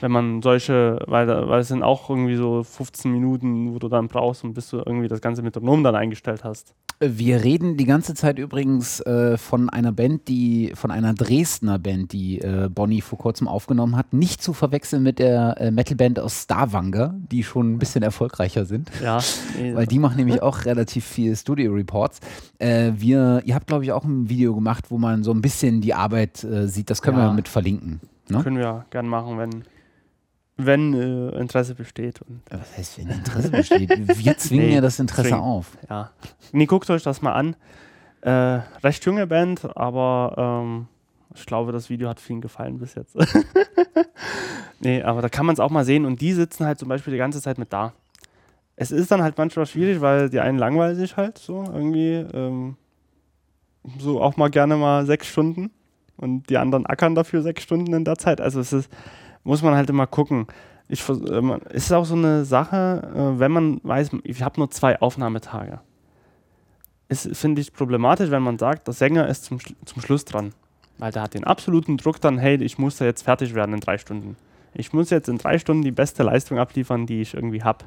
Wenn 0.00 0.12
man 0.12 0.40
solche, 0.40 0.98
weil, 1.08 1.28
weil 1.28 1.60
es 1.60 1.68
sind 1.68 1.82
auch 1.82 2.08
irgendwie 2.08 2.36
so 2.36 2.62
15 2.62 3.12
Minuten, 3.12 3.74
wo 3.74 3.78
du 3.78 3.88
dann 3.88 4.08
brauchst 4.08 4.44
und 4.44 4.54
bis 4.54 4.70
du 4.70 4.78
irgendwie 4.78 5.08
das 5.08 5.20
ganze 5.20 5.42
Metronom 5.42 5.84
dann 5.84 5.94
eingestellt 5.94 6.42
hast. 6.42 6.74
Wir 6.98 7.44
reden 7.44 7.76
die 7.76 7.84
ganze 7.84 8.14
Zeit 8.14 8.38
übrigens 8.38 9.00
äh, 9.00 9.36
von 9.36 9.68
einer 9.68 9.92
Band, 9.92 10.28
die, 10.28 10.72
von 10.74 10.90
einer 10.90 11.12
Dresdner 11.12 11.78
Band, 11.78 12.12
die 12.12 12.40
äh, 12.40 12.70
Bonnie 12.72 13.02
vor 13.02 13.18
kurzem 13.18 13.48
aufgenommen 13.48 13.96
hat. 13.96 14.14
Nicht 14.14 14.42
zu 14.42 14.54
verwechseln 14.54 15.02
mit 15.02 15.18
der 15.18 15.60
äh, 15.60 15.70
Metalband 15.70 16.18
aus 16.18 16.44
Starwanger, 16.44 17.14
die 17.30 17.42
schon 17.42 17.74
ein 17.74 17.78
bisschen 17.78 18.02
erfolgreicher 18.02 18.64
sind. 18.64 18.90
Ja. 19.02 19.18
Weil 19.74 19.86
die 19.86 19.98
machen 19.98 20.16
nämlich 20.16 20.40
auch 20.40 20.64
relativ 20.64 21.04
viel 21.04 21.36
Studio 21.36 21.74
Reports. 21.74 22.20
Äh, 22.58 22.92
wir, 22.96 23.42
ihr 23.44 23.54
habt, 23.54 23.66
glaube 23.66 23.84
ich, 23.84 23.92
auch 23.92 24.04
ein 24.04 24.30
Video 24.30 24.54
gemacht, 24.54 24.86
wo 24.88 24.96
man 24.96 25.22
so 25.22 25.32
ein 25.32 25.42
bisschen 25.42 25.82
die 25.82 25.92
Arbeit 25.92 26.44
äh, 26.44 26.66
sieht. 26.66 26.88
Das 26.88 27.02
können 27.02 27.18
ja. 27.18 27.26
wir 27.26 27.34
mit 27.34 27.48
verlinken. 27.48 28.00
Ne? 28.28 28.42
Können 28.42 28.56
wir 28.56 28.86
gerne 28.88 29.08
machen, 29.08 29.36
wenn, 29.36 29.64
wenn 30.56 30.94
äh, 30.94 31.38
Interesse 31.38 31.74
besteht. 31.74 32.22
Und 32.22 32.42
Was 32.50 32.76
heißt, 32.76 32.98
wenn 32.98 33.10
Interesse 33.10 33.50
besteht? 33.50 33.90
Wir 34.24 34.38
zwingen 34.38 34.66
nee, 34.66 34.74
ja 34.74 34.80
das 34.80 34.98
Interesse 34.98 35.28
zwingen. 35.30 35.44
auf. 35.44 35.76
Ja. 35.88 36.10
Nee, 36.52 36.66
guckt 36.66 36.88
euch 36.90 37.02
das 37.02 37.22
mal 37.22 37.32
an. 37.32 37.56
Äh, 38.22 38.60
recht 38.82 39.04
junge 39.04 39.26
Band, 39.26 39.76
aber 39.76 40.62
ähm, 40.64 40.86
ich 41.34 41.46
glaube, 41.46 41.72
das 41.72 41.90
Video 41.90 42.08
hat 42.08 42.18
vielen 42.18 42.40
gefallen 42.40 42.78
bis 42.78 42.94
jetzt. 42.94 43.16
nee, 44.80 45.02
aber 45.02 45.22
da 45.22 45.28
kann 45.28 45.46
man 45.46 45.52
es 45.52 45.60
auch 45.60 45.70
mal 45.70 45.84
sehen 45.84 46.06
und 46.06 46.20
die 46.20 46.32
sitzen 46.32 46.66
halt 46.66 46.78
zum 46.78 46.88
Beispiel 46.88 47.12
die 47.12 47.18
ganze 47.18 47.40
Zeit 47.40 47.58
mit 47.58 47.72
da. 47.72 47.92
Es 48.74 48.90
ist 48.90 49.10
dann 49.10 49.22
halt 49.22 49.38
manchmal 49.38 49.66
schwierig, 49.66 50.00
weil 50.00 50.28
die 50.30 50.40
einen 50.40 50.58
langweilen 50.58 50.96
sich 50.96 51.16
halt 51.16 51.38
so 51.38 51.64
irgendwie. 51.64 52.14
Ähm, 52.34 52.76
so 53.98 54.20
auch 54.20 54.36
mal 54.36 54.50
gerne 54.50 54.76
mal 54.76 55.06
sechs 55.06 55.26
Stunden 55.26 55.70
und 56.16 56.48
die 56.50 56.58
anderen 56.58 56.86
ackern 56.86 57.14
dafür 57.14 57.42
sechs 57.42 57.62
Stunden 57.62 57.92
in 57.94 58.04
der 58.04 58.16
Zeit. 58.16 58.40
Also 58.40 58.60
es 58.60 58.72
ist, 58.72 58.90
muss 59.46 59.62
man 59.62 59.74
halt 59.74 59.88
immer 59.88 60.06
gucken. 60.06 60.46
Ich, 60.88 61.08
äh, 61.08 61.58
es 61.70 61.86
ist 61.86 61.92
auch 61.92 62.04
so 62.04 62.14
eine 62.14 62.44
Sache, 62.44 63.10
äh, 63.14 63.40
wenn 63.40 63.52
man 63.52 63.80
weiß, 63.82 64.10
ich 64.24 64.42
habe 64.42 64.60
nur 64.60 64.70
zwei 64.70 65.00
Aufnahmetage. 65.00 65.80
Es 67.08 67.28
finde 67.32 67.62
ich 67.62 67.72
problematisch, 67.72 68.30
wenn 68.30 68.42
man 68.42 68.58
sagt, 68.58 68.88
der 68.88 68.94
Sänger 68.94 69.28
ist 69.28 69.44
zum, 69.44 69.58
zum 69.84 70.02
Schluss 70.02 70.24
dran. 70.24 70.52
Weil 70.98 71.12
der 71.12 71.22
hat 71.22 71.34
den 71.34 71.44
absoluten 71.44 71.96
Druck 71.96 72.20
dann, 72.20 72.38
hey, 72.38 72.56
ich 72.56 72.78
muss 72.78 72.96
da 72.96 73.04
jetzt 73.04 73.22
fertig 73.22 73.54
werden 73.54 73.74
in 73.74 73.80
drei 73.80 73.98
Stunden. 73.98 74.36
Ich 74.74 74.92
muss 74.92 75.10
jetzt 75.10 75.28
in 75.28 75.38
drei 75.38 75.58
Stunden 75.58 75.82
die 75.82 75.92
beste 75.92 76.22
Leistung 76.22 76.58
abliefern, 76.58 77.06
die 77.06 77.20
ich 77.20 77.34
irgendwie 77.34 77.62
habe. 77.62 77.84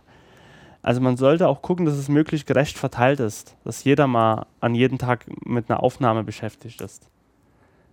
Also 0.82 1.02
man 1.02 1.18
sollte 1.18 1.48
auch 1.48 1.62
gucken, 1.62 1.86
dass 1.86 1.98
es 1.98 2.08
möglichst 2.08 2.48
gerecht 2.48 2.78
verteilt 2.78 3.20
ist, 3.20 3.58
dass 3.66 3.84
jeder 3.84 4.08
mal 4.08 4.46
an 4.62 4.76
jedem 4.76 4.98
Tag 4.98 5.26
mit 5.46 5.70
einer 5.70 5.84
Aufnahme 5.84 6.24
beschäftigt 6.24 6.80
ist. 6.80 7.10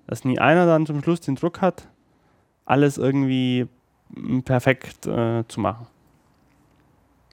Dass 0.07 0.25
nie 0.25 0.39
einer 0.39 0.67
dann 0.67 0.87
zum 0.87 1.03
Schluss 1.03 1.21
den 1.21 1.35
Druck 1.35 1.61
hat, 1.61 1.89
alles 2.67 2.99
irgendwie 2.99 3.67
perfekt 4.45 5.07
äh, 5.07 5.45
zu 5.49 5.61
machen. 5.61 5.87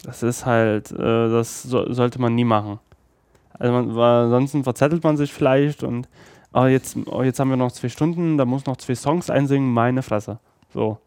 Das 0.03 0.23
ist 0.23 0.45
halt, 0.45 0.91
äh, 0.91 1.29
das 1.29 1.63
so, 1.63 1.91
sollte 1.91 2.19
man 2.19 2.35
nie 2.35 2.45
machen. 2.45 2.79
Also 3.59 3.73
man, 3.73 3.95
weil 3.95 4.23
ansonsten 4.23 4.63
verzettelt 4.63 5.03
man 5.03 5.17
sich 5.17 5.33
vielleicht 5.33 5.83
und 5.83 6.07
oh, 6.53 6.65
jetzt, 6.65 6.97
oh, 7.05 7.23
jetzt 7.23 7.39
haben 7.39 7.49
wir 7.49 7.57
noch 7.57 7.71
zwei 7.71 7.89
Stunden, 7.89 8.37
da 8.37 8.45
muss 8.45 8.65
noch 8.65 8.77
zwei 8.77 8.95
Songs 8.95 9.29
einsingen, 9.29 9.71
meine 9.71 10.01
Fresse. 10.01 10.39
So 10.73 10.97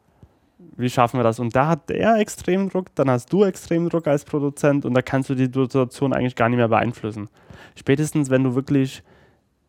wie 0.76 0.90
schaffen 0.90 1.18
wir 1.18 1.24
das? 1.24 1.38
Und 1.38 1.54
da 1.54 1.68
hat 1.68 1.90
er 1.90 2.18
extrem 2.18 2.68
Druck, 2.68 2.94
dann 2.94 3.10
hast 3.10 3.32
du 3.32 3.44
extrem 3.44 3.88
Druck 3.88 4.06
als 4.06 4.24
Produzent 4.24 4.84
und 4.84 4.94
da 4.94 5.02
kannst 5.02 5.30
du 5.30 5.34
die 5.34 5.44
Situation 5.44 6.12
eigentlich 6.12 6.36
gar 6.36 6.48
nicht 6.48 6.58
mehr 6.58 6.68
beeinflussen. 6.68 7.28
Spätestens, 7.74 8.30
wenn 8.30 8.44
du 8.44 8.54
wirklich 8.54 9.02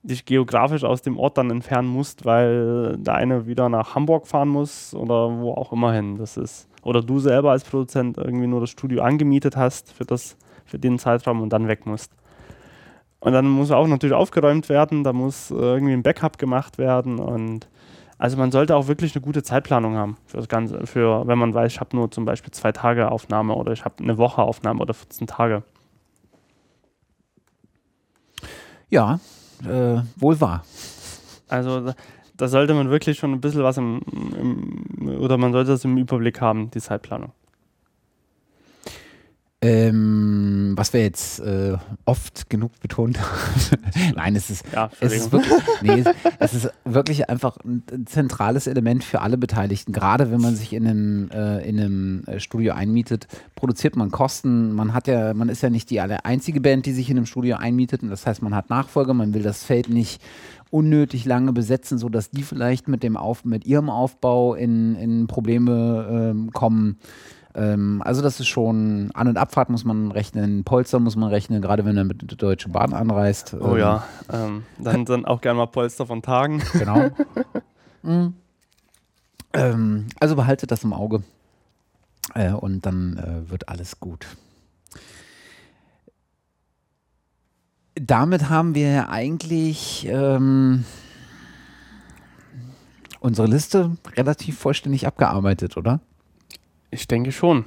dich 0.07 0.25
geografisch 0.25 0.83
aus 0.83 1.01
dem 1.01 1.17
Ort 1.17 1.37
dann 1.37 1.51
entfernen 1.51 1.89
musst, 1.89 2.25
weil 2.25 2.97
der 2.97 3.15
eine 3.15 3.45
wieder 3.45 3.69
nach 3.69 3.95
Hamburg 3.95 4.27
fahren 4.27 4.49
muss 4.49 4.93
oder 4.93 5.39
wo 5.39 5.51
auch 5.51 5.73
immer 5.73 5.93
hin. 5.93 6.17
Das 6.17 6.37
ist, 6.37 6.67
oder 6.83 7.01
du 7.01 7.19
selber 7.19 7.51
als 7.51 7.63
Produzent 7.63 8.17
irgendwie 8.17 8.47
nur 8.47 8.61
das 8.61 8.69
Studio 8.69 9.01
angemietet 9.01 9.57
hast 9.57 9.91
für, 9.91 10.05
das, 10.05 10.37
für 10.65 10.79
den 10.79 10.97
Zeitraum 10.97 11.41
und 11.41 11.51
dann 11.51 11.67
weg 11.67 11.85
musst. 11.85 12.11
Und 13.19 13.33
dann 13.33 13.49
muss 13.49 13.71
auch 13.71 13.87
natürlich 13.87 14.15
aufgeräumt 14.15 14.69
werden, 14.69 15.03
da 15.03 15.11
muss 15.11 15.51
irgendwie 15.51 15.93
ein 15.93 16.03
Backup 16.03 16.37
gemacht 16.37 16.77
werden 16.77 17.19
und 17.19 17.67
also 18.19 18.37
man 18.37 18.51
sollte 18.51 18.75
auch 18.75 18.87
wirklich 18.87 19.15
eine 19.15 19.23
gute 19.23 19.43
Zeitplanung 19.43 19.95
haben 19.95 20.17
für 20.25 20.37
das 20.37 20.47
Ganze, 20.47 20.87
für 20.87 21.27
wenn 21.27 21.37
man 21.37 21.53
weiß, 21.53 21.73
ich 21.73 21.79
habe 21.79 21.95
nur 21.95 22.09
zum 22.09 22.25
Beispiel 22.25 22.51
zwei 22.51 22.71
Tage 22.71 23.11
Aufnahme 23.11 23.53
oder 23.55 23.73
ich 23.73 23.85
habe 23.85 23.95
eine 24.03 24.17
Woche 24.17 24.41
Aufnahme 24.41 24.81
oder 24.81 24.93
14 24.93 25.27
Tage. 25.27 25.63
Ja, 28.89 29.19
äh, 29.65 30.01
wohl 30.15 30.39
wahr. 30.39 30.63
Also 31.47 31.93
da, 32.35 32.47
sollte 32.47 32.73
man 32.73 32.89
wirklich 32.89 33.17
schon 33.17 33.31
ein 33.31 33.41
bisschen 33.41 33.63
was 33.63 33.77
im, 33.77 34.01
im, 34.37 35.17
oder 35.19 35.37
man 35.37 35.53
sollte 35.53 35.71
das 35.71 35.85
im 35.85 35.97
Überblick 35.97 36.41
haben, 36.41 36.69
die 36.71 36.81
Zeitplanung. 36.81 37.31
Ähm, 39.59 40.73
was 40.75 40.93
wir 40.93 41.01
jetzt 41.01 41.39
äh, 41.39 41.77
oft 42.05 42.47
genug 42.47 42.79
betont 42.79 43.19
haben. 43.19 43.81
Nein, 44.15 44.35
es 44.35 44.51
ist, 44.51 44.63
ja, 44.71 44.91
es, 44.99 45.11
ist 45.13 45.31
wirklich, 45.31 45.51
nee, 45.81 46.03
es 46.37 46.53
ist 46.53 46.69
wirklich 46.85 47.27
einfach 47.27 47.57
ein 47.65 48.05
zentrales 48.05 48.67
Element 48.67 49.03
für 49.03 49.21
alle 49.21 49.35
Beteiligten. 49.35 49.93
Gerade 49.93 50.29
wenn 50.31 50.41
man 50.41 50.55
sich 50.55 50.73
in 50.73 50.87
einem, 50.87 51.31
äh, 51.31 51.67
in 51.67 51.79
einem 51.79 52.23
äh, 52.27 52.39
Studio 52.39 52.75
einmietet, 52.75 53.27
produziert 53.55 53.95
man 53.95 54.11
Kosten. 54.11 54.73
Man 54.73 54.93
hat 54.93 55.07
ja, 55.07 55.33
man 55.33 55.49
ist 55.49 55.63
ja 55.63 55.71
nicht 55.71 55.89
die 55.89 56.01
einzige 56.01 56.61
Band, 56.61 56.85
die 56.85 56.93
sich 56.93 57.09
in 57.09 57.17
einem 57.17 57.25
Studio 57.25 57.55
einmietet. 57.55 58.03
Und 58.03 58.09
das 58.09 58.27
heißt, 58.27 58.43
man 58.43 58.53
hat 58.53 58.69
Nachfolger, 58.69 59.15
man 59.15 59.33
will 59.33 59.41
das 59.41 59.63
Feld 59.63 59.89
nicht 59.89 60.21
unnötig 60.69 61.25
lange 61.25 61.51
besetzen, 61.51 61.97
sodass 61.97 62.29
die 62.29 62.43
vielleicht 62.43 62.87
mit 62.87 63.01
dem 63.01 63.17
Auf, 63.17 63.43
mit 63.43 63.65
ihrem 63.65 63.89
Aufbau 63.89 64.53
in, 64.53 64.95
in 64.97 65.25
Probleme 65.25 66.07
ähm, 66.11 66.51
kommen 66.51 66.99
ähm, 67.57 68.03
also 68.05 68.21
das 68.21 68.39
ist 68.39 68.47
schon, 68.47 69.09
An- 69.15 69.27
und 69.27 69.37
Abfahrt 69.37 69.69
muss 69.69 69.83
man 69.83 70.11
rechnen, 70.11 70.63
Polster 70.63 70.99
muss 70.99 71.15
man 71.15 71.29
rechnen, 71.29 71.59
gerade 71.59 71.85
wenn 71.85 71.97
er 71.97 72.03
mit 72.03 72.21
der 72.21 72.37
Deutschen 72.37 72.71
Bahn 72.71 72.93
anreist. 72.93 73.55
Oh 73.59 73.73
ähm, 73.73 73.79
ja, 73.79 74.03
ähm, 74.31 74.63
dann, 74.77 75.05
dann 75.05 75.25
auch 75.25 75.41
gerne 75.41 75.57
mal 75.57 75.65
Polster 75.65 76.05
von 76.05 76.21
Tagen. 76.21 76.61
Genau. 76.73 77.09
mhm. 78.03 78.35
Ähm, 79.53 80.05
also 80.19 80.35
behaltet 80.35 80.69
das 80.69 80.83
im 80.83 80.93
Auge 80.93 81.23
äh, 82.35 82.51
und 82.51 82.85
dann 82.85 83.17
äh, 83.17 83.49
wird 83.49 83.69
alles 83.69 83.99
gut. 83.99 84.27
Damit 87.95 88.49
haben 88.49 88.75
wir 88.75 89.09
eigentlich 89.09 90.07
ähm, 90.07 90.85
unsere 93.19 93.47
Liste 93.47 93.97
relativ 94.15 94.59
vollständig 94.59 95.07
abgearbeitet, 95.07 95.75
oder? 95.75 96.01
Ich 96.91 97.07
denke 97.07 97.31
schon. 97.31 97.65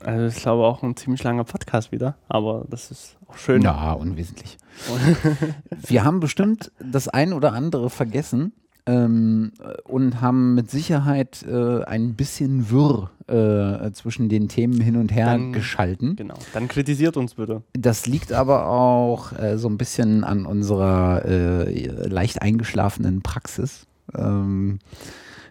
Also 0.00 0.26
ich 0.26 0.42
glaube 0.42 0.64
auch 0.64 0.82
ein 0.82 0.96
ziemlich 0.96 1.22
langer 1.22 1.44
Podcast 1.44 1.92
wieder, 1.92 2.16
aber 2.28 2.64
das 2.68 2.90
ist 2.90 3.16
auch 3.28 3.36
schön. 3.36 3.62
Ja, 3.62 3.92
unwesentlich. 3.92 4.56
Wir 5.86 6.04
haben 6.04 6.20
bestimmt 6.20 6.72
das 6.82 7.08
ein 7.08 7.32
oder 7.34 7.52
andere 7.52 7.90
vergessen 7.90 8.52
ähm, 8.86 9.52
und 9.84 10.22
haben 10.22 10.54
mit 10.54 10.70
Sicherheit 10.70 11.44
äh, 11.46 11.84
ein 11.84 12.14
bisschen 12.14 12.70
Wirr 12.70 13.10
äh, 13.26 13.92
zwischen 13.92 14.30
den 14.30 14.48
Themen 14.48 14.80
hin 14.80 14.96
und 14.96 15.12
her 15.12 15.26
dann, 15.26 15.52
geschalten. 15.52 16.16
Genau, 16.16 16.38
dann 16.54 16.68
kritisiert 16.68 17.18
uns 17.18 17.34
bitte. 17.34 17.62
Das 17.74 18.06
liegt 18.06 18.32
aber 18.32 18.68
auch 18.68 19.38
äh, 19.38 19.58
so 19.58 19.68
ein 19.68 19.76
bisschen 19.76 20.24
an 20.24 20.46
unserer 20.46 21.24
äh, 21.26 21.86
leicht 22.08 22.40
eingeschlafenen 22.40 23.20
Praxis. 23.20 23.86
Ähm, 24.16 24.78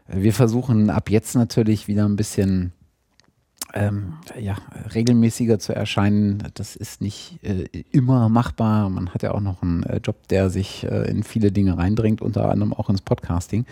wir 0.08 0.34
versuchen 0.34 0.90
ab 0.90 1.12
jetzt 1.12 1.36
natürlich 1.36 1.88
wieder 1.88 2.06
ein 2.06 2.16
bisschen 2.16 2.74
ähm, 3.74 4.14
ja, 4.40 4.56
regelmäßiger 4.96 5.60
zu 5.60 5.76
erscheinen, 5.76 6.44
das 6.56 6.76
ist 6.76 7.02
nicht 7.02 7.40
äh, 7.44 7.66
immer 7.92 8.28
machbar. 8.30 8.90
Man 8.90 9.14
hat 9.14 9.22
ja 9.22 9.32
auch 9.32 9.42
noch 9.42 9.62
einen 9.62 9.84
äh, 9.84 9.98
Job, 9.98 10.28
der 10.30 10.50
sich 10.50 10.84
äh, 10.86 11.10
in 11.10 11.24
viele 11.24 11.52
Dinge 11.52 11.78
reindringt, 11.78 12.22
unter 12.22 12.50
anderem 12.50 12.74
auch 12.74 12.90
ins 12.90 13.02
Podcasting. 13.02 13.66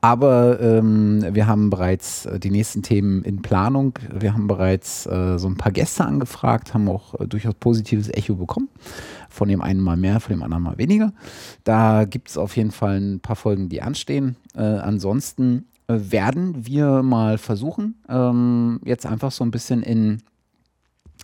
Aber 0.00 0.60
ähm, 0.60 1.24
wir 1.32 1.46
haben 1.46 1.70
bereits 1.70 2.26
äh, 2.26 2.38
die 2.38 2.50
nächsten 2.50 2.82
Themen 2.82 3.22
in 3.22 3.42
Planung. 3.42 3.98
Wir 4.12 4.32
haben 4.32 4.46
bereits 4.46 5.06
äh, 5.06 5.38
so 5.38 5.48
ein 5.48 5.56
paar 5.56 5.72
Gäste 5.72 6.04
angefragt, 6.04 6.72
haben 6.72 6.88
auch 6.88 7.20
äh, 7.20 7.26
durchaus 7.26 7.54
positives 7.54 8.08
Echo 8.08 8.36
bekommen. 8.36 8.68
Von 9.28 9.48
dem 9.48 9.60
einen 9.60 9.80
mal 9.80 9.96
mehr, 9.96 10.20
von 10.20 10.34
dem 10.34 10.42
anderen 10.42 10.62
mal 10.62 10.78
weniger. 10.78 11.12
Da 11.64 12.04
gibt 12.04 12.28
es 12.28 12.36
auf 12.36 12.56
jeden 12.56 12.70
Fall 12.70 13.00
ein 13.00 13.20
paar 13.20 13.36
Folgen, 13.36 13.70
die 13.70 13.80
anstehen. 13.80 14.36
ansonsten 14.54 15.64
werden 16.10 16.66
wir 16.66 17.02
mal 17.02 17.38
versuchen, 17.38 18.02
ähm, 18.08 18.80
jetzt 18.84 19.06
einfach 19.06 19.32
so 19.32 19.44
ein 19.44 19.50
bisschen 19.50 19.82
in, 19.82 20.22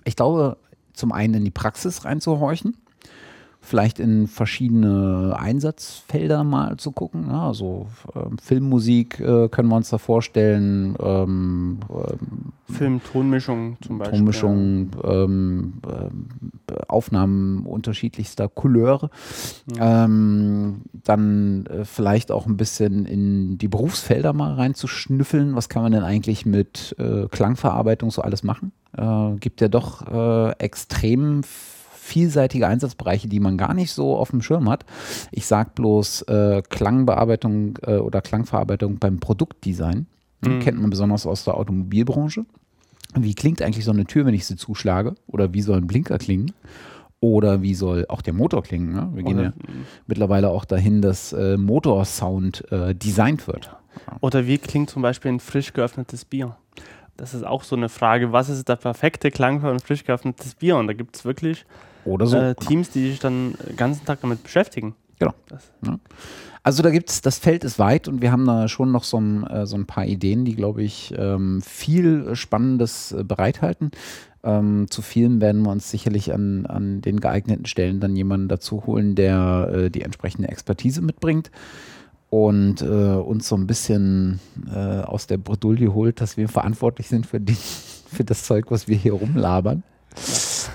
ich 0.04 0.16
glaube, 0.16 0.58
zum 0.92 1.12
einen 1.12 1.34
in 1.34 1.44
die 1.44 1.50
Praxis 1.50 2.04
reinzuhorchen 2.04 2.76
vielleicht 3.60 3.98
in 3.98 4.28
verschiedene 4.28 5.36
Einsatzfelder 5.38 6.44
mal 6.44 6.76
zu 6.76 6.92
gucken. 6.92 7.26
Ja, 7.28 7.48
also 7.48 7.86
ähm, 8.14 8.38
Filmmusik 8.38 9.20
äh, 9.20 9.48
können 9.48 9.68
wir 9.68 9.76
uns 9.76 9.90
da 9.90 9.98
vorstellen. 9.98 10.96
Ähm, 11.00 11.78
ähm, 11.90 12.52
Film, 12.70 13.00
Tonmischung 13.02 13.76
zum 13.80 13.98
Beispiel. 13.98 14.18
Tonmischung, 14.18 14.90
äh, 15.02 15.28
Aufnahmen 16.86 17.66
unterschiedlichster 17.66 18.48
Couleur. 18.48 19.10
Ja. 19.76 20.04
Ähm, 20.04 20.82
dann 20.92 21.66
äh, 21.66 21.84
vielleicht 21.84 22.30
auch 22.30 22.46
ein 22.46 22.56
bisschen 22.56 23.06
in 23.06 23.58
die 23.58 23.68
Berufsfelder 23.68 24.32
mal 24.32 24.54
reinzuschnüffeln. 24.54 25.56
Was 25.56 25.68
kann 25.68 25.82
man 25.82 25.92
denn 25.92 26.04
eigentlich 26.04 26.46
mit 26.46 26.94
äh, 26.98 27.26
Klangverarbeitung 27.28 28.10
so 28.10 28.22
alles 28.22 28.42
machen? 28.42 28.72
Äh, 28.96 29.36
gibt 29.40 29.60
ja 29.60 29.68
doch 29.68 30.06
äh, 30.06 30.52
extrem 30.58 31.42
viel 31.42 31.77
vielseitige 32.08 32.66
Einsatzbereiche, 32.66 33.28
die 33.28 33.40
man 33.40 33.56
gar 33.56 33.74
nicht 33.74 33.92
so 33.92 34.16
auf 34.16 34.30
dem 34.30 34.42
Schirm 34.42 34.68
hat. 34.68 34.84
Ich 35.30 35.46
sage 35.46 35.70
bloß 35.74 36.22
äh, 36.22 36.62
Klangbearbeitung 36.68 37.78
äh, 37.82 37.96
oder 37.96 38.20
Klangverarbeitung 38.20 38.98
beim 38.98 39.20
Produktdesign. 39.20 40.06
Mhm. 40.40 40.60
Kennt 40.60 40.80
man 40.80 40.90
besonders 40.90 41.26
aus 41.26 41.44
der 41.44 41.56
Automobilbranche. 41.56 42.46
Wie 43.14 43.34
klingt 43.34 43.62
eigentlich 43.62 43.84
so 43.84 43.90
eine 43.90 44.04
Tür, 44.04 44.26
wenn 44.26 44.34
ich 44.34 44.46
sie 44.46 44.56
zuschlage? 44.56 45.14
Oder 45.26 45.54
wie 45.54 45.62
soll 45.62 45.78
ein 45.78 45.86
Blinker 45.86 46.18
klingen? 46.18 46.52
Oder 47.20 47.62
wie 47.62 47.74
soll 47.74 48.06
auch 48.08 48.22
der 48.22 48.32
Motor 48.32 48.62
klingen? 48.62 48.92
Ne? 48.92 49.10
Wir 49.14 49.22
gehen 49.24 49.40
ja 49.40 49.52
mittlerweile 50.06 50.50
auch 50.50 50.64
dahin, 50.64 51.02
dass 51.02 51.32
äh, 51.32 51.56
Motorsound 51.56 52.70
äh, 52.70 52.94
designt 52.94 53.48
wird. 53.48 53.74
Oder 54.20 54.46
wie 54.46 54.58
klingt 54.58 54.90
zum 54.90 55.02
Beispiel 55.02 55.32
ein 55.32 55.40
frisch 55.40 55.72
geöffnetes 55.72 56.24
Bier? 56.24 56.56
Das 57.16 57.34
ist 57.34 57.44
auch 57.44 57.64
so 57.64 57.74
eine 57.74 57.88
Frage. 57.88 58.30
Was 58.30 58.48
ist 58.48 58.68
der 58.68 58.76
perfekte 58.76 59.32
Klang 59.32 59.60
für 59.60 59.70
ein 59.70 59.80
frisch 59.80 60.04
geöffnetes 60.04 60.54
Bier? 60.54 60.76
Und 60.76 60.86
da 60.86 60.92
gibt 60.92 61.16
es 61.16 61.24
wirklich 61.24 61.66
Oder 62.04 62.26
so. 62.26 62.36
äh, 62.36 62.54
Teams, 62.54 62.90
die 62.90 63.10
sich 63.10 63.20
dann 63.20 63.54
den 63.68 63.76
ganzen 63.76 64.04
Tag 64.04 64.20
damit 64.20 64.42
beschäftigen. 64.42 64.94
Genau. 65.18 65.34
Das, 65.48 65.70
Also 66.62 66.82
da 66.82 66.90
gibt's, 66.90 67.22
das 67.22 67.38
Feld 67.38 67.64
ist 67.64 67.78
weit 67.78 68.08
und 68.08 68.22
wir 68.22 68.30
haben 68.30 68.46
da 68.46 68.68
schon 68.68 68.92
noch 68.92 69.04
so 69.04 69.18
ein, 69.18 69.46
äh, 69.46 69.66
so 69.66 69.76
ein 69.76 69.86
paar 69.86 70.06
Ideen, 70.06 70.44
die, 70.44 70.54
glaube 70.54 70.82
ich, 70.82 71.14
ähm, 71.16 71.60
viel 71.62 72.34
Spannendes 72.36 73.12
äh, 73.12 73.24
bereithalten. 73.24 73.90
Ähm, 74.44 74.86
zu 74.88 75.02
vielen 75.02 75.40
werden 75.40 75.62
wir 75.62 75.70
uns 75.70 75.90
sicherlich 75.90 76.32
an, 76.32 76.66
an 76.66 77.00
den 77.00 77.20
geeigneten 77.20 77.66
Stellen 77.66 77.98
dann 77.98 78.14
jemanden 78.14 78.48
dazu 78.48 78.86
holen, 78.86 79.14
der 79.16 79.70
äh, 79.72 79.90
die 79.90 80.02
entsprechende 80.02 80.48
Expertise 80.48 81.02
mitbringt 81.02 81.50
und 82.30 82.82
äh, 82.82 82.84
uns 82.84 83.48
so 83.48 83.56
ein 83.56 83.66
bisschen 83.66 84.40
äh, 84.72 85.00
aus 85.00 85.26
der 85.26 85.38
Bredouille 85.38 85.92
holt, 85.92 86.20
dass 86.20 86.36
wir 86.36 86.48
verantwortlich 86.48 87.08
sind 87.08 87.26
für, 87.26 87.40
die, 87.40 87.56
für 88.06 88.24
das 88.24 88.44
Zeug, 88.44 88.70
was 88.70 88.86
wir 88.86 88.96
hier 88.96 89.14
rumlabern. 89.14 89.82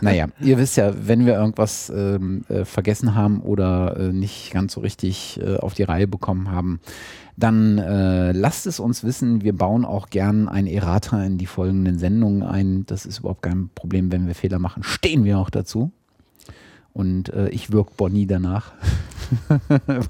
Naja, 0.02 0.28
ihr 0.40 0.58
wisst 0.58 0.78
ja, 0.78 0.94
wenn 1.08 1.26
wir 1.26 1.34
irgendwas 1.34 1.92
ähm, 1.96 2.44
äh, 2.50 2.66
vergessen 2.66 3.16
haben 3.16 3.42
oder 3.42 3.98
äh, 3.98 4.14
nicht 4.14 4.52
ganz 4.52 4.74
so 4.74 4.82
richtig 4.82 5.40
äh, 5.42 5.58
auf 5.58 5.74
die 5.74 5.84
Reihe 5.84 6.08
bekommen 6.08 6.52
haben, 6.52 6.80
dann 7.36 7.78
äh, 7.80 8.32
lasst 8.32 8.68
es 8.68 8.80
uns 8.80 9.04
wissen. 9.04 9.42
Wir 9.42 9.54
bauen 9.54 9.86
auch 9.86 10.10
gern 10.10 10.48
ein 10.48 10.68
Errata 10.68 11.24
in 11.24 11.38
die 11.38 11.46
folgenden 11.46 11.98
Sendungen 11.98 12.44
ein. 12.44 12.86
Das 12.86 13.06
ist 13.06 13.20
überhaupt 13.20 13.42
kein 13.42 13.70
Problem, 13.74 14.12
wenn 14.12 14.28
wir 14.28 14.36
Fehler 14.36 14.60
machen. 14.60 14.84
Stehen 14.84 15.24
wir 15.24 15.40
auch 15.40 15.50
dazu. 15.50 15.92
Und 16.94 17.30
äh, 17.34 17.50
ich 17.50 17.72
wirke 17.72 17.94
Bonnie 17.98 18.28
danach. 18.28 18.74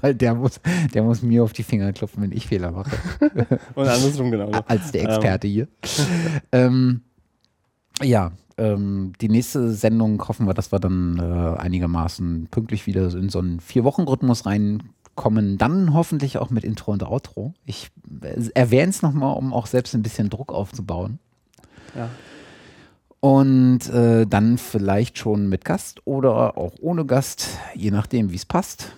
Weil 0.02 0.14
der 0.14 0.34
muss, 0.34 0.60
der 0.92 1.02
muss 1.02 1.22
mir 1.22 1.42
auf 1.42 1.54
die 1.54 1.62
Finger 1.62 1.92
klopfen, 1.94 2.22
wenn 2.22 2.32
ich 2.32 2.46
Fehler 2.46 2.72
mache. 2.72 2.90
und 3.74 3.88
andersrum 3.88 4.30
genau. 4.30 4.50
Als 4.66 4.92
der 4.92 5.04
Experte 5.04 5.48
hier. 5.48 5.68
ähm, 6.52 7.00
ja, 8.02 8.32
ähm, 8.58 9.12
die 9.20 9.28
nächste 9.28 9.72
Sendung 9.72 10.26
hoffen 10.26 10.46
wir, 10.46 10.54
dass 10.54 10.72
wir 10.72 10.80
dann 10.80 11.18
äh, 11.18 11.60
einigermaßen 11.60 12.48
pünktlich 12.50 12.86
wieder 12.86 13.12
in 13.14 13.28
so 13.28 13.38
einen 13.38 13.60
Vier-Wochen-Rhythmus 13.60 14.46
reinkommen. 14.46 15.58
Dann 15.58 15.94
hoffentlich 15.94 16.38
auch 16.38 16.50
mit 16.50 16.64
Intro 16.64 16.92
und 16.92 17.02
Outro. 17.02 17.54
Ich 17.64 17.90
äh, 18.22 18.50
erwähne 18.54 18.90
es 18.90 19.02
nochmal, 19.02 19.36
um 19.36 19.52
auch 19.52 19.66
selbst 19.66 19.94
ein 19.94 20.02
bisschen 20.02 20.30
Druck 20.30 20.52
aufzubauen. 20.52 21.18
Ja. 21.94 22.08
Und 23.20 23.88
äh, 23.88 24.26
dann 24.26 24.58
vielleicht 24.58 25.18
schon 25.18 25.48
mit 25.48 25.64
Gast 25.64 26.02
oder 26.06 26.58
auch 26.58 26.74
ohne 26.80 27.06
Gast, 27.06 27.58
je 27.74 27.90
nachdem, 27.90 28.30
wie 28.30 28.36
es 28.36 28.44
passt. 28.44 28.92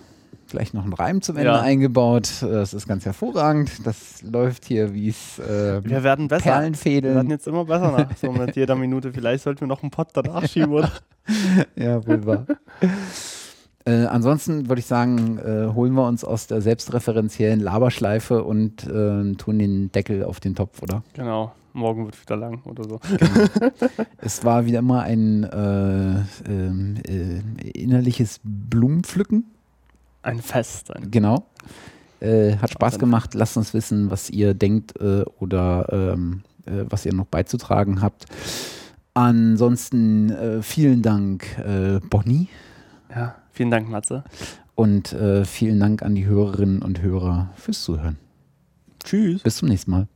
Vielleicht 0.47 0.73
noch 0.73 0.85
ein 0.85 0.93
Reim 0.93 1.21
zum 1.21 1.35
Ende 1.37 1.49
Ja. 1.51 1.61
eingebaut. 1.61 2.29
Das 2.41 2.73
ist 2.73 2.87
ganz 2.87 3.05
hervorragend. 3.05 3.85
Das 3.85 4.21
läuft 4.23 4.65
hier, 4.65 4.93
wie 4.93 5.09
es 5.09 5.39
äh, 5.39 5.83
Wir 5.83 6.03
werden 6.03 6.27
besser. 6.27 6.43
Perlenfädeln. 6.51 7.13
Wir 7.13 7.15
werden 7.15 7.29
jetzt 7.31 7.47
immer 7.47 7.65
besser 7.65 7.91
nach 7.91 8.15
so 8.17 8.31
mit 8.31 8.55
jeder 8.55 8.75
Minute. 8.75 9.11
Vielleicht 9.13 9.43
sollten 9.43 9.61
wir 9.61 9.67
noch 9.67 9.81
einen 9.83 9.91
Pott 9.91 10.09
danach 10.13 10.47
schieben, 10.47 10.71
oder? 10.73 10.91
Ja, 11.75 12.05
wohl 12.07 12.25
wahr. 12.25 12.45
Äh, 13.85 14.03
ansonsten 14.07 14.67
würde 14.67 14.81
ich 14.81 14.85
sagen, 14.85 15.37
äh, 15.37 15.73
holen 15.73 15.93
wir 15.93 16.05
uns 16.05 16.25
aus 16.25 16.45
der 16.47 16.59
selbstreferenziellen 16.59 17.61
Laberschleife 17.61 18.43
und 18.43 18.83
äh, 18.85 19.31
tun 19.35 19.59
den 19.59 19.93
Deckel 19.93 20.25
auf 20.25 20.41
den 20.41 20.55
Topf, 20.55 20.81
oder? 20.81 21.03
Genau. 21.13 21.53
Morgen 21.71 22.03
wird 22.03 22.19
wieder 22.19 22.35
lang 22.35 22.61
oder 22.65 22.83
so. 22.83 22.99
Es 24.17 24.43
war 24.43 24.65
wieder 24.65 24.81
mal 24.81 25.03
ein 25.03 25.45
äh, 25.45 26.51
ähm, 26.51 26.95
äh, 27.07 27.69
innerliches 27.69 28.41
Blumenpflücken. 28.43 29.45
Ein 30.21 30.41
Fest. 30.41 30.95
Ein 30.95 31.11
Genau. 31.11 31.45
Äh, 32.19 32.57
hat 32.57 32.71
Spaß 32.71 32.97
gemacht. 32.97 33.33
Lasst 33.35 33.57
uns 33.57 33.73
wissen, 33.73 34.09
was 34.09 34.29
ihr 34.29 34.53
denkt 34.53 34.99
äh, 34.99 35.23
oder 35.39 35.87
ähm, 35.91 36.43
äh, 36.65 36.83
was 36.89 37.05
ihr 37.05 37.13
noch 37.13 37.27
beizutragen 37.27 38.01
habt. 38.01 38.25
Ansonsten 39.13 40.29
äh, 40.31 40.61
vielen 40.61 41.01
Dank, 41.01 41.57
äh, 41.59 41.99
Bonnie. 42.09 42.47
ja. 43.09 43.35
Vielen 43.51 43.71
Dank, 43.71 43.89
Matze. 43.89 44.23
Und 44.75 45.13
äh, 45.13 45.43
vielen 45.43 45.79
Dank 45.79 46.03
an 46.03 46.13
die 46.13 46.27
Hörerinnen 46.27 46.83
und 46.83 47.01
Hörer 47.01 47.49
fürs 47.55 47.81
Zuhören. 47.81 48.19
Tschüss. 49.03 49.41
Bis 49.41 49.55
zum 49.57 49.69
nächsten 49.69 49.89
Mal. 49.89 50.07